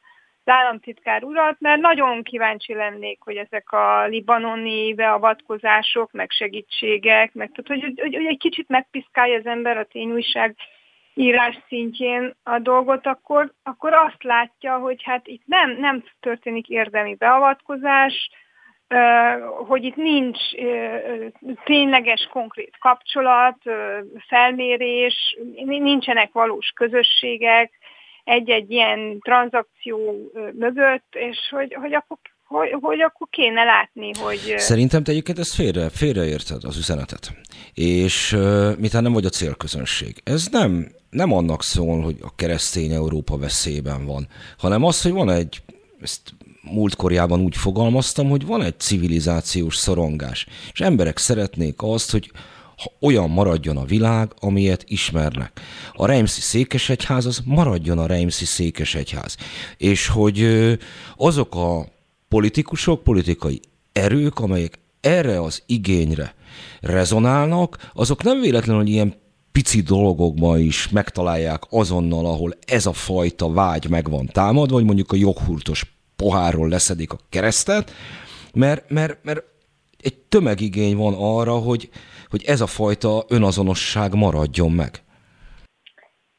államtitkár 0.50 1.24
urat, 1.24 1.56
mert 1.58 1.80
nagyon 1.80 2.22
kíváncsi 2.22 2.74
lennék, 2.74 3.18
hogy 3.20 3.36
ezek 3.36 3.72
a 3.72 4.06
libanoni 4.06 4.94
beavatkozások, 4.94 6.12
meg 6.12 6.30
segítségek, 6.30 7.34
meg 7.34 7.50
tehát, 7.52 7.82
hogy, 7.82 7.94
hogy, 8.00 8.14
hogy 8.14 8.26
egy 8.26 8.38
kicsit 8.38 8.68
megpiszkálja 8.68 9.38
az 9.38 9.46
ember 9.46 9.76
a 9.76 9.84
tényújság 9.84 10.56
írás 11.14 11.58
szintjén 11.68 12.34
a 12.42 12.58
dolgot, 12.58 13.06
akkor, 13.06 13.52
akkor 13.62 13.92
azt 13.92 14.22
látja, 14.22 14.78
hogy 14.78 15.02
hát 15.02 15.26
itt 15.26 15.42
nem, 15.46 15.70
nem 15.70 16.04
történik 16.20 16.68
érdemi 16.68 17.14
beavatkozás, 17.14 18.30
hogy 19.66 19.84
itt 19.84 19.96
nincs 19.96 20.38
tényleges 21.64 22.28
konkrét 22.30 22.76
kapcsolat, 22.78 23.56
felmérés, 24.28 25.36
nincsenek 25.64 26.32
valós 26.32 26.72
közösségek, 26.74 27.72
egy-egy 28.24 28.70
ilyen 28.70 29.18
tranzakció 29.20 30.30
mögött, 30.52 31.06
és 31.10 31.38
hogy, 31.50 31.74
hogy 31.74 31.94
akkor 31.94 32.18
hogy, 32.52 32.76
hogy 32.80 33.00
akkor 33.00 33.28
kéne 33.30 33.64
látni, 33.64 34.10
hogy... 34.18 34.54
Szerintem 34.56 35.02
te 35.02 35.10
egyébként 35.10 35.38
ezt 35.38 35.54
félre, 35.54 35.88
félreérted 35.88 36.64
az 36.64 36.76
üzenetet. 36.76 37.32
És 37.74 38.32
uh, 38.32 38.76
mitán 38.78 39.02
nem 39.02 39.12
vagy 39.12 39.24
a 39.24 39.28
célközönség. 39.28 40.20
Ez 40.24 40.46
nem, 40.50 40.86
nem 41.10 41.32
annak 41.32 41.62
szól, 41.62 42.00
hogy 42.00 42.16
a 42.22 42.34
keresztény 42.34 42.92
Európa 42.92 43.38
veszélyben 43.38 44.06
van, 44.06 44.26
hanem 44.58 44.84
az, 44.84 45.02
hogy 45.02 45.12
van 45.12 45.30
egy, 45.30 45.62
ezt 46.00 46.20
múltkorjában 46.62 47.40
úgy 47.40 47.56
fogalmaztam, 47.56 48.28
hogy 48.28 48.46
van 48.46 48.62
egy 48.62 48.78
civilizációs 48.78 49.76
szorongás. 49.76 50.46
És 50.72 50.80
emberek 50.80 51.18
szeretnék 51.18 51.74
azt, 51.76 52.10
hogy 52.10 52.30
olyan 53.00 53.30
maradjon 53.30 53.76
a 53.76 53.84
világ, 53.84 54.32
amilyet 54.40 54.84
ismernek. 54.86 55.60
A 55.92 56.06
Reimszi 56.06 56.40
székesegyház 56.40 57.26
az 57.26 57.40
maradjon 57.44 57.98
a 57.98 58.06
Reimszi 58.06 58.44
székesegyház. 58.44 59.36
És 59.76 60.06
hogy 60.06 60.48
azok 61.16 61.54
a 61.54 61.86
politikusok, 62.28 63.02
politikai 63.02 63.60
erők, 63.92 64.38
amelyek 64.38 64.78
erre 65.00 65.42
az 65.42 65.62
igényre 65.66 66.34
rezonálnak, 66.80 67.90
azok 67.94 68.22
nem 68.22 68.40
véletlenül, 68.40 68.82
hogy 68.82 68.90
ilyen 68.90 69.14
pici 69.52 69.80
dolgokban 69.80 70.60
is 70.60 70.88
megtalálják 70.88 71.62
azonnal, 71.70 72.26
ahol 72.26 72.54
ez 72.66 72.86
a 72.86 72.92
fajta 72.92 73.52
vágy 73.52 73.88
meg 73.88 74.10
van 74.10 74.26
támadva, 74.26 74.74
vagy 74.74 74.84
mondjuk 74.84 75.12
a 75.12 75.16
joghurtos 75.16 75.96
pohárról 76.16 76.68
leszedik 76.68 77.12
a 77.12 77.18
keresztet, 77.28 77.92
mert, 78.54 78.90
mert, 78.90 79.24
mert 79.24 79.42
egy 80.00 80.14
tömegigény 80.16 80.96
van 80.96 81.14
arra, 81.14 81.54
hogy, 81.54 81.90
hogy 82.32 82.44
ez 82.46 82.60
a 82.60 82.66
fajta 82.66 83.12
önazonosság 83.36 84.10
maradjon 84.24 84.72
meg. 84.82 84.92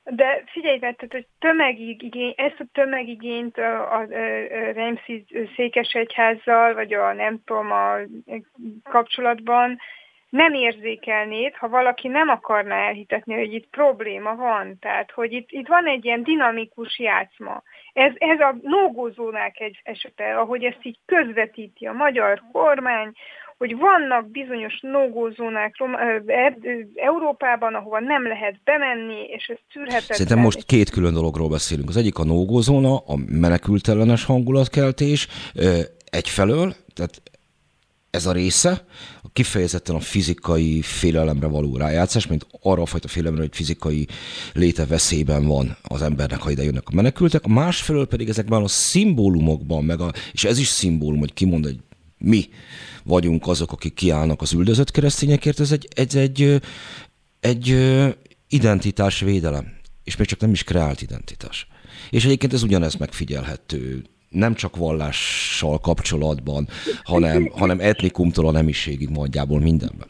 De 0.03 0.44
figyelj, 0.45 0.80
tehát, 0.80 1.06
hogy 1.10 1.28
tömegigény, 1.40 2.34
ezt 2.38 2.60
a 2.60 2.65
tömegigényt 2.72 3.57
a, 3.57 3.94
a, 3.94 3.99
a 3.99 4.06
Remszi 4.74 5.26
székesegyházzal, 5.56 6.74
vagy 6.74 6.94
a 6.94 7.14
nem 7.14 7.41
tudom, 7.45 7.72
a 7.72 7.98
kapcsolatban 8.84 9.80
nem 10.34 10.53
érzékelnéd, 10.53 11.56
ha 11.56 11.70
valaki 11.70 12.07
nem 12.07 12.30
akarna 12.30 12.74
elhitetni, 12.74 13.34
hogy 13.34 13.53
itt 13.53 13.70
probléma 13.70 14.36
van. 14.36 14.78
Tehát, 14.80 15.11
hogy 15.11 15.32
itt, 15.32 15.52
itt 15.52 15.68
van 15.68 15.88
egy 15.88 16.06
ilyen 16.06 16.24
dinamikus 16.24 16.99
játszma. 16.99 17.64
Ez, 17.94 18.11
ez 18.18 18.40
a 18.40 18.56
nógózónák 18.61 19.60
egy 19.60 19.80
esete, 19.84 20.38
ahogy 20.38 20.64
ezt 20.64 20.80
így 20.82 20.98
közvetíti 21.06 21.86
a 21.86 21.94
magyar 21.94 22.41
kormány, 22.52 23.11
hogy 23.58 23.76
vannak 23.78 24.32
bizonyos 24.32 24.80
nógózónák 24.82 25.76
Európában, 26.96 27.74
ahova 27.74 28.00
nem 28.00 28.28
lehet 28.28 28.60
bemenni, 28.64 29.24
és 29.28 29.48
ez 29.48 29.58
tűrhetetlen. 29.72 30.18
Szerintem 30.18 30.40
most 30.40 30.66
két 30.66 30.90
külön 30.90 31.14
dologról 31.14 31.50
beszélünk. 31.50 31.90
Az 31.90 31.98
egyik 31.98 32.18
a 32.18 32.24
nógózóna, 32.24 32.98
a 32.98 33.16
menekültellenes 33.28 34.26
hangulatkeltés 34.26 35.28
egyfelől, 36.06 36.76
tehát 36.94 37.22
ez 38.10 38.26
a 38.26 38.32
része, 38.32 38.86
kifejezetten 39.34 39.96
a 39.96 40.00
fizikai 40.00 40.82
félelemre 40.82 41.48
való 41.48 41.78
rájátszás, 41.78 42.28
mint 42.28 42.48
arra 42.62 42.82
a 42.82 42.86
fajta 42.86 43.08
félelemre, 43.08 43.42
hogy 43.42 43.56
fizikai 43.56 44.08
léte 44.54 44.86
veszélyben 44.86 45.48
van 45.48 45.78
az 45.84 46.02
embernek, 46.02 46.42
ha 46.42 46.52
ide 46.52 46.64
jönnek 46.64 46.88
a 46.88 46.96
menekültek. 46.96 47.48
Másfelől 47.48 48.08
pedig 48.08 48.30
ezekben 48.30 48.64
a 48.64 48.68
szimbólumokban, 48.68 49.84
meg 49.84 50.00
a, 50.00 50.12
és 50.32 50.44
ez 50.44 50.60
is 50.60 50.68
szimbólum, 50.68 51.20
hogy 51.20 51.34
kimond 51.34 51.66
egy 51.66 51.80
mi 52.24 52.50
vagyunk 53.04 53.48
azok, 53.48 53.72
akik 53.72 53.94
kiállnak 53.94 54.41
az 54.41 54.54
üldözött 54.54 54.91
keresztényekért, 54.91 55.60
ez 55.60 55.72
egy, 55.72 55.88
egy, 55.95 56.18
egy, 56.18 56.62
egy 57.40 57.76
identitásvédelem, 58.50 59.66
és 60.04 60.18
még 60.18 60.28
csak 60.28 60.40
nem 60.40 60.52
is 60.52 60.64
kreált 60.64 61.02
identitás. 61.02 61.68
És 62.10 62.26
egyébként 62.26 62.54
ez 62.54 62.64
ugyanez 62.64 62.95
megfigyelhető 62.95 64.02
nem 64.30 64.54
csak 64.54 64.76
vallással 64.76 65.80
kapcsolatban, 65.80 66.68
hanem, 67.04 67.48
hanem 67.58 67.80
etnikumtól 67.80 68.48
a 68.48 68.52
nemiségig 68.52 69.10
mondjából 69.10 69.60
mindenben. 69.60 70.08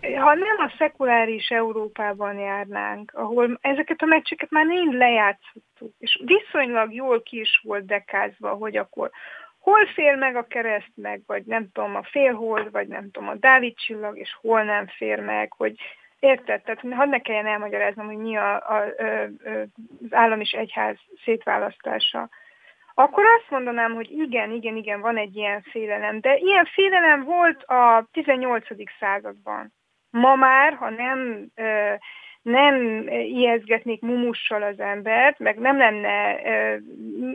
Ha 0.00 0.34
nem 0.34 0.58
a 0.66 0.74
szekuláris 0.78 1.48
Európában 1.48 2.38
járnánk, 2.38 3.12
ahol 3.14 3.58
ezeket 3.60 4.02
a 4.02 4.06
meccseket 4.06 4.50
már 4.50 4.66
mind 4.66 4.94
lejátszottuk, 4.94 5.94
és 5.98 6.22
viszonylag 6.24 6.94
jól 6.94 7.22
ki 7.22 7.40
is 7.40 7.60
volt 7.62 7.86
dekázva, 7.86 8.48
hogy 8.48 8.76
akkor 8.76 9.10
hol 9.60 9.86
fél 9.86 10.16
meg 10.16 10.36
a 10.36 10.46
kereszt 10.46 10.92
meg, 10.94 11.20
vagy 11.26 11.44
nem 11.44 11.68
tudom, 11.72 11.96
a 11.96 12.02
félhold, 12.02 12.70
vagy 12.70 12.88
nem 12.88 13.10
tudom, 13.10 13.28
a 13.28 13.34
Dávid 13.34 13.76
csillag, 13.76 14.18
és 14.18 14.36
hol 14.40 14.62
nem 14.62 14.86
fér 14.86 15.20
meg, 15.20 15.52
hogy 15.52 15.74
érted? 16.18 16.62
Tehát 16.62 16.80
hadd 16.90 17.08
ne 17.08 17.18
kelljen 17.18 17.46
elmagyaráznom, 17.46 18.06
hogy 18.06 18.16
mi 18.16 18.36
a, 18.36 18.54
a, 18.54 18.74
a, 18.74 19.02
az 20.02 20.14
állam 20.14 20.40
és 20.40 20.50
egyház 20.50 20.96
szétválasztása. 21.24 22.28
Akkor 22.94 23.24
azt 23.24 23.50
mondanám, 23.50 23.94
hogy 23.94 24.10
igen, 24.10 24.50
igen, 24.50 24.76
igen, 24.76 25.00
van 25.00 25.16
egy 25.16 25.36
ilyen 25.36 25.62
félelem. 25.62 26.20
De 26.20 26.36
ilyen 26.36 26.64
félelem 26.64 27.24
volt 27.24 27.62
a 27.62 28.08
18. 28.12 28.66
században. 28.98 29.72
Ma 30.10 30.34
már, 30.34 30.74
ha 30.74 30.90
nem 30.90 31.46
nem 32.42 33.06
ijeszgetnék 33.08 34.00
mumussal 34.00 34.62
az 34.62 34.80
embert, 34.80 35.38
meg 35.38 35.58
nem 35.58 35.78
lenne, 35.78 36.40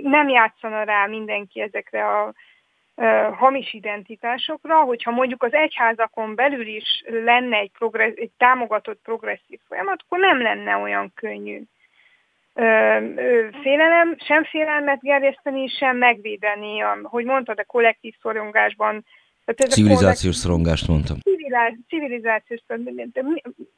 nem 0.01 0.29
játszana 0.29 0.83
rá 0.83 1.05
mindenki 1.05 1.61
ezekre 1.61 2.07
a 2.07 2.33
hamis 3.31 3.73
identitásokra, 3.73 4.79
hogyha 4.79 5.11
mondjuk 5.11 5.43
az 5.43 5.53
egyházakon 5.53 6.35
belül 6.35 6.67
is 6.67 7.03
lenne 7.05 7.57
egy, 7.57 7.71
progressz, 7.77 8.15
egy 8.15 8.31
támogatott 8.37 8.99
progresszív 9.03 9.59
folyamat, 9.67 10.01
akkor 10.05 10.19
nem 10.19 10.41
lenne 10.41 10.75
olyan 10.75 11.11
könnyű. 11.15 11.61
Félelem, 13.61 14.15
sem 14.17 14.43
félelmet 14.43 15.01
gerjeszteni, 15.01 15.67
sem 15.67 15.97
megvédeni, 15.97 16.79
hogy 17.03 17.25
mondtad, 17.25 17.59
a 17.59 17.63
kollektív 17.63 18.13
szorongásban 18.21 19.05
tehát 19.45 19.71
civilizációs 19.71 20.35
szorongást 20.35 20.87
mondtam. 20.87 21.17
Civilizációs 21.87 22.63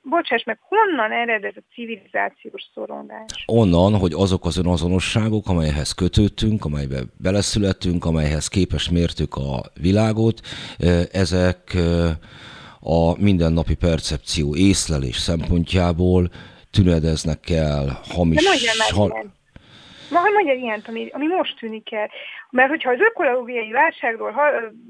Bocsáss 0.04 0.44
meg, 0.44 0.60
honnan 0.62 1.12
ered 1.12 1.44
ez 1.44 1.54
a 1.56 1.62
civilizációs 1.74 2.70
szorongás? 2.74 3.44
Onnan, 3.46 3.94
hogy 3.94 4.14
azok 4.14 4.46
az 4.46 4.58
önazonosságok, 4.58 5.48
amelyhez 5.48 5.92
kötődtünk, 5.92 6.66
amelybe 6.66 7.00
beleszülettünk, 7.18 8.06
amelyhez 8.06 8.48
képes 8.48 8.90
mértük 8.90 9.36
a 9.36 9.62
világot, 9.82 10.42
ezek 11.12 11.78
a 12.80 13.22
mindennapi 13.22 13.76
percepció 13.76 14.56
észlelés 14.56 15.18
szempontjából 15.18 16.30
tünedeznek 16.72 17.50
el 17.50 18.02
hamis... 18.10 18.44
De 18.44 18.94
ha, 18.94 19.26
Majd 20.10 20.34
mondja 20.34 20.54
ilyent, 20.54 20.88
ami, 20.88 21.10
ami 21.14 21.28
most 21.28 21.58
tűnik 21.60 21.92
el. 21.92 22.10
Mert 22.50 22.70
hogyha 22.70 22.92
az 22.92 23.00
ökológiai 23.00 23.72
válságról 23.72 24.34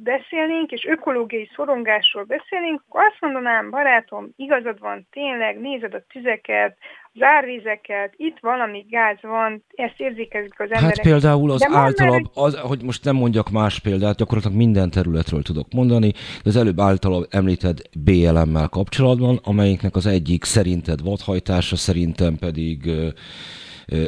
beszélnénk, 0.03 0.71
és 0.71 0.85
ökológiai 0.85 1.49
szorongásról 1.55 2.23
beszélnénk, 2.23 2.83
akkor 2.87 3.01
azt 3.03 3.21
mondanám, 3.21 3.69
barátom, 3.69 4.29
igazad 4.35 4.79
van, 4.79 5.07
tényleg, 5.11 5.59
nézed 5.59 5.93
a 5.93 6.03
tüzeket, 6.13 6.77
az 7.13 7.21
árvízeket, 7.21 8.13
itt 8.15 8.37
valami 8.41 8.85
gáz 8.89 9.17
van, 9.21 9.63
ezt 9.75 9.93
érzékezik 9.97 10.59
az 10.59 10.69
hát 10.69 10.77
emberek. 10.77 10.95
Hát 10.95 11.05
például 11.05 11.51
az 11.51 11.67
általában, 11.71 12.29
az, 12.33 12.59
hogy 12.59 12.83
most 12.83 13.03
nem 13.03 13.15
mondjak 13.15 13.49
más 13.49 13.79
példát, 13.79 14.17
gyakorlatilag 14.17 14.57
minden 14.57 14.89
területről 14.89 15.41
tudok 15.41 15.67
mondani, 15.73 16.11
de 16.43 16.49
az 16.49 16.55
előbb 16.55 16.79
általában 16.79 17.27
említett 17.29 17.89
BLM-mel 17.97 18.67
kapcsolatban, 18.67 19.39
amelyiknek 19.43 19.95
az 19.95 20.05
egyik 20.05 20.43
szerinted 20.43 21.03
vadhajtása, 21.03 21.75
szerintem 21.75 22.35
pedig 22.35 22.91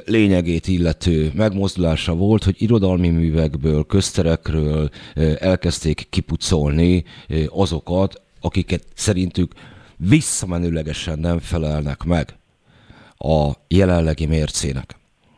lényegét 0.06 0.68
illető 0.68 1.32
megmozdulása 1.36 2.16
volt, 2.16 2.44
hogy 2.44 2.56
irodalmi 2.58 3.10
művekből, 3.10 3.86
közterekről 3.86 4.90
elkezdték 5.40 6.08
kipucolni 6.10 7.04
azokat, 7.48 8.22
akiket 8.42 8.84
szerintük 8.94 9.52
visszamenőlegesen 9.98 11.20
nem 11.20 11.40
felelnek 11.40 12.04
meg 12.04 12.38
a 13.18 13.52
jelenlegi 13.68 14.26
mércének. 14.26 14.98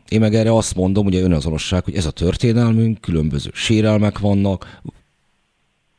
Én 0.10 0.20
meg 0.20 0.36
erre 0.36 0.56
azt 0.56 0.76
mondom, 0.76 1.06
ugye 1.06 1.22
önazonosság, 1.22 1.84
hogy 1.84 1.96
ez 1.96 2.06
a 2.06 2.12
történelmünk, 2.12 3.02
különböző 3.02 3.50
sérelmek 3.54 4.20
vannak, 4.20 4.80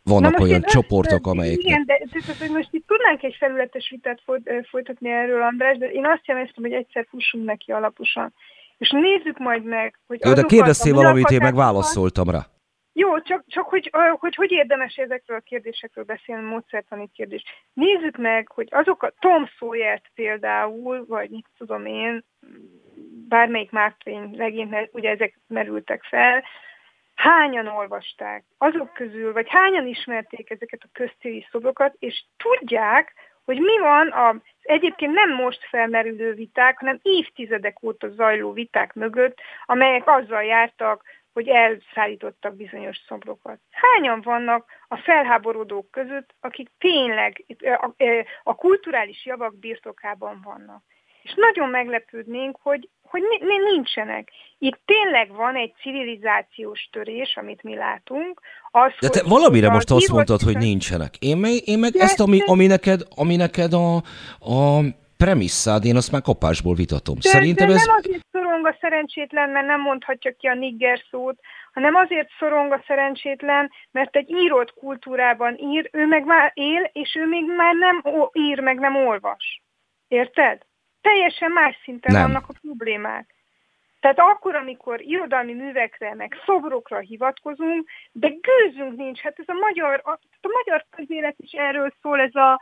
vannak 0.05 0.37
Na 0.37 0.43
olyan 0.43 0.63
csoportok, 0.63 1.27
amelyek... 1.27 1.59
Igen, 1.59 1.85
de, 1.87 1.99
de, 2.13 2.47
de 2.47 2.53
most 2.53 2.69
itt 2.71 2.87
tudnánk 2.87 3.23
egy 3.23 3.37
felületes 3.39 3.91
vitát 3.91 4.23
folytatni 4.71 5.11
erről, 5.11 5.43
András, 5.43 5.79
de 5.79 5.87
én 5.87 6.07
azt 6.07 6.27
javaslom, 6.27 6.65
hogy 6.65 6.73
egyszer 6.73 7.07
fussunk 7.09 7.45
neki 7.45 7.73
alaposan. 7.73 8.35
És 8.79 8.91
nézzük 8.91 9.39
majd 9.39 9.65
meg, 9.65 9.99
hogy 10.07 10.21
Jó, 10.25 10.33
de 10.33 10.43
kérdeztél 10.43 10.95
valamit, 10.95 11.31
én 11.31 11.41
meg 11.43 11.55
válaszoltam 11.55 12.31
rá. 12.31 12.47
Jó, 12.95 13.21
csak, 13.21 13.45
csak 13.47 13.69
hogy, 13.69 13.91
hogy 14.19 14.35
hogy 14.35 14.51
érdemes 14.51 14.95
ezekről 14.95 15.37
a 15.37 15.41
kérdésekről 15.41 16.05
beszélni, 16.05 16.49
módszertani 16.49 17.11
kérdés. 17.15 17.43
Nézzük 17.73 18.17
meg, 18.17 18.49
hogy 18.49 18.69
azok 18.71 19.03
a 19.03 19.13
Tom 19.19 19.47
sawyer 19.47 20.03
például, 20.15 21.05
vagy 21.09 21.31
mit 21.31 21.47
tudom 21.59 21.87
én, 21.87 22.25
bármelyik 23.29 23.71
Mark 23.71 23.97
Twain 23.99 24.31
legényt, 24.37 24.89
ugye 24.93 25.11
ezek 25.11 25.39
merültek 25.47 26.03
fel, 26.03 26.45
hányan 27.15 27.67
olvasták 27.67 28.45
azok 28.59 28.93
közül, 28.93 29.33
vagy 29.33 29.47
hányan 29.49 29.87
ismerték 29.87 30.51
ezeket 30.51 30.81
a 30.83 30.89
köztéri 30.93 31.47
szobrokat, 31.51 31.95
és 31.99 32.25
tudják, 32.37 33.13
hogy 33.45 33.59
mi 33.59 33.79
van 33.79 34.13
az 34.13 34.37
egyébként 34.63 35.13
nem 35.13 35.35
most 35.35 35.65
felmerülő 35.69 36.33
viták, 36.33 36.79
hanem 36.79 36.99
évtizedek 37.03 37.83
óta 37.83 38.09
zajló 38.09 38.53
viták 38.53 38.95
mögött, 38.95 39.39
amelyek 39.67 40.09
azzal 40.09 40.43
jártak, 40.43 41.03
hogy 41.33 41.49
elszállítottak 41.49 42.57
bizonyos 42.57 42.97
szobrokat. 43.07 43.59
Hányan 43.71 44.21
vannak 44.21 44.71
a 44.89 44.97
felháborodók 44.97 45.91
között, 45.91 46.35
akik 46.41 46.71
tényleg 46.79 47.45
a, 47.61 47.91
a 48.43 48.55
kulturális 48.55 49.27
javak 49.27 49.59
birtokában 49.59 50.41
vannak? 50.45 50.83
És 51.23 51.35
nagyon 51.37 51.69
meglepődnénk, 51.69 52.57
hogy, 52.63 52.89
hogy 53.13 53.23
nincsenek. 53.75 54.29
Itt 54.59 54.81
tényleg 54.85 55.33
van 55.33 55.55
egy 55.57 55.73
civilizációs 55.83 56.89
törés, 56.93 57.37
amit 57.37 57.63
mi 57.63 57.75
látunk. 57.75 58.41
Az, 58.71 58.93
De 59.01 59.09
te 59.09 59.23
valamire 59.29 59.71
most 59.71 59.91
azt 59.91 60.09
mondtad, 60.09 60.41
hogy 60.41 60.57
nincsenek. 60.57 61.17
Én 61.19 61.37
meg, 61.37 61.53
én 61.65 61.79
meg 61.79 61.97
ezt, 61.97 62.21
ami, 62.21 62.41
ami 62.47 62.67
neked, 62.67 63.01
ami 63.17 63.37
neked 63.37 63.73
a, 63.73 63.97
a 64.55 64.81
premisszád, 65.17 65.85
én 65.85 65.97
azt 65.97 66.13
már 66.13 66.23
kapásból 66.23 66.75
vitatom. 66.75 67.15
De, 67.21 67.29
Szerintem 67.29 67.67
de 67.69 67.75
ez... 67.75 67.87
nem 67.87 67.97
azért 67.97 68.27
szorong 68.33 68.67
a 68.67 68.77
szerencsétlen, 68.81 69.51
mert 69.51 69.67
nem 69.67 69.81
mondhatja 69.81 70.33
ki 70.39 70.47
a 70.47 70.55
nigger 70.55 71.01
szót, 71.11 71.39
hanem 71.73 71.95
azért 71.95 72.29
szorong 72.39 72.73
a 72.73 72.83
szerencsétlen, 72.87 73.71
mert 73.91 74.17
egy 74.17 74.31
írott 74.31 74.75
kultúrában 74.75 75.57
ír, 75.59 75.89
ő 75.93 76.07
meg 76.07 76.25
már 76.25 76.51
él, 76.55 76.91
és 76.93 77.17
ő 77.21 77.27
még 77.27 77.45
már 77.57 77.75
nem 77.75 78.03
ír, 78.33 78.61
meg 78.61 78.79
nem 78.79 78.97
olvas. 78.97 79.63
Érted? 80.09 80.61
Teljesen 81.03 81.51
más 81.51 81.81
szinten 81.83 82.13
nem. 82.13 82.23
vannak 82.23 82.49
a 82.49 82.55
problémák. 82.61 83.35
Tehát 84.01 84.19
akkor, 84.19 84.55
amikor 84.55 85.01
irodalmi 85.01 85.53
művekre, 85.53 86.15
meg 86.15 86.37
szobrokra 86.45 86.99
hivatkozunk, 86.99 87.89
de 88.13 88.29
gőzünk 88.41 88.97
nincs. 88.97 89.21
Hát 89.21 89.39
ez 89.39 89.49
a 89.49 89.59
magyar, 89.61 90.01
a, 90.05 90.11
a 90.41 90.49
magyar 90.63 90.87
közélet 90.91 91.35
is 91.39 91.53
erről 91.53 91.93
szól, 92.03 92.21
ez 92.21 92.35
a, 92.35 92.61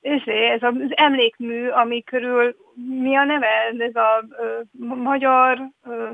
ez 0.00 0.62
az 0.62 0.74
emlékmű, 0.88 1.68
ami 1.68 2.02
körül, 2.02 2.56
mi 2.74 3.16
a 3.16 3.24
neve, 3.24 3.74
ez 3.78 3.94
a 3.94 4.24
ö, 4.38 4.60
magyar 4.78 5.60
ö, 5.84 6.10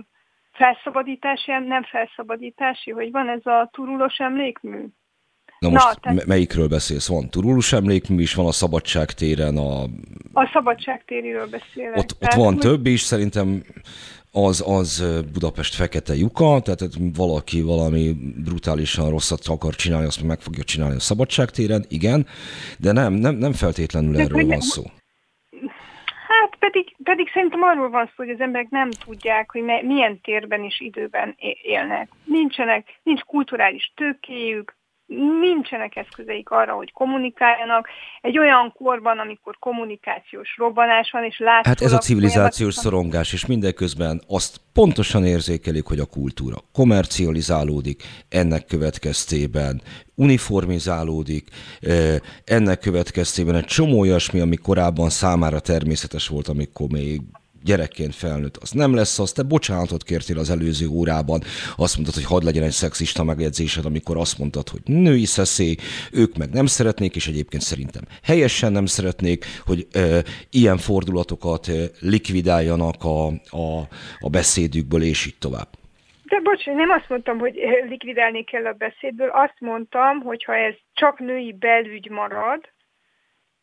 felszabadítási, 0.52 1.50
nem 1.50 1.82
felszabadítási, 1.82 2.90
hogy 2.90 3.10
van 3.10 3.28
ez 3.28 3.46
a 3.46 3.68
turulos 3.72 4.18
emlékmű. 4.18 4.84
Na 5.62 5.68
most 5.68 5.98
Na, 6.02 6.14
te... 6.14 6.22
melyikről 6.26 6.68
beszélsz? 6.68 7.08
Van 7.08 7.30
Turulus 7.30 7.72
emlékmű 7.72 8.22
is, 8.22 8.34
van 8.34 8.46
a 8.46 8.52
Szabadságtéren 8.52 9.56
a... 9.56 9.82
A 10.32 10.50
Szabadságtériről 10.52 11.46
beszélek. 11.46 11.96
Ott, 11.96 12.16
ott 12.20 12.32
van 12.32 12.56
több 12.56 12.86
is, 12.86 13.00
szerintem 13.00 13.62
az, 14.32 14.64
az 14.66 15.04
Budapest 15.32 15.74
fekete 15.74 16.14
lyuka, 16.14 16.60
tehát 16.60 16.82
valaki 17.16 17.62
valami 17.62 18.14
brutálisan 18.44 19.10
rosszat 19.10 19.46
akar 19.46 19.74
csinálni, 19.74 20.06
azt 20.06 20.22
meg 20.22 20.40
fogja 20.40 20.62
csinálni 20.62 20.94
a 20.94 21.00
Szabadságtéren, 21.00 21.84
igen, 21.88 22.26
de 22.78 22.92
nem, 22.92 23.12
nem, 23.12 23.34
nem 23.34 23.52
feltétlenül 23.52 24.12
de 24.12 24.22
erről 24.22 24.46
van 24.46 24.60
szó. 24.60 24.82
Hát 26.28 26.56
pedig, 26.58 26.96
pedig 27.02 27.30
szerintem 27.32 27.62
arról 27.62 27.90
van 27.90 28.06
szó, 28.06 28.12
hogy 28.16 28.30
az 28.30 28.40
emberek 28.40 28.70
nem 28.70 28.90
tudják, 28.90 29.50
hogy 29.50 29.62
milyen 29.82 30.20
térben 30.20 30.64
és 30.64 30.80
időben 30.80 31.34
élnek. 31.62 32.08
Nincsenek, 32.24 33.00
nincs 33.02 33.20
kulturális 33.20 33.92
tőkéjük, 33.96 34.74
nincsenek 35.40 35.96
eszközeik 35.96 36.50
arra, 36.50 36.72
hogy 36.72 36.92
kommunikáljanak. 36.92 37.88
Egy 38.20 38.38
olyan 38.38 38.72
korban, 38.72 39.18
amikor 39.18 39.56
kommunikációs 39.58 40.56
robbanás 40.56 41.10
van, 41.10 41.24
és 41.24 41.38
látszólag... 41.38 41.66
Hát 41.66 41.80
ez 41.80 41.92
a 41.92 41.98
civilizációs 41.98 42.74
szorongás, 42.74 43.32
és 43.32 43.46
mindeközben 43.46 44.20
azt 44.28 44.60
pontosan 44.72 45.24
érzékelik, 45.24 45.84
hogy 45.84 45.98
a 45.98 46.06
kultúra 46.06 46.56
komercializálódik, 46.72 48.02
ennek 48.28 48.66
következtében 48.66 49.82
uniformizálódik, 50.14 51.48
ennek 52.44 52.78
következtében 52.78 53.54
egy 53.54 53.64
csomó 53.64 54.00
olyasmi, 54.00 54.40
ami 54.40 54.56
korábban 54.56 55.10
számára 55.10 55.60
természetes 55.60 56.28
volt, 56.28 56.48
amikor 56.48 56.88
még 56.88 57.20
gyerekként 57.64 58.14
felnőtt, 58.14 58.56
az 58.56 58.70
nem 58.70 58.94
lesz 58.94 59.18
az. 59.18 59.32
Te 59.32 59.42
bocsánatot 59.42 60.02
kértél 60.02 60.38
az 60.38 60.50
előző 60.50 60.86
órában, 60.86 61.40
azt 61.76 61.94
mondtad, 61.94 62.14
hogy 62.14 62.24
hadd 62.24 62.44
legyen 62.44 62.62
egy 62.62 62.70
szexista 62.70 63.24
megjegyzésed, 63.24 63.84
amikor 63.84 64.16
azt 64.16 64.38
mondtad, 64.38 64.68
hogy 64.68 64.80
női 64.84 65.24
szeszély, 65.24 65.76
ők 66.12 66.36
meg 66.36 66.50
nem 66.50 66.66
szeretnék, 66.66 67.16
és 67.16 67.26
egyébként 67.26 67.62
szerintem 67.62 68.02
helyesen 68.22 68.72
nem 68.72 68.86
szeretnék, 68.86 69.44
hogy 69.66 69.86
e, 69.92 70.22
ilyen 70.50 70.78
fordulatokat 70.78 71.68
e, 71.68 71.72
likvidáljanak 72.00 73.04
a, 73.04 73.26
a, 73.66 73.80
a 74.20 74.28
beszédükből, 74.30 75.02
és 75.02 75.26
így 75.26 75.38
tovább. 75.38 75.68
De 76.24 76.40
bocs, 76.40 76.64
nem 76.64 76.90
azt 76.90 77.08
mondtam, 77.08 77.38
hogy 77.38 77.54
likvidálni 77.88 78.44
kell 78.44 78.66
a 78.66 78.72
beszédből, 78.72 79.28
azt 79.28 79.56
mondtam, 79.58 80.20
hogy 80.20 80.44
ha 80.44 80.54
ez 80.54 80.74
csak 80.94 81.18
női 81.18 81.52
belügy 81.52 82.10
marad, 82.10 82.60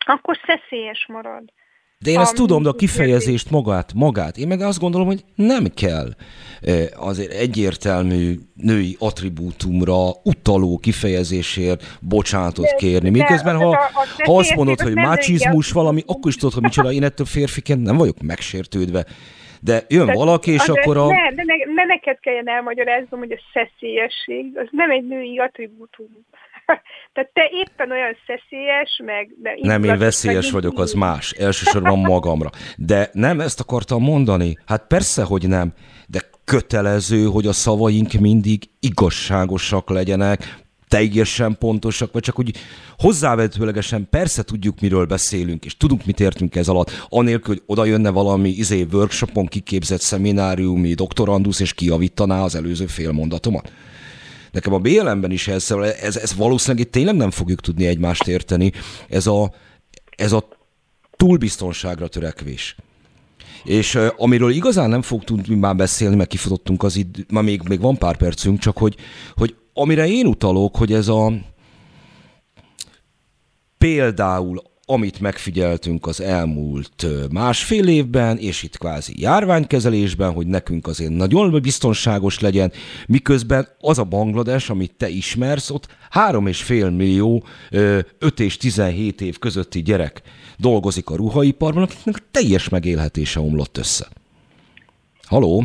akkor 0.05 0.37
szeszélyes 0.45 1.05
marad. 1.07 1.43
De 2.05 2.11
én 2.11 2.19
ezt 2.19 2.35
tudom, 2.35 2.63
de 2.63 2.69
a 2.69 2.73
kifejezést 2.73 3.49
magát, 3.49 3.93
magát. 3.93 4.37
Én 4.37 4.47
meg 4.47 4.61
azt 4.61 4.79
gondolom, 4.79 5.07
hogy 5.07 5.23
nem 5.35 5.65
kell 5.75 6.07
azért 6.95 7.31
egyértelmű 7.31 8.35
női 8.53 8.95
attribútumra 8.99 9.95
utaló 10.23 10.77
kifejezésért 10.77 11.97
bocsánatot 12.01 12.75
kérni. 12.77 13.09
Miközben, 13.09 13.55
ha, 13.55 13.77
ha 14.23 14.37
azt 14.37 14.55
mondod, 14.55 14.79
hogy 14.79 14.93
mácsizmus 14.93 15.71
valami, 15.71 16.03
akkor 16.05 16.27
is 16.27 16.35
tudod, 16.35 16.53
hogy 16.53 16.63
micsoda, 16.63 16.91
én 16.91 17.03
ettől 17.03 17.25
férfiként 17.25 17.81
nem 17.81 17.97
vagyok 17.97 18.21
megsértődve. 18.21 19.05
De 19.61 19.85
jön 19.87 20.05
de, 20.05 20.13
valaki, 20.13 20.51
és 20.51 20.67
akkor 20.67 20.97
a... 20.97 21.05
Nem, 21.05 21.35
de, 21.35 21.43
ne, 21.45 21.55
ne 21.73 21.85
neked 21.85 22.19
kelljen 22.19 22.49
elmagyaráznom, 22.49 23.19
hogy 23.19 23.31
a 23.31 23.39
szeszélyesség, 23.53 24.57
az 24.57 24.67
nem 24.71 24.91
egy 24.91 25.07
női 25.07 25.39
attribútum. 25.39 26.07
Tehát 27.13 27.29
te 27.33 27.49
éppen 27.51 27.91
olyan 27.91 28.15
szeszélyes, 28.27 29.01
meg... 29.05 29.29
De 29.41 29.57
nem, 29.61 29.83
én 29.83 29.97
veszélyes 29.97 30.51
vagyok, 30.51 30.79
az 30.79 30.93
más. 30.93 31.31
Elsősorban 31.31 31.99
magamra. 31.99 32.49
De 32.77 33.09
nem 33.13 33.39
ezt 33.39 33.59
akartam 33.59 34.01
mondani. 34.03 34.57
Hát 34.65 34.87
persze, 34.87 35.23
hogy 35.23 35.47
nem. 35.47 35.73
De 36.07 36.19
kötelező, 36.43 37.25
hogy 37.25 37.47
a 37.47 37.53
szavaink 37.53 38.13
mindig 38.13 38.63
igazságosak 38.79 39.89
legyenek, 39.89 40.57
teljesen 40.87 41.57
pontosak, 41.57 42.11
vagy 42.11 42.21
csak 42.21 42.39
úgy 42.39 42.57
hozzávetőlegesen 42.97 44.07
persze 44.09 44.43
tudjuk, 44.43 44.79
miről 44.79 45.05
beszélünk, 45.05 45.65
és 45.65 45.77
tudunk, 45.77 46.05
mit 46.05 46.19
értünk 46.19 46.55
ez 46.55 46.67
alatt, 46.67 47.07
anélkül, 47.09 47.53
hogy 47.53 47.63
oda 47.65 47.85
jönne 47.85 48.09
valami 48.09 48.49
izé 48.49 48.85
workshopon 48.91 49.45
kiképzett 49.45 49.99
szemináriumi 49.99 50.93
doktorandusz, 50.93 51.59
és 51.59 51.73
kiavítaná 51.73 52.43
az 52.43 52.55
előző 52.55 52.85
fél 52.85 53.11
mondatomat. 53.11 53.71
Nekem 54.51 54.73
a 54.73 54.79
BLM-ben 54.79 55.31
is 55.31 55.47
ez, 55.47 55.71
ez, 56.01 56.17
ez 56.17 56.35
valószínűleg 56.35 56.85
itt 56.85 56.91
tényleg 56.91 57.15
nem 57.15 57.31
fogjuk 57.31 57.61
tudni 57.61 57.85
egymást 57.85 58.27
érteni. 58.27 58.71
Ez 59.09 59.27
a, 59.27 59.53
ez 60.15 60.31
a 60.31 60.47
túlbiztonságra 61.17 62.07
törekvés. 62.07 62.75
És 63.63 63.97
amiről 64.17 64.51
igazán 64.51 64.89
nem 64.89 65.01
fog 65.01 65.23
tudni 65.23 65.55
már 65.55 65.75
beszélni, 65.75 66.15
mert 66.15 66.29
kifutottunk 66.29 66.83
az 66.83 66.95
idő, 66.95 67.25
már 67.29 67.43
még, 67.43 67.61
még 67.67 67.79
van 67.79 67.97
pár 67.97 68.17
percünk, 68.17 68.59
csak 68.59 68.77
hogy, 68.77 68.95
hogy 69.35 69.55
amire 69.73 70.07
én 70.07 70.25
utalok, 70.25 70.75
hogy 70.75 70.93
ez 70.93 71.07
a 71.07 71.33
például 73.77 74.61
amit 74.91 75.19
megfigyeltünk 75.19 76.07
az 76.07 76.21
elmúlt 76.21 77.05
másfél 77.31 77.87
évben, 77.87 78.37
és 78.37 78.63
itt 78.63 78.77
kvázi 78.77 79.13
járványkezelésben, 79.15 80.31
hogy 80.31 80.47
nekünk 80.47 80.87
azért 80.87 81.11
nagyon 81.11 81.61
biztonságos 81.61 82.39
legyen, 82.39 82.71
miközben 83.07 83.67
az 83.79 83.97
a 83.97 84.03
Banglades, 84.03 84.69
amit 84.69 84.93
te 84.97 85.09
ismersz, 85.09 85.69
ott 85.69 85.87
3,5 86.11 86.95
millió 86.95 87.43
5 87.69 88.39
és 88.39 88.57
17 88.57 89.21
év 89.21 89.39
közötti 89.39 89.81
gyerek 89.81 90.21
dolgozik 90.57 91.09
a 91.09 91.15
ruhaiparban, 91.15 91.83
akiknek 91.83 92.23
teljes 92.31 92.69
megélhetése 92.69 93.39
omlott 93.39 93.77
össze. 93.77 94.07
Haló? 95.23 95.63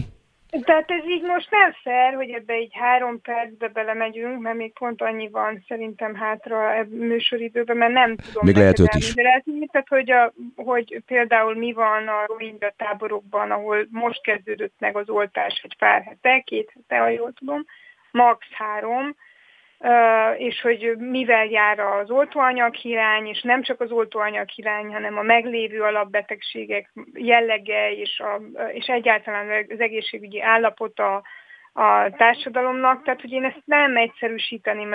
Tehát 0.63 0.91
ez 0.91 1.05
így 1.09 1.23
most 1.23 1.51
nem 1.51 1.73
fair, 1.83 2.15
hogy 2.15 2.31
ebbe 2.31 2.53
egy 2.53 2.73
három 2.73 3.21
percbe 3.21 3.69
belemegyünk, 3.69 4.41
mert 4.41 4.57
még 4.57 4.73
pont 4.73 5.03
annyi 5.03 5.29
van 5.29 5.65
szerintem 5.69 6.15
hátra 6.15 6.69
a 6.69 6.85
műsoridőben, 6.89 7.77
mert 7.77 7.93
nem 7.93 8.17
tudom 8.17 8.43
még 8.45 8.57
lehet 8.57 8.79
őt 8.79 8.95
is. 8.95 9.15
Tehát, 9.15 9.89
hogy, 9.89 10.11
a, 10.11 10.33
hogy 10.57 11.03
például 11.07 11.55
mi 11.55 11.73
van 11.73 12.09
a 12.09 12.27
Rohingya 12.27 12.73
táborokban, 12.77 13.51
ahol 13.51 13.87
most 13.91 14.23
kezdődött 14.23 14.75
meg 14.79 14.97
az 14.97 15.09
oltás 15.09 15.61
egy 15.63 15.77
pár 15.79 16.03
hete, 16.03 16.43
két 16.47 16.73
hete, 16.75 17.03
ha 17.03 17.09
jól 17.09 17.33
tudom, 17.33 17.65
max. 18.11 18.47
három, 18.51 19.17
és 20.37 20.61
hogy 20.61 20.97
mivel 20.99 21.47
jár 21.47 21.79
az 21.79 22.11
oltóanyag 22.11 22.75
hiány, 22.75 23.27
és 23.27 23.43
nem 23.43 23.63
csak 23.63 23.81
az 23.81 23.91
oltóanyag 23.91 24.49
hiány, 24.49 24.93
hanem 24.93 25.19
a 25.19 25.23
meglévő 25.23 25.83
alapbetegségek 25.83 26.93
jellege, 27.13 27.93
és, 27.93 28.21
a, 28.21 28.41
és 28.73 28.87
egyáltalán 28.87 29.67
az 29.69 29.81
egészségügyi 29.81 30.43
állapota 30.43 31.23
a 31.73 32.11
társadalomnak. 32.17 33.03
Tehát, 33.03 33.21
hogy 33.21 33.33
én 33.33 33.45
ezt 33.45 33.63
nem 33.65 33.97
egyszerűsíteném 33.97 34.93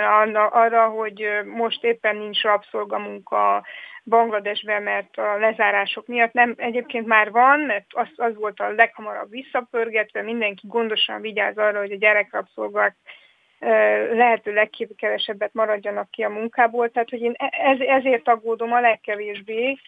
arra, 0.50 0.86
hogy 0.86 1.28
most 1.44 1.84
éppen 1.84 2.16
nincs 2.16 2.42
rabszolgamunka 2.42 3.66
Bangladesben, 4.04 4.82
mert 4.82 5.16
a 5.16 5.36
lezárások 5.38 6.06
miatt 6.06 6.32
nem, 6.32 6.54
egyébként 6.56 7.06
már 7.06 7.30
van, 7.30 7.60
mert 7.60 7.86
az, 7.88 8.08
az 8.16 8.34
volt 8.34 8.60
a 8.60 8.72
leghamarabb 8.72 9.30
visszapörgetve, 9.30 10.22
mindenki 10.22 10.66
gondosan 10.66 11.20
vigyáz 11.20 11.58
arra, 11.58 11.78
hogy 11.78 11.92
a 11.92 11.96
gyerekrabszolgák 11.96 12.96
lehető 14.12 14.52
legkevesebbet 14.52 15.54
maradjanak 15.54 16.10
ki 16.10 16.22
a 16.22 16.28
munkából, 16.28 16.90
tehát 16.90 17.10
hogy 17.10 17.20
én 17.20 17.34
e-, 17.36 17.58
ez, 17.62 17.80
ezért 17.80 18.28
aggódom 18.28 18.72
a 18.72 18.80
legkevésbé. 18.80 19.78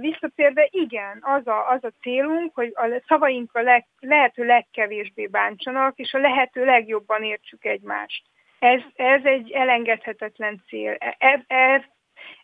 Visszatérve 0.00 0.68
igen, 0.70 1.18
az 1.20 1.46
a, 1.46 1.70
az 1.70 1.84
a 1.84 1.92
célunk, 2.00 2.54
hogy 2.54 2.72
a 2.74 3.02
szavaink 3.06 3.54
a 3.54 3.60
leg, 3.60 3.86
lehető 4.00 4.44
legkevésbé 4.44 5.26
bántsanak, 5.26 5.98
és 5.98 6.12
a 6.12 6.18
lehető 6.18 6.64
legjobban 6.64 7.22
értsük 7.22 7.64
egymást. 7.64 8.24
Ez, 8.58 8.80
ez 8.96 9.24
egy 9.24 9.50
elengedhetetlen 9.50 10.62
cél. 10.66 10.96
Ez, 11.18 11.80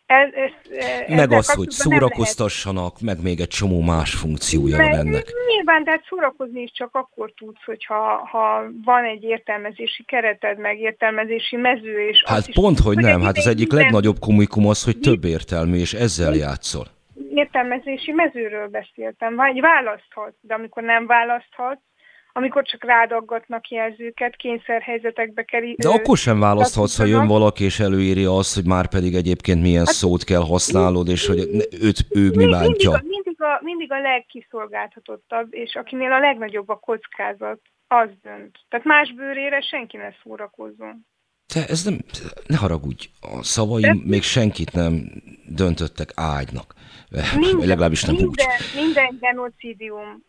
ez, 0.05 0.29
ez, 0.33 0.77
ez, 0.77 1.15
meg 1.15 1.31
az, 1.31 1.53
hogy 1.53 1.69
szórakoztassanak, 1.69 3.01
meg 3.01 3.21
még 3.21 3.39
egy 3.39 3.47
csomó 3.47 3.81
más 3.81 4.13
funkciója 4.15 4.77
van 4.77 4.93
ennek. 4.93 5.25
Nyilván, 5.47 5.83
de 5.83 6.01
szórakozni 6.09 6.61
is 6.61 6.71
csak 6.71 6.89
akkor 6.95 7.33
tudsz, 7.37 7.63
hogyha 7.65 8.27
ha 8.31 8.63
van 8.83 9.03
egy 9.03 9.23
értelmezési 9.23 10.03
kereted, 10.03 10.57
meg 10.57 10.79
értelmezési 10.79 11.55
mező. 11.55 12.07
És 12.07 12.23
hát 12.25 12.53
pont, 12.53 12.79
is, 12.79 12.85
hogy 12.85 12.97
nem. 12.97 13.21
Hát 13.21 13.37
az 13.37 13.47
egyik 13.47 13.71
legnagyobb 13.71 14.19
komikum 14.19 14.67
az, 14.67 14.83
hogy 14.83 14.99
több 14.99 15.23
értelmű, 15.23 15.77
és 15.77 15.93
ezzel 15.93 16.33
játszol. 16.33 16.85
Értelmezési 17.33 18.11
mezőről 18.11 18.67
beszéltem. 18.67 19.35
Vagy 19.35 19.61
választhatsz, 19.61 20.37
de 20.41 20.53
amikor 20.53 20.83
nem 20.83 21.05
választhatsz, 21.05 21.81
amikor 22.37 22.63
csak 22.63 22.83
rádaggatnak 22.83 23.69
jelzőket, 23.69 24.35
kényszerhelyzetekbe 24.35 25.43
kerül. 25.43 25.73
De 25.77 25.89
akkor 25.89 26.17
sem 26.17 26.39
választhatsz, 26.39 26.97
ha 26.97 27.05
jön 27.05 27.27
valaki 27.27 27.63
és 27.63 27.79
előírja 27.79 28.37
azt, 28.37 28.55
hogy 28.55 28.65
már 28.65 28.87
pedig 28.87 29.15
egyébként 29.15 29.61
milyen 29.61 29.85
hát, 29.85 29.93
szót 29.93 30.23
kell 30.23 30.41
használod, 30.41 31.07
és 31.07 31.27
hogy 31.27 31.39
őt, 31.81 31.99
ő 32.09 32.31
mi 32.35 32.45
bántja. 32.45 32.89
Mindig, 32.89 33.09
mindig, 33.09 33.41
a, 33.41 33.59
mindig 33.61 33.91
a 33.91 33.99
legkiszolgáltatottabb, 33.99 35.47
és 35.49 35.75
akinél 35.75 36.11
a 36.11 36.19
legnagyobb 36.19 36.69
a 36.69 36.75
kockázat, 36.75 37.59
az 37.87 38.09
dönt. 38.21 38.57
Tehát 38.69 38.85
más 38.85 39.13
bőrére 39.13 39.61
senki 39.61 39.97
ne 39.97 40.09
szórakozzon. 40.23 41.05
Te 41.53 41.65
ez 41.67 41.83
nem, 41.83 41.97
ne 42.47 42.57
haragudj, 42.57 43.09
a 43.21 43.43
szavaim 43.43 43.97
De... 43.97 44.09
még 44.09 44.21
senkit 44.21 44.73
nem 44.73 44.93
döntöttek 45.45 46.11
ágynak. 46.15 46.73
Minden, 47.39 47.67
Legalábbis 47.67 48.03
nem 48.03 48.15
minden, 48.15 48.29
úgy. 48.29 48.83
Minden 48.83 49.17
genocidium 49.19 50.23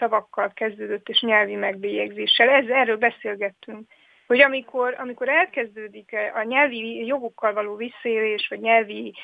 szavakkal 0.00 0.52
kezdődött, 0.54 1.08
és 1.08 1.20
nyelvi 1.20 1.54
megbélyegzéssel. 1.54 2.48
Ez, 2.48 2.68
erről 2.68 2.96
beszélgettünk. 2.96 3.88
Hogy 4.26 4.40
amikor, 4.40 4.96
amikor 4.98 5.28
elkezdődik 5.28 6.16
a 6.34 6.42
nyelvi 6.42 7.06
jogokkal 7.06 7.52
való 7.52 7.76
visszaélés, 7.76 8.46
vagy 8.48 8.60
nyelvi 8.60 9.14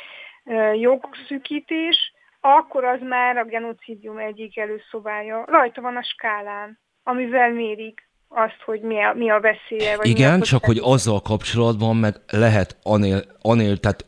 jogszűkítés, 0.80 2.12
akkor 2.40 2.84
az 2.84 3.00
már 3.00 3.36
a 3.36 3.44
genocidium 3.44 4.18
egyik 4.18 4.58
előszobája. 4.58 5.44
Rajta 5.46 5.80
van 5.80 5.96
a 5.96 6.02
skálán, 6.02 6.78
amivel 7.02 7.52
mérik 7.52 8.08
azt, 8.28 8.60
hogy 8.64 8.80
mi 8.80 9.02
a, 9.02 9.12
mi 9.14 9.30
a 9.30 9.40
veszélye. 9.40 9.96
Vagy 9.96 10.06
Igen, 10.06 10.40
csak 10.40 10.64
hogy 10.64 10.78
azzal 10.82 11.20
kapcsolatban 11.20 11.96
meg 11.96 12.14
lehet 12.30 12.76
anél, 12.82 13.22
anél, 13.42 13.76
tehát 13.76 14.04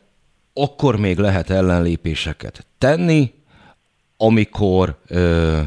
akkor 0.53 0.99
még 0.99 1.17
lehet 1.17 1.49
ellenlépéseket 1.49 2.65
tenni, 2.77 3.33
amikor 4.17 4.97
ö, 5.07 5.59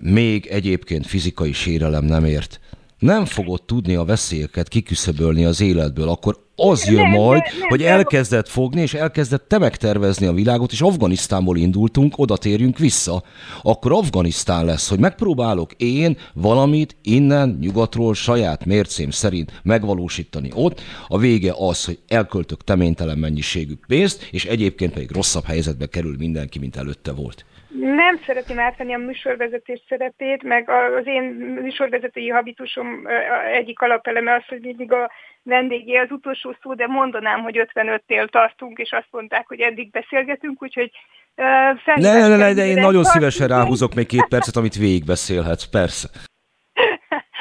még 0.00 0.46
egyébként 0.46 1.06
fizikai 1.06 1.52
sérelem 1.52 2.04
nem 2.04 2.24
ért, 2.24 2.60
nem 2.98 3.24
fogod 3.24 3.62
tudni 3.62 3.94
a 3.94 4.04
veszélyeket 4.04 4.68
kiküszöbölni 4.68 5.44
az 5.44 5.60
életből, 5.60 6.08
akkor 6.08 6.46
az 6.56 6.84
jön 6.84 7.02
nem, 7.02 7.10
majd, 7.10 7.42
nem, 7.42 7.58
nem, 7.58 7.68
hogy 7.68 7.82
elkezdett 7.82 8.48
fogni, 8.48 8.80
és 8.80 8.94
elkezdett 8.94 9.48
te 9.48 9.58
megtervezni 9.58 10.26
a 10.26 10.32
világot, 10.32 10.72
és 10.72 10.80
Afganisztánból 10.80 11.56
indultunk, 11.56 12.18
oda 12.18 12.36
térjünk 12.36 12.78
vissza. 12.78 13.22
Akkor 13.62 13.92
Afganisztán 13.92 14.64
lesz, 14.64 14.88
hogy 14.88 14.98
megpróbálok 14.98 15.72
én 15.76 16.16
valamit 16.34 16.96
innen, 17.02 17.58
nyugatról, 17.60 18.14
saját 18.14 18.64
mércém 18.64 19.10
szerint 19.10 19.60
megvalósítani 19.62 20.50
ott. 20.54 20.80
A 21.08 21.18
vége 21.18 21.54
az, 21.58 21.84
hogy 21.84 21.98
elköltök 22.08 22.64
teménytelen 22.64 23.18
mennyiségű 23.18 23.74
pénzt, 23.86 24.28
és 24.30 24.44
egyébként 24.44 24.92
pedig 24.92 25.10
rosszabb 25.10 25.44
helyzetbe 25.44 25.86
kerül 25.86 26.16
mindenki, 26.18 26.58
mint 26.58 26.76
előtte 26.76 27.12
volt. 27.12 27.44
Nem 27.68 28.20
szeretném 28.26 28.58
átvenni 28.58 28.94
a 28.94 28.98
műsorvezetés 28.98 29.82
szerepét, 29.88 30.42
meg 30.42 30.70
az 30.70 31.06
én 31.06 31.22
műsorvezetői 31.62 32.28
habitusom 32.28 33.06
egyik 33.52 33.80
alapeleme 33.80 34.34
az, 34.34 34.44
hogy 34.48 34.60
mindig 34.60 34.92
a 34.92 35.10
vendégé 35.42 35.96
az 35.96 36.10
utolsó 36.10 36.56
szó, 36.62 36.74
de 36.74 36.86
mondanám, 36.86 37.42
hogy 37.42 37.68
55-nél 37.74 38.28
tartunk, 38.28 38.78
és 38.78 38.90
azt 38.92 39.08
mondták, 39.10 39.46
hogy 39.46 39.60
eddig 39.60 39.90
beszélgetünk, 39.90 40.62
úgyhogy 40.62 40.90
uh, 41.36 41.94
ne, 41.94 42.28
ne, 42.28 42.36
ne, 42.36 42.52
de 42.52 42.66
én 42.66 42.80
nagyon 42.80 43.04
szívesen 43.04 43.48
ráhúzok 43.48 43.94
még 43.94 44.06
két 44.06 44.26
percet, 44.28 44.56
amit 44.56 44.76
végigbeszélhetsz, 44.76 45.64
persze. 45.64 46.08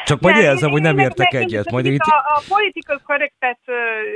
Csak 0.07 0.21
majd 0.21 0.35
jelzem, 0.35 0.69
hogy 0.69 0.81
nem 0.81 0.97
értek 0.97 1.31
meg, 1.31 1.41
egyet. 1.41 1.71
Majd 1.71 1.85
itt... 1.85 1.99
a, 1.99 2.15
a 2.15 2.41
political 2.47 2.99
correctet 3.05 3.59
uh, 3.67 3.75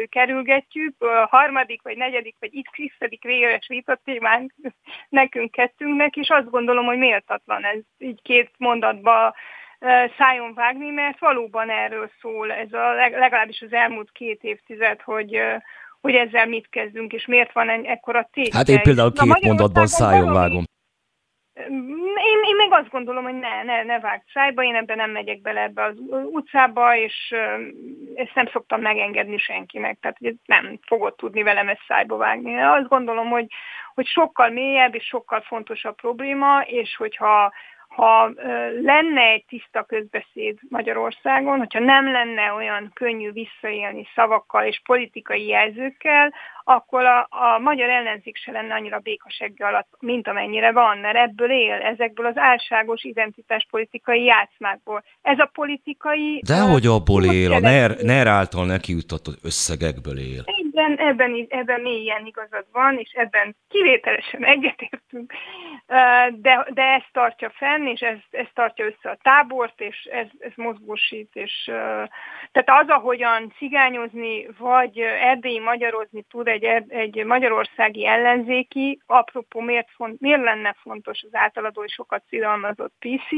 kerülgetjük, 0.10 0.96
a 1.00 1.28
harmadik, 1.30 1.82
vagy 1.82 1.98
negyedik, 1.98 2.36
vagy 2.40 2.68
x 2.72 3.22
véres 3.22 3.68
vita 3.68 4.00
témánk 4.04 4.54
nekünk 5.20 5.52
kettőnknek, 5.52 6.16
és 6.16 6.30
azt 6.30 6.50
gondolom, 6.50 6.86
hogy 6.86 6.98
méltatlan 6.98 7.64
ez 7.64 7.80
így 7.98 8.22
két 8.22 8.52
mondatba 8.58 9.28
uh, 9.28 9.90
szájon 10.18 10.54
vágni, 10.54 10.90
mert 10.90 11.20
valóban 11.20 11.70
erről 11.70 12.12
szól 12.22 12.52
ez 12.52 12.74
a 12.74 12.94
legalábbis 12.94 13.62
az 13.62 13.74
elmúlt 13.74 14.12
két 14.12 14.40
évtized, 14.44 15.02
hogy 15.02 15.36
uh, 15.36 15.62
hogy 16.02 16.14
ezzel 16.14 16.46
mit 16.46 16.68
kezdünk, 16.70 17.14
és 17.14 17.26
miért 17.26 17.54
van 17.54 17.70
ekkora 17.70 18.30
tét. 18.32 18.54
Hát 18.54 18.68
én 18.68 18.82
például 18.82 19.12
két 19.14 19.44
mondatban 19.44 19.88
szájon 19.88 20.34
vágom. 20.34 20.64
Én, 21.70 22.40
én 22.48 22.56
még 22.56 22.72
azt 22.72 22.90
gondolom, 22.90 23.24
hogy 23.24 23.40
ne, 23.40 23.64
ne, 23.64 23.84
ne 23.84 24.00
vágj 24.00 24.24
szájba, 24.34 24.64
én 24.64 24.76
ebben 24.76 24.98
nem 24.98 25.12
megyek 25.12 25.42
bele 25.42 25.62
ebbe 25.62 25.84
az 25.84 25.96
utcába, 26.32 26.96
és 26.96 27.34
ezt 28.16 28.36
nem 28.36 28.48
szoktam 28.52 28.82
megengedni 28.82 29.38
senkinek, 29.38 29.98
tehát 30.00 30.18
hogy 30.18 30.36
nem 30.46 30.80
fogod 30.88 31.16
tudni 31.16 31.44
velem 31.44 31.68
ezt 31.68 31.84
szájba 31.88 32.18
vágni. 32.18 32.52
Én 32.52 32.64
azt 32.64 32.88
gondolom, 32.88 33.30
hogy, 33.30 33.46
hogy 33.94 34.06
sokkal 34.06 34.50
mélyebb 34.50 34.96
és 34.96 35.06
sokkal 35.06 35.42
fontosabb 35.42 35.96
probléma, 35.96 36.62
és 36.62 36.96
hogyha 36.96 37.52
ha 37.96 38.32
lenne 38.82 39.22
egy 39.22 39.46
tiszta 39.46 39.84
közbeszéd 39.84 40.60
Magyarországon, 40.70 41.58
hogyha 41.58 41.80
nem 41.80 42.12
lenne 42.12 42.54
olyan 42.54 42.92
könnyű 42.94 43.32
visszaélni 43.32 44.08
szavakkal 44.16 44.66
és 44.66 44.82
politikai 44.86 45.48
jelzőkkel, 45.48 46.34
akkor 46.76 47.06
a, 47.06 47.28
a 47.30 47.60
magyar 47.60 47.90
ellenzék 47.90 48.38
se 48.38 48.52
lenne 48.52 48.74
annyira 48.74 49.00
békasegge 49.00 49.66
alatt, 49.66 49.90
mint 50.00 50.28
amennyire 50.28 50.72
van, 50.72 50.98
mert 50.98 51.18
ebből 51.18 51.52
él, 51.52 51.74
ezekből 51.74 52.26
az 52.26 52.38
álságos 52.38 53.04
identitáspolitikai 53.04 54.24
játszmákból. 54.24 55.04
Ez 55.22 55.40
a 55.40 55.50
politikai... 55.54 56.42
Dehogy 56.46 56.86
abból 56.86 57.26
él, 57.26 57.52
a 57.52 57.60
NER, 57.60 57.98
NER 58.02 58.28
által 58.28 58.66
neki 58.66 58.92
jutatott 58.92 59.38
összegekből 59.44 60.18
él. 60.20 60.44
Így 60.64 60.71
Igen, 60.74 60.98
ebben, 60.98 61.46
ebben 61.50 61.82
mélyen 61.82 62.26
igazad 62.26 62.66
van, 62.72 62.98
és 62.98 63.12
ebben 63.12 63.56
kivételesen 63.70 64.44
egyetértünk, 64.46 65.34
de, 66.30 66.68
de 66.74 66.84
ez 66.84 67.04
tartja 67.12 67.50
fenn, 67.50 67.86
és 67.86 68.02
ez, 68.02 68.18
ez 68.30 68.48
tartja 68.54 68.86
össze 68.86 69.10
a 69.10 69.18
tábort, 69.22 69.82
és 69.82 70.04
ez, 70.04 70.28
ez 70.40 70.52
mozgósít, 70.56 71.30
és 71.34 71.64
tehát 72.52 72.84
az, 72.84 72.88
ahogyan 72.88 73.54
cigányozni, 73.58 74.48
vagy 74.58 75.00
erdélyi 75.00 75.60
magyarozni 75.60 76.24
tud 76.30 76.48
egy, 76.48 76.64
egy 76.88 77.26
magyarországi 77.26 78.06
ellenzéki, 78.06 79.02
apropó 79.06 79.60
miért, 79.60 79.90
font, 79.96 80.20
miért 80.20 80.44
lenne 80.44 80.76
fontos 80.82 81.24
az 81.24 81.36
általadó 81.36 81.84
és 81.84 81.94
sokat 81.94 82.24
szidalmazott 82.30 82.94
PC, 83.00 83.30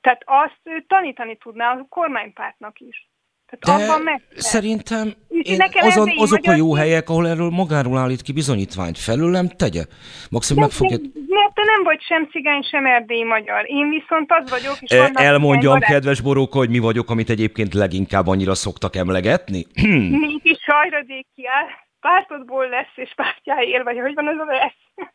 tehát 0.00 0.22
azt 0.24 0.84
tanítani 0.86 1.36
tudná 1.36 1.72
a 1.72 1.86
kormánypártnak 1.88 2.80
is. 2.80 3.07
Tehát 3.48 3.80
De 3.80 3.84
abban 3.84 4.02
meg 4.02 4.22
szerintem 4.36 5.14
én 5.42 5.60
azon, 5.80 6.12
azok 6.16 6.44
a 6.44 6.54
jó 6.54 6.74
helyek, 6.74 7.08
ahol 7.08 7.28
erről 7.28 7.50
magáról 7.50 7.98
állít 7.98 8.22
ki 8.22 8.32
bizonyítványt, 8.32 8.98
felőlem 8.98 9.48
tegye. 9.48 9.84
Maximum 10.30 10.62
meg 10.62 10.70
fogja... 10.70 10.96
Mert 11.28 11.54
te 11.54 11.62
nem 11.64 11.82
vagy 11.82 12.00
sem 12.00 12.28
cigány, 12.30 12.62
sem 12.62 12.86
erdélyi 12.86 13.24
magyar. 13.24 13.64
Én 13.66 13.88
viszont 13.88 14.32
az 14.32 14.50
vagyok, 14.50 14.76
és 14.80 14.90
e, 14.90 15.10
Elmondjam, 15.14 15.78
kedves 15.78 16.20
Boróka, 16.20 16.58
hogy 16.58 16.70
mi 16.70 16.78
vagyok, 16.78 17.10
amit 17.10 17.30
egyébként 17.30 17.74
leginkább 17.74 18.26
annyira 18.26 18.54
szoktak 18.54 18.96
emlegetni. 18.96 19.66
Mégis 20.26 20.58
sajradék 20.66 21.26
kiáll, 21.34 21.66
pártodból 22.00 22.68
lesz, 22.68 22.92
és 22.94 23.12
pártjáért, 23.16 23.84
vagy 23.84 23.98
hogy 23.98 24.14
van 24.14 24.26
az 24.26 24.38
a 24.38 24.44
lesz? 24.44 25.06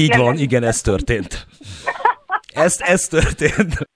Így 0.00 0.08
nem 0.08 0.20
van, 0.20 0.36
igen, 0.36 0.62
ez 0.62 0.80
történt. 0.80 1.46
Ez, 2.54 2.76
ez 2.80 3.02
történt. 3.02 3.74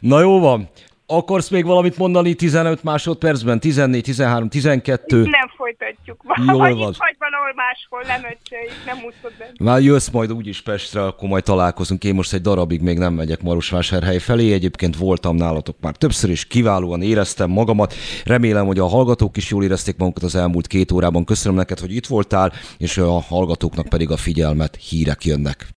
Na 0.00 0.20
jó 0.20 0.40
van, 0.40 0.68
Akarsz 1.08 1.48
még 1.48 1.64
valamit 1.64 1.96
mondani 1.96 2.34
15 2.34 2.82
másodpercben? 2.82 3.60
14, 3.60 4.02
13, 4.02 4.48
12? 4.48 5.16
Nem 5.16 5.30
folytatjuk. 5.56 6.24
Jól 6.46 6.56
van. 6.56 6.94
Vagy 6.98 7.16
valahol 7.18 7.52
máshol, 7.56 8.02
nem 8.06 8.32
öccseljük, 8.32 8.84
nem 8.86 8.96
úszod 8.96 9.32
be. 9.38 9.50
Már 9.64 9.80
jössz 9.80 10.08
majd 10.08 10.32
úgyis 10.32 10.62
Pestre, 10.62 11.04
akkor 11.04 11.28
majd 11.28 11.44
találkozunk. 11.44 12.04
Én 12.04 12.14
most 12.14 12.32
egy 12.32 12.40
darabig 12.40 12.80
még 12.80 12.98
nem 12.98 13.12
megyek 13.14 13.42
Marosvásárhely 13.42 14.18
felé. 14.18 14.52
Egyébként 14.52 14.96
voltam 14.96 15.36
nálatok 15.36 15.76
már 15.80 15.96
többször, 15.96 16.30
és 16.30 16.46
kiválóan 16.46 17.02
éreztem 17.02 17.50
magamat. 17.50 17.94
Remélem, 18.24 18.66
hogy 18.66 18.78
a 18.78 18.86
hallgatók 18.86 19.36
is 19.36 19.50
jól 19.50 19.64
érezték 19.64 19.96
magukat 19.96 20.22
az 20.22 20.34
elmúlt 20.34 20.66
két 20.66 20.92
órában. 20.92 21.24
Köszönöm 21.24 21.56
neked, 21.56 21.78
hogy 21.78 21.94
itt 21.94 22.06
voltál, 22.06 22.52
és 22.78 22.98
a 22.98 23.20
hallgatóknak 23.20 23.88
pedig 23.88 24.10
a 24.10 24.16
figyelmet. 24.16 24.76
Hírek 24.76 25.24
jönnek. 25.24 25.66